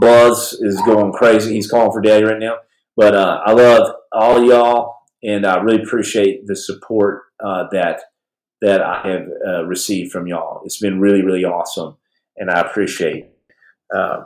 Buzz 0.00 0.52
is 0.52 0.80
going 0.82 1.12
crazy. 1.12 1.54
He's 1.54 1.70
calling 1.70 1.92
for 1.92 2.00
daddy 2.00 2.24
right 2.24 2.38
now. 2.38 2.58
But 2.96 3.14
uh, 3.14 3.40
I 3.44 3.52
love 3.52 3.94
all 4.12 4.42
y'all, 4.42 4.96
and 5.22 5.46
I 5.46 5.56
really 5.60 5.82
appreciate 5.82 6.46
the 6.46 6.56
support 6.56 7.24
uh, 7.44 7.64
that 7.72 8.00
that 8.62 8.80
I 8.80 9.06
have 9.06 9.28
uh, 9.46 9.64
received 9.64 10.12
from 10.12 10.26
y'all. 10.26 10.62
It's 10.64 10.78
been 10.78 10.98
really, 10.98 11.22
really 11.22 11.44
awesome, 11.44 11.96
and 12.36 12.50
I 12.50 12.60
appreciate 12.60 13.26
uh, 13.94 14.24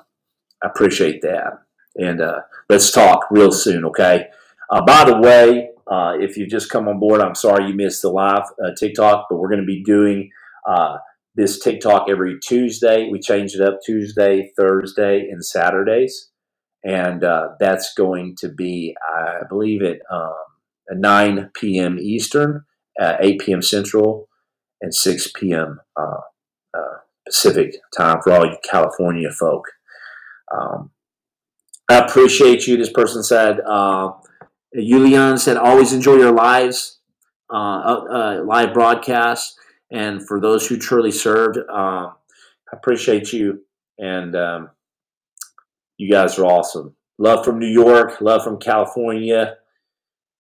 I 0.62 0.68
appreciate 0.68 1.22
that. 1.22 1.60
And 1.96 2.20
uh, 2.20 2.40
let's 2.68 2.90
talk 2.92 3.26
real 3.30 3.52
soon, 3.52 3.84
okay? 3.86 4.26
Uh, 4.70 4.82
by 4.84 5.04
the 5.04 5.18
way, 5.18 5.70
if 6.20 6.36
you've 6.36 6.50
just 6.50 6.70
come 6.70 6.88
on 6.88 7.00
board, 7.00 7.20
I'm 7.20 7.34
sorry 7.34 7.66
you 7.68 7.74
missed 7.74 8.02
the 8.02 8.10
live 8.10 8.44
TikTok, 8.78 9.26
but 9.28 9.36
we're 9.36 9.48
going 9.48 9.60
to 9.60 9.66
be 9.66 9.82
doing 9.82 10.30
this 11.34 11.60
TikTok 11.60 12.08
every 12.10 12.38
Tuesday. 12.40 13.08
We 13.10 13.20
changed 13.20 13.56
it 13.56 13.62
up 13.62 13.80
Tuesday, 13.84 14.52
Thursday, 14.56 15.28
and 15.30 15.44
Saturdays 15.44 16.28
and 16.84 17.24
uh, 17.24 17.50
that's 17.58 17.92
going 17.94 18.36
to 18.38 18.48
be, 18.48 18.96
I 19.16 19.40
believe, 19.48 19.82
at, 19.82 20.00
um, 20.10 20.34
9 20.92 21.50
p.m. 21.54 21.98
Eastern, 22.00 22.64
uh, 23.00 23.16
8 23.20 23.40
p.m. 23.40 23.62
Central, 23.62 24.28
and 24.80 24.94
6 24.94 25.32
p.m. 25.36 25.80
Uh, 25.96 26.20
uh, 26.76 26.98
Pacific 27.26 27.76
time 27.96 28.20
for 28.22 28.32
all 28.32 28.46
you 28.46 28.56
California 28.68 29.30
folk. 29.30 29.66
Um, 30.51 30.90
I 31.89 31.98
appreciate 31.98 32.66
you. 32.66 32.77
This 32.77 32.93
person 32.93 33.22
said, 33.22 33.60
uh, 33.60 34.12
Julian 34.74 35.39
said, 35.39 35.56
always 35.56 35.93
enjoy 35.93 36.16
your 36.16 36.32
lives, 36.32 37.01
uh, 37.52 38.40
live 38.44 38.72
broadcasts. 38.72 39.56
And 39.90 40.27
for 40.27 40.40
those 40.40 40.68
who 40.68 40.78
truly 40.78 41.10
served, 41.10 41.59
I 41.68 42.12
appreciate 42.72 43.32
you. 43.32 43.64
And 43.98 44.36
um, 44.36 44.70
you 45.97 46.10
guys 46.10 46.39
are 46.39 46.47
awesome. 46.47 46.94
Love 47.18 47.44
from 47.44 47.59
New 47.59 47.66
York, 47.66 48.20
love 48.20 48.44
from 48.44 48.59
California. 48.59 49.56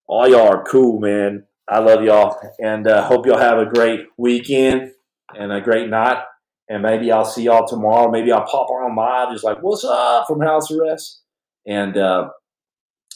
All 0.06 0.28
y'all 0.28 0.48
are 0.48 0.64
cool, 0.64 0.98
man. 0.98 1.44
I 1.68 1.78
love 1.78 2.02
y'all, 2.02 2.36
and 2.58 2.86
uh, 2.88 3.06
hope 3.06 3.26
y'all 3.26 3.38
have 3.38 3.58
a 3.58 3.66
great 3.66 4.06
weekend 4.16 4.92
and 5.38 5.52
a 5.52 5.60
great 5.60 5.88
night. 5.88 6.22
And 6.70 6.82
maybe 6.82 7.12
I'll 7.12 7.26
see 7.26 7.42
y'all 7.42 7.66
tomorrow. 7.66 8.10
Maybe 8.10 8.32
I'll 8.32 8.46
pop 8.46 8.70
on 8.70 8.94
by, 8.94 9.30
just 9.32 9.44
like, 9.44 9.58
"What's 9.60 9.84
up?" 9.84 10.26
from 10.26 10.40
house 10.40 10.70
arrest. 10.70 11.20
And 11.66 11.98
uh, 11.98 12.30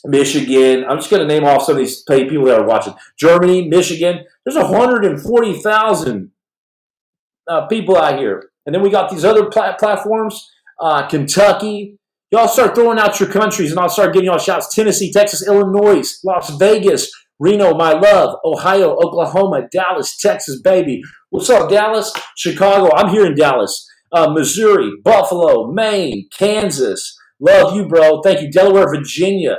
Michigan. 0.05 0.85
I'm 0.85 0.99
just 0.99 1.09
going 1.09 1.27
to 1.27 1.29
name 1.29 1.45
off 1.45 1.63
some 1.63 1.77
of 1.77 1.79
these 1.79 2.03
people 2.03 2.45
that 2.47 2.59
are 2.59 2.67
watching. 2.67 2.95
Germany, 3.19 3.69
Michigan. 3.69 4.25
There's 4.45 4.57
140,000 4.57 6.31
uh, 7.47 7.67
people 7.69 7.97
out 7.97 8.19
here, 8.19 8.51
and 8.67 8.75
then 8.75 8.83
we 8.83 8.91
got 8.91 9.11
these 9.11 9.25
other 9.25 9.47
plat- 9.47 9.79
platforms. 9.79 10.51
Uh, 10.79 11.07
Kentucky, 11.07 11.99
Y'all 12.35 12.49
start 12.49 12.75
throwing 12.75 12.99
out 12.99 13.21
your 13.21 13.29
countries 13.29 13.71
and 13.71 13.79
I'll 13.79 13.89
start 13.89 14.13
giving 14.13 14.27
y'all 14.27 14.39
shouts. 14.39 14.75
Tennessee, 14.75 15.13
Texas, 15.13 15.47
Illinois, 15.47 16.19
Las 16.25 16.51
Vegas, 16.59 17.09
Reno, 17.39 17.75
my 17.75 17.93
love, 17.93 18.37
Ohio, 18.45 18.97
Oklahoma, 18.97 19.67
Dallas, 19.73 20.17
Texas, 20.17 20.61
baby. 20.63 21.03
What's 21.31 21.51
up, 21.51 21.69
Dallas? 21.69 22.13
Chicago, 22.37 22.95
I'm 22.95 23.11
here 23.11 23.27
in 23.27 23.35
Dallas. 23.35 23.87
Uh, 24.13 24.31
Missouri, 24.31 24.93
Buffalo, 25.03 25.73
Maine, 25.73 26.29
Kansas. 26.37 27.17
Love 27.41 27.75
you, 27.75 27.89
bro. 27.89 28.23
Thank 28.23 28.41
you. 28.41 28.51
Delaware, 28.51 28.89
Virginia, 28.89 29.59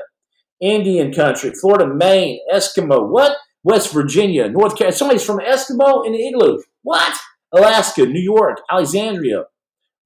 Indian 0.61 1.13
country, 1.13 1.51
Florida, 1.59 1.93
Maine, 1.93 2.39
Eskimo. 2.53 3.09
What? 3.09 3.37
West 3.63 3.91
Virginia, 3.91 4.47
North 4.47 4.77
Carolina. 4.77 4.95
Somebody's 4.95 5.25
from 5.25 5.39
Eskimo 5.39 6.05
in 6.05 6.13
the 6.13 6.27
igloo. 6.27 6.61
What? 6.83 7.17
Alaska, 7.51 8.05
New 8.05 8.21
York, 8.21 8.61
Alexandria, 8.71 9.45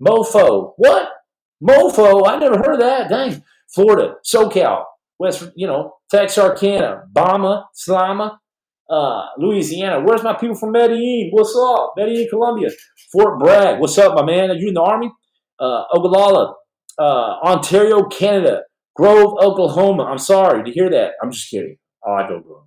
Mofo. 0.01 0.73
What? 0.77 1.09
Mofo, 1.61 2.27
I 2.27 2.39
never 2.39 2.57
heard 2.57 2.75
of 2.75 2.79
that. 2.79 3.09
Dang. 3.09 3.43
Florida, 3.73 4.15
SoCal, 4.25 4.85
West, 5.19 5.51
you 5.55 5.67
know, 5.67 5.93
Texarkana, 6.09 7.03
Bama, 7.13 7.65
Slama, 7.75 8.37
uh, 8.89 9.25
Louisiana. 9.37 10.01
Where's 10.03 10.23
my 10.23 10.33
people 10.33 10.55
from 10.55 10.71
Medellin? 10.71 11.29
What's 11.31 11.55
up? 11.55 11.93
Medellin, 11.97 12.27
Colombia. 12.29 12.69
Fort 13.11 13.39
Bragg. 13.39 13.79
What's 13.79 13.97
up, 13.97 14.15
my 14.15 14.23
man? 14.23 14.49
Are 14.49 14.55
you 14.55 14.69
in 14.69 14.73
the 14.73 14.81
Army? 14.81 15.11
Uh, 15.59 15.83
Ogallala, 15.93 16.55
uh, 16.97 17.37
Ontario, 17.43 18.03
Canada. 18.05 18.61
Grove, 18.95 19.37
Oklahoma. 19.41 20.03
I'm 20.05 20.17
sorry 20.17 20.63
to 20.63 20.71
hear 20.71 20.89
that. 20.89 21.11
I'm 21.21 21.31
just 21.31 21.49
kidding. 21.49 21.77
Oh, 22.05 22.13
I 22.13 22.21
like 22.21 22.31
Oklahoma. 22.31 22.65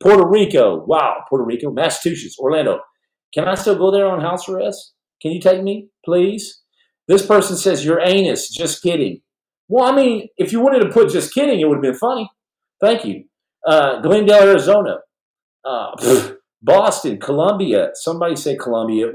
Puerto 0.00 0.26
Rico. 0.28 0.84
Wow, 0.86 1.24
Puerto 1.28 1.44
Rico. 1.44 1.70
Massachusetts, 1.72 2.36
Orlando. 2.38 2.80
Can 3.32 3.48
I 3.48 3.54
still 3.54 3.76
go 3.76 3.90
there 3.90 4.06
on 4.06 4.20
house 4.20 4.48
arrest? 4.48 4.94
Can 5.20 5.32
you 5.32 5.40
take 5.40 5.62
me, 5.62 5.88
please? 6.04 6.62
This 7.08 7.26
person 7.26 7.56
says, 7.56 7.84
Your 7.84 8.00
anus. 8.00 8.50
Just 8.50 8.82
kidding. 8.82 9.20
Well, 9.68 9.84
I 9.84 9.96
mean, 9.96 10.28
if 10.36 10.52
you 10.52 10.60
wanted 10.60 10.80
to 10.80 10.90
put 10.90 11.10
just 11.10 11.32
kidding, 11.32 11.60
it 11.60 11.68
would 11.68 11.76
have 11.76 11.82
been 11.82 11.94
funny. 11.94 12.30
Thank 12.80 13.04
you. 13.04 13.24
Uh, 13.66 14.00
Glendale, 14.00 14.42
Arizona. 14.42 14.98
Uh, 15.64 16.30
Boston, 16.62 17.18
Columbia. 17.18 17.90
Somebody 17.94 18.36
say 18.36 18.56
Columbia. 18.56 19.08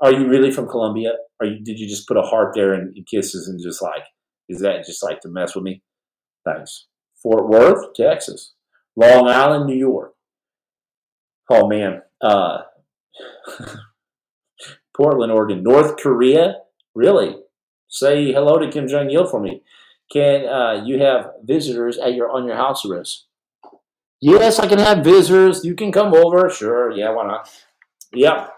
Are 0.00 0.12
you 0.12 0.28
really 0.28 0.50
from 0.50 0.68
Columbia? 0.68 1.12
Are 1.40 1.46
you? 1.46 1.62
Did 1.62 1.78
you 1.78 1.88
just 1.88 2.06
put 2.08 2.16
a 2.16 2.22
heart 2.22 2.54
there 2.54 2.72
and, 2.72 2.96
and 2.96 3.06
kisses 3.06 3.48
and 3.48 3.60
just 3.62 3.82
like? 3.82 4.02
Is 4.48 4.60
that 4.60 4.84
just 4.84 5.02
like 5.02 5.20
to 5.20 5.28
mess 5.28 5.54
with 5.54 5.64
me? 5.64 5.82
Thanks. 6.44 6.86
Fort 7.22 7.48
Worth, 7.48 7.94
Texas. 7.94 8.54
Long 8.96 9.28
Island, 9.28 9.66
New 9.66 9.76
York. 9.76 10.14
Oh 11.50 11.68
man. 11.68 12.02
Uh, 12.20 12.62
Portland, 14.96 15.32
Oregon. 15.32 15.62
North 15.62 15.96
Korea. 15.96 16.54
Really? 16.94 17.36
Say 17.88 18.32
hello 18.32 18.58
to 18.58 18.70
Kim 18.70 18.86
Jong 18.86 19.10
Il 19.10 19.26
for 19.26 19.40
me. 19.40 19.62
Can 20.12 20.46
uh, 20.46 20.82
you 20.84 21.00
have 21.00 21.30
visitors 21.42 21.98
at 21.98 22.14
your 22.14 22.30
on 22.30 22.46
your 22.46 22.56
house 22.56 22.84
arrest? 22.84 23.26
Yes, 24.20 24.58
I 24.58 24.66
can 24.66 24.78
have 24.78 25.04
visitors. 25.04 25.64
You 25.64 25.74
can 25.74 25.92
come 25.92 26.14
over. 26.14 26.50
Sure. 26.50 26.90
Yeah, 26.90 27.10
why 27.10 27.26
not? 27.26 27.50
Yep. 28.12 28.52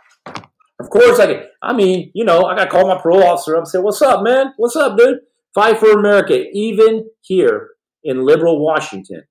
Of 0.81 0.89
course 0.89 1.19
I 1.19 1.27
can. 1.27 1.43
I 1.63 1.73
mean, 1.75 2.11
you 2.15 2.25
know, 2.25 2.45
I 2.45 2.57
got 2.57 2.65
to 2.65 2.71
call 2.71 2.89
my 2.89 3.01
parole 3.01 3.25
officer 3.25 3.55
up 3.57 3.61
and 3.61 3.69
say, 3.69 3.79
What's 3.79 4.01
up, 4.01 4.23
man? 4.23 4.55
What's 4.57 4.77
up, 4.77 4.97
dude? 4.97 5.19
Fight 5.55 5.79
for 5.79 5.91
America, 5.91 6.45
even 6.53 7.11
here 7.21 7.71
in 8.05 8.25
liberal 8.25 8.65
Washington. 8.65 9.25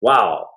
Wow. 0.00 0.48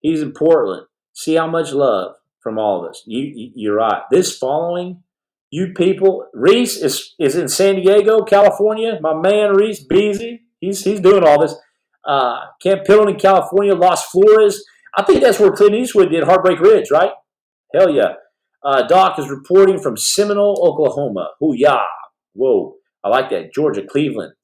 He's 0.00 0.22
in 0.22 0.32
Portland. 0.32 0.86
See 1.12 1.34
how 1.34 1.48
much 1.48 1.72
love 1.72 2.14
from 2.40 2.58
all 2.58 2.82
of 2.82 2.90
us. 2.90 3.02
You, 3.06 3.52
you, 3.54 3.72
are 3.72 3.76
right. 3.76 4.02
This 4.10 4.36
following, 4.38 5.02
you 5.50 5.72
people, 5.74 6.26
Reese 6.32 6.76
is, 6.76 7.14
is 7.18 7.36
in 7.36 7.48
San 7.48 7.76
Diego, 7.76 8.22
California. 8.22 8.98
My 9.00 9.14
man 9.14 9.54
Reese 9.54 9.82
Beezy, 9.82 10.42
he's, 10.60 10.84
he's 10.84 11.00
doing 11.00 11.24
all 11.24 11.40
this. 11.40 11.54
Uh, 12.04 12.40
Camp 12.62 12.88
in 12.88 13.16
California, 13.18 13.74
Las 13.74 14.06
Flores. 14.06 14.64
I 14.96 15.02
think 15.02 15.22
that's 15.22 15.38
where 15.38 15.52
Clint 15.52 15.74
Eastwood 15.74 16.10
did 16.10 16.24
Heartbreak 16.24 16.60
Ridge, 16.60 16.90
right? 16.90 17.12
Hell 17.74 17.90
yeah. 17.90 18.14
Uh, 18.64 18.86
Doc 18.86 19.18
is 19.18 19.28
reporting 19.28 19.80
from 19.80 19.96
Seminole, 19.96 20.60
Oklahoma. 20.62 21.30
Hoo 21.40 21.54
yeah. 21.54 21.82
Whoa. 22.34 22.76
I 23.02 23.08
like 23.08 23.30
that. 23.30 23.52
Georgia, 23.54 23.82
Cleveland, 23.82 24.34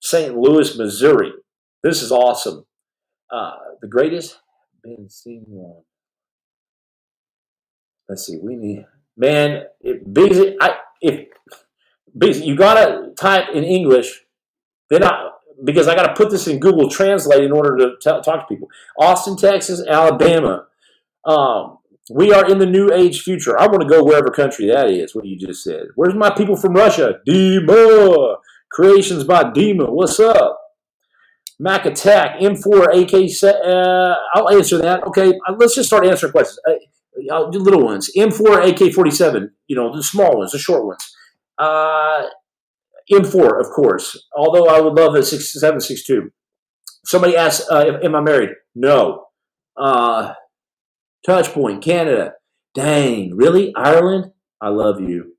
St. 0.00 0.36
Louis, 0.36 0.76
Missouri. 0.78 1.32
This 1.82 2.02
is 2.02 2.12
awesome. 2.12 2.64
Uh, 3.30 3.52
the 3.80 3.88
greatest 3.88 4.38
been 4.82 5.08
seen 5.08 5.44
one. 5.46 5.82
Let's 8.08 8.24
see. 8.24 8.38
We 8.42 8.56
need 8.56 8.86
man. 9.18 9.64
It, 9.80 10.12
busy. 10.12 10.56
I 10.60 10.76
if 11.00 11.26
busy. 12.16 12.44
You 12.46 12.56
gotta 12.56 13.12
type 13.18 13.50
in 13.54 13.64
English. 13.64 14.22
Then 14.90 15.04
I 15.04 15.30
because 15.64 15.88
I 15.88 15.94
got 15.94 16.06
to 16.06 16.14
put 16.14 16.30
this 16.30 16.46
in 16.46 16.60
Google 16.60 16.88
Translate 16.88 17.42
in 17.42 17.52
order 17.52 17.76
to 17.76 17.90
t- 18.00 18.22
talk 18.22 18.24
to 18.24 18.46
people. 18.48 18.68
Austin, 18.98 19.36
Texas, 19.36 19.84
Alabama. 19.86 20.66
Um, 21.24 21.78
we 22.10 22.32
are 22.32 22.48
in 22.48 22.58
the 22.58 22.66
new 22.66 22.92
age 22.92 23.22
future. 23.22 23.58
I 23.58 23.66
want 23.66 23.82
to 23.82 23.88
go 23.88 24.02
wherever 24.02 24.30
country 24.30 24.68
that 24.68 24.90
is. 24.90 25.14
What 25.14 25.26
you 25.26 25.36
just 25.36 25.62
said. 25.62 25.88
Where's 25.94 26.14
my 26.14 26.30
people 26.30 26.56
from 26.56 26.74
Russia? 26.74 27.18
Dima. 27.26 28.36
Creations 28.70 29.24
by 29.24 29.44
Dima. 29.44 29.90
What's 29.90 30.20
up? 30.20 30.58
Mac 31.60 31.86
Attack, 31.86 32.38
M4, 32.40 33.02
AK. 33.02 33.42
Uh, 33.42 34.14
I'll 34.34 34.50
answer 34.50 34.78
that. 34.78 35.02
Okay, 35.08 35.32
uh, 35.48 35.54
let's 35.58 35.74
just 35.74 35.88
start 35.88 36.06
answering 36.06 36.30
questions. 36.30 36.60
I'll 37.30 37.50
little 37.50 37.84
ones. 37.84 38.10
M4, 38.16 38.68
AK 38.70 38.94
47. 38.94 39.50
You 39.66 39.76
know, 39.76 39.94
the 39.94 40.02
small 40.02 40.38
ones, 40.38 40.52
the 40.52 40.58
short 40.58 40.84
ones. 40.84 41.04
Uh, 41.58 42.26
M4, 43.10 43.60
of 43.60 43.66
course. 43.70 44.16
Although 44.36 44.68
I 44.68 44.80
would 44.80 44.94
love 44.94 45.14
a 45.14 45.22
6762. 45.22 46.30
Somebody 47.04 47.36
asks, 47.36 47.68
uh, 47.70 47.98
"Am 48.02 48.14
I 48.14 48.20
married?" 48.20 48.50
No. 48.74 49.26
Uh, 49.76 50.34
Touchpoint, 51.26 51.82
Canada. 51.82 52.34
Dang, 52.74 53.36
really? 53.36 53.72
Ireland? 53.74 54.32
I 54.60 54.68
love 54.68 55.00
you. 55.00 55.34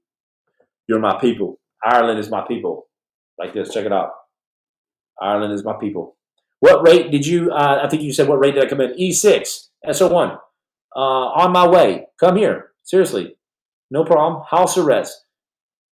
You're 0.87 0.99
my 0.99 1.19
people. 1.19 1.59
Ireland 1.83 2.19
is 2.19 2.29
my 2.29 2.45
people. 2.47 2.87
Like 3.37 3.53
this, 3.53 3.73
check 3.73 3.85
it 3.85 3.93
out. 3.93 4.11
Ireland 5.21 5.53
is 5.53 5.63
my 5.63 5.73
people. 5.79 6.17
What 6.59 6.85
rate 6.85 7.11
did 7.11 7.25
you, 7.25 7.51
uh, 7.51 7.81
I 7.83 7.87
think 7.87 8.03
you 8.03 8.11
said, 8.11 8.27
what 8.27 8.39
rate 8.39 8.55
did 8.55 8.63
I 8.65 8.67
come 8.67 8.81
in? 8.81 8.91
E6, 8.99 9.69
SO1. 9.87 10.37
Uh, 10.95 10.99
on 10.99 11.51
my 11.51 11.67
way. 11.67 12.07
Come 12.19 12.35
here. 12.35 12.71
Seriously. 12.83 13.35
No 13.91 14.03
problem. 14.03 14.43
House 14.49 14.77
arrest. 14.77 15.25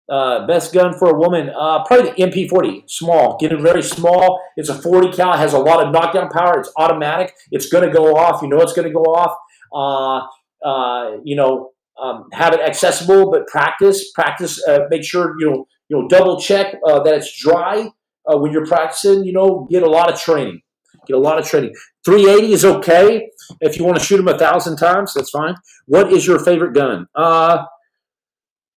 Uh, 0.10 0.48
best 0.48 0.74
gun 0.74 0.98
for 0.98 1.10
a 1.10 1.19
woman, 1.19 1.49
uh, 1.49 1.84
probably 1.84 2.11
the 2.11 2.15
MP40. 2.15 2.90
Small, 2.90 3.38
get 3.41 3.52
it 3.52 3.60
very 3.60 3.84
small. 3.84 4.41
It's 4.56 4.69
a 4.69 4.82
40 4.82 5.11
cal, 5.11 5.36
has 5.36 5.52
a 5.52 5.60
lot 5.60 5.86
of 5.86 5.91
knockdown 5.91 6.30
power. 6.30 6.57
It's 6.61 6.72
automatic. 6.78 7.34
It's 7.52 7.68
going 7.68 7.86
to 7.86 7.94
go 7.94 8.15
off. 8.15 8.41
You 8.41 8.48
know 8.48 8.61
it's 8.61 8.72
going 8.72 8.88
to 8.88 8.94
go 8.94 9.03
off. 9.03 9.38
Uh, 9.76 10.26
uh, 10.65 11.18
you 11.26 11.36
know, 11.36 11.72
um, 12.02 12.30
have 12.32 12.53
it 12.53 12.61
accessible, 12.61 13.30
but 13.30 13.48
practice, 13.48 14.11
practice. 14.14 14.65
Uh, 14.65 14.86
make 14.90 15.03
sure 15.03 15.36
you 15.40 15.49
know, 15.49 15.68
you 15.90 15.99
know, 15.99 16.07
double 16.07 16.40
check 16.40 16.76
uh, 16.88 17.03
that 17.03 17.14
it's 17.14 17.38
dry 17.38 17.90
when 18.28 18.53
you're 18.53 18.65
practicing. 18.65 19.26
You 19.26 19.34
know, 19.34 19.68
get 19.69 19.84
a 19.84 19.90
lot 19.90 20.11
of 20.11 20.18
training. 20.18 20.61
Get 21.06 21.18
a 21.18 21.19
lot 21.19 21.38
of 21.38 21.45
training. 21.45 21.74
380 22.08 22.54
is 22.54 22.64
okay 22.64 23.30
if 23.60 23.78
you 23.78 23.84
want 23.84 24.00
to 24.00 24.04
shoot 24.04 24.16
them 24.16 24.30
a 24.30 24.38
thousand 24.38 24.78
times. 24.78 25.14
That's 25.14 25.30
fine. 25.30 25.56
What 25.88 26.14
is 26.14 26.26
your 26.26 26.40
favorite 26.40 26.74
gun? 26.74 27.06
Uh, 27.14 27.66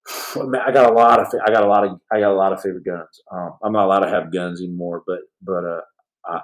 I 0.37 0.73
got 0.73 0.91
a 0.91 0.93
lot 0.93 1.21
of 1.21 1.29
I 1.47 1.53
got 1.53 1.63
a 1.63 1.69
lot 1.69 1.85
of 1.85 2.01
I 2.11 2.19
got 2.19 2.33
a 2.33 2.35
lot 2.35 2.53
of 2.53 2.61
favorite 2.61 2.85
guns. 2.85 3.23
Um, 3.33 3.53
I'm 3.63 3.73
not 3.73 3.85
allowed 3.85 4.01
to 4.01 4.11
have 4.11 4.33
guns 4.33 4.61
anymore, 4.61 5.05
but 5.07 5.21
but 5.43 5.65
uh, 5.65 5.81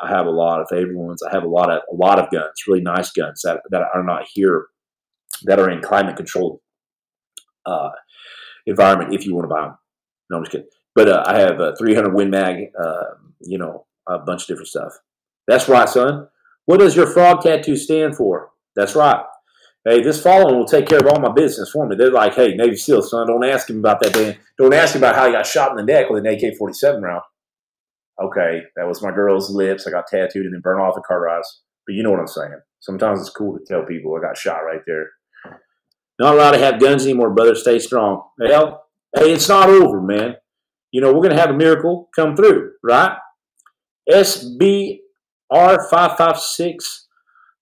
I 0.00 0.08
have 0.08 0.26
a 0.26 0.30
lot 0.30 0.60
of 0.60 0.68
favorite 0.70 0.96
ones. 0.96 1.24
I 1.24 1.34
have 1.34 1.42
a 1.42 1.48
lot 1.48 1.70
of 1.70 1.82
a 1.92 1.94
lot 1.96 2.20
of 2.20 2.30
guns, 2.30 2.52
really 2.68 2.82
nice 2.82 3.10
guns 3.10 3.42
that 3.42 3.62
that 3.70 3.82
are 3.92 4.04
not 4.04 4.26
here, 4.32 4.66
that 5.42 5.58
are 5.58 5.68
in 5.68 5.82
climate 5.82 6.16
controlled 6.16 6.60
uh, 7.66 7.90
environment. 8.64 9.12
If 9.12 9.26
you 9.26 9.34
want 9.34 9.46
to 9.48 9.52
buy 9.52 9.62
them, 9.62 9.78
no, 10.30 10.36
I'm 10.36 10.44
just 10.44 10.52
kidding. 10.52 10.68
But 10.94 11.08
uh, 11.08 11.24
I 11.26 11.40
have 11.40 11.58
a 11.58 11.74
300 11.74 12.14
Win 12.14 12.30
Mag, 12.30 12.68
uh, 12.80 13.16
you 13.40 13.58
know, 13.58 13.86
a 14.06 14.20
bunch 14.20 14.42
of 14.42 14.46
different 14.46 14.68
stuff. 14.68 14.92
That's 15.48 15.68
right, 15.68 15.88
son. 15.88 16.28
What 16.66 16.80
does 16.80 16.94
your 16.94 17.06
frog 17.06 17.42
tattoo 17.42 17.76
stand 17.76 18.16
for? 18.16 18.50
That's 18.74 18.94
right. 18.94 19.24
Hey, 19.84 20.02
this 20.02 20.20
following 20.20 20.56
will 20.56 20.66
take 20.66 20.86
care 20.86 20.98
of 20.98 21.06
all 21.06 21.20
my 21.20 21.32
business 21.32 21.70
for 21.70 21.86
me. 21.86 21.94
They're 21.96 22.10
like, 22.10 22.34
hey, 22.34 22.54
Navy 22.54 22.76
SEAL, 22.76 23.02
son, 23.02 23.28
don't 23.28 23.44
ask 23.44 23.70
him 23.70 23.78
about 23.78 24.00
that. 24.02 24.12
Dan. 24.12 24.36
Don't 24.58 24.74
ask 24.74 24.96
him 24.96 25.00
about 25.00 25.14
how 25.14 25.26
he 25.26 25.32
got 25.32 25.46
shot 25.46 25.70
in 25.70 25.76
the 25.76 25.84
neck 25.84 26.10
with 26.10 26.26
an 26.26 26.32
AK 26.32 26.56
47 26.58 27.00
round. 27.00 27.22
Okay, 28.20 28.62
that 28.74 28.88
was 28.88 29.02
my 29.02 29.12
girl's 29.12 29.48
lips. 29.50 29.86
I 29.86 29.92
got 29.92 30.08
tattooed 30.08 30.44
and 30.44 30.54
then 30.54 30.60
burned 30.60 30.80
off 30.80 30.96
the 30.96 31.02
cauterized. 31.02 31.60
But 31.86 31.94
you 31.94 32.02
know 32.02 32.10
what 32.10 32.18
I'm 32.18 32.26
saying. 32.26 32.60
Sometimes 32.80 33.20
it's 33.20 33.30
cool 33.30 33.56
to 33.56 33.64
tell 33.64 33.84
people 33.84 34.16
I 34.16 34.20
got 34.20 34.36
shot 34.36 34.58
right 34.58 34.80
there. 34.86 35.10
Not 36.18 36.34
allowed 36.34 36.52
to 36.52 36.58
have 36.58 36.80
guns 36.80 37.04
anymore, 37.04 37.30
brother. 37.30 37.54
Stay 37.54 37.78
strong. 37.78 38.24
Well, 38.38 38.86
hey, 39.16 39.32
it's 39.32 39.48
not 39.48 39.68
over, 39.68 40.00
man. 40.00 40.36
You 40.90 41.00
know, 41.00 41.12
we're 41.12 41.22
going 41.22 41.34
to 41.34 41.40
have 41.40 41.50
a 41.50 41.56
miracle 41.56 42.08
come 42.16 42.34
through, 42.34 42.72
right? 42.82 43.16
SBR 44.10 44.98
556 45.50 47.06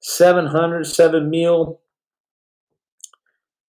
700 0.00 0.84
7 0.84 1.30
mil 1.30 1.80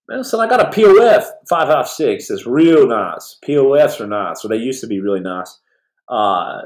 Man, 0.07 0.23
son, 0.23 0.39
I 0.39 0.47
got 0.47 0.61
a 0.61 0.69
POF 0.69 1.23
556 1.49 2.29
It's 2.29 2.45
real 2.45 2.87
nice. 2.87 3.39
POFs 3.43 3.99
are 3.99 4.07
nice, 4.07 4.41
so 4.41 4.47
they 4.47 4.57
used 4.57 4.81
to 4.81 4.87
be 4.87 4.99
really 4.99 5.19
nice. 5.19 5.59
Uh, 6.07 6.61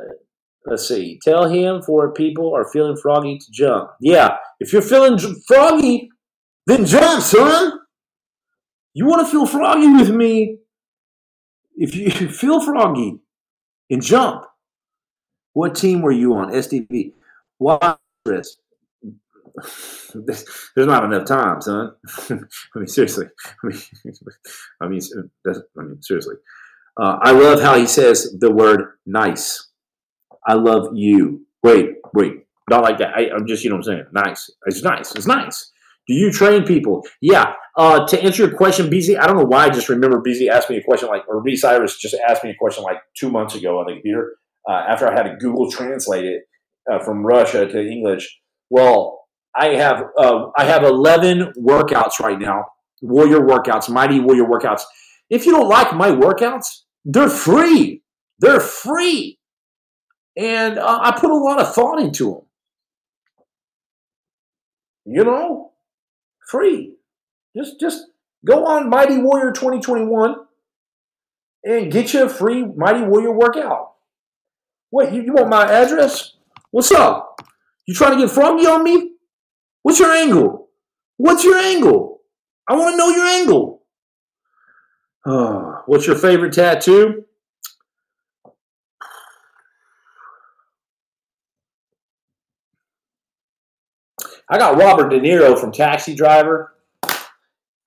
let's 0.66 0.88
see. 0.88 1.20
Tell 1.24 1.48
him 1.48 1.82
for 1.82 2.12
people 2.12 2.54
are 2.54 2.70
feeling 2.70 2.98
froggy 2.98 3.38
to 3.38 3.46
jump. 3.52 3.92
Yeah, 4.02 4.36
if 4.60 4.74
you're 4.74 4.82
feeling 4.82 5.18
froggy, 5.48 6.10
then 6.68 6.86
jump, 6.86 7.24
son. 7.24 7.80
You 8.94 9.06
want 9.06 9.26
to 9.26 9.32
feel 9.32 9.46
froggy 9.46 9.88
with 9.88 10.10
me? 10.10 10.58
If 11.76 11.96
you 11.96 12.10
feel 12.30 12.62
froggy 12.62 13.20
and 13.90 14.02
jump. 14.02 14.44
What 15.54 15.76
team 15.76 16.02
were 16.02 16.12
you 16.12 16.36
on? 16.36 16.52
SDV. 16.52 17.14
Why, 17.60 17.98
Chris? 18.26 18.58
there's 20.14 20.88
not 20.88 21.04
enough 21.04 21.26
time, 21.26 21.62
son. 21.62 21.92
I 22.30 22.80
mean, 22.80 22.88
seriously. 22.88 23.28
I 23.64 23.68
mean, 23.68 23.82
I 24.82 24.88
mean, 24.88 25.02
I 25.46 25.82
mean 25.82 26.02
seriously. 26.02 26.36
Uh, 27.00 27.18
I 27.22 27.32
love 27.32 27.62
how 27.62 27.78
he 27.78 27.86
says 27.86 28.36
the 28.40 28.52
word 28.52 28.98
nice. 29.06 29.70
I 30.48 30.54
love 30.54 30.90
you. 30.96 31.46
Wait, 31.64 31.96
wait. 32.14 32.34
Not 32.70 32.84
like 32.84 32.98
that. 33.00 33.16
I, 33.16 33.36
am 33.36 33.46
just, 33.46 33.64
you 33.64 33.70
know 33.70 33.78
what 33.78 33.88
I'm 33.88 33.94
saying? 33.94 34.06
Nice. 34.14 34.50
It's 34.66 34.84
nice. 34.84 35.14
It's 35.16 35.28
nice. 35.28 35.72
Do 36.08 36.14
you 36.14 36.32
train 36.32 36.64
people? 36.64 37.06
Yeah. 37.22 37.54
Uh, 37.78 38.06
to 38.08 38.22
answer 38.22 38.46
your 38.46 38.56
question, 38.56 38.90
Beezy, 38.90 39.18
I 39.18 39.28
don't 39.28 39.38
know 39.38 39.46
why 39.46 39.66
I 39.66 39.70
just 39.70 39.90
remember 39.90 40.22
Beezy 40.22 40.50
asked 40.50 40.70
me 40.70 40.78
a 40.78 40.84
question 40.84 41.10
like, 41.10 41.28
or 41.28 41.42
B 41.42 41.56
Cyrus 41.56 41.98
just 41.98 42.16
asked 42.28 42.44
me 42.44 42.52
a 42.52 42.56
question 42.56 42.84
like 42.84 42.98
two 43.18 43.30
months 43.30 43.56
ago 43.56 43.80
on 43.80 43.86
the 43.88 43.94
computer 43.94 44.36
uh, 44.68 44.84
after 44.88 45.08
I 45.08 45.14
had 45.14 45.24
to 45.24 45.36
Google 45.38 45.72
translate 45.72 46.26
it 46.26 46.44
uh, 46.92 47.00
from 47.00 47.26
Russia 47.26 47.68
to 47.68 47.80
English. 47.80 48.40
Well, 48.70 49.28
I 49.56 49.70
have 49.70 50.04
uh, 50.18 50.48
I 50.58 50.66
have 50.66 50.84
11 50.84 51.54
workouts 51.60 52.20
right 52.20 52.40
now, 52.40 52.66
warrior 53.02 53.40
workouts, 53.40 53.90
mighty 53.90 54.20
warrior 54.20 54.46
workouts. 54.46 54.84
If 55.30 55.46
you 55.46 55.52
don't 55.52 55.70
like 55.70 55.94
my 55.96 56.10
workouts, 56.10 56.84
they're 57.06 57.30
free. 57.30 58.04
They're 58.40 58.60
free, 58.60 59.38
and 60.38 60.80
uh, 60.80 61.00
I 61.02 61.20
put 61.20 61.30
a 61.30 61.36
lot 61.36 61.60
of 61.60 61.74
thought 61.74 62.00
into 62.00 62.32
them. 62.32 62.42
You 65.06 65.24
know, 65.26 65.72
free. 66.48 66.96
Just 67.58 67.80
just 67.80 68.06
go 68.46 68.66
on 68.66 68.90
Mighty 68.90 69.18
Warrior 69.18 69.52
2021 69.52 70.36
and 71.64 71.92
get 71.92 72.14
you 72.14 72.24
a 72.24 72.30
free 72.30 72.64
Mighty 72.64 73.02
Warrior 73.04 73.32
workout. 73.32 73.94
What 74.92 75.14
you, 75.14 75.24
you 75.24 75.34
want 75.34 75.50
my 75.50 75.70
address? 75.70 76.34
What's 76.72 76.92
up? 76.92 77.42
You 77.88 77.96
trying 77.96 78.12
to 78.12 78.26
get 78.26 78.30
froggy 78.30 78.68
on 78.68 78.84
me? 78.84 79.14
What's 79.82 80.00
your 80.00 80.12
angle? 80.12 80.70
What's 81.18 81.44
your 81.44 81.58
angle? 81.58 82.22
I 82.68 82.76
want 82.76 82.94
to 82.94 82.98
know 82.98 83.10
your 83.10 83.26
angle. 83.26 83.84
Oh, 85.26 85.82
what's 85.88 86.06
your 86.06 86.16
favorite 86.16 86.54
tattoo? 86.54 87.26
I 94.52 94.58
got 94.58 94.78
Robert 94.78 95.10
De 95.10 95.20
Niro 95.20 95.60
from 95.60 95.72
Taxi 95.72 96.16
Driver. 96.16 96.74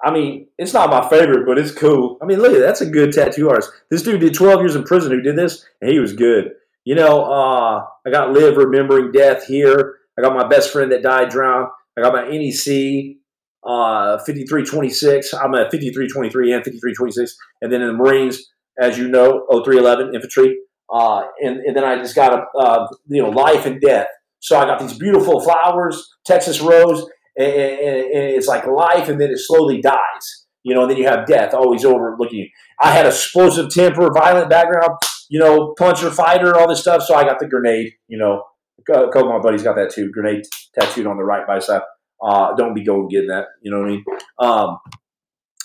I 0.04 0.10
mean, 0.12 0.48
it's 0.58 0.72
not 0.72 0.90
my 0.90 1.08
favorite, 1.08 1.46
but 1.46 1.58
it's 1.58 1.72
cool. 1.72 2.18
I 2.20 2.24
mean, 2.24 2.40
look, 2.40 2.58
that's 2.58 2.80
a 2.80 2.86
good 2.86 3.12
tattoo 3.12 3.48
artist. 3.48 3.70
This 3.90 4.02
dude 4.02 4.20
did 4.20 4.34
12 4.34 4.60
years 4.60 4.74
in 4.74 4.82
prison 4.82 5.12
who 5.12 5.20
did 5.20 5.36
this, 5.36 5.64
and 5.80 5.90
he 5.90 6.00
was 6.00 6.12
good. 6.12 6.52
You 6.84 6.96
know, 6.96 7.24
uh, 7.24 7.84
I 8.06 8.10
got 8.10 8.32
Live 8.32 8.56
Remembering 8.56 9.12
Death 9.12 9.46
here. 9.46 9.98
I 10.18 10.22
got 10.22 10.34
my 10.34 10.46
best 10.48 10.72
friend 10.72 10.90
that 10.92 11.02
died 11.02 11.28
drowned. 11.28 11.68
I 11.96 12.02
got 12.02 12.12
my 12.12 12.22
NEC 12.28 13.16
uh, 13.64 14.18
5326. 14.18 15.32
I'm 15.34 15.54
at 15.54 15.70
5323 15.70 16.52
and 16.52 16.64
5326. 16.64 17.36
And 17.60 17.72
then 17.72 17.82
in 17.82 17.88
the 17.88 17.94
Marines, 17.94 18.50
as 18.80 18.98
you 18.98 19.08
know, 19.08 19.46
0311 19.50 20.14
infantry. 20.14 20.56
Uh, 20.92 21.22
and, 21.40 21.58
and 21.60 21.76
then 21.76 21.84
I 21.84 21.96
just 21.96 22.16
got 22.16 22.32
a, 22.34 22.58
uh, 22.58 22.86
you 23.06 23.22
know, 23.22 23.30
life 23.30 23.64
and 23.64 23.80
death. 23.80 24.08
So 24.40 24.58
I 24.58 24.64
got 24.64 24.80
these 24.80 24.98
beautiful 24.98 25.40
flowers, 25.40 26.16
Texas 26.26 26.60
rose, 26.60 27.06
and, 27.38 27.46
and, 27.46 27.96
and 27.96 28.24
it's 28.34 28.48
like 28.48 28.66
life, 28.66 29.08
and 29.08 29.20
then 29.20 29.30
it 29.30 29.38
slowly 29.38 29.80
dies. 29.80 30.46
You 30.64 30.74
know, 30.74 30.82
and 30.82 30.90
then 30.90 30.98
you 30.98 31.06
have 31.06 31.26
death 31.26 31.54
always 31.54 31.84
overlooking 31.84 32.40
you. 32.40 32.48
I 32.80 32.90
had 32.90 33.06
explosive 33.06 33.70
temper, 33.70 34.10
violent 34.12 34.50
background, 34.50 34.98
you 35.32 35.38
know, 35.38 35.72
puncher, 35.78 36.10
fighter, 36.10 36.54
all 36.58 36.68
this 36.68 36.82
stuff. 36.82 37.02
So 37.04 37.14
I 37.14 37.24
got 37.24 37.38
the 37.38 37.46
grenade. 37.46 37.94
You 38.06 38.18
know, 38.18 38.44
a 38.86 39.06
couple 39.06 39.22
of 39.22 39.28
my 39.28 39.38
buddies 39.38 39.62
got 39.62 39.76
that 39.76 39.90
too. 39.90 40.12
Grenade 40.12 40.42
tattooed 40.78 41.06
on 41.06 41.16
the 41.16 41.24
right 41.24 41.46
bicep. 41.46 41.84
Uh, 42.22 42.54
don't 42.54 42.74
be 42.74 42.84
going 42.84 43.08
getting 43.08 43.30
that. 43.30 43.46
You 43.62 43.70
know 43.70 43.78
what 43.78 43.86
I 43.86 43.90
mean? 43.90 44.04
Um, 44.38 44.78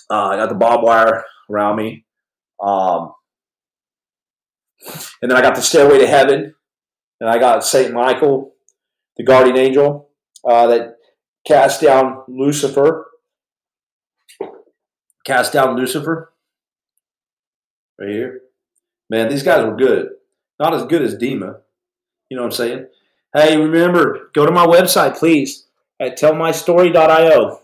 uh, 0.10 0.28
I 0.30 0.38
got 0.38 0.48
the 0.48 0.56
barbed 0.56 0.86
wire 0.86 1.26
around 1.52 1.76
me. 1.76 2.06
Um, 2.64 3.12
and 5.22 5.30
then 5.30 5.38
I 5.38 5.42
got 5.42 5.56
the 5.56 5.62
stairway 5.62 6.00
to 6.00 6.08
heaven, 6.08 6.56
and 7.20 7.30
I 7.30 7.38
got 7.38 7.66
Saint 7.66 7.94
Michael, 7.94 8.54
the 9.18 9.26
guardian 9.26 9.58
angel 9.58 10.12
uh, 10.50 10.68
that 10.68 10.96
cast 11.46 11.82
down 11.82 12.24
Lucifer. 12.30 13.06
Cast 15.26 15.52
down 15.52 15.76
Lucifer. 15.76 16.32
Right 18.00 18.10
here. 18.10 18.42
Man, 19.10 19.30
these 19.30 19.44
guys 19.44 19.64
were 19.66 19.76
good. 19.76 20.10
Not 20.60 20.74
as 20.74 20.86
good 20.86 21.02
as 21.02 21.16
Dima. 21.16 21.60
You 22.30 22.38
know 22.38 22.44
what 22.44 22.48
I'm 22.48 22.52
saying? 22.52 22.88
Hey, 23.34 23.58
remember, 23.58 24.30
go 24.34 24.46
to 24.46 24.52
my 24.52 24.66
website, 24.66 25.18
please, 25.18 25.68
at 26.00 26.18
tellmystory.io. 26.18 27.62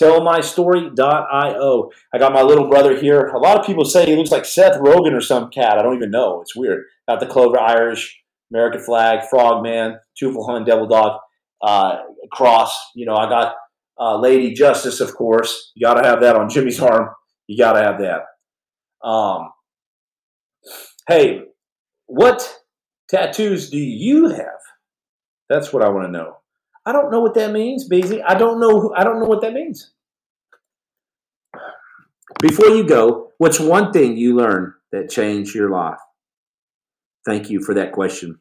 Tellmystory.io. 0.00 1.90
I 2.14 2.18
got 2.18 2.32
my 2.32 2.42
little 2.42 2.68
brother 2.68 2.96
here. 2.98 3.28
A 3.28 3.38
lot 3.38 3.58
of 3.58 3.66
people 3.66 3.84
say 3.84 4.06
he 4.06 4.16
looks 4.16 4.30
like 4.30 4.44
Seth 4.44 4.78
Rogen 4.80 5.12
or 5.12 5.20
some 5.20 5.50
cat. 5.50 5.78
I 5.78 5.82
don't 5.82 5.96
even 5.96 6.10
know. 6.10 6.40
It's 6.40 6.56
weird. 6.56 6.84
Got 7.08 7.20
the 7.20 7.26
Clover 7.26 7.58
Irish, 7.58 8.20
American 8.52 8.80
flag, 8.80 9.28
Frogman, 9.28 9.98
Teufel 10.20 10.64
Devil 10.64 10.86
Dog, 10.86 11.20
uh, 11.62 11.98
cross. 12.32 12.72
You 12.94 13.06
know, 13.06 13.16
I 13.16 13.28
got 13.28 13.54
uh, 13.98 14.18
Lady 14.18 14.54
Justice, 14.54 15.00
of 15.00 15.14
course. 15.14 15.72
You 15.74 15.84
got 15.84 15.94
to 15.94 16.08
have 16.08 16.20
that 16.20 16.36
on 16.36 16.48
Jimmy's 16.48 16.80
arm. 16.80 17.10
You 17.48 17.58
got 17.58 17.72
to 17.72 17.82
have 17.82 17.98
that. 18.00 19.06
Um, 19.06 19.50
hey, 21.08 21.44
what 22.06 22.60
tattoos 23.08 23.70
do 23.70 23.78
you 23.78 24.28
have? 24.28 24.60
That's 25.48 25.72
what 25.72 25.82
I 25.82 25.88
want 25.88 26.06
to 26.06 26.12
know. 26.12 26.36
I 26.86 26.92
don't 26.92 27.10
know 27.10 27.20
what 27.20 27.34
that 27.34 27.52
means, 27.52 27.88
Beasley. 27.88 28.22
I 28.22 28.34
don't 28.34 28.60
know. 28.60 28.80
Who, 28.80 28.94
I 28.94 29.02
don't 29.04 29.18
know 29.18 29.26
what 29.26 29.40
that 29.42 29.54
means. 29.54 29.90
Before 32.40 32.68
you 32.68 32.86
go, 32.86 33.32
what's 33.38 33.58
one 33.58 33.92
thing 33.92 34.16
you 34.16 34.36
learned 34.36 34.74
that 34.92 35.10
changed 35.10 35.54
your 35.54 35.70
life? 35.70 35.98
Thank 37.26 37.50
you 37.50 37.60
for 37.60 37.74
that 37.74 37.92
question. 37.92 38.38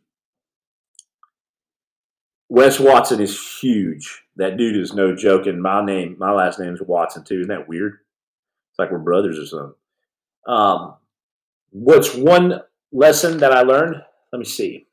Wes 2.50 2.80
Watson 2.80 3.20
is 3.20 3.60
huge. 3.60 4.24
That 4.38 4.58
dude 4.58 4.78
is 4.78 4.94
no 4.94 5.16
joke. 5.16 5.48
And 5.48 5.62
my 5.62 5.84
name, 5.84 6.16
my 6.18 6.32
last 6.32 6.60
name 6.60 6.74
is 6.74 6.82
Watson 6.82 7.24
too. 7.24 7.42
Isn't 7.42 7.50
that 7.50 7.68
weird? 7.68 7.94
It's 8.72 8.80
like 8.80 8.92
we're 8.92 9.00
brothers 9.00 9.40
or 9.40 9.46
something. 9.46 9.74
Um, 10.48 10.96
what's 11.72 12.16
one 12.16 12.62
lesson 12.92 13.38
that 13.40 13.52
I 13.52 13.62
learned? 13.62 13.96
Let 14.32 14.40
me 14.40 14.46
see. 14.46 14.88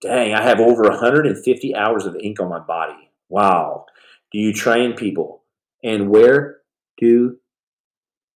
Dang, 0.00 0.34
I 0.34 0.42
have 0.42 0.58
over 0.58 0.82
150 0.82 1.76
hours 1.76 2.06
of 2.06 2.16
ink 2.16 2.40
on 2.40 2.48
my 2.48 2.58
body. 2.58 3.10
Wow. 3.28 3.86
Do 4.32 4.38
you 4.38 4.52
train 4.52 4.94
people? 4.94 5.42
And 5.84 6.10
where 6.10 6.58
do 6.98 7.38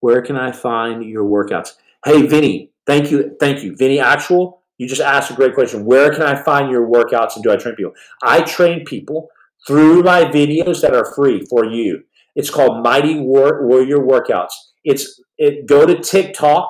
where 0.01 0.23
can 0.23 0.37
I 0.37 0.53
find 0.53 1.05
your 1.05 1.25
workouts? 1.25 1.71
Hey 2.05 2.27
Vinny, 2.27 2.71
thank 2.87 3.11
you, 3.11 3.37
thank 3.41 3.63
you. 3.63 3.75
Vinny 3.75 3.99
Actual, 3.99 4.63
you 4.79 4.87
just 4.87 5.01
asked 5.01 5.31
a 5.31 5.35
great 5.35 5.55
question. 5.55 5.85
Where 5.85 6.13
can 6.13 6.23
I 6.23 6.41
find 6.43 6.71
your 6.71 6.87
workouts 6.87 7.35
and 7.35 7.43
do 7.43 7.51
I 7.51 7.57
train 7.57 7.75
people? 7.75 7.95
I 8.23 8.43
train 8.43 8.85
people 8.85 9.29
through 9.67 10.03
my 10.03 10.25
videos 10.25 10.81
that 10.83 10.95
are 10.95 11.13
free 11.15 11.45
for 11.47 11.65
you. 11.65 12.05
It's 12.35 12.51
called 12.51 12.85
Mighty 12.85 13.19
Warrior 13.19 13.99
Workouts. 13.99 14.53
It's 14.85 15.21
it 15.39 15.67
go 15.67 15.87
to 15.87 16.01
TikTok 16.01 16.69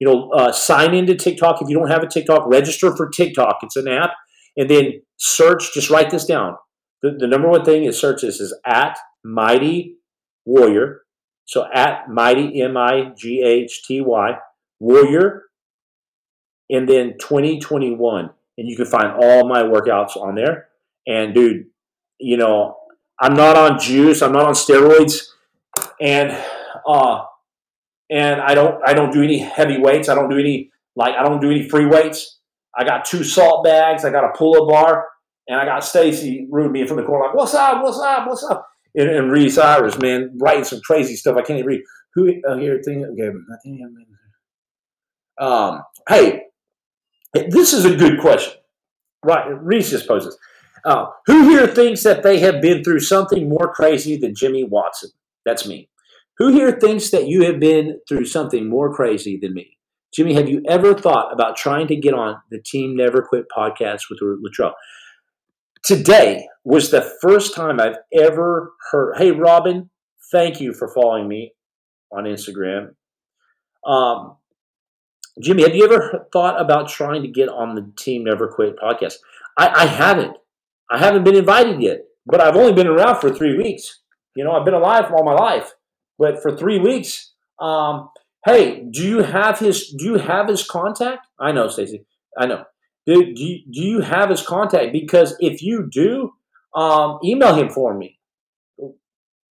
you 0.00 0.08
know, 0.08 0.30
uh, 0.30 0.50
sign 0.50 0.94
into 0.94 1.14
TikTok. 1.14 1.60
If 1.60 1.68
you 1.68 1.78
don't 1.78 1.90
have 1.90 2.02
a 2.02 2.08
TikTok, 2.08 2.46
register 2.46 2.96
for 2.96 3.08
TikTok. 3.08 3.58
It's 3.62 3.76
an 3.76 3.86
app. 3.86 4.12
And 4.56 4.68
then 4.68 5.02
search, 5.18 5.74
just 5.74 5.90
write 5.90 6.10
this 6.10 6.24
down. 6.24 6.56
The, 7.02 7.14
the 7.18 7.26
number 7.26 7.48
one 7.48 7.64
thing 7.64 7.84
is 7.84 8.00
search 8.00 8.22
this 8.22 8.40
is 8.40 8.58
at 8.66 8.98
Mighty 9.22 9.98
Warrior. 10.46 11.02
So 11.44 11.66
at 11.72 12.08
Mighty, 12.08 12.62
M 12.62 12.76
I 12.76 13.12
G 13.16 13.42
H 13.44 13.82
T 13.86 14.00
Y, 14.00 14.36
Warrior, 14.78 15.42
and 16.70 16.88
then 16.88 17.16
2021. 17.18 18.30
And 18.56 18.68
you 18.68 18.76
can 18.76 18.86
find 18.86 19.12
all 19.20 19.48
my 19.48 19.62
workouts 19.62 20.16
on 20.16 20.34
there. 20.34 20.68
And 21.06 21.34
dude, 21.34 21.66
you 22.18 22.36
know, 22.36 22.76
I'm 23.20 23.34
not 23.34 23.56
on 23.56 23.78
juice, 23.78 24.22
I'm 24.22 24.32
not 24.32 24.46
on 24.46 24.54
steroids. 24.54 25.24
And, 26.00 26.30
uh, 26.86 27.24
and 28.10 28.40
I 28.40 28.54
don't 28.54 28.80
I 28.86 28.92
don't 28.92 29.12
do 29.12 29.22
any 29.22 29.38
heavy 29.38 29.78
weights. 29.78 30.08
I 30.08 30.14
don't 30.14 30.28
do 30.28 30.38
any 30.38 30.70
like 30.96 31.14
I 31.14 31.22
don't 31.22 31.40
do 31.40 31.50
any 31.50 31.68
free 31.68 31.86
weights. 31.86 32.38
I 32.76 32.84
got 32.84 33.04
two 33.04 33.24
salt 33.24 33.64
bags. 33.64 34.04
I 34.04 34.10
got 34.10 34.24
a 34.24 34.36
pull-up 34.36 34.68
bar, 34.68 35.06
and 35.48 35.60
I 35.60 35.64
got 35.64 35.84
Stacy 35.84 36.46
rooting 36.50 36.72
me 36.72 36.82
in 36.82 36.86
from 36.86 36.96
the 36.96 37.02
corner 37.02 37.26
like, 37.26 37.34
"What's 37.34 37.54
up? 37.54 37.82
What's 37.82 37.98
up? 37.98 38.26
What's 38.26 38.44
up?" 38.44 38.68
And, 38.94 39.08
and 39.08 39.30
Reese 39.30 39.58
Irish, 39.58 39.98
man, 39.98 40.36
writing 40.40 40.64
some 40.64 40.80
crazy 40.80 41.16
stuff. 41.16 41.36
I 41.36 41.42
can't 41.42 41.58
even 41.58 41.66
read. 41.66 41.82
Who 42.14 42.32
uh, 42.48 42.56
here? 42.56 42.80
Thing 42.82 43.04
okay, 43.04 43.28
I 43.28 43.56
think 43.62 43.80
I'm. 43.82 45.46
Um, 45.46 45.82
hey, 46.08 46.42
this 47.32 47.72
is 47.72 47.84
a 47.84 47.96
good 47.96 48.20
question. 48.20 48.54
Right, 49.24 49.46
Reese 49.62 49.90
just 49.90 50.08
poses. 50.08 50.36
Uh, 50.84 51.06
who 51.26 51.50
here 51.50 51.66
thinks 51.66 52.02
that 52.04 52.22
they 52.22 52.38
have 52.40 52.62
been 52.62 52.82
through 52.82 53.00
something 53.00 53.48
more 53.48 53.72
crazy 53.74 54.16
than 54.16 54.34
Jimmy 54.34 54.64
Watson? 54.64 55.10
That's 55.44 55.66
me. 55.66 55.89
Who 56.40 56.48
here 56.48 56.72
thinks 56.72 57.10
that 57.10 57.28
you 57.28 57.44
have 57.44 57.60
been 57.60 58.00
through 58.08 58.24
something 58.24 58.66
more 58.66 58.90
crazy 58.90 59.38
than 59.40 59.52
me? 59.52 59.76
Jimmy, 60.14 60.32
have 60.32 60.48
you 60.48 60.62
ever 60.66 60.94
thought 60.94 61.30
about 61.30 61.54
trying 61.54 61.86
to 61.88 61.96
get 61.96 62.14
on 62.14 62.40
the 62.50 62.58
Team 62.58 62.96
Never 62.96 63.20
Quit 63.20 63.44
podcast 63.54 64.04
with 64.08 64.20
Luttrell? 64.22 64.74
Today 65.84 66.48
was 66.64 66.90
the 66.90 67.02
first 67.20 67.54
time 67.54 67.78
I've 67.78 67.98
ever 68.18 68.72
heard. 68.90 69.18
Hey, 69.18 69.32
Robin, 69.32 69.90
thank 70.32 70.62
you 70.62 70.72
for 70.72 70.88
following 70.88 71.28
me 71.28 71.52
on 72.10 72.24
Instagram. 72.24 72.94
Um, 73.86 74.38
Jimmy, 75.42 75.64
have 75.64 75.74
you 75.74 75.84
ever 75.84 76.26
thought 76.32 76.58
about 76.58 76.88
trying 76.88 77.20
to 77.20 77.28
get 77.28 77.50
on 77.50 77.74
the 77.74 77.92
Team 77.98 78.24
Never 78.24 78.48
Quit 78.48 78.76
podcast? 78.82 79.16
I, 79.58 79.68
I 79.68 79.86
haven't. 79.86 80.38
I 80.90 80.96
haven't 80.96 81.24
been 81.24 81.36
invited 81.36 81.82
yet, 81.82 81.98
but 82.24 82.40
I've 82.40 82.56
only 82.56 82.72
been 82.72 82.86
around 82.86 83.20
for 83.20 83.30
three 83.30 83.58
weeks. 83.58 84.00
You 84.34 84.44
know, 84.44 84.52
I've 84.52 84.64
been 84.64 84.72
alive 84.72 85.12
all 85.12 85.22
my 85.22 85.34
life. 85.34 85.74
But 86.20 86.42
for 86.42 86.54
three 86.54 86.78
weeks, 86.78 87.32
um, 87.60 88.10
hey, 88.44 88.84
do 88.90 89.02
you 89.02 89.22
have 89.22 89.58
his? 89.58 89.88
Do 89.88 90.04
you 90.04 90.18
have 90.18 90.48
his 90.48 90.62
contact? 90.62 91.26
I 91.40 91.50
know, 91.50 91.66
Stacy. 91.68 92.04
I 92.38 92.46
know. 92.46 92.64
Do, 93.06 93.34
do, 93.34 93.42
you, 93.42 93.58
do 93.72 93.80
you 93.80 94.00
have 94.02 94.28
his 94.28 94.42
contact? 94.42 94.92
Because 94.92 95.34
if 95.40 95.62
you 95.62 95.88
do, 95.90 96.32
um, 96.76 97.18
email 97.24 97.54
him 97.54 97.70
for 97.70 97.96
me. 97.96 98.18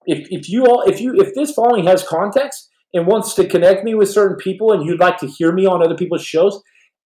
If, 0.06 0.28
if 0.30 0.48
you 0.48 0.68
all 0.68 0.84
if 0.84 1.02
you 1.02 1.16
if 1.16 1.34
this 1.34 1.52
following 1.52 1.86
has 1.86 2.08
contacts 2.08 2.70
and 2.94 3.08
wants 3.08 3.34
to 3.36 3.48
connect 3.48 3.84
me 3.84 3.96
with 3.96 4.10
certain 4.10 4.38
people 4.38 4.72
and 4.72 4.86
you'd 4.86 5.00
like 5.00 5.18
to 5.18 5.28
hear 5.28 5.52
me 5.52 5.66
on 5.66 5.84
other 5.84 5.98
people's 5.98 6.24
shows, 6.24 6.62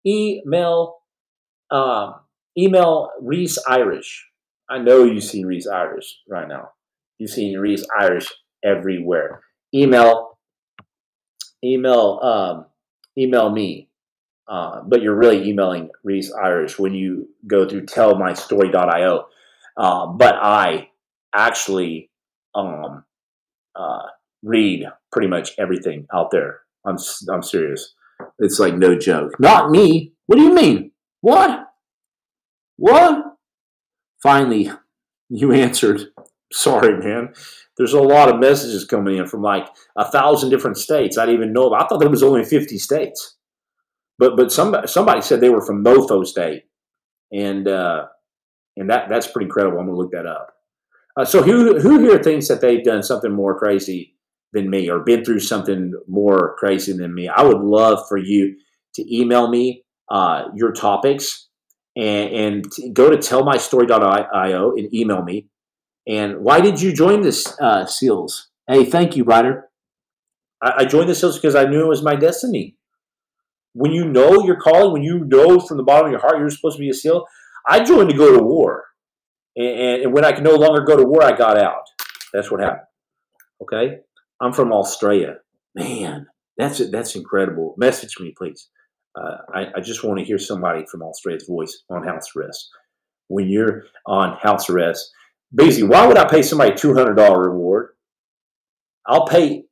email 0.05 0.97
um, 1.71 2.15
email 2.57 3.11
Reese 3.21 3.57
Irish. 3.65 4.27
I 4.69 4.79
know 4.79 5.05
you 5.05 5.21
see 5.21 5.45
Reese 5.45 5.67
Irish 5.67 6.19
right 6.29 6.49
now. 6.49 6.71
You 7.17 7.27
see 7.29 7.55
Reese 7.55 7.85
Irish 7.97 8.27
everywhere 8.63 9.41
email 9.73 10.37
email 11.63 12.19
um, 12.21 12.65
email 13.17 13.49
me. 13.49 13.89
Uh, 14.47 14.81
but 14.85 15.01
you're 15.01 15.15
really 15.15 15.47
emailing 15.47 15.89
Reese 16.03 16.31
Irish 16.33 16.77
when 16.77 16.93
you 16.93 17.29
go 17.47 17.67
through 17.67 17.85
tellmystory.io. 17.85 19.25
Uh, 19.77 20.07
but 20.07 20.35
I 20.35 20.89
actually 21.33 22.11
um, 22.53 23.05
uh, 23.73 24.03
read 24.43 24.85
pretty 25.13 25.29
much 25.29 25.51
everything 25.57 26.07
out 26.13 26.29
there. 26.31 26.61
I'm 26.85 26.97
I'm 27.31 27.41
serious. 27.41 27.93
It's 28.39 28.59
like 28.59 28.75
no 28.75 28.97
joke. 28.97 29.39
Not 29.39 29.71
me. 29.71 30.13
What 30.25 30.37
do 30.37 30.43
you 30.43 30.53
mean? 30.53 30.91
What? 31.21 31.67
What? 32.75 33.33
finally 34.23 34.71
you 35.29 35.51
answered. 35.65 36.07
Sorry, 36.53 36.97
man. 36.97 37.33
There's 37.77 37.93
a 37.93 38.01
lot 38.01 38.29
of 38.29 38.39
messages 38.39 38.85
coming 38.85 39.17
in 39.17 39.27
from 39.27 39.41
like 39.41 39.67
a 39.97 40.09
thousand 40.09 40.51
different 40.51 40.77
states. 40.77 41.17
I 41.17 41.25
didn't 41.25 41.41
even 41.41 41.53
know. 41.53 41.73
I 41.73 41.87
thought 41.87 41.99
there 41.99 42.09
was 42.09 42.21
only 42.21 42.45
50 42.45 42.77
states, 42.77 43.37
but 44.19 44.37
but 44.37 44.51
somebody 44.51 44.87
somebody 44.87 45.21
said 45.21 45.41
they 45.41 45.49
were 45.49 45.65
from 45.65 45.83
Mofo 45.83 46.25
State, 46.25 46.63
and 47.31 47.67
uh, 47.67 48.05
and 48.77 48.89
that 48.91 49.09
that's 49.09 49.27
pretty 49.27 49.45
incredible. 49.45 49.79
I'm 49.79 49.87
gonna 49.87 49.97
look 49.97 50.11
that 50.11 50.27
up. 50.27 50.53
Uh, 51.17 51.25
so 51.25 51.41
who 51.41 51.79
who 51.79 51.99
here 51.99 52.21
thinks 52.21 52.47
that 52.47 52.61
they've 52.61 52.83
done 52.83 53.01
something 53.01 53.31
more 53.31 53.57
crazy 53.57 54.15
than 54.51 54.69
me 54.69 54.87
or 54.89 54.99
been 54.99 55.25
through 55.25 55.39
something 55.39 55.93
more 56.07 56.55
crazy 56.59 56.93
than 56.93 57.15
me? 57.15 57.27
I 57.27 57.41
would 57.41 57.61
love 57.61 58.07
for 58.07 58.17
you 58.17 58.55
to 58.95 59.15
email 59.15 59.49
me 59.49 59.83
uh, 60.11 60.49
your 60.53 60.71
topics 60.71 61.49
and, 61.95 62.29
and 62.29 62.93
go 62.93 63.09
to 63.09 63.17
tellmystory.io 63.17 64.71
and 64.71 64.93
email 64.93 65.23
me. 65.23 65.47
And 66.07 66.39
why 66.39 66.61
did 66.61 66.81
you 66.81 66.93
join 66.93 67.21
this 67.21 67.57
uh, 67.59 67.85
SEALs? 67.85 68.49
Hey, 68.67 68.85
thank 68.85 69.15
you, 69.15 69.23
Ryder. 69.23 69.69
I, 70.61 70.73
I 70.79 70.85
joined 70.85 71.09
the 71.09 71.15
SEALs 71.15 71.37
because 71.37 71.55
I 71.55 71.65
knew 71.65 71.81
it 71.81 71.89
was 71.89 72.03
my 72.03 72.15
destiny. 72.15 72.77
When 73.73 73.91
you 73.91 74.05
know 74.05 74.43
your 74.43 74.59
calling, 74.59 74.93
when 74.93 75.03
you 75.03 75.25
know 75.25 75.59
from 75.59 75.77
the 75.77 75.83
bottom 75.83 76.07
of 76.07 76.11
your 76.11 76.21
heart 76.21 76.37
you're 76.37 76.49
supposed 76.49 76.77
to 76.77 76.81
be 76.81 76.89
a 76.89 76.93
SEAL, 76.93 77.25
I 77.67 77.83
joined 77.83 78.09
to 78.09 78.17
go 78.17 78.37
to 78.37 78.43
war. 78.43 78.85
And, 79.55 80.03
and 80.03 80.13
when 80.13 80.25
I 80.25 80.31
could 80.31 80.43
no 80.43 80.55
longer 80.55 80.81
go 80.81 80.97
to 80.97 81.03
war, 81.03 81.23
I 81.23 81.35
got 81.35 81.57
out. 81.57 81.83
That's 82.33 82.51
what 82.51 82.61
happened. 82.61 82.87
Okay? 83.61 83.97
I'm 84.41 84.53
from 84.53 84.71
Australia. 84.73 85.37
Man, 85.75 86.27
that's 86.57 86.79
it. 86.79 86.91
that's 86.91 87.15
incredible. 87.15 87.75
Message 87.77 88.19
me, 88.19 88.33
please. 88.37 88.69
Uh, 89.15 89.37
I, 89.53 89.65
I, 89.77 89.79
just 89.79 90.03
want 90.03 90.19
to 90.19 90.25
hear 90.25 90.39
somebody 90.39 90.85
from 90.89 91.03
Australia's 91.03 91.47
voice 91.47 91.83
on 91.89 92.03
house 92.03 92.35
arrest. 92.35 92.69
When 93.27 93.47
you're 93.47 93.83
on 94.07 94.37
house 94.37 94.69
arrest, 94.71 95.11
basically, 95.53 95.89
why 95.89 96.05
would 96.05 96.17
I 96.17 96.27
pay 96.27 96.41
somebody 96.41 96.75
two 96.75 96.93
hundred 96.93 97.15
dollar 97.15 97.49
reward? 97.49 97.89
I'll 99.05 99.27
pay. 99.27 99.65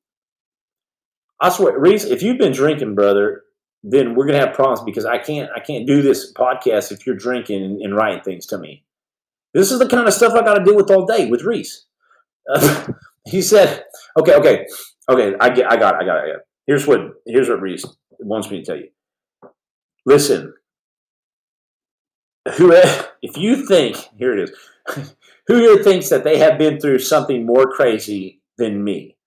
I 1.39 1.49
swear, 1.49 1.77
Reese, 1.79 2.05
if 2.05 2.21
you've 2.21 2.37
been 2.37 2.51
drinking, 2.51 2.95
brother, 2.95 3.43
then 3.83 4.15
we're 4.15 4.25
gonna 4.25 4.39
have 4.39 4.53
problems 4.53 4.81
because 4.81 5.05
I 5.05 5.17
can't 5.17 5.49
I 5.55 5.59
can't 5.59 5.87
do 5.87 6.01
this 6.01 6.31
podcast 6.33 6.91
if 6.91 7.05
you're 7.05 7.15
drinking 7.15 7.63
and, 7.63 7.81
and 7.81 7.95
writing 7.95 8.21
things 8.21 8.45
to 8.47 8.57
me. 8.57 8.83
This 9.53 9.71
is 9.71 9.79
the 9.79 9.87
kind 9.87 10.07
of 10.07 10.13
stuff 10.13 10.33
I 10.33 10.41
got 10.41 10.59
to 10.59 10.63
deal 10.63 10.75
with 10.75 10.91
all 10.91 11.05
day 11.05 11.29
with 11.29 11.43
Reese. 11.43 11.85
He 13.25 13.41
said, 13.41 13.83
"Okay, 14.17 14.33
okay, 14.33 14.65
okay. 15.09 15.35
I 15.39 15.49
get, 15.49 15.71
I 15.71 15.77
got, 15.77 15.95
it, 15.95 16.01
I 16.01 16.05
got, 16.05 16.17
it, 16.17 16.23
I 16.23 16.27
got." 16.27 16.35
It. 16.35 16.47
Here's 16.65 16.87
what 16.87 17.01
here's 17.25 17.49
what 17.49 17.61
Reese 17.61 17.85
wants 18.19 18.49
me 18.49 18.59
to 18.59 18.65
tell 18.65 18.77
you. 18.77 18.89
Listen, 20.05 20.53
who 22.55 22.71
if 23.21 23.37
you 23.37 23.67
think 23.67 23.97
here 24.17 24.37
it 24.37 24.49
is, 24.49 25.13
who 25.47 25.57
here 25.57 25.84
thinks 25.84 26.09
that 26.09 26.23
they 26.23 26.38
have 26.38 26.57
been 26.57 26.80
through 26.80 26.99
something 26.99 27.45
more 27.45 27.72
crazy 27.72 28.41
than 28.57 28.84
me? 28.84 29.18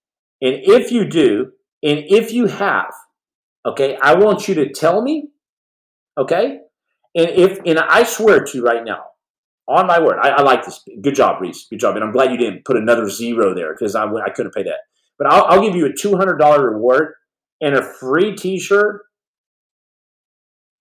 And 0.40 0.56
if 0.62 0.92
you 0.92 1.08
do, 1.08 1.52
and 1.82 2.04
if 2.06 2.32
you 2.32 2.46
have, 2.46 2.92
okay, 3.66 3.96
I 4.02 4.14
want 4.14 4.48
you 4.48 4.54
to 4.56 4.70
tell 4.70 5.02
me, 5.02 5.28
okay? 6.18 6.60
And 7.14 7.28
if 7.30 7.60
and 7.64 7.78
I 7.78 8.04
swear 8.04 8.44
to 8.44 8.58
you 8.58 8.64
right 8.64 8.84
now, 8.84 9.04
on 9.66 9.86
my 9.86 10.00
word, 10.00 10.18
I, 10.20 10.30
I, 10.30 10.42
like 10.42 10.64
this. 10.64 10.84
Good 11.00 11.14
job, 11.14 11.40
Reese. 11.40 11.66
Good 11.68 11.80
job. 11.80 11.94
And 11.94 12.04
I'm 12.04 12.12
glad 12.12 12.30
you 12.30 12.36
didn't 12.36 12.64
put 12.64 12.76
another 12.76 13.08
zero 13.08 13.54
there 13.54 13.72
because 13.72 13.94
I, 13.94 14.04
I 14.04 14.30
couldn't 14.30 14.54
pay 14.54 14.62
that. 14.64 14.80
But 15.18 15.32
I'll, 15.32 15.44
I'll 15.44 15.62
give 15.62 15.76
you 15.76 15.86
a 15.86 15.90
$200 15.90 16.38
reward 16.58 17.14
and 17.60 17.74
a 17.74 17.82
free 17.82 18.34
t 18.34 18.58
shirt. 18.58 19.02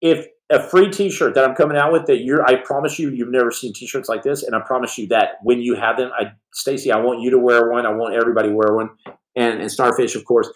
If 0.01 0.27
a 0.51 0.61
free 0.61 0.89
t 0.89 1.09
shirt 1.09 1.35
that 1.35 1.45
I'm 1.45 1.55
coming 1.55 1.77
out 1.77 1.91
with 1.91 2.05
that 2.07 2.23
you're, 2.23 2.43
I 2.43 2.55
promise 2.55 2.97
you, 2.97 3.09
you've 3.09 3.29
never 3.29 3.51
seen 3.51 3.73
t 3.73 3.85
shirts 3.85 4.09
like 4.09 4.23
this. 4.23 4.43
And 4.43 4.55
I 4.55 4.59
promise 4.59 4.97
you 4.97 5.07
that 5.07 5.37
when 5.43 5.61
you 5.61 5.75
have 5.75 5.97
them, 5.97 6.11
I, 6.17 6.31
Stacy, 6.53 6.91
I 6.91 6.97
want 6.97 7.21
you 7.21 7.29
to 7.31 7.37
wear 7.37 7.69
one. 7.69 7.85
I 7.85 7.93
want 7.93 8.15
everybody 8.15 8.49
to 8.49 8.55
wear 8.55 8.73
one. 8.75 8.89
And, 9.35 9.61
and 9.61 9.71
Starfish, 9.71 10.15
of 10.15 10.25
course. 10.25 10.49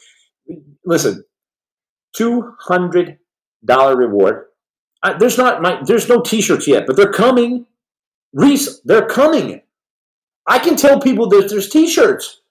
Listen, 0.85 1.23
$200 2.17 3.17
reward. 3.95 4.45
I, 5.03 5.13
there's 5.13 5.37
not 5.37 5.61
my, 5.61 5.81
there's 5.85 6.09
no 6.09 6.21
t-shirts 6.21 6.67
yet, 6.67 6.85
but 6.87 6.95
they're 6.95 7.11
coming 7.11 7.65
Reese, 8.33 8.79
they're 8.83 9.07
coming. 9.07 9.61
I 10.47 10.59
can 10.59 10.75
tell 10.75 10.99
people 10.99 11.29
that 11.29 11.49
there's 11.49 11.69
t-shirts. 11.69 12.41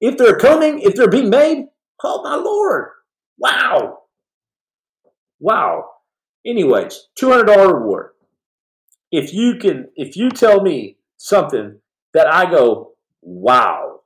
If 0.00 0.18
they're 0.18 0.36
coming, 0.36 0.80
if 0.80 0.94
they're 0.94 1.08
being 1.08 1.30
made, 1.30 1.66
oh 2.02 2.22
my 2.22 2.34
lord. 2.34 2.90
Wow. 3.38 4.00
Wow. 5.38 5.84
Anyways, 6.46 7.08
$200 7.20 7.72
reward. 7.72 8.10
If 9.10 9.32
you 9.32 9.56
can, 9.56 9.90
if 9.96 10.16
you 10.16 10.30
tell 10.30 10.60
me 10.62 10.98
something 11.16 11.78
that 12.12 12.26
I 12.26 12.50
go, 12.50 12.92
wow, 13.22 14.00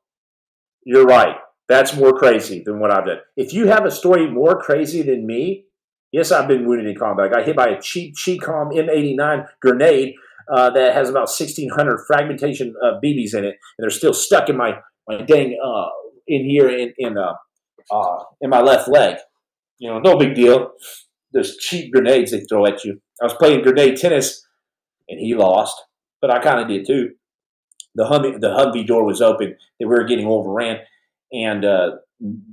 you're 0.85 1.06
right. 1.06 1.36
That's 1.69 1.94
more 1.94 2.12
crazy 2.12 2.62
than 2.65 2.81
what 2.81 2.90
I've 2.90 3.06
done. 3.06 3.19
If 3.36 3.52
you 3.52 3.66
have 3.66 3.85
a 3.85 3.90
story 3.90 4.31
more 4.31 4.60
crazy 4.60 5.02
than 5.02 5.27
me, 5.27 5.66
yes, 6.12 6.32
I've 6.32 6.48
been 6.48 6.66
wounded 6.66 6.86
in 6.86 6.97
combat. 6.97 7.27
I 7.27 7.28
got 7.28 7.47
hit 7.47 7.56
by 7.56 7.69
a 7.69 7.81
cheap 7.81 8.15
CHICOM 8.16 8.73
M89 8.73 9.47
grenade 9.60 10.15
uh, 10.51 10.70
that 10.70 10.94
has 10.94 11.10
about 11.10 11.28
1,600 11.28 12.05
fragmentation 12.06 12.74
uh, 12.82 12.98
BBs 13.05 13.35
in 13.35 13.44
it, 13.44 13.56
and 13.56 13.78
they're 13.78 13.90
still 13.90 14.15
stuck 14.15 14.48
in 14.48 14.56
my 14.56 14.78
my 15.06 15.23
dang 15.23 15.59
uh, 15.62 15.89
in 16.27 16.44
here 16.48 16.69
in 16.69 16.93
in 16.98 17.19
uh, 17.19 17.35
uh, 17.90 18.24
in 18.40 18.51
my 18.51 18.60
left 18.60 18.89
leg. 18.89 19.16
You 19.78 19.90
know, 19.90 19.98
no 19.98 20.16
big 20.16 20.35
deal. 20.35 20.73
There's 21.33 21.57
cheap 21.57 21.93
grenades 21.93 22.31
they 22.31 22.41
throw 22.41 22.67
at 22.67 22.85
you. 22.85 23.01
I 23.21 23.25
was 23.25 23.35
playing 23.35 23.63
grenade 23.63 23.97
tennis, 23.97 24.47
and 25.09 25.21
he 25.21 25.35
lost, 25.35 25.75
but 26.21 26.31
I 26.31 26.39
kind 26.41 26.61
of 26.61 26.69
did 26.69 26.87
too. 26.87 27.11
The 27.95 28.05
Humvee 28.05 28.41
the 28.41 28.49
Humvee 28.49 28.87
door 28.87 29.05
was 29.05 29.21
open, 29.21 29.49
and 29.81 29.89
we 29.91 29.97
were 29.97 30.05
getting 30.05 30.27
overran, 30.27 30.79
and 31.33 31.65
uh, 31.65 31.91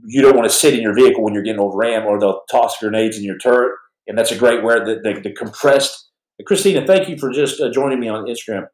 you 0.05 0.21
don't 0.21 0.35
want 0.35 0.49
to 0.49 0.55
sit 0.55 0.73
in 0.73 0.81
your 0.81 0.95
vehicle 0.95 1.23
when 1.23 1.33
you're 1.33 1.43
getting 1.43 1.61
overran, 1.61 2.03
or 2.03 2.19
they'll 2.19 2.41
toss 2.49 2.77
grenades 2.79 3.17
in 3.17 3.23
your 3.23 3.37
turret, 3.37 3.73
and 4.07 4.17
that's 4.17 4.31
a 4.31 4.37
great 4.37 4.63
where 4.63 4.83
the, 4.83 4.99
the, 5.03 5.21
the 5.21 5.33
compressed 5.33 6.05
Christina, 6.43 6.85
thank 6.85 7.07
you 7.07 7.17
for 7.17 7.31
just 7.31 7.61
uh, 7.61 7.71
joining 7.71 7.99
me 7.99 8.09
on 8.09 8.25
Instagram. 8.25 8.67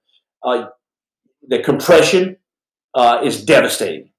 Uh, 0.43 0.65
the 1.47 1.59
compression 1.61 2.37
uh, 2.95 3.21
is 3.23 3.43
devastating. 3.43 4.09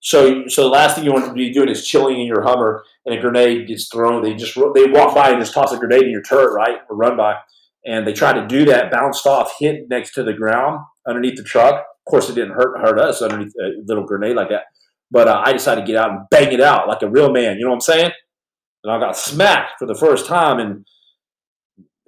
So, 0.00 0.46
so 0.46 0.62
the 0.62 0.68
last 0.68 0.94
thing 0.94 1.04
you 1.04 1.12
want 1.12 1.26
to 1.26 1.32
be 1.32 1.52
doing 1.52 1.68
is 1.68 1.86
chilling 1.86 2.20
in 2.20 2.26
your 2.26 2.42
Hummer, 2.42 2.84
and 3.08 3.18
a 3.18 3.20
grenade 3.20 3.66
gets 3.66 3.88
thrown. 3.88 4.22
They 4.22 4.34
just 4.34 4.54
they 4.74 4.86
walk 4.86 5.14
by 5.14 5.30
and 5.30 5.40
just 5.40 5.54
toss 5.54 5.72
a 5.72 5.78
grenade 5.78 6.02
in 6.02 6.10
your 6.10 6.22
turret, 6.22 6.54
right, 6.54 6.78
or 6.88 6.96
run 6.96 7.16
by, 7.16 7.36
and 7.86 8.06
they 8.06 8.12
try 8.12 8.32
to 8.32 8.46
do 8.46 8.66
that, 8.66 8.90
bounced 8.90 9.26
off, 9.26 9.54
hit 9.58 9.88
next 9.88 10.12
to 10.14 10.22
the 10.22 10.34
ground 10.34 10.80
underneath 11.06 11.36
the 11.36 11.42
truck. 11.42 11.74
Of 11.74 12.10
course, 12.10 12.28
it 12.28 12.34
didn't 12.34 12.54
hurt 12.54 12.78
hurt 12.80 12.98
us 12.98 13.22
underneath 13.22 13.54
a 13.60 13.82
little 13.86 14.04
grenade 14.04 14.36
like 14.36 14.50
that. 14.50 14.64
But 15.10 15.28
uh, 15.28 15.42
I 15.44 15.52
decided 15.52 15.82
to 15.82 15.86
get 15.86 15.96
out 15.96 16.10
and 16.10 16.20
bang 16.30 16.52
it 16.52 16.60
out 16.60 16.86
like 16.86 17.02
a 17.02 17.08
real 17.08 17.32
man. 17.32 17.56
You 17.56 17.64
know 17.64 17.70
what 17.70 17.76
I'm 17.76 17.80
saying? 17.80 18.10
And 18.84 18.92
I 18.92 19.00
got 19.00 19.16
smacked 19.16 19.78
for 19.78 19.86
the 19.86 19.94
first 19.94 20.26
time, 20.26 20.60
in 20.60 20.84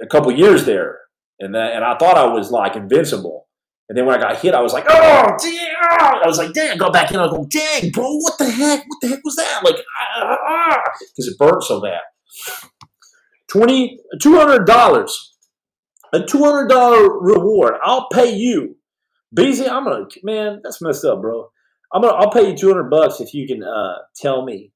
a 0.03 0.07
couple 0.07 0.31
years 0.33 0.67
there, 0.67 0.99
and 1.39 1.55
that, 1.55 1.73
and 1.73 1.85
I 1.85 1.97
thought 1.97 2.17
I 2.19 2.27
was 2.27 2.51
like 2.51 2.77
invincible. 2.77 3.47
And 3.91 3.99
then 3.99 4.07
when 4.07 4.17
I 4.17 4.21
got 4.21 4.41
hit, 4.41 4.55
I 4.55 4.61
was 4.61 4.73
like, 4.73 4.85
oh, 4.89 5.37
damn! 5.43 6.23
I 6.23 6.23
was 6.25 6.39
like, 6.39 6.53
damn, 6.53 6.79
go 6.79 6.93
back 6.93 7.11
in. 7.11 7.19
I 7.19 7.27
go, 7.27 7.45
dang, 7.51 7.91
bro, 7.91 8.19
what 8.19 8.39
the 8.39 8.49
heck? 8.49 8.85
What 8.87 8.99
the 9.03 9.09
heck 9.09 9.25
was 9.25 9.35
that? 9.35 9.65
Like, 9.65 9.79
ah, 9.99 10.37
ah, 10.49 10.79
because 11.01 11.27
ah, 11.27 11.33
it 11.33 11.39
burned 11.39 11.65
so 11.65 11.81
bad. 11.83 11.99
Twenty, 13.51 13.99
two 14.23 14.37
hundred 14.37 14.65
dollars, 14.65 15.35
a 16.13 16.23
two 16.23 16.39
hundred 16.39 16.69
dollar 16.69 17.19
reward. 17.21 17.75
I'll 17.83 18.07
pay 18.13 18.33
you, 18.33 18.77
BZ. 19.37 19.69
I'm 19.69 19.83
gonna, 19.83 20.07
man, 20.23 20.61
that's 20.63 20.81
messed 20.81 21.05
up, 21.05 21.21
bro. 21.21 21.49
I'm 21.93 22.03
gonna, 22.03 22.15
I'll 22.15 22.31
pay 22.31 22.49
you 22.49 22.57
two 22.57 22.69
hundred 22.69 22.91
bucks 22.91 23.21
if 23.21 23.35
you 23.35 23.49
can 23.49 23.65
uh, 23.65 23.95
tell 24.15 24.45
me 24.45 24.71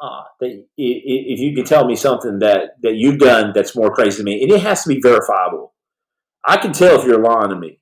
uh, 0.00 0.22
that 0.40 0.64
if 0.78 1.38
you 1.38 1.54
can 1.54 1.66
tell 1.66 1.84
me 1.84 1.96
something 1.96 2.38
that, 2.38 2.80
that 2.82 2.94
you've 2.94 3.18
done 3.18 3.52
that's 3.54 3.76
more 3.76 3.90
crazy 3.90 4.16
than 4.16 4.24
me, 4.24 4.42
and 4.42 4.50
it 4.50 4.62
has 4.62 4.84
to 4.84 4.88
be 4.88 5.00
verifiable. 5.02 5.74
I 6.46 6.56
can 6.56 6.72
tell 6.72 6.98
if 6.98 7.04
you're 7.04 7.22
lying 7.22 7.50
to 7.50 7.56
me. 7.56 7.77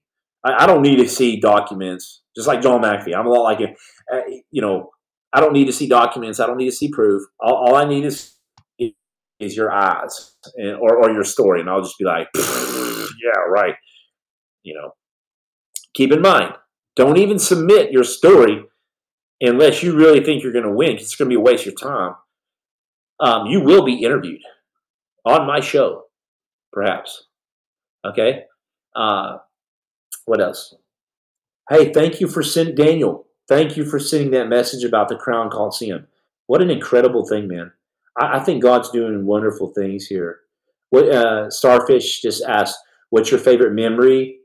I, 0.47 0.65
I 0.65 0.67
don't 0.67 0.83
need 0.83 0.97
to 0.97 1.09
see 1.09 1.41
documents, 1.41 2.23
just 2.37 2.47
like 2.47 2.63
John 2.63 2.81
McAfee. 2.83 3.15
I'm 3.15 3.27
a 3.27 3.31
lot 3.31 3.43
like 3.43 3.59
him. 3.59 3.75
Uh, 4.13 4.21
you 4.51 4.63
know, 4.63 4.91
I 5.33 5.41
don't 5.41 5.53
need 5.53 5.67
to 5.67 5.73
see 5.73 5.89
documents. 5.89 6.41
I 6.41 6.47
don't 6.47 6.57
need 6.57 6.71
to 6.71 6.77
see 6.77 6.89
proof. 6.89 7.23
All, 7.41 7.55
all 7.55 7.75
I 7.75 7.85
need 7.85 8.05
is 8.05 8.33
is 9.39 9.55
your 9.55 9.71
eyes 9.71 10.35
and, 10.57 10.77
or, 10.77 10.97
or 10.97 11.11
your 11.11 11.25
story, 11.25 11.61
and 11.61 11.69
I'll 11.69 11.83
just 11.83 11.99
be 11.99 12.07
like, 12.07 12.29
yeah, 12.35 13.41
right. 13.51 13.75
You 14.63 14.75
know, 14.75 14.93
keep 15.95 16.11
in 16.11 16.23
mind, 16.23 16.55
don't 16.95 17.19
even 17.19 17.39
submit 17.39 17.93
your 17.93 18.05
story 18.05 18.65
unless 19.41 19.83
you 19.83 19.95
really 19.95 20.25
think 20.25 20.43
you're 20.43 20.53
going 20.53 20.65
to 20.65 20.73
win, 20.73 20.97
it's 20.97 21.15
going 21.17 21.29
to 21.29 21.35
be 21.35 21.39
a 21.39 21.41
waste 21.41 21.67
of 21.67 21.75
your 21.75 21.75
time. 21.75 22.15
Um, 23.21 23.47
you 23.47 23.61
will 23.61 23.85
be 23.85 24.03
interviewed 24.03 24.41
on 25.25 25.47
my 25.47 25.61
show, 25.61 26.05
perhaps. 26.73 27.27
Okay. 28.07 28.45
Uh, 28.95 29.39
what 30.27 30.41
else? 30.41 30.75
Hey, 31.71 31.93
thank 31.93 32.21
you 32.21 32.29
for 32.29 32.43
sending 32.43 32.75
Daniel. 32.77 33.27
Thank 33.49 33.77
you 33.77 33.85
for 33.85 33.99
sending 33.99 34.33
that 34.33 34.49
message 34.49 34.85
about 34.85 35.09
the 35.09 35.17
Crown 35.17 35.51
Coliseum. 35.51 36.07
What 36.47 36.63
an 36.63 36.71
incredible 36.71 37.27
thing, 37.27 37.49
man! 37.49 37.73
I, 38.21 38.39
I 38.39 38.41
think 38.41 38.63
God's 38.63 38.91
doing 38.91 39.27
wonderful 39.27 39.73
things 39.75 40.07
here. 40.07 40.41
What 40.91 41.09
uh, 41.09 41.51
Starfish 41.51 42.23
just 42.23 42.45
asked, 42.45 42.79
"What's 43.11 43.31
your 43.31 43.41
favorite 43.41 43.73
memory 43.75 44.41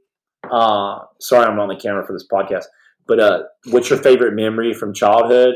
Uh, 0.51 0.99
sorry, 1.19 1.45
I'm 1.45 1.59
on 1.59 1.69
the 1.69 1.75
camera 1.75 2.05
for 2.05 2.13
this 2.13 2.27
podcast. 2.31 2.65
But 3.07 3.19
uh, 3.19 3.43
what's 3.71 3.89
your 3.89 3.99
favorite 3.99 4.33
memory 4.35 4.73
from 4.73 4.93
childhood? 4.93 5.55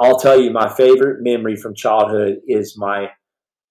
I'll 0.00 0.18
tell 0.18 0.40
you, 0.40 0.50
my 0.50 0.68
favorite 0.68 1.22
memory 1.22 1.56
from 1.56 1.74
childhood 1.74 2.38
is 2.48 2.76
my. 2.76 3.10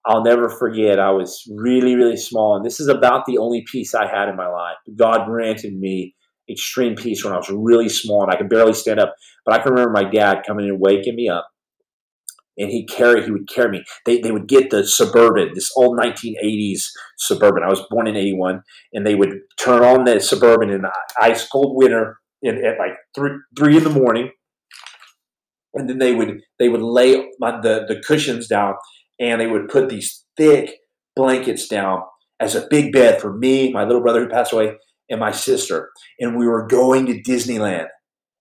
I'll 0.06 0.24
never 0.24 0.48
forget. 0.48 0.98
I 0.98 1.10
was 1.10 1.42
really, 1.56 1.94
really 1.94 2.16
small, 2.16 2.56
and 2.56 2.64
this 2.64 2.80
is 2.80 2.88
about 2.88 3.26
the 3.26 3.38
only 3.38 3.64
peace 3.70 3.94
I 3.94 4.06
had 4.06 4.28
in 4.28 4.36
my 4.36 4.48
life. 4.48 4.76
God 4.96 5.26
granted 5.26 5.78
me 5.78 6.14
extreme 6.50 6.96
peace 6.96 7.24
when 7.24 7.32
I 7.32 7.36
was 7.36 7.50
really 7.50 7.88
small 7.88 8.22
and 8.22 8.32
I 8.32 8.36
could 8.36 8.48
barely 8.48 8.72
stand 8.72 8.98
up. 8.98 9.14
But 9.44 9.54
I 9.54 9.62
can 9.62 9.72
remember 9.72 9.92
my 9.92 10.04
dad 10.04 10.42
coming 10.46 10.68
and 10.68 10.80
waking 10.80 11.14
me 11.16 11.28
up, 11.28 11.48
and 12.58 12.70
he 12.70 12.86
carry 12.86 13.24
he 13.24 13.30
would 13.30 13.48
carry 13.48 13.70
me. 13.70 13.84
They 14.06 14.20
they 14.20 14.32
would 14.32 14.48
get 14.48 14.70
the 14.70 14.86
suburban, 14.86 15.50
this 15.54 15.70
old 15.76 15.98
1980s 15.98 16.82
suburban. 17.18 17.62
I 17.62 17.70
was 17.70 17.84
born 17.90 18.06
in 18.06 18.16
81, 18.16 18.62
and 18.92 19.06
they 19.06 19.14
would 19.14 19.34
turn 19.58 19.82
on 19.82 20.04
the 20.04 20.20
suburban 20.20 20.70
in 20.70 20.82
the 20.82 20.92
ice 21.20 21.46
cold 21.46 21.76
winter 21.76 22.18
in, 22.42 22.64
at 22.64 22.78
like 22.78 22.96
three 23.14 23.32
three 23.58 23.76
in 23.76 23.84
the 23.84 23.90
morning, 23.90 24.30
and 25.74 25.88
then 25.88 25.98
they 25.98 26.14
would 26.14 26.40
they 26.58 26.68
would 26.68 26.82
lay 26.82 27.12
the 27.12 27.84
the 27.88 28.02
cushions 28.06 28.46
down, 28.46 28.74
and 29.20 29.40
they 29.40 29.46
would 29.46 29.68
put 29.68 29.88
these 29.88 30.24
thick 30.36 30.78
blankets 31.14 31.68
down 31.68 32.02
as 32.40 32.54
a 32.54 32.66
big 32.70 32.92
bed 32.92 33.20
for 33.20 33.36
me, 33.36 33.70
my 33.70 33.84
little 33.84 34.00
brother 34.00 34.22
who 34.24 34.28
passed 34.30 34.52
away, 34.52 34.72
and 35.10 35.20
my 35.20 35.30
sister, 35.30 35.90
and 36.18 36.36
we 36.38 36.46
were 36.46 36.66
going 36.66 37.06
to 37.06 37.22
Disneyland. 37.22 37.86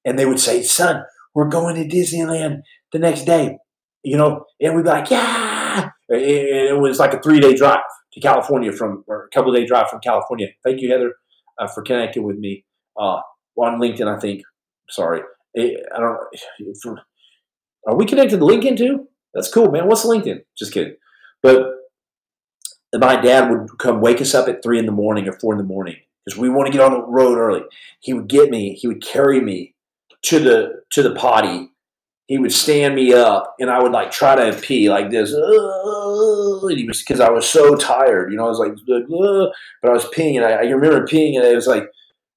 And 0.06 0.18
they 0.18 0.26
would 0.26 0.40
say, 0.40 0.64
"Son, 0.64 1.04
we're 1.36 1.50
going 1.50 1.76
to 1.76 1.96
Disneyland 1.96 2.62
the 2.94 3.00
next 3.00 3.26
day," 3.26 3.58
you 4.04 4.18
know, 4.18 4.46
and 4.62 4.76
we'd 4.76 4.84
be 4.84 4.90
like, 4.90 5.12
"Yeah!" 5.12 5.90
It 6.08 6.80
was 6.80 6.98
like 6.98 7.14
a 7.14 7.22
three 7.22 7.40
day 7.40 7.54
drive 7.54 7.82
to 8.14 8.20
California 8.20 8.72
from, 8.72 9.04
or 9.08 9.26
a 9.26 9.30
couple 9.30 9.52
day 9.54 9.66
drive 9.66 9.90
from 9.90 10.00
California. 10.00 10.48
Thank 10.64 10.82
you, 10.82 10.92
Heather, 10.92 11.14
uh, 11.60 11.68
for 11.68 11.84
connecting 11.84 12.24
with 12.24 12.38
me 12.38 12.66
uh, 13.00 13.20
on 13.58 13.80
LinkedIn. 13.80 14.08
I 14.08 14.20
think. 14.20 14.42
Sorry, 14.90 15.22
I 15.58 16.00
don't. 16.00 16.98
Are 17.88 17.96
we 17.96 18.06
connected 18.06 18.40
to 18.40 18.46
LinkedIn 18.46 18.78
too? 18.78 19.08
That's 19.34 19.52
cool, 19.52 19.72
man. 19.72 19.88
What's 19.88 20.06
LinkedIn? 20.06 20.44
Just 20.58 20.74
kidding. 20.74 20.96
But 21.42 21.72
my 22.94 23.16
dad 23.22 23.50
would 23.50 23.78
come 23.78 24.02
wake 24.02 24.22
us 24.22 24.34
up 24.34 24.48
at 24.48 24.64
three 24.64 24.80
in 24.80 24.86
the 24.86 24.92
morning 24.92 25.28
or 25.28 25.34
four 25.34 25.54
in 25.54 25.58
the 25.60 25.64
morning 25.64 25.98
because 26.26 26.40
we 26.40 26.50
want 26.50 26.68
to 26.68 26.72
get 26.72 26.82
on 26.82 26.92
the 26.92 27.04
road 27.04 27.38
early. 27.38 27.62
He 28.00 28.14
would 28.14 28.28
get 28.28 28.50
me, 28.50 28.74
he 28.74 28.88
would 28.88 29.04
carry 29.04 29.42
me 29.42 29.76
to 30.24 30.40
the 30.40 30.84
to 30.92 31.04
the 31.04 31.14
potty. 31.14 31.70
He 32.28 32.38
would 32.38 32.52
stand 32.52 32.94
me 32.94 33.12
up, 33.12 33.56
and 33.60 33.72
I 33.72 33.82
would 33.82 33.92
like 33.92 34.12
try 34.12 34.36
to 34.36 34.56
pee 34.60 34.88
like 34.88 35.10
this. 35.10 35.32
because 35.32 37.20
I 37.20 37.32
was 37.32 37.50
so 37.50 37.74
tired, 37.76 38.32
you 38.32 38.38
know. 38.38 38.46
I 38.46 38.50
was 38.50 38.60
like, 38.60 38.74
but 38.86 39.90
I 39.90 39.94
was 39.94 40.06
peeing, 40.06 40.36
and 40.36 40.46
I, 40.46 40.52
I 40.52 40.62
remember 40.70 41.08
peeing, 41.08 41.36
and 41.38 41.44
it 41.46 41.56
was 41.56 41.66
like, 41.66 41.86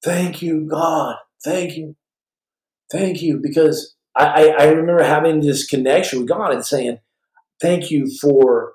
"Thank 0.03 0.41
you, 0.41 0.67
God, 0.67 1.17
thank 1.45 1.77
you, 1.77 1.95
thank 2.91 3.21
you," 3.21 3.39
because 3.43 3.95
I, 4.15 4.49
I, 4.59 4.65
remember 4.67 5.03
having 5.03 5.41
this 5.41 5.67
connection 5.67 6.21
with 6.21 6.29
God 6.29 6.53
and 6.53 6.65
saying, 6.65 6.99
"Thank 7.61 7.91
you 7.91 8.11
for 8.21 8.75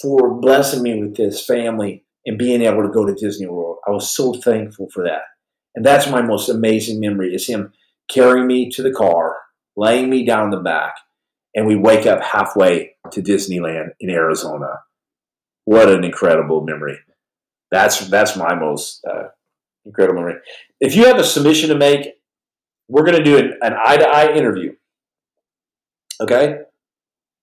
for 0.00 0.40
blessing 0.40 0.82
me 0.82 1.00
with 1.02 1.16
this 1.16 1.44
family 1.44 2.04
and 2.26 2.38
being 2.38 2.62
able 2.62 2.82
to 2.82 2.92
go 2.92 3.04
to 3.04 3.14
Disney 3.14 3.46
World. 3.46 3.78
I 3.86 3.90
was 3.90 4.14
so 4.14 4.32
thankful 4.32 4.88
for 4.92 5.04
that. 5.04 5.22
And 5.74 5.84
that's 5.84 6.10
my 6.10 6.22
most 6.22 6.48
amazing 6.48 7.00
memory 7.00 7.34
is 7.34 7.46
him 7.46 7.72
carrying 8.10 8.46
me 8.46 8.70
to 8.70 8.82
the 8.82 8.92
car, 8.92 9.36
laying 9.76 10.10
me 10.10 10.24
down 10.24 10.50
the 10.50 10.58
back, 10.58 10.94
and 11.54 11.66
we 11.66 11.76
wake 11.76 12.06
up 12.06 12.22
halfway 12.22 12.96
to 13.12 13.22
Disneyland 13.22 13.90
in 14.00 14.10
Arizona. 14.10 14.80
What 15.64 15.88
an 15.88 16.04
incredible 16.04 16.62
memory. 16.62 16.98
That's 17.70 18.08
that's 18.08 18.36
my 18.36 18.54
most 18.54 19.04
uh, 19.08 19.28
incredible 19.84 20.20
memory. 20.20 20.40
If 20.80 20.96
you 20.96 21.06
have 21.06 21.18
a 21.18 21.24
submission 21.24 21.68
to 21.68 21.76
make, 21.76 22.14
we're 22.90 23.04
going 23.04 23.16
to 23.16 23.24
do 23.24 23.38
an, 23.38 23.54
an 23.62 23.74
eye-to-eye 23.74 24.32
interview. 24.34 24.74
Okay? 26.20 26.58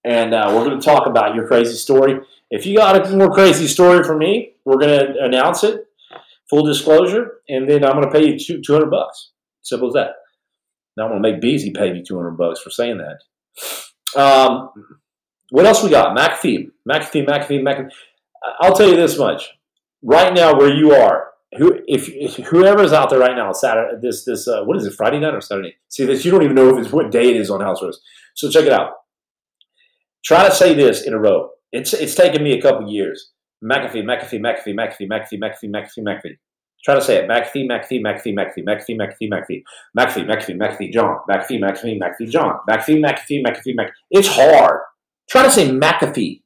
And 0.03 0.33
uh, 0.33 0.51
we're 0.53 0.65
going 0.65 0.79
to 0.79 0.85
talk 0.85 1.07
about 1.07 1.35
your 1.35 1.47
crazy 1.47 1.75
story. 1.75 2.19
If 2.51 2.65
you 2.65 2.77
got 2.77 3.07
a 3.07 3.15
more 3.15 3.31
crazy 3.31 3.67
story 3.67 4.03
for 4.03 4.15
me, 4.15 4.53
we're 4.65 4.77
going 4.77 4.99
to 4.99 5.23
announce 5.23 5.63
it, 5.63 5.87
full 6.49 6.65
disclosure, 6.65 7.39
and 7.47 7.67
then 7.67 7.85
I'm 7.85 7.93
going 7.93 8.03
to 8.03 8.11
pay 8.11 8.27
you 8.27 8.37
two, 8.37 8.61
200 8.61 8.89
bucks. 8.91 9.31
Simple 9.63 9.87
as 9.87 9.93
that. 9.93 10.11
Now 10.97 11.05
I'm 11.05 11.11
going 11.11 11.23
to 11.23 11.31
make 11.31 11.41
Beezy 11.41 11.71
pay 11.71 11.93
me 11.93 12.03
200 12.03 12.31
bucks 12.31 12.59
for 12.59 12.69
saying 12.69 12.99
that. 12.99 14.21
Um, 14.21 14.69
what 15.49 15.65
else 15.65 15.83
we 15.83 15.89
got? 15.89 16.17
McAfee, 16.17 16.71
McAfee, 16.87 17.25
McAfee, 17.25 17.61
McAfee. 17.61 17.91
I'll 18.59 18.75
tell 18.75 18.89
you 18.89 18.95
this 18.95 19.17
much. 19.17 19.49
Right 20.03 20.33
now, 20.33 20.57
where 20.57 20.73
you 20.73 20.93
are, 20.93 21.31
who 21.57 21.79
if, 21.87 22.09
if 22.09 22.35
whoever's 22.47 22.93
out 22.93 23.09
there 23.09 23.19
right 23.19 23.35
now, 23.35 23.51
Saturday, 23.51 23.97
this 24.01 24.23
this 24.25 24.47
uh, 24.47 24.63
what 24.63 24.77
is 24.77 24.85
it? 24.85 24.93
Friday 24.93 25.19
night 25.19 25.33
or 25.33 25.41
Saturday? 25.41 25.75
See 25.89 26.05
this, 26.05 26.23
you 26.25 26.31
don't 26.31 26.43
even 26.43 26.55
know 26.55 26.75
if 26.75 26.83
it's 26.83 26.93
what 26.93 27.11
day 27.11 27.29
it 27.29 27.37
is 27.37 27.49
on 27.49 27.61
House 27.61 27.81
Rose. 27.81 28.01
So 28.35 28.49
check 28.49 28.65
it 28.65 28.73
out. 28.73 28.91
Try 30.23 30.47
to 30.47 30.53
say 30.53 30.73
this 30.73 31.03
in 31.03 31.13
a 31.13 31.19
row. 31.19 31.51
It's 31.71 31.93
it's 31.93 32.15
taken 32.15 32.43
me 32.43 32.57
a 32.57 32.61
couple 32.61 32.89
years. 32.89 33.31
McAfee, 33.63 34.03
McAfee, 34.03 34.39
McAfee, 34.39 34.75
McAfee, 34.75 35.09
McAfee, 35.09 35.39
McAfee, 35.39 35.69
McAfee, 35.69 36.03
McAfee. 36.03 36.37
Try 36.83 36.95
to 36.95 37.01
say 37.01 37.17
it. 37.17 37.29
McAfee, 37.29 37.67
McAfee, 37.67 38.03
McAfee, 38.03 38.35
McAfee, 38.35 38.63
McAfee, 38.65 38.97
McAfee, 38.97 39.31
McAfee, 39.31 39.63
McAfee, 39.97 40.25
McAfee, 40.25 40.57
McAfee, 40.57 40.91
John. 40.91 41.17
McAfee, 41.29 41.59
McAfee, 41.59 41.99
McAfee, 41.99 42.29
John. 42.29 42.59
McAfee, 42.69 43.03
McAfee, 43.03 43.43
McAfee, 43.43 43.75
McAfee. 43.75 43.91
It's 44.11 44.27
hard. 44.27 44.81
Try 45.29 45.43
to 45.43 45.51
say 45.51 45.69
McAfee, 45.69 46.43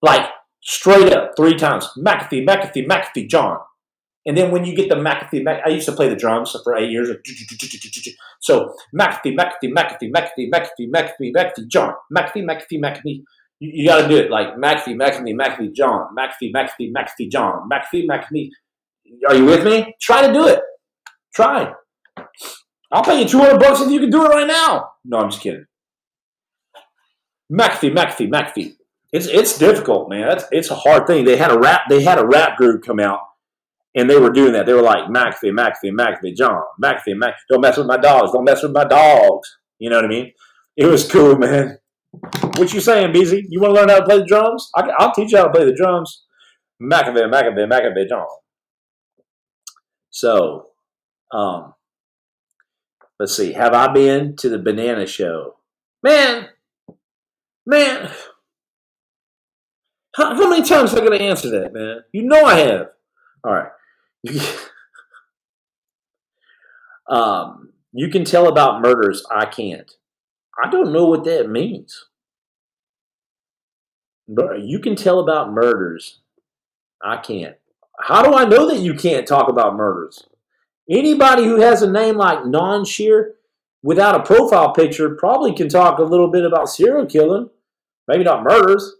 like 0.00 0.26
straight 0.62 1.12
up 1.12 1.32
three 1.36 1.56
times. 1.56 1.88
McAfee, 1.98 2.46
McAfee, 2.46 2.86
McAfee, 2.86 3.28
John. 3.28 3.58
And 4.26 4.36
then 4.36 4.50
when 4.50 4.64
you 4.64 4.74
get 4.74 4.88
the 4.88 4.94
McAfee, 4.94 5.42
Mc, 5.42 5.60
I 5.64 5.68
used 5.68 5.86
to 5.86 5.92
play 5.92 6.08
the 6.08 6.16
drums 6.16 6.56
for 6.64 6.76
eight 6.76 6.90
years. 6.90 7.10
So 8.40 8.74
McAfee, 8.98 9.36
McAfee, 9.36 9.72
McAfee, 9.74 10.10
McAfee, 10.14 10.50
McAfee, 10.50 10.90
McAfee, 10.90 11.34
McAfee, 11.34 11.68
John. 11.68 11.94
McAfee, 12.16 12.44
McAfee, 12.44 12.80
McAfee. 12.80 13.22
You, 13.60 13.70
you 13.74 13.88
got 13.88 14.02
to 14.02 14.08
do 14.08 14.16
it 14.16 14.30
like 14.30 14.56
McAfee, 14.56 14.96
McAfee, 14.96 15.34
McAfee, 15.34 15.74
John. 15.74 16.14
McAfee, 16.16 16.54
McAfee, 16.54 16.92
McAfee, 16.92 17.30
John. 17.30 17.68
McAfee, 17.70 18.06
McAfee. 18.08 18.48
Are 19.28 19.34
you 19.34 19.44
with 19.44 19.64
me? 19.64 19.94
Try 20.00 20.26
to 20.26 20.32
do 20.32 20.46
it. 20.46 20.60
Try. 21.34 21.74
I'll 22.90 23.04
pay 23.04 23.20
you 23.20 23.28
200 23.28 23.58
bucks 23.58 23.82
if 23.82 23.90
you 23.90 24.00
can 24.00 24.10
do 24.10 24.24
it 24.24 24.28
right 24.28 24.46
now. 24.46 24.92
No, 25.04 25.18
I'm 25.18 25.30
just 25.30 25.42
kidding. 25.42 25.66
McAfee, 27.52 27.94
McAfee, 27.94 28.30
McAfee. 28.30 28.76
It's 29.12 29.26
it's 29.26 29.56
difficult, 29.58 30.08
man. 30.08 30.32
It's, 30.32 30.44
it's 30.50 30.70
a 30.70 30.74
hard 30.74 31.06
thing. 31.06 31.24
They 31.24 31.36
had 31.36 31.52
a 31.52 31.58
rap 31.58 31.82
they 31.88 32.02
had 32.02 32.18
a 32.18 32.26
rap 32.26 32.56
group 32.56 32.84
come 32.84 32.98
out 32.98 33.20
and 33.94 34.10
they 34.10 34.18
were 34.18 34.30
doing 34.30 34.52
that. 34.52 34.66
They 34.66 34.72
were 34.72 34.82
like 34.82 35.04
McAfee, 35.04 35.52
McAfee, 35.52 35.92
McAfee, 35.92 36.36
John, 36.36 36.62
McAfee, 36.82 37.16
Mac. 37.16 37.34
Don't 37.48 37.60
mess 37.60 37.76
with 37.76 37.86
my 37.86 37.96
dogs. 37.96 38.32
Don't 38.32 38.44
mess 38.44 38.62
with 38.62 38.72
my 38.72 38.84
dogs. 38.84 39.56
You 39.78 39.90
know 39.90 39.96
what 39.96 40.04
I 40.04 40.08
mean? 40.08 40.32
It 40.76 40.86
was 40.86 41.10
cool, 41.10 41.36
man. 41.38 41.78
What 42.56 42.72
you 42.72 42.80
saying, 42.80 43.12
Beezy? 43.12 43.46
You 43.48 43.60
want 43.60 43.74
to 43.74 43.80
learn 43.80 43.88
how 43.88 43.98
to 43.98 44.04
play 44.04 44.18
the 44.18 44.26
drums? 44.26 44.70
I, 44.74 44.86
will 44.98 45.12
teach 45.12 45.32
you 45.32 45.38
how 45.38 45.44
to 45.44 45.50
play 45.50 45.64
the 45.64 45.74
drums. 45.74 46.24
McAfee, 46.82 47.30
McAfee, 47.30 47.70
McAfee, 47.70 48.08
John. 48.08 48.26
So, 50.10 50.66
um, 51.32 51.74
let's 53.18 53.36
see. 53.36 53.52
Have 53.52 53.74
I 53.74 53.92
been 53.92 54.36
to 54.36 54.48
the 54.48 54.58
banana 54.58 55.06
show? 55.06 55.56
Man, 56.02 56.48
man. 57.66 58.10
How, 60.14 60.34
how 60.34 60.48
many 60.48 60.62
times 60.62 60.92
am 60.92 60.98
I 60.98 61.06
going 61.06 61.18
to 61.18 61.24
answer 61.24 61.50
that, 61.50 61.72
man? 61.72 62.00
You 62.12 62.22
know 62.22 62.44
I 62.44 62.54
have. 62.58 62.86
All 63.44 63.52
right. 63.52 63.70
um, 67.08 67.72
you 67.92 68.08
can 68.08 68.24
tell 68.24 68.48
about 68.48 68.80
murders. 68.80 69.24
I 69.30 69.46
can't. 69.46 69.90
I 70.62 70.70
don't 70.70 70.92
know 70.92 71.06
what 71.06 71.24
that 71.24 71.48
means. 71.50 72.06
But 74.28 74.62
you 74.62 74.78
can 74.78 74.96
tell 74.96 75.20
about 75.20 75.52
murders. 75.52 76.20
I 77.02 77.18
can't. 77.18 77.56
How 78.00 78.22
do 78.22 78.34
I 78.34 78.44
know 78.44 78.68
that 78.68 78.80
you 78.80 78.94
can't 78.94 79.26
talk 79.26 79.48
about 79.48 79.76
murders? 79.76 80.24
Anybody 80.90 81.44
who 81.44 81.60
has 81.60 81.82
a 81.82 81.90
name 81.90 82.16
like 82.16 82.46
Non 82.46 82.84
Shear 82.84 83.34
without 83.82 84.14
a 84.18 84.22
profile 84.22 84.72
picture 84.72 85.14
probably 85.14 85.54
can 85.54 85.68
talk 85.68 85.98
a 85.98 86.04
little 86.04 86.28
bit 86.28 86.44
about 86.44 86.68
serial 86.68 87.06
killing, 87.06 87.50
maybe 88.08 88.24
not 88.24 88.42
murders. 88.42 88.96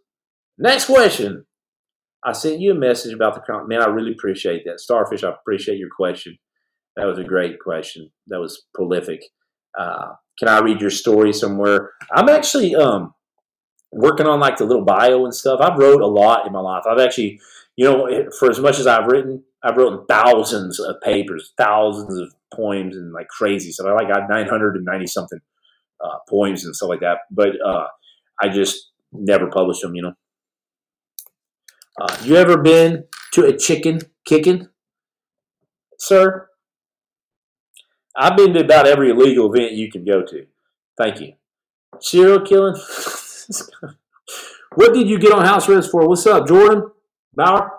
Next 0.59 0.85
question. 0.87 1.47
I 2.25 2.33
sent 2.33 2.61
you 2.61 2.73
a 2.73 2.75
message 2.75 3.13
about 3.13 3.35
the 3.35 3.41
crime. 3.41 3.69
Man, 3.69 3.83
I 3.83 3.87
really 3.87 4.13
appreciate 4.13 4.65
that. 4.65 4.81
Starfish, 4.81 5.25
I 5.25 5.31
appreciate 5.31 5.79
your 5.79 5.91
question. 5.95 6.39
That 6.97 7.07
was 7.07 7.19
a 7.19 7.25
great 7.25 7.61
question. 7.61 8.11
That 8.29 8.41
was 8.41 8.65
prolific. 8.75 9.23
Uh, 9.79 10.13
can 10.39 10.49
I 10.49 10.61
read 10.61 10.81
your 10.81 10.91
story 10.91 11.33
somewhere? 11.33 11.93
I'm 12.15 12.29
actually 12.29 12.75
um, 12.75 13.13
working 13.93 14.27
on 14.27 14.41
like 14.41 14.57
the 14.57 14.65
little 14.65 14.85
bio 14.85 15.25
and 15.25 15.35
stuff. 15.35 15.61
I've 15.61 15.79
wrote 15.79 16.01
a 16.01 16.07
lot 16.07 16.47
in 16.47 16.53
my 16.53 16.61
life. 16.61 16.85
I've 16.89 17.01
actually, 17.01 17.41
you 17.77 17.85
know, 17.85 18.29
for 18.39 18.51
as 18.51 18.61
much 18.61 18.79
as 18.79 18.87
I've 18.87 19.07
written, 19.07 19.43
I've 19.63 19.77
written 19.77 20.05
thousands 20.09 20.79
of 20.81 21.01
papers, 21.03 21.53
thousands 21.59 22.19
of 22.19 22.35
poems, 22.55 22.97
and 22.97 23.13
like 23.13 23.29
crazy 23.29 23.73
stuff. 23.73 23.87
I 23.87 23.93
like 23.93 24.09
got 24.09 24.29
990 24.29 25.07
something 25.07 25.41
uh, 26.03 26.19
poems 26.29 26.65
and 26.65 26.75
stuff 26.75 26.89
like 26.89 27.01
that. 27.01 27.19
But 27.31 27.51
uh, 27.65 27.87
I 28.41 28.49
just 28.49 28.91
never 29.13 29.49
published 29.51 29.83
them. 29.83 29.95
You 29.95 30.03
know. 30.03 30.13
Uh, 32.01 32.17
you 32.23 32.37
ever 32.37 32.57
been 32.57 33.05
to 33.33 33.45
a 33.45 33.57
chicken 33.57 34.01
kicking, 34.25 34.69
sir? 35.99 36.49
I've 38.17 38.37
been 38.37 38.53
to 38.55 38.61
about 38.61 38.87
every 38.87 39.11
illegal 39.11 39.53
event 39.53 39.73
you 39.73 39.91
can 39.91 40.05
go 40.05 40.23
to. 40.23 40.47
Thank 40.97 41.21
you. 41.21 41.35
Serial 42.01 42.41
killing. 42.41 42.75
what 44.75 44.93
did 44.93 45.09
you 45.09 45.19
get 45.19 45.33
on 45.33 45.45
house 45.45 45.69
arrest 45.69 45.91
for? 45.91 46.09
What's 46.09 46.27
up, 46.27 46.49
Jordan 46.49 46.91
Bauer? 47.35 47.71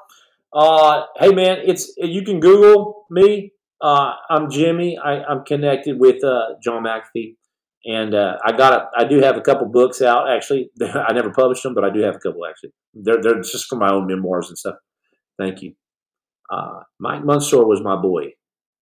Uh, 0.53 1.03
hey 1.17 1.33
man, 1.33 1.57
it's 1.65 1.93
you 1.97 2.23
can 2.23 2.39
Google 2.39 3.05
me. 3.09 3.51
Uh, 3.81 4.13
I'm 4.29 4.49
Jimmy. 4.49 4.97
I, 4.97 5.29
am 5.29 5.43
connected 5.43 5.99
with 5.99 6.23
uh, 6.23 6.55
John 6.63 6.83
McAfee, 6.83 7.35
and 7.85 8.15
uh, 8.15 8.37
I 8.43 8.51
got 8.51 8.73
a, 8.73 8.85
I 8.97 9.05
do 9.05 9.21
have 9.21 9.37
a 9.37 9.41
couple 9.41 9.67
books 9.67 10.01
out. 10.01 10.29
Actually, 10.29 10.71
I 10.81 11.13
never 11.13 11.31
published 11.31 11.63
them, 11.63 11.75
but 11.75 11.83
I 11.83 11.91
do 11.91 12.01
have 12.01 12.15
a 12.15 12.19
couple. 12.19 12.45
Actually, 12.45 12.71
they're 12.93 13.21
they're 13.21 13.41
just 13.41 13.67
for 13.67 13.75
my 13.75 13.91
own 13.91 14.07
memoirs 14.07 14.49
and 14.49 14.57
stuff. 14.57 14.75
Thank 15.37 15.61
you. 15.61 15.73
Uh, 16.51 16.81
Mike 16.99 17.23
Monsoor 17.23 17.65
was 17.65 17.81
my 17.81 17.95
boy. 17.95 18.33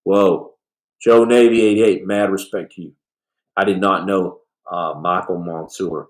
Whoa, 0.04 0.54
Joe 1.02 1.26
Navy 1.26 1.62
eighty 1.62 1.84
eight. 1.84 2.06
Mad 2.08 2.32
respect 2.32 2.74
to 2.74 2.82
you. 2.82 2.94
I 3.58 3.66
did 3.66 3.80
not 3.80 4.08
know 4.08 4.40
uh, 4.72 4.94
Michael 5.00 5.38
Monsoor, 5.38 6.06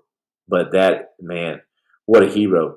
but 0.48 0.72
that 0.72 1.14
man, 1.20 1.60
what 2.06 2.22
a 2.22 2.28
hero. 2.30 2.76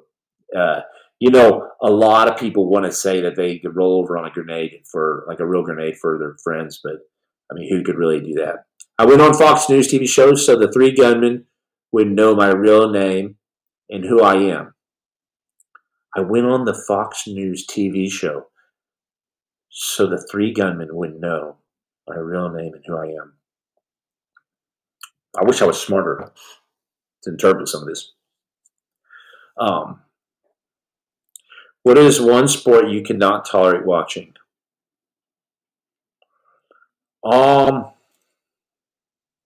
Uh, 0.56 0.82
you 1.20 1.30
know, 1.30 1.68
a 1.82 1.90
lot 1.90 2.28
of 2.28 2.40
people 2.40 2.70
want 2.70 2.86
to 2.86 2.92
say 2.92 3.22
that 3.22 3.36
they 3.36 3.60
could 3.60 3.76
roll 3.76 4.00
over 4.00 4.18
on 4.18 4.26
a 4.26 4.32
grenade 4.32 4.82
for 4.92 5.26
like 5.28 5.40
a 5.40 5.46
real 5.46 5.64
grenade 5.64 5.98
for 5.98 6.18
their 6.18 6.36
friends, 6.44 6.80
but 6.84 6.94
I 7.52 7.56
mean, 7.56 7.70
who 7.70 7.84
could 7.84 7.98
really 7.98 8.20
do 8.20 8.34
that? 8.36 8.67
I 9.00 9.06
went 9.06 9.22
on 9.22 9.34
Fox 9.34 9.70
News 9.70 9.88
TV 9.88 10.08
shows 10.08 10.46
so 10.46 10.58
the 10.58 10.72
three 10.72 10.92
gunmen 10.92 11.46
would 11.92 12.08
know 12.08 12.36
my 12.36 12.50
real 12.50 12.90
name 12.90 13.36
and 13.90 14.04
who 14.04 14.22
I 14.22 14.36
am. 14.36 14.74
I 16.16 16.22
went 16.22 16.48
on 16.48 16.66
the 16.66 16.74
Fox 16.88 17.28
News 17.28 17.66
TV 17.68 18.12
show 18.12 18.48
so 19.70 20.08
the 20.08 20.26
three 20.32 20.52
gunmen 20.52 20.90
would 20.92 21.20
know 21.20 21.58
my 22.08 22.16
real 22.16 22.50
name 22.50 22.74
and 22.74 22.84
who 22.88 22.98
I 22.98 23.08
am. 23.08 23.34
I 25.40 25.44
wish 25.44 25.62
I 25.62 25.66
was 25.66 25.80
smarter 25.80 26.32
to 27.24 27.30
interpret 27.30 27.68
some 27.68 27.82
of 27.82 27.88
this. 27.88 28.14
Um, 29.60 30.02
what 31.84 31.98
is 31.98 32.20
one 32.20 32.48
sport 32.48 32.90
you 32.90 33.04
cannot 33.04 33.46
tolerate 33.46 33.86
watching? 33.86 34.34
Um, 37.24 37.92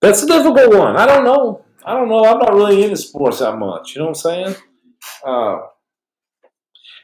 that's 0.01 0.23
a 0.23 0.27
difficult 0.27 0.73
one. 0.73 0.95
I 0.95 1.05
don't 1.05 1.23
know. 1.23 1.63
I 1.85 1.93
don't 1.93 2.09
know. 2.09 2.25
I'm 2.25 2.39
not 2.39 2.53
really 2.53 2.83
into 2.83 2.97
sports 2.97 3.39
that 3.39 3.57
much. 3.57 3.95
You 3.95 4.01
know 4.01 4.07
what 4.07 4.09
I'm 4.09 4.15
saying? 4.15 4.55
Uh, 5.25 5.59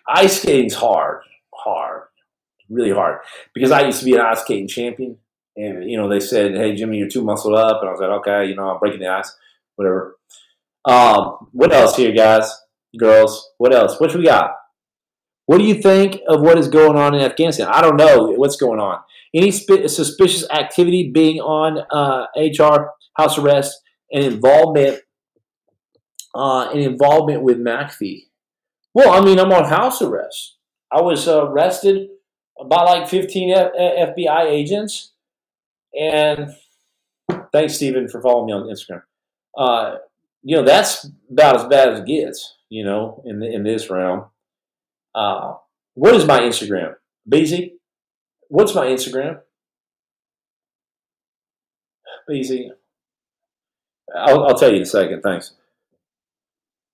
ice 0.08 0.42
skating's 0.42 0.76
hard, 0.76 1.22
hard, 1.54 2.04
really 2.70 2.92
hard. 2.92 3.20
Because 3.54 3.72
I 3.72 3.86
used 3.86 4.00
to 4.00 4.06
be 4.06 4.16
an 4.16 4.22
ice 4.22 4.42
skating 4.42 4.68
champion, 4.68 5.18
and 5.56 5.90
you 5.90 5.98
know 5.98 6.10
they 6.10 6.20
said, 6.20 6.56
"Hey 6.56 6.76
Jimmy, 6.76 6.98
you're 6.98 7.08
too 7.08 7.24
muscled 7.24 7.56
up," 7.56 7.82
and 7.82 7.90
I 7.90 7.92
was 7.92 8.02
like, 8.02 8.10
"Okay, 8.20 8.50
you 8.50 8.56
know, 8.56 8.70
I'm 8.70 8.80
breaking 8.80 9.00
the 9.00 9.08
ice, 9.08 9.36
whatever." 9.76 10.18
Um, 10.86 11.50
what 11.52 11.74
else 11.74 11.98
here, 11.98 12.14
guys, 12.14 12.52
girls? 12.98 13.52
What 13.58 13.74
else? 13.74 14.00
What 14.00 14.16
we 14.16 14.24
got? 14.24 14.52
What 15.46 15.60
do 15.60 15.64
you 15.64 15.82
think 15.82 16.22
of 16.28 16.42
what 16.42 16.58
is 16.58 16.68
going 16.68 16.98
on 16.98 17.16
in 17.16 17.22
Afghanistan? 17.22 17.68
I 17.70 17.82
don't 17.82 17.96
know 17.96 18.32
what's 18.32 18.58
going 18.58 18.80
on. 18.80 19.00
Any 19.38 19.52
sp- 19.54 19.86
suspicious 19.86 20.50
activity 20.50 21.12
being 21.14 21.40
on 21.40 21.86
uh, 21.92 22.26
HR 22.36 22.94
house 23.14 23.38
arrest 23.38 23.80
and 24.12 24.24
involvement 24.24 25.02
uh, 26.34 26.70
and 26.72 26.80
involvement 26.80 27.44
with 27.44 27.60
McAfee? 27.60 28.24
Well, 28.96 29.12
I 29.12 29.24
mean, 29.24 29.38
I'm 29.40 29.52
on 29.52 29.66
house 29.66 30.02
arrest. 30.02 30.58
I 30.92 31.02
was 31.02 31.28
arrested 31.28 32.10
by 32.68 32.82
like 32.82 33.08
15 33.08 33.54
F- 33.54 33.72
FBI 34.18 34.46
agents, 34.46 35.14
and 35.94 36.56
thanks, 37.52 37.76
Stephen, 37.76 38.08
for 38.08 38.20
following 38.22 38.48
me 38.48 38.54
on 38.54 38.64
Instagram. 38.64 39.04
Uh, 39.56 39.98
you 40.42 40.56
know, 40.56 40.64
that's 40.64 41.08
about 41.30 41.58
as 41.58 41.66
bad 41.66 41.90
as 41.90 42.00
it 42.00 42.08
gets. 42.08 42.56
You 42.70 42.86
know, 42.86 43.22
in 43.24 43.40
the, 43.40 43.54
in 43.54 43.64
this 43.64 43.90
realm. 43.90 44.26
Uh, 45.14 45.54
what 45.94 46.16
is 46.16 46.26
my 46.26 46.40
Instagram? 46.40 46.96
Beezy? 47.28 47.77
What's 48.50 48.76
my 48.76 48.86
Instagram? 48.88 49.42
Beezy. 52.28 52.72
I'll, 54.16 54.46
I'll 54.46 54.58
tell 54.58 54.70
you 54.70 54.78
in 54.78 54.82
a 54.84 54.86
second. 54.86 55.22
Thanks. 55.22 55.54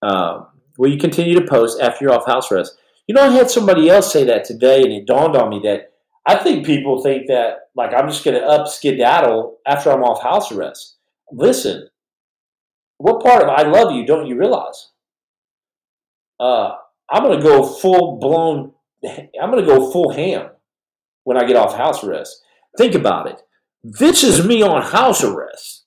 Uh, 0.01 0.45
will 0.77 0.91
you 0.91 0.99
continue 0.99 1.39
to 1.39 1.47
post 1.47 1.81
after 1.81 2.05
you're 2.05 2.13
off 2.13 2.25
house 2.25 2.51
arrest? 2.51 2.77
You 3.07 3.15
know, 3.15 3.23
I 3.23 3.31
had 3.31 3.49
somebody 3.49 3.89
else 3.89 4.11
say 4.11 4.23
that 4.25 4.45
today, 4.45 4.81
and 4.81 4.91
it 4.91 5.05
dawned 5.05 5.35
on 5.35 5.49
me 5.49 5.59
that 5.63 5.93
I 6.25 6.35
think 6.35 6.65
people 6.65 7.01
think 7.01 7.27
that, 7.27 7.69
like, 7.75 7.93
I'm 7.93 8.07
just 8.07 8.23
going 8.23 8.39
to 8.39 8.45
up 8.45 8.67
skedaddle 8.67 9.57
after 9.67 9.91
I'm 9.91 10.03
off 10.03 10.23
house 10.23 10.51
arrest. 10.51 10.97
Listen, 11.31 11.89
what 12.97 13.23
part 13.23 13.43
of 13.43 13.49
I 13.49 13.63
love 13.63 13.93
you 13.93 14.05
don't 14.05 14.27
you 14.27 14.37
realize? 14.37 14.91
Uh, 16.39 16.71
I'm 17.09 17.23
going 17.23 17.37
to 17.37 17.43
go 17.43 17.65
full 17.65 18.17
blown, 18.19 18.73
I'm 19.05 19.51
going 19.51 19.63
to 19.63 19.67
go 19.67 19.91
full 19.91 20.11
ham 20.11 20.49
when 21.23 21.37
I 21.37 21.45
get 21.45 21.55
off 21.55 21.75
house 21.75 22.03
arrest. 22.03 22.41
Think 22.77 22.95
about 22.95 23.27
it. 23.27 23.41
This 23.83 24.23
is 24.23 24.45
me 24.45 24.63
on 24.63 24.81
house 24.81 25.23
arrest. 25.23 25.85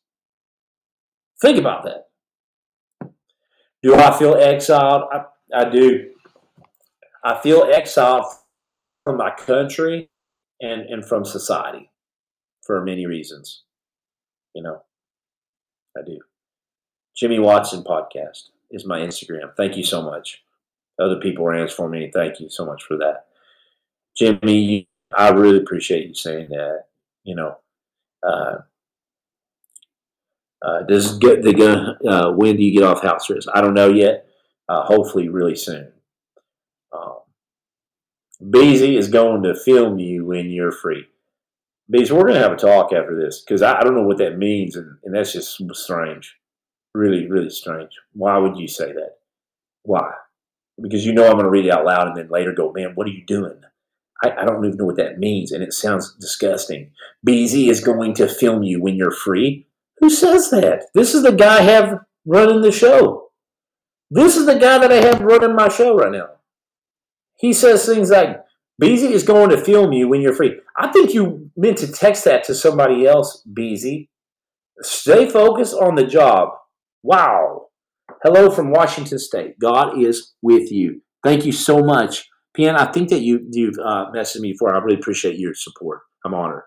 Think 1.40 1.58
about 1.58 1.84
that. 1.84 3.10
Do 3.82 3.94
I 3.94 4.16
feel 4.18 4.34
exiled? 4.34 5.04
I, 5.12 5.24
I 5.54 5.68
do. 5.68 6.10
I 7.24 7.40
feel 7.40 7.68
exiled 7.72 8.24
from 9.04 9.16
my 9.16 9.30
country 9.30 10.10
and, 10.60 10.82
and 10.82 11.04
from 11.04 11.24
society 11.24 11.90
for 12.64 12.84
many 12.84 13.06
reasons. 13.06 13.62
You 14.54 14.62
know, 14.62 14.82
I 15.96 16.02
do. 16.04 16.18
Jimmy 17.16 17.38
Watson 17.38 17.82
podcast 17.82 18.50
is 18.70 18.86
my 18.86 19.00
Instagram. 19.00 19.54
Thank 19.56 19.76
you 19.76 19.84
so 19.84 20.02
much 20.02 20.42
other 21.00 21.16
people 21.16 21.48
answering 21.50 21.68
for 21.68 21.88
me. 21.88 22.10
Thank 22.12 22.40
you 22.40 22.48
so 22.48 22.64
much 22.64 22.82
for 22.82 22.96
that, 22.98 23.26
Jimmy. 24.16 24.88
I 25.12 25.30
really 25.30 25.58
appreciate 25.58 26.06
you 26.06 26.14
saying 26.14 26.48
that. 26.50 26.84
You 27.24 27.34
know, 27.34 27.56
uh, 28.26 28.58
uh, 30.62 30.82
does 30.82 31.18
get 31.18 31.42
the 31.42 31.52
gun? 31.52 31.96
Uh, 32.06 32.32
when 32.32 32.56
do 32.56 32.62
you 32.62 32.72
get 32.72 32.86
off 32.86 33.02
house 33.02 33.30
arrest? 33.30 33.48
I 33.54 33.60
don't 33.60 33.74
know 33.74 33.88
yet. 33.88 34.26
Uh, 34.68 34.82
hopefully, 34.82 35.28
really 35.28 35.56
soon. 35.56 35.92
Um, 36.92 37.18
Beezy 38.50 38.96
is 38.96 39.08
going 39.08 39.42
to 39.42 39.54
film 39.54 39.98
you 39.98 40.24
when 40.24 40.50
you're 40.50 40.72
free. 40.72 41.06
Beezy, 41.88 42.12
we're 42.12 42.22
going 42.22 42.34
to 42.34 42.40
have 42.40 42.52
a 42.52 42.56
talk 42.56 42.92
after 42.92 43.20
this 43.20 43.40
because 43.40 43.62
I, 43.62 43.78
I, 43.78 43.84
don't 43.84 43.94
know 43.94 44.02
what 44.02 44.18
that 44.18 44.38
means, 44.38 44.74
and, 44.74 44.98
and 45.04 45.14
that's 45.14 45.32
just 45.32 45.60
strange. 45.72 46.36
Really, 46.94 47.28
really 47.28 47.50
strange. 47.50 47.92
Why 48.12 48.38
would 48.38 48.56
you 48.56 48.66
say 48.66 48.92
that? 48.92 49.18
Why? 49.82 50.10
because 50.80 51.06
you 51.06 51.12
know 51.12 51.26
I'm 51.26 51.32
going 51.32 51.44
to 51.44 51.50
read 51.50 51.66
it 51.66 51.72
out 51.72 51.84
loud 51.84 52.08
and 52.08 52.16
then 52.16 52.28
later 52.28 52.52
go, 52.52 52.72
man, 52.72 52.92
what 52.94 53.06
are 53.06 53.10
you 53.10 53.24
doing? 53.24 53.60
I, 54.22 54.30
I 54.30 54.44
don't 54.44 54.64
even 54.64 54.78
know 54.78 54.86
what 54.86 54.96
that 54.96 55.18
means, 55.18 55.52
and 55.52 55.62
it 55.62 55.72
sounds 55.72 56.14
disgusting. 56.14 56.90
Beezy 57.24 57.68
is 57.68 57.80
going 57.80 58.14
to 58.14 58.28
film 58.28 58.62
you 58.62 58.80
when 58.82 58.96
you're 58.96 59.10
free. 59.10 59.68
Who 59.98 60.10
says 60.10 60.50
that? 60.50 60.84
This 60.94 61.14
is 61.14 61.22
the 61.22 61.32
guy 61.32 61.58
I 61.58 61.62
have 61.62 62.00
running 62.24 62.62
the 62.62 62.72
show. 62.72 63.30
This 64.10 64.36
is 64.36 64.46
the 64.46 64.58
guy 64.58 64.78
that 64.78 64.92
I 64.92 64.96
have 64.96 65.20
running 65.20 65.54
my 65.54 65.68
show 65.68 65.96
right 65.96 66.12
now. 66.12 66.28
He 67.38 67.52
says 67.52 67.84
things 67.84 68.10
like, 68.10 68.42
Beezy 68.78 69.12
is 69.12 69.22
going 69.22 69.50
to 69.50 69.58
film 69.58 69.92
you 69.92 70.08
when 70.08 70.20
you're 70.20 70.34
free. 70.34 70.60
I 70.78 70.88
think 70.88 71.14
you 71.14 71.50
meant 71.56 71.78
to 71.78 71.90
text 71.90 72.24
that 72.24 72.44
to 72.44 72.54
somebody 72.54 73.06
else, 73.06 73.42
Beezy. 73.52 74.10
Stay 74.82 75.28
focused 75.28 75.74
on 75.74 75.94
the 75.94 76.06
job. 76.06 76.50
Wow. 77.02 77.68
Hello 78.22 78.50
from 78.50 78.70
Washington 78.70 79.18
State. 79.18 79.58
God 79.58 79.98
is 79.98 80.34
with 80.42 80.70
you. 80.70 81.02
Thank 81.24 81.46
you 81.46 81.52
so 81.52 81.78
much. 81.78 82.28
Pian, 82.56 82.76
I 82.76 82.90
think 82.90 83.10
that 83.10 83.20
you, 83.20 83.46
you've 83.50 83.78
uh, 83.78 84.06
messaged 84.14 84.40
me 84.40 84.52
before. 84.52 84.74
I 84.74 84.78
really 84.78 84.98
appreciate 84.98 85.38
your 85.38 85.54
support. 85.54 86.00
I'm 86.24 86.34
honored. 86.34 86.62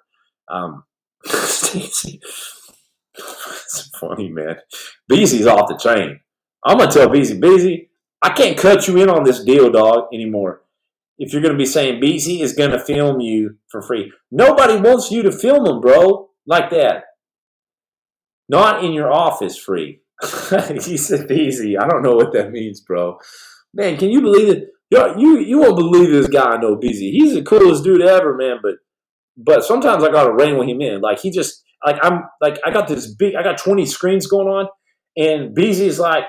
Um, 0.50 0.84
Stacy. 1.26 2.20
it's 3.16 3.90
funny, 4.00 4.30
man. 4.30 4.58
Beezy's 5.08 5.48
off 5.48 5.70
the 5.70 5.78
train. 5.78 6.20
I'm 6.66 6.78
to 6.80 6.88
tell 6.88 7.10
Beezy, 7.10 7.40
Beezy, 7.40 7.90
I 8.22 8.30
can't 8.30 8.58
cut 8.58 8.88
you 8.88 8.98
in 8.98 9.10
on 9.10 9.24
this 9.24 9.44
deal, 9.44 9.70
dog, 9.72 10.10
anymore. 10.14 10.64
If 11.18 11.34
you're 11.34 11.42
to 11.54 11.58
be 11.58 11.66
saying 11.66 12.00
Beezy 12.00 12.42
is 12.42 12.54
to 12.72 12.80
film 12.80 13.20
you 13.20 13.58
for 13.70 13.82
free. 13.82 14.12
Nobody 14.32 14.78
wants 14.78 15.12
you 15.12 15.22
to 15.24 15.32
film 15.32 15.66
them, 15.66 15.82
bro, 15.82 16.30
like 16.46 16.70
that. 16.70 17.04
Not 18.48 18.84
in 18.84 18.94
your 18.94 19.12
office 19.12 19.58
free. 19.58 20.02
he 20.84 20.98
said 20.98 21.32
easy. 21.32 21.78
I 21.78 21.88
don't 21.88 22.04
know 22.04 22.16
what 22.16 22.34
that 22.34 22.52
means, 22.52 22.82
bro. 22.82 23.20
Man, 23.74 23.98
can 23.98 24.10
you 24.10 24.22
believe 24.22 24.50
it? 24.50 24.70
Yo, 24.90 25.16
you 25.18 25.40
you 25.40 25.60
won't 25.60 25.78
believe 25.78 26.10
this 26.10 26.28
guy 26.28 26.58
No 26.58 26.76
busy. 26.76 27.12
He's 27.12 27.34
the 27.34 27.44
coolest 27.44 27.84
dude 27.84 28.02
ever, 28.02 28.36
man. 28.36 28.58
But 28.62 28.76
but 29.38 29.64
sometimes 29.64 30.04
I 30.04 30.12
gotta 30.12 30.34
rein 30.34 30.58
him 30.68 30.82
in. 30.82 31.02
Like 31.02 31.20
he 31.20 31.32
just 31.32 31.64
like 31.86 31.98
I'm 32.04 32.24
like 32.42 32.60
I 32.66 32.72
got 32.72 32.88
this 32.88 33.14
big 33.14 33.36
I 33.36 33.44
got 33.44 33.58
20 33.58 33.86
screens 33.86 34.28
going 34.28 34.48
on, 34.48 34.68
and 35.16 35.58
is 35.82 36.00
like, 36.00 36.26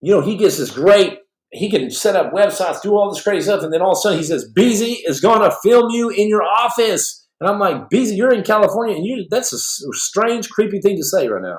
you 0.00 0.12
know, 0.12 0.20
he 0.20 0.36
gets 0.36 0.58
this 0.58 0.70
great, 0.70 1.18
he 1.52 1.70
can 1.70 1.90
set 1.90 2.16
up 2.16 2.32
websites, 2.32 2.82
do 2.82 2.94
all 2.96 3.12
this 3.12 3.22
crazy 3.22 3.44
stuff, 3.44 3.62
and 3.62 3.72
then 3.72 3.82
all 3.82 3.92
of 3.92 3.98
a 3.98 4.00
sudden 4.00 4.18
he 4.18 4.24
says, 4.24 4.50
Beezy 4.54 5.02
is 5.06 5.20
gonna 5.20 5.52
film 5.62 5.90
you 5.90 6.10
in 6.10 6.28
your 6.28 6.42
office. 6.42 7.26
And 7.40 7.48
I'm 7.48 7.58
like, 7.58 7.90
Beezy, 7.90 8.16
you're 8.16 8.32
in 8.34 8.42
California, 8.42 8.96
and 8.96 9.04
you 9.06 9.26
that's 9.30 9.52
a 9.52 9.58
strange, 9.92 10.50
creepy 10.50 10.80
thing 10.80 10.96
to 10.96 11.04
say 11.04 11.28
right 11.28 11.42
now 11.42 11.58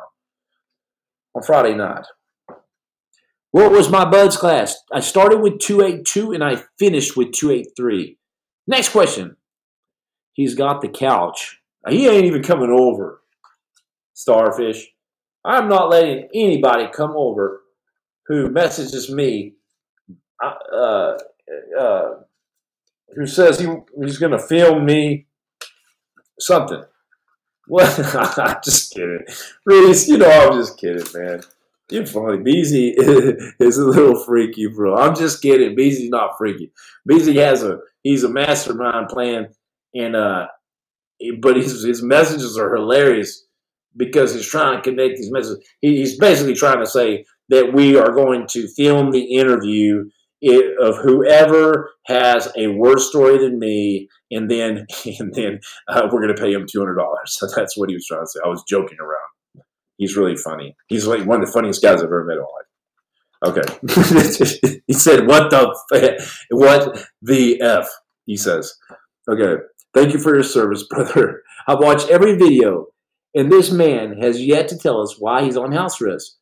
on 1.35 1.43
Friday 1.43 1.75
night. 1.75 2.05
What 3.51 3.71
was 3.71 3.89
my 3.89 4.05
BUD/S 4.05 4.37
class? 4.37 4.75
I 4.91 4.99
started 4.99 5.39
with 5.39 5.59
282 5.59 6.33
and 6.33 6.43
I 6.43 6.63
finished 6.77 7.15
with 7.15 7.31
283. 7.31 8.17
Next 8.67 8.89
question. 8.89 9.37
He's 10.33 10.53
got 10.53 10.81
the 10.81 10.89
couch. 10.89 11.59
He 11.87 12.07
ain't 12.07 12.25
even 12.25 12.43
coming 12.43 12.69
over. 12.69 13.21
Starfish. 14.13 14.87
I'm 15.45 15.69
not 15.69 15.89
letting 15.89 16.27
anybody 16.33 16.87
come 16.93 17.13
over 17.15 17.61
who 18.27 18.49
messages 18.49 19.09
me 19.09 19.53
uh, 20.43 21.17
uh, 21.79 22.09
who 23.15 23.25
says 23.25 23.59
he, 23.59 23.67
he's 24.03 24.17
going 24.17 24.33
to 24.33 24.39
film 24.39 24.85
me 24.85 25.27
something. 26.39 26.83
Well, 27.69 27.93
I'm 28.37 28.55
just 28.63 28.93
kidding. 28.93 29.25
Reese, 29.65 30.07
you 30.07 30.17
know 30.17 30.29
I'm 30.29 30.57
just 30.57 30.79
kidding, 30.79 31.03
man. 31.13 31.41
You're 31.89 32.05
funny. 32.05 32.39
Beezy 32.43 32.89
is 32.97 33.77
a 33.77 33.85
little 33.85 34.23
freaky, 34.25 34.67
bro. 34.67 34.95
I'm 34.97 35.15
just 35.15 35.41
kidding. 35.41 35.75
Beezy's 35.75 36.09
not 36.09 36.37
freaky. 36.37 36.71
Beezy 37.07 37.37
has 37.37 37.63
a 37.63 37.79
he's 38.03 38.23
a 38.23 38.29
mastermind 38.29 39.09
plan, 39.09 39.49
and 39.95 40.15
uh, 40.15 40.47
but 41.41 41.55
his 41.57 41.83
his 41.83 42.03
messages 42.03 42.57
are 42.57 42.75
hilarious 42.75 43.45
because 43.95 44.33
he's 44.33 44.47
trying 44.47 44.77
to 44.77 44.81
connect 44.83 45.17
these 45.17 45.31
messages. 45.31 45.65
He, 45.81 45.97
he's 45.97 46.17
basically 46.19 46.55
trying 46.55 46.79
to 46.79 46.87
say 46.89 47.25
that 47.49 47.73
we 47.73 47.97
are 47.97 48.11
going 48.11 48.47
to 48.47 48.67
film 48.69 49.11
the 49.11 49.35
interview 49.37 50.05
of 50.81 50.97
whoever 50.97 51.91
has 52.05 52.51
a 52.57 52.67
worse 52.67 53.09
story 53.09 53.37
than 53.39 53.59
me, 53.59 54.09
and 54.31 54.51
then 54.51 54.87
and 55.19 55.33
then 55.33 55.59
uh, 55.87 56.09
we're 56.11 56.21
going 56.21 56.35
to 56.35 56.41
pay 56.41 56.53
him 56.53 56.65
two 56.69 56.79
hundred 56.79 56.95
dollars. 56.95 57.37
So 57.37 57.47
that's 57.55 57.77
what 57.77 57.89
he 57.89 57.95
was 57.95 58.05
trying 58.07 58.23
to 58.23 58.27
say. 58.27 58.39
I 58.43 58.49
was 58.49 58.63
joking 58.67 58.97
around. 59.01 59.36
He's 59.97 60.15
really 60.15 60.35
funny. 60.35 60.75
He's 60.87 61.07
like 61.07 61.25
one 61.25 61.41
of 61.41 61.47
the 61.47 61.51
funniest 61.51 61.81
guys 61.81 61.99
I've 61.99 62.05
ever 62.05 62.23
met 62.23 62.37
in 62.37 62.39
my 62.39 62.45
life. 62.45 62.67
Okay, 63.45 64.79
he 64.87 64.93
said, 64.93 65.27
"What 65.27 65.51
the 65.51 66.25
what 66.49 67.05
the 67.21 67.61
f?" 67.61 67.87
He 68.25 68.35
says, 68.35 68.73
"Okay, 69.29 69.61
thank 69.93 70.13
you 70.13 70.19
for 70.19 70.33
your 70.33 70.43
service, 70.43 70.83
brother. 70.89 71.41
I've 71.67 71.79
watched 71.79 72.09
every 72.09 72.35
video, 72.35 72.87
and 73.35 73.51
this 73.51 73.71
man 73.71 74.17
has 74.21 74.43
yet 74.43 74.67
to 74.69 74.77
tell 74.77 75.01
us 75.01 75.17
why 75.19 75.43
he's 75.43 75.57
on 75.57 75.71
house 75.71 76.01
arrest, 76.01 76.37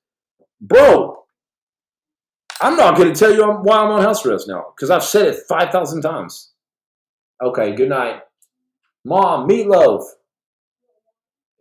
bro." 0.61 1.25
I'm 2.61 2.77
not 2.77 2.95
going 2.95 3.13
to 3.13 3.19
tell 3.19 3.33
you 3.33 3.45
why 3.45 3.79
I'm 3.79 3.91
on 3.91 4.01
house 4.01 4.25
arrest 4.25 4.47
now 4.47 4.67
because 4.75 4.89
I've 4.89 5.03
said 5.03 5.27
it 5.27 5.43
5,000 5.49 6.01
times. 6.01 6.53
Okay, 7.43 7.75
good 7.75 7.89
night. 7.89 8.21
Mom, 9.03 9.47
meatloaf. 9.47 10.03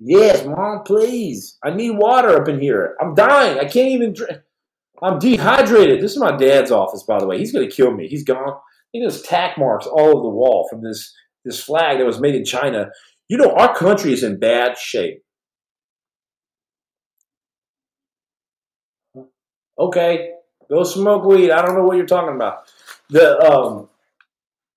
Yes, 0.07 0.45
mom, 0.45 0.83
please. 0.85 1.59
I 1.65 1.71
need 1.71 1.93
water 1.93 2.41
up 2.41 2.49
in 2.49 2.61
here. 2.61 2.95
I'm 3.01 3.15
dying. 3.15 3.59
I 3.59 3.65
can't 3.65 3.89
even 3.89 4.13
drink. 4.13 4.39
I'm 5.03 5.19
dehydrated. 5.19 6.03
This 6.03 6.13
is 6.13 6.19
my 6.19 6.37
dad's 6.37 6.71
office, 6.71 7.03
by 7.03 7.19
the 7.19 7.27
way. 7.27 7.39
He's 7.39 7.53
to 7.53 7.67
kill 7.67 7.93
me. 7.93 8.07
He's 8.09 8.25
gone. 8.25 8.59
He 8.93 9.03
has 9.03 9.23
tack 9.23 9.57
marks 9.59 9.87
all 9.87 10.09
over 10.09 10.23
the 10.23 10.29
wall 10.29 10.67
from 10.71 10.83
this, 10.83 11.13
this 11.45 11.63
flag 11.63 11.99
that 11.99 12.07
was 12.07 12.21
made 12.21 12.35
in 12.35 12.45
China. 12.45 12.91
You 13.29 13.39
know, 13.39 13.53
our 13.53 13.75
country 13.75 14.13
is 14.13 14.23
in 14.23 14.39
bad 14.39 14.77
shape. 14.77 15.23
Okay, 19.79 20.35
Go 20.69 20.83
smoke 20.83 21.25
weed. 21.25 21.51
I 21.51 21.63
don't 21.63 21.77
know 21.77 21.85
what 21.85 21.97
you're 21.97 22.07
talking 22.07 22.35
about. 22.35 22.71
The 23.11 23.39
um, 23.41 23.89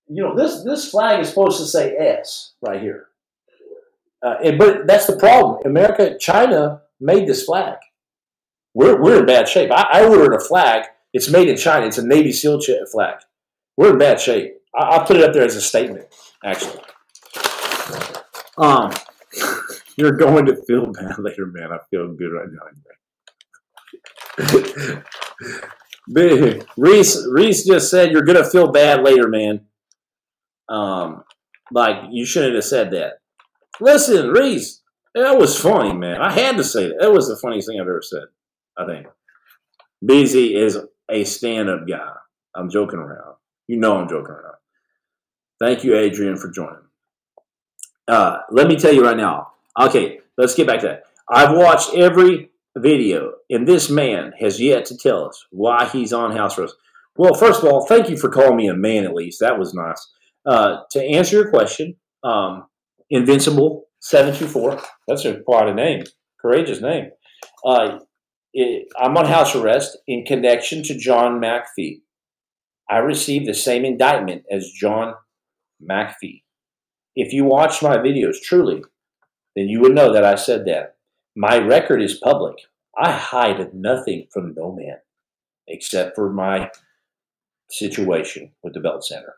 you 0.08 0.22
know 0.22 0.36
this 0.36 0.62
this 0.62 0.90
flag 0.90 1.20
is 1.20 1.28
supposed 1.28 1.58
to 1.58 1.66
say 1.66 1.96
S 1.96 2.52
right 2.60 2.80
here, 2.80 3.07
uh, 4.22 4.34
and, 4.42 4.58
but 4.58 4.86
that's 4.86 5.06
the 5.06 5.16
problem. 5.16 5.60
America, 5.64 6.16
China 6.18 6.82
made 7.00 7.28
this 7.28 7.44
flag. 7.44 7.76
We're 8.74 9.00
we're 9.00 9.20
in 9.20 9.26
bad 9.26 9.48
shape. 9.48 9.70
I, 9.72 9.88
I 9.92 10.04
ordered 10.06 10.34
a 10.34 10.40
flag. 10.40 10.84
It's 11.12 11.30
made 11.30 11.48
in 11.48 11.56
China. 11.56 11.86
It's 11.86 11.98
a 11.98 12.06
Navy 12.06 12.32
SEAL 12.32 12.60
flag. 12.92 13.16
We're 13.76 13.92
in 13.92 13.98
bad 13.98 14.20
shape. 14.20 14.54
I, 14.74 14.84
I'll 14.84 15.06
put 15.06 15.16
it 15.16 15.24
up 15.24 15.32
there 15.32 15.44
as 15.44 15.56
a 15.56 15.60
statement. 15.60 16.06
Actually, 16.44 16.80
um, 18.58 18.92
you're 19.96 20.16
going 20.16 20.46
to 20.46 20.56
feel 20.66 20.86
bad 20.92 21.18
later, 21.18 21.46
man. 21.46 21.72
I 21.72 21.78
feel 21.90 22.12
good 22.14 22.32
right 22.32 22.48
now. 22.52 22.62
Reese 26.76 27.26
Reese 27.30 27.66
just 27.66 27.90
said 27.90 28.10
you're 28.12 28.22
gonna 28.22 28.48
feel 28.48 28.70
bad 28.70 29.02
later, 29.02 29.28
man. 29.28 29.66
Um, 30.68 31.24
like 31.70 31.96
you 32.10 32.24
shouldn't 32.24 32.54
have 32.54 32.64
said 32.64 32.90
that. 32.92 33.17
Listen, 33.80 34.30
Reese, 34.30 34.82
that 35.14 35.38
was 35.38 35.58
funny, 35.58 35.92
man. 35.92 36.20
I 36.20 36.32
had 36.32 36.56
to 36.56 36.64
say 36.64 36.88
that. 36.88 36.98
That 37.00 37.12
was 37.12 37.28
the 37.28 37.36
funniest 37.36 37.68
thing 37.68 37.80
I've 37.80 37.86
ever 37.86 38.02
said. 38.02 38.24
I 38.76 38.86
think. 38.86 39.06
Beezy 40.04 40.54
is 40.54 40.78
a 41.10 41.24
stand-up 41.24 41.88
guy. 41.88 42.12
I'm 42.54 42.70
joking 42.70 43.00
around. 43.00 43.36
You 43.66 43.76
know 43.78 43.96
I'm 43.96 44.08
joking 44.08 44.30
around. 44.30 44.54
Thank 45.60 45.82
you, 45.82 45.96
Adrian, 45.96 46.36
for 46.36 46.50
joining. 46.50 46.76
Uh, 48.06 48.38
let 48.50 48.68
me 48.68 48.76
tell 48.76 48.92
you 48.92 49.04
right 49.04 49.16
now. 49.16 49.52
Okay, 49.78 50.20
let's 50.36 50.54
get 50.54 50.66
back 50.66 50.80
to 50.80 50.86
that. 50.86 51.02
I've 51.28 51.56
watched 51.56 51.94
every 51.94 52.50
video, 52.76 53.32
and 53.50 53.66
this 53.66 53.90
man 53.90 54.32
has 54.38 54.60
yet 54.60 54.84
to 54.86 54.96
tell 54.96 55.26
us 55.28 55.44
why 55.50 55.86
he's 55.86 56.12
on 56.12 56.36
house 56.36 56.58
arrest. 56.58 56.74
Well, 57.16 57.34
first 57.34 57.62
of 57.62 57.70
all, 57.70 57.84
thank 57.86 58.08
you 58.08 58.16
for 58.16 58.30
calling 58.30 58.56
me 58.56 58.68
a 58.68 58.74
man. 58.74 59.04
At 59.04 59.14
least 59.14 59.40
that 59.40 59.58
was 59.58 59.74
nice. 59.74 60.06
Uh, 60.46 60.82
to 60.92 61.02
answer 61.02 61.36
your 61.36 61.50
question, 61.50 61.96
um, 62.22 62.66
Invincible 63.10 63.86
seven 64.00 64.34
two 64.34 64.46
four. 64.46 64.80
That's 65.06 65.24
a 65.24 65.40
quite 65.40 65.68
a 65.68 65.74
name, 65.74 66.04
courageous 66.40 66.80
name. 66.80 67.10
Uh, 67.64 68.00
it, 68.52 68.88
I'm 68.98 69.16
on 69.16 69.26
house 69.26 69.54
arrest 69.54 69.98
in 70.06 70.24
connection 70.24 70.82
to 70.84 70.98
John 70.98 71.40
McAfee. 71.40 72.00
I 72.90 72.98
received 72.98 73.46
the 73.46 73.54
same 73.54 73.84
indictment 73.84 74.44
as 74.50 74.70
John 74.70 75.14
McAfee. 75.82 76.42
If 77.14 77.32
you 77.32 77.44
watch 77.44 77.82
my 77.82 77.96
videos 77.98 78.40
truly, 78.42 78.82
then 79.56 79.68
you 79.68 79.80
would 79.80 79.94
know 79.94 80.12
that 80.12 80.24
I 80.24 80.36
said 80.36 80.64
that. 80.66 80.96
My 81.36 81.58
record 81.58 82.02
is 82.02 82.20
public. 82.22 82.56
I 82.96 83.12
hide 83.12 83.74
nothing 83.74 84.26
from 84.32 84.54
no 84.56 84.72
man 84.72 84.98
except 85.66 86.14
for 86.14 86.32
my 86.32 86.70
situation 87.70 88.52
with 88.62 88.74
the 88.74 88.80
Belt 88.80 89.04
Sander, 89.04 89.34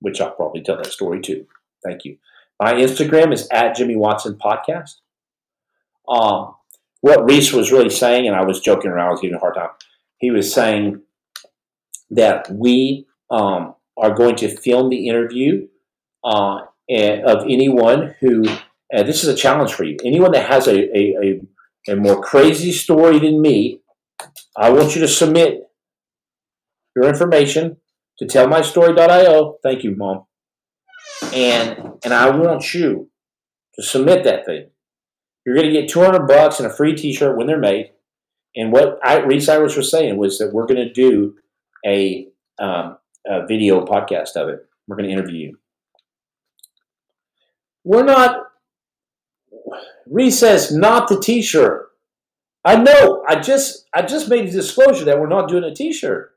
which 0.00 0.20
I'll 0.20 0.34
probably 0.34 0.62
tell 0.62 0.76
that 0.76 0.92
story 0.92 1.20
too. 1.20 1.46
Thank 1.84 2.04
you. 2.04 2.18
My 2.60 2.74
Instagram 2.74 3.32
is 3.32 3.48
at 3.50 3.76
Jimmy 3.76 3.96
Watson 3.96 4.38
Podcast. 4.38 4.96
Um, 6.08 6.54
what 7.00 7.28
Reese 7.28 7.52
was 7.52 7.72
really 7.72 7.90
saying, 7.90 8.26
and 8.26 8.36
I 8.36 8.44
was 8.44 8.60
joking 8.60 8.90
around, 8.90 9.08
I 9.08 9.10
was 9.10 9.20
giving 9.20 9.36
a 9.36 9.40
hard 9.40 9.54
time. 9.54 9.70
He 10.18 10.30
was 10.30 10.52
saying 10.52 11.02
that 12.10 12.50
we 12.50 13.06
um, 13.30 13.74
are 13.96 14.14
going 14.14 14.36
to 14.36 14.48
film 14.48 14.88
the 14.88 15.08
interview 15.08 15.68
uh, 16.24 16.60
of 16.88 17.44
anyone 17.48 18.14
who 18.20 18.44
and 18.90 19.08
this 19.08 19.24
is 19.24 19.28
a 19.28 19.36
challenge 19.36 19.72
for 19.72 19.84
you. 19.84 19.96
Anyone 20.04 20.32
that 20.32 20.48
has 20.48 20.66
a, 20.66 20.96
a, 20.96 21.40
a, 21.88 21.92
a 21.92 21.96
more 21.96 22.20
crazy 22.20 22.72
story 22.72 23.18
than 23.18 23.40
me, 23.40 23.80
I 24.56 24.70
want 24.70 24.94
you 24.94 25.00
to 25.00 25.08
submit 25.08 25.62
your 26.94 27.08
information 27.08 27.78
to 28.18 28.26
tellmystory.io. 28.26 29.58
Thank 29.62 29.84
you, 29.84 29.94
Mom. 29.96 30.24
And 31.32 31.94
and 32.04 32.14
I 32.14 32.30
want 32.30 32.74
you 32.74 33.10
to 33.74 33.82
submit 33.82 34.24
that 34.24 34.46
thing. 34.46 34.68
You're 35.44 35.54
going 35.54 35.72
to 35.72 35.80
get 35.80 35.88
200 35.88 36.26
bucks 36.26 36.58
and 36.58 36.70
a 36.70 36.74
free 36.74 36.94
T-shirt 36.94 37.36
when 37.36 37.46
they're 37.46 37.58
made. 37.58 37.92
And 38.56 38.72
what 38.72 38.98
I, 39.04 39.18
Reese 39.18 39.48
Irish 39.48 39.76
was 39.76 39.90
saying 39.90 40.16
was 40.16 40.38
that 40.38 40.52
we're 40.52 40.66
going 40.66 40.84
to 40.84 40.92
do 40.92 41.36
a, 41.86 42.26
um, 42.58 42.98
a 43.26 43.46
video 43.46 43.84
podcast 43.84 44.34
of 44.34 44.48
it. 44.48 44.66
We're 44.88 44.96
going 44.96 45.08
to 45.08 45.12
interview 45.12 45.50
you. 45.50 45.58
We're 47.84 48.04
not 48.04 48.46
Recess, 50.06 50.70
not 50.72 51.08
the 51.08 51.18
T-shirt. 51.18 51.88
I 52.64 52.76
know. 52.76 53.24
I 53.28 53.40
just 53.40 53.86
I 53.94 54.02
just 54.02 54.28
made 54.28 54.48
a 54.48 54.50
disclosure 54.50 55.04
that 55.04 55.20
we're 55.20 55.28
not 55.28 55.48
doing 55.48 55.64
a 55.64 55.74
T-shirt, 55.74 56.32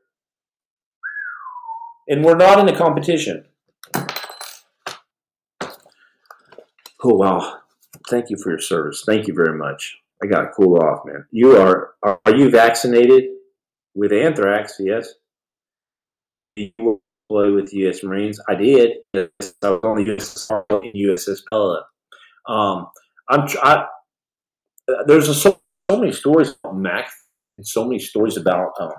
and 2.08 2.24
we're 2.24 2.36
not 2.36 2.60
in 2.60 2.68
a 2.68 2.78
competition. 2.78 3.46
Oh 7.04 7.16
wow! 7.16 7.60
Thank 8.10 8.30
you 8.30 8.38
for 8.38 8.50
your 8.50 8.60
service. 8.60 9.04
Thank 9.06 9.28
you 9.28 9.34
very 9.34 9.58
much. 9.58 9.98
I 10.22 10.28
got 10.28 10.42
to 10.42 10.50
cool 10.50 10.78
off, 10.82 11.06
man. 11.06 11.26
You 11.32 11.58
are 11.58 11.92
are 12.04 12.36
you 12.36 12.50
vaccinated 12.50 13.26
with 13.96 14.12
anthrax? 14.12 14.76
Yes. 14.80 15.10
You 16.56 17.02
play 17.30 17.52
with 17.52 17.74
U.S. 17.74 18.04
Marines. 18.04 18.40
I 18.50 18.56
did. 18.56 18.98
I 19.16 19.30
was 19.40 19.56
only 19.64 20.92
USS 20.94 21.42
Pella. 21.50 21.86
Um, 22.48 22.88
I'm 23.30 23.48
I, 23.62 23.86
there's 25.06 25.30
a, 25.30 25.36
so, 25.36 25.60
so, 25.90 26.00
many 26.00 26.12
stories 26.12 26.56
about 26.64 26.78
Mac 26.78 27.10
and 27.58 27.66
so 27.66 27.86
many 27.86 28.00
stories 28.00 28.38
about 28.38 28.72
um, 28.80 28.92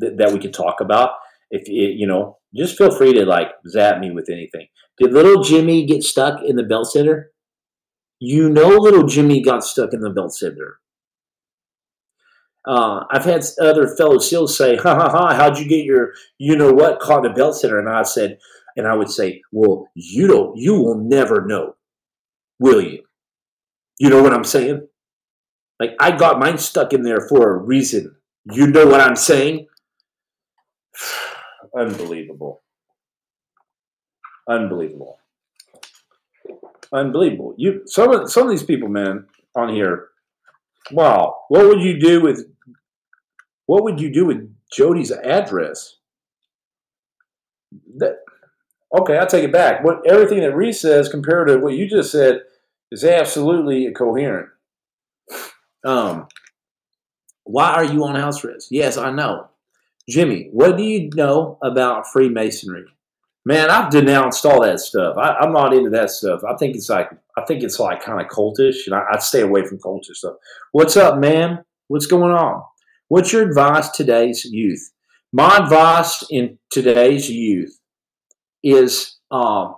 th- 0.00 0.12
that 0.16 0.32
we 0.32 0.38
could 0.38 0.54
talk 0.54 0.80
about. 0.80 1.10
if 1.50 1.68
you, 1.68 1.88
you 1.88 2.06
know, 2.06 2.38
just 2.54 2.78
feel 2.78 2.90
free 2.90 3.12
to 3.14 3.26
like 3.26 3.48
zap 3.68 3.98
me 3.98 4.10
with 4.10 4.30
anything. 4.30 4.68
Did 4.98 5.12
little 5.12 5.42
Jimmy 5.42 5.84
get 5.84 6.02
stuck 6.02 6.42
in 6.42 6.56
the 6.56 6.62
belt 6.62 6.90
sander? 6.90 7.30
You 8.18 8.48
know, 8.48 8.68
little 8.68 9.06
Jimmy 9.06 9.42
got 9.42 9.64
stuck 9.64 9.92
in 9.92 10.00
the 10.00 10.10
belt 10.10 10.34
sander. 10.34 10.78
Uh, 12.66 13.04
I've 13.10 13.24
had 13.24 13.44
other 13.60 13.86
fellow 13.86 14.18
SEALs 14.18 14.56
say, 14.56 14.76
"Ha 14.76 14.94
ha 14.94 15.08
ha! 15.08 15.34
How'd 15.34 15.58
you 15.58 15.68
get 15.68 15.84
your, 15.84 16.12
you 16.38 16.56
know 16.56 16.72
what, 16.72 16.98
caught 16.98 17.24
in 17.24 17.30
the 17.30 17.36
belt 17.36 17.56
sander?" 17.56 17.78
And 17.78 17.88
I 17.88 18.02
said, 18.02 18.38
and 18.76 18.86
I 18.86 18.94
would 18.94 19.10
say, 19.10 19.42
"Well, 19.52 19.88
you 19.94 20.26
don't. 20.26 20.56
You 20.56 20.74
will 20.74 20.96
never 20.96 21.46
know, 21.46 21.76
will 22.58 22.80
you? 22.80 23.04
You 23.98 24.10
know 24.10 24.22
what 24.22 24.32
I'm 24.32 24.44
saying? 24.44 24.88
Like 25.78 25.94
I 26.00 26.16
got 26.16 26.38
mine 26.38 26.58
stuck 26.58 26.92
in 26.92 27.02
there 27.02 27.20
for 27.28 27.54
a 27.54 27.58
reason. 27.58 28.16
You 28.50 28.66
know 28.66 28.86
what 28.86 29.00
I'm 29.00 29.16
saying? 29.16 29.66
Unbelievable. 31.78 32.62
Unbelievable. 34.48 35.18
Unbelievable. 36.92 37.54
You 37.56 37.82
some 37.86 38.12
of 38.12 38.30
some 38.30 38.44
of 38.44 38.50
these 38.50 38.62
people, 38.62 38.88
man, 38.88 39.26
on 39.56 39.74
here. 39.74 40.08
Wow. 40.92 41.36
What 41.48 41.66
would 41.66 41.80
you 41.80 41.98
do 41.98 42.20
with 42.20 42.46
what 43.66 43.82
would 43.82 44.00
you 44.00 44.12
do 44.12 44.24
with 44.26 44.48
Jody's 44.72 45.10
address? 45.10 45.96
That 47.96 48.20
okay, 48.96 49.18
I'll 49.18 49.26
take 49.26 49.44
it 49.44 49.52
back. 49.52 49.84
What 49.84 50.08
everything 50.08 50.40
that 50.40 50.54
Reese 50.54 50.80
says 50.80 51.08
compared 51.08 51.48
to 51.48 51.58
what 51.58 51.74
you 51.74 51.88
just 51.88 52.12
said 52.12 52.42
is 52.92 53.04
absolutely 53.04 53.90
coherent. 53.92 54.48
Um, 55.84 56.28
why 57.44 57.70
are 57.72 57.84
you 57.84 58.04
on 58.04 58.14
house 58.14 58.44
arrest? 58.44 58.68
Yes, 58.70 58.96
I 58.96 59.10
know. 59.10 59.48
Jimmy, 60.08 60.48
what 60.52 60.76
do 60.76 60.84
you 60.84 61.10
know 61.14 61.58
about 61.62 62.06
Freemasonry? 62.06 62.84
Man, 63.46 63.70
I've 63.70 63.90
denounced 63.92 64.44
all 64.44 64.62
that 64.62 64.80
stuff. 64.80 65.16
I, 65.16 65.44
am 65.44 65.52
not 65.52 65.72
into 65.72 65.88
that 65.90 66.10
stuff. 66.10 66.42
I 66.42 66.56
think 66.56 66.74
it's 66.74 66.88
like 66.88 67.08
I 67.36 67.44
think 67.44 67.62
it's 67.62 67.78
like 67.78 68.02
kind 68.02 68.20
of 68.20 68.26
cultish, 68.26 68.86
and 68.86 68.94
I, 68.96 69.04
I 69.12 69.18
stay 69.20 69.42
away 69.42 69.64
from 69.64 69.78
cultish 69.78 70.16
stuff. 70.16 70.34
What's 70.72 70.96
up, 70.96 71.20
man? 71.20 71.64
What's 71.86 72.06
going 72.06 72.32
on? 72.32 72.64
What's 73.06 73.32
your 73.32 73.48
advice 73.48 73.90
today's 73.90 74.44
youth? 74.44 74.90
My 75.32 75.58
advice 75.58 76.24
in 76.28 76.58
today's 76.70 77.30
youth 77.30 77.78
is 78.64 79.14
um, 79.30 79.76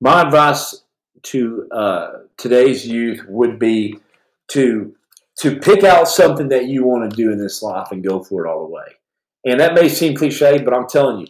my 0.00 0.22
advice 0.22 0.82
to 1.24 1.68
uh, 1.70 2.10
today's 2.38 2.86
youth 2.86 3.20
would 3.28 3.58
be 3.58 3.98
to 4.52 4.94
to 5.40 5.60
pick 5.60 5.84
out 5.84 6.08
something 6.08 6.48
that 6.48 6.68
you 6.68 6.84
want 6.84 7.10
to 7.10 7.14
do 7.14 7.30
in 7.30 7.36
this 7.36 7.62
life 7.62 7.88
and 7.90 8.02
go 8.02 8.22
for 8.22 8.46
it 8.46 8.48
all 8.48 8.66
the 8.66 8.72
way. 8.72 8.96
And 9.44 9.60
that 9.60 9.74
may 9.74 9.88
seem 9.88 10.14
cliche, 10.14 10.62
but 10.62 10.74
I'm 10.74 10.86
telling 10.88 11.20
you, 11.20 11.26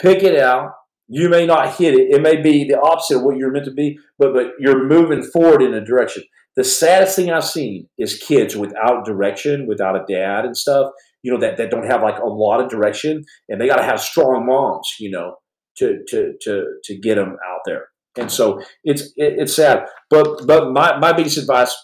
pick 0.00 0.22
it 0.22 0.38
out. 0.38 0.72
You 1.08 1.28
may 1.28 1.44
not 1.46 1.74
hit 1.76 1.94
it. 1.94 2.10
It 2.10 2.22
may 2.22 2.40
be 2.40 2.64
the 2.64 2.80
opposite 2.80 3.18
of 3.18 3.22
what 3.22 3.36
you're 3.36 3.50
meant 3.50 3.66
to 3.66 3.72
be, 3.72 3.98
but 4.18 4.32
but 4.32 4.52
you're 4.58 4.86
moving 4.86 5.22
forward 5.22 5.62
in 5.62 5.74
a 5.74 5.84
direction. 5.84 6.22
The 6.56 6.64
saddest 6.64 7.16
thing 7.16 7.30
I've 7.30 7.44
seen 7.44 7.88
is 7.98 8.18
kids 8.18 8.56
without 8.56 9.04
direction, 9.04 9.66
without 9.66 9.96
a 9.96 10.04
dad 10.08 10.44
and 10.44 10.56
stuff. 10.56 10.90
You 11.22 11.32
know 11.32 11.40
that 11.40 11.58
that 11.58 11.70
don't 11.70 11.86
have 11.86 12.02
like 12.02 12.18
a 12.18 12.26
lot 12.26 12.62
of 12.62 12.70
direction, 12.70 13.24
and 13.48 13.60
they 13.60 13.66
got 13.66 13.76
to 13.76 13.84
have 13.84 14.00
strong 14.00 14.46
moms. 14.46 14.88
You 14.98 15.10
know 15.10 15.36
to 15.76 15.98
to 16.08 16.34
to 16.40 16.64
to 16.84 16.98
get 16.98 17.16
them 17.16 17.36
out 17.46 17.60
there. 17.64 17.88
And 18.18 18.30
so 18.30 18.60
it's 18.84 19.02
it, 19.16 19.34
it's 19.38 19.54
sad. 19.54 19.86
But 20.10 20.46
but 20.46 20.72
my 20.72 20.98
my 20.98 21.12
biggest 21.12 21.38
advice 21.38 21.74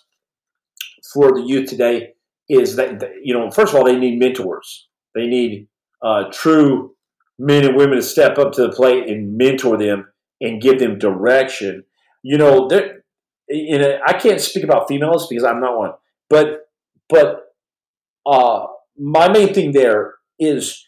for 1.13 1.33
the 1.33 1.43
youth 1.47 1.69
today 1.69 2.11
is 2.49 2.77
that 2.77 3.03
you 3.23 3.35
know 3.35 3.51
first 3.51 3.73
of 3.73 3.79
all 3.79 3.85
they 3.85 3.99
need 3.99 4.19
mentors. 4.19 4.88
They 5.15 5.27
need 5.27 5.69
uh, 6.03 6.25
true 6.33 6.95
men 7.39 7.65
and 7.65 7.77
women 7.77 7.97
to 7.97 8.03
step 8.03 8.39
up 8.39 8.53
to 8.53 8.63
the 8.63 8.73
plate 8.73 9.09
and 9.09 9.37
mentor 9.37 9.77
them 9.77 10.07
and 10.41 10.61
give 10.61 10.79
them 10.79 10.99
direction. 10.99 11.85
You 12.23 12.39
know, 12.39 12.69
I 13.51 14.13
can't 14.15 14.41
speak 14.41 14.65
about 14.65 14.89
females 14.89 15.29
because 15.29 15.45
I'm 15.45 15.61
not 15.61 15.79
one, 15.79 15.93
but 16.29 16.69
but 17.09 17.55
uh, 18.27 18.67
my 18.99 19.29
main 19.29 19.55
thing 19.55 19.73
there 19.73 20.15
is 20.39 20.87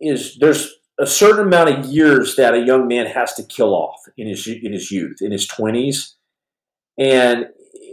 is 0.00 0.36
there's 0.38 0.74
a 1.00 1.06
certain 1.06 1.46
amount 1.46 1.70
of 1.70 1.86
years 1.86 2.36
that 2.36 2.54
a 2.54 2.60
young 2.60 2.88
man 2.88 3.06
has 3.06 3.34
to 3.34 3.44
kill 3.44 3.74
off 3.74 4.00
in 4.16 4.26
his 4.26 4.46
in 4.46 4.72
his 4.72 4.90
youth, 4.90 5.18
in 5.20 5.32
his 5.32 5.46
twenties, 5.46 6.16
and 6.98 7.46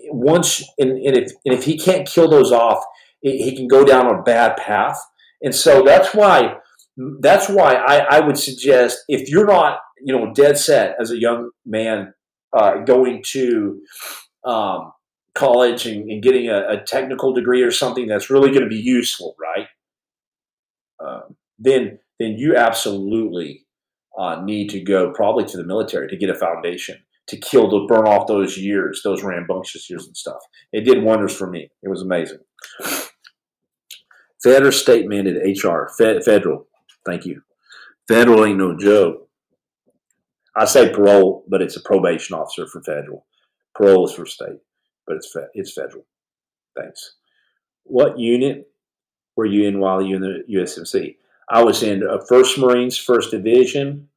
once 0.09 0.63
and, 0.77 0.91
and, 0.91 1.17
if 1.17 1.31
and 1.45 1.53
if 1.53 1.63
he 1.63 1.77
can't 1.77 2.07
kill 2.07 2.29
those 2.29 2.51
off, 2.51 2.83
he 3.31 3.55
can 3.55 3.67
go 3.67 3.83
down 3.83 4.07
a 4.07 4.21
bad 4.21 4.57
path. 4.57 4.99
And 5.41 5.53
so 5.53 5.83
that's 5.83 6.13
why 6.13 6.57
that's 7.19 7.49
why 7.49 7.75
I, 7.75 8.17
I 8.17 8.19
would 8.21 8.37
suggest 8.37 9.03
if 9.07 9.29
you're 9.29 9.47
not 9.47 9.79
you 9.99 10.15
know 10.15 10.33
dead 10.33 10.57
set 10.57 10.95
as 10.99 11.11
a 11.11 11.19
young 11.19 11.51
man 11.65 12.13
uh, 12.53 12.77
going 12.79 13.21
to 13.27 13.81
um, 14.45 14.93
college 15.33 15.85
and, 15.85 16.09
and 16.09 16.23
getting 16.23 16.49
a, 16.49 16.67
a, 16.69 16.83
technical 16.85 17.33
degree 17.33 17.61
or 17.61 17.71
something 17.71 18.07
that's 18.07 18.29
really 18.29 18.49
going 18.49 18.61
to 18.61 18.69
be 18.69 18.77
useful, 18.77 19.35
right? 19.41 19.67
Uh, 21.03 21.21
then 21.59 21.99
then 22.19 22.35
you 22.37 22.55
absolutely 22.55 23.65
uh, 24.17 24.41
need 24.41 24.69
to 24.69 24.79
go 24.79 25.11
probably 25.11 25.43
to 25.45 25.57
the 25.57 25.65
military 25.65 26.07
to 26.07 26.15
get 26.15 26.29
a 26.29 26.35
foundation 26.35 27.03
to 27.27 27.37
kill 27.37 27.69
to 27.69 27.87
burn 27.87 28.07
off 28.07 28.27
those 28.27 28.57
years, 28.57 29.01
those 29.03 29.23
rambunctious 29.23 29.89
years 29.89 30.05
and 30.05 30.15
stuff. 30.15 30.39
It 30.71 30.81
did 30.81 31.03
wonders 31.03 31.35
for 31.35 31.49
me. 31.49 31.69
It 31.81 31.89
was 31.89 32.01
amazing. 32.01 32.39
Federal 34.45 34.71
state 34.71 35.07
mandated 35.07 35.41
HR, 35.41 35.89
federal. 36.23 36.67
Thank 37.03 37.25
you. 37.25 37.41
Federal 38.07 38.45
ain't 38.45 38.59
no 38.59 38.77
joke. 38.77 39.27
I 40.55 40.65
say 40.65 40.93
parole, 40.93 41.43
but 41.47 41.63
it's 41.63 41.77
a 41.77 41.81
probation 41.81 42.35
officer 42.35 42.67
for 42.67 42.83
federal. 42.83 43.25
Parole 43.73 44.05
is 44.05 44.13
for 44.13 44.27
state, 44.27 44.59
but 45.07 45.15
it's 45.15 45.33
fe- 45.33 45.47
it's 45.55 45.73
federal. 45.73 46.05
Thanks. 46.77 47.15
What 47.85 48.19
unit 48.19 48.69
were 49.35 49.47
you 49.47 49.67
in 49.67 49.79
while 49.79 50.03
you 50.03 50.15
in 50.17 50.21
the 50.21 50.43
USMC? 50.47 51.15
I 51.49 51.63
was 51.63 51.81
in 51.81 52.07
uh, 52.07 52.19
First 52.29 52.59
Marines, 52.59 52.99
First 52.99 53.31
Division, 53.31 54.07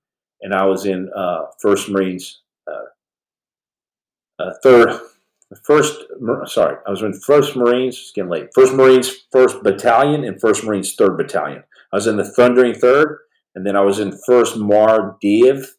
and 0.42 0.52
I 0.52 0.66
was 0.66 0.84
in 0.84 1.08
uh, 1.16 1.46
First 1.58 1.88
Marines, 1.88 2.42
uh, 2.70 4.42
uh 4.42 4.52
third, 5.54 5.64
first. 5.64 6.04
Sorry, 6.46 6.76
I 6.86 6.90
was 6.90 7.02
in 7.02 7.12
First 7.12 7.56
Marines. 7.56 7.98
It's 7.98 8.12
getting 8.12 8.30
late. 8.30 8.48
First 8.54 8.74
Marines, 8.74 9.10
First 9.32 9.62
Battalion, 9.62 10.24
and 10.24 10.40
First 10.40 10.64
Marines, 10.64 10.94
Third 10.94 11.16
Battalion. 11.16 11.64
I 11.92 11.96
was 11.96 12.06
in 12.06 12.16
the 12.16 12.24
Thundering 12.24 12.74
Third, 12.74 13.18
and 13.54 13.66
then 13.66 13.76
I 13.76 13.80
was 13.80 13.98
in 13.98 14.18
First 14.26 14.56
Mar 14.56 15.16
Div, 15.20 15.76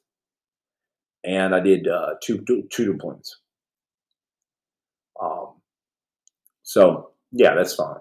and 1.24 1.54
I 1.54 1.60
did 1.60 1.88
uh, 1.88 2.16
two, 2.22 2.44
two 2.46 2.68
two 2.72 2.94
deployments. 2.94 3.32
Um, 5.22 5.56
so 6.64 7.12
yeah, 7.32 7.54
that's 7.56 7.76
fine 7.76 8.00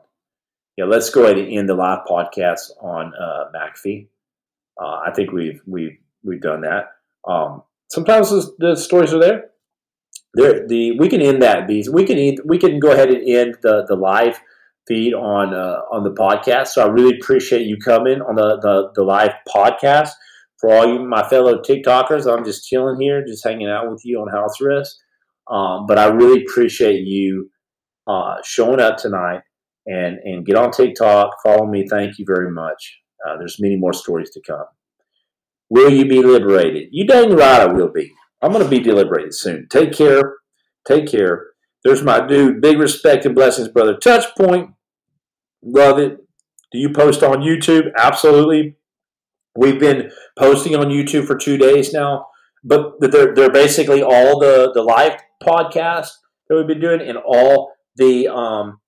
yeah, 0.78 0.85
let's 0.85 1.11
go 1.11 1.24
ahead 1.24 1.39
and 1.39 1.53
end 1.53 1.69
the 1.69 1.74
live 1.74 2.07
podcast 2.09 2.70
on 2.81 3.12
uh. 3.20 3.51
Uh, 4.81 5.01
I 5.05 5.11
think 5.12 5.32
we've 5.32 5.61
we've 5.66 5.99
we've 6.23 6.40
done 6.40 6.61
that. 6.61 6.93
Um, 7.27 7.65
sometimes 7.89 8.31
the, 8.31 8.55
the, 8.59 8.77
stories 8.77 9.12
are 9.12 9.19
there. 9.19 9.51
There, 10.39 10.69
the 10.69 10.97
we 10.98 11.09
can 11.09 11.20
end 11.20 11.43
that. 11.43 11.66
These 11.66 11.90
we 11.90 12.05
can 12.05 12.36
we 12.44 12.59
can 12.59 12.78
go 12.78 12.93
ahead 12.93 13.10
and 13.10 13.28
end 13.28 13.56
the 13.62 13.85
the 13.89 13.97
live 13.97 14.40
feed 14.86 15.12
on 15.12 15.52
uh, 15.52 15.81
on 15.90 16.05
the 16.05 16.12
podcast. 16.12 16.69
So 16.69 16.82
I 16.82 16.89
really 16.89 17.19
appreciate 17.19 17.66
you 17.66 17.77
coming 17.77 18.20
on 18.23 18.36
the, 18.36 18.59
the 18.60 18.93
the 18.94 19.02
live 19.02 19.32
podcast. 19.48 20.10
For 20.60 20.73
all 20.73 20.86
you 20.86 21.01
my 21.01 21.28
fellow 21.28 21.60
TikTokers, 21.60 22.32
I'm 22.32 22.44
just 22.44 22.66
chilling 22.69 23.01
here, 23.01 23.24
just 23.24 23.44
hanging 23.44 23.69
out 23.69 23.90
with 23.90 24.02
you 24.05 24.20
on 24.20 24.28
house 24.28 24.60
arrest. 24.60 25.02
Um, 25.51 25.86
but 25.86 25.98
I 25.98 26.06
really 26.06 26.44
appreciate 26.44 27.01
you 27.05 27.51
uh, 28.06 28.36
showing 28.44 28.81
up 28.81 28.97
tonight 28.97 29.40
and 29.86 30.19
and 30.23 30.47
get 30.47 30.55
on 30.55 30.70
TikTok. 30.70 31.32
Follow 31.43 31.66
me. 31.66 31.85
Thank 31.90 32.16
you 32.16 32.24
very 32.24 32.52
much. 32.52 33.01
Uh, 33.27 33.36
there's 33.39 33.60
many 33.60 33.77
more 33.77 33.93
stories 33.93 34.31
to 34.31 34.40
come. 34.47 34.66
Will 35.69 35.90
you 35.90 36.06
be 36.06 36.23
liberated? 36.23 36.90
You 36.93 37.09
dang 37.09 37.35
right 37.35 37.62
I 37.62 37.66
will 37.66 37.90
be. 37.90 38.12
I'm 38.40 38.52
going 38.52 38.65
to 38.65 38.70
be 38.70 38.82
liberated 38.90 39.35
soon. 39.35 39.66
Take 39.69 39.93
care. 39.93 40.35
Take 40.86 41.06
care. 41.06 41.47
There's 41.85 42.02
my 42.02 42.27
dude. 42.27 42.60
Big 42.60 42.78
respect 42.78 43.24
and 43.27 43.35
blessings, 43.35 43.69
brother. 43.69 43.97
Touch 43.97 44.24
point. 44.36 44.70
Love 45.62 45.98
it. 45.98 46.19
Do 46.70 46.78
you 46.78 46.90
post 46.90 47.23
on 47.23 47.40
YouTube? 47.40 47.90
Absolutely. 47.97 48.77
We've 49.56 49.81
been 49.81 50.10
posting 50.39 50.77
on 50.77 50.86
YouTube 50.86 51.27
for 51.27 51.36
two 51.36 51.56
days 51.56 51.93
now, 51.93 52.27
but 52.62 53.01
they're, 53.01 53.35
they're 53.35 53.51
basically 53.51 54.02
all 54.02 54.39
the, 54.39 54.70
the 54.73 54.82
live 54.82 55.19
podcasts 55.43 56.10
that 56.48 56.56
we've 56.56 56.66
been 56.66 56.81
doing 56.81 57.01
and 57.01 57.19
all 57.19 57.73
the 57.97 58.28
um, 58.28 58.81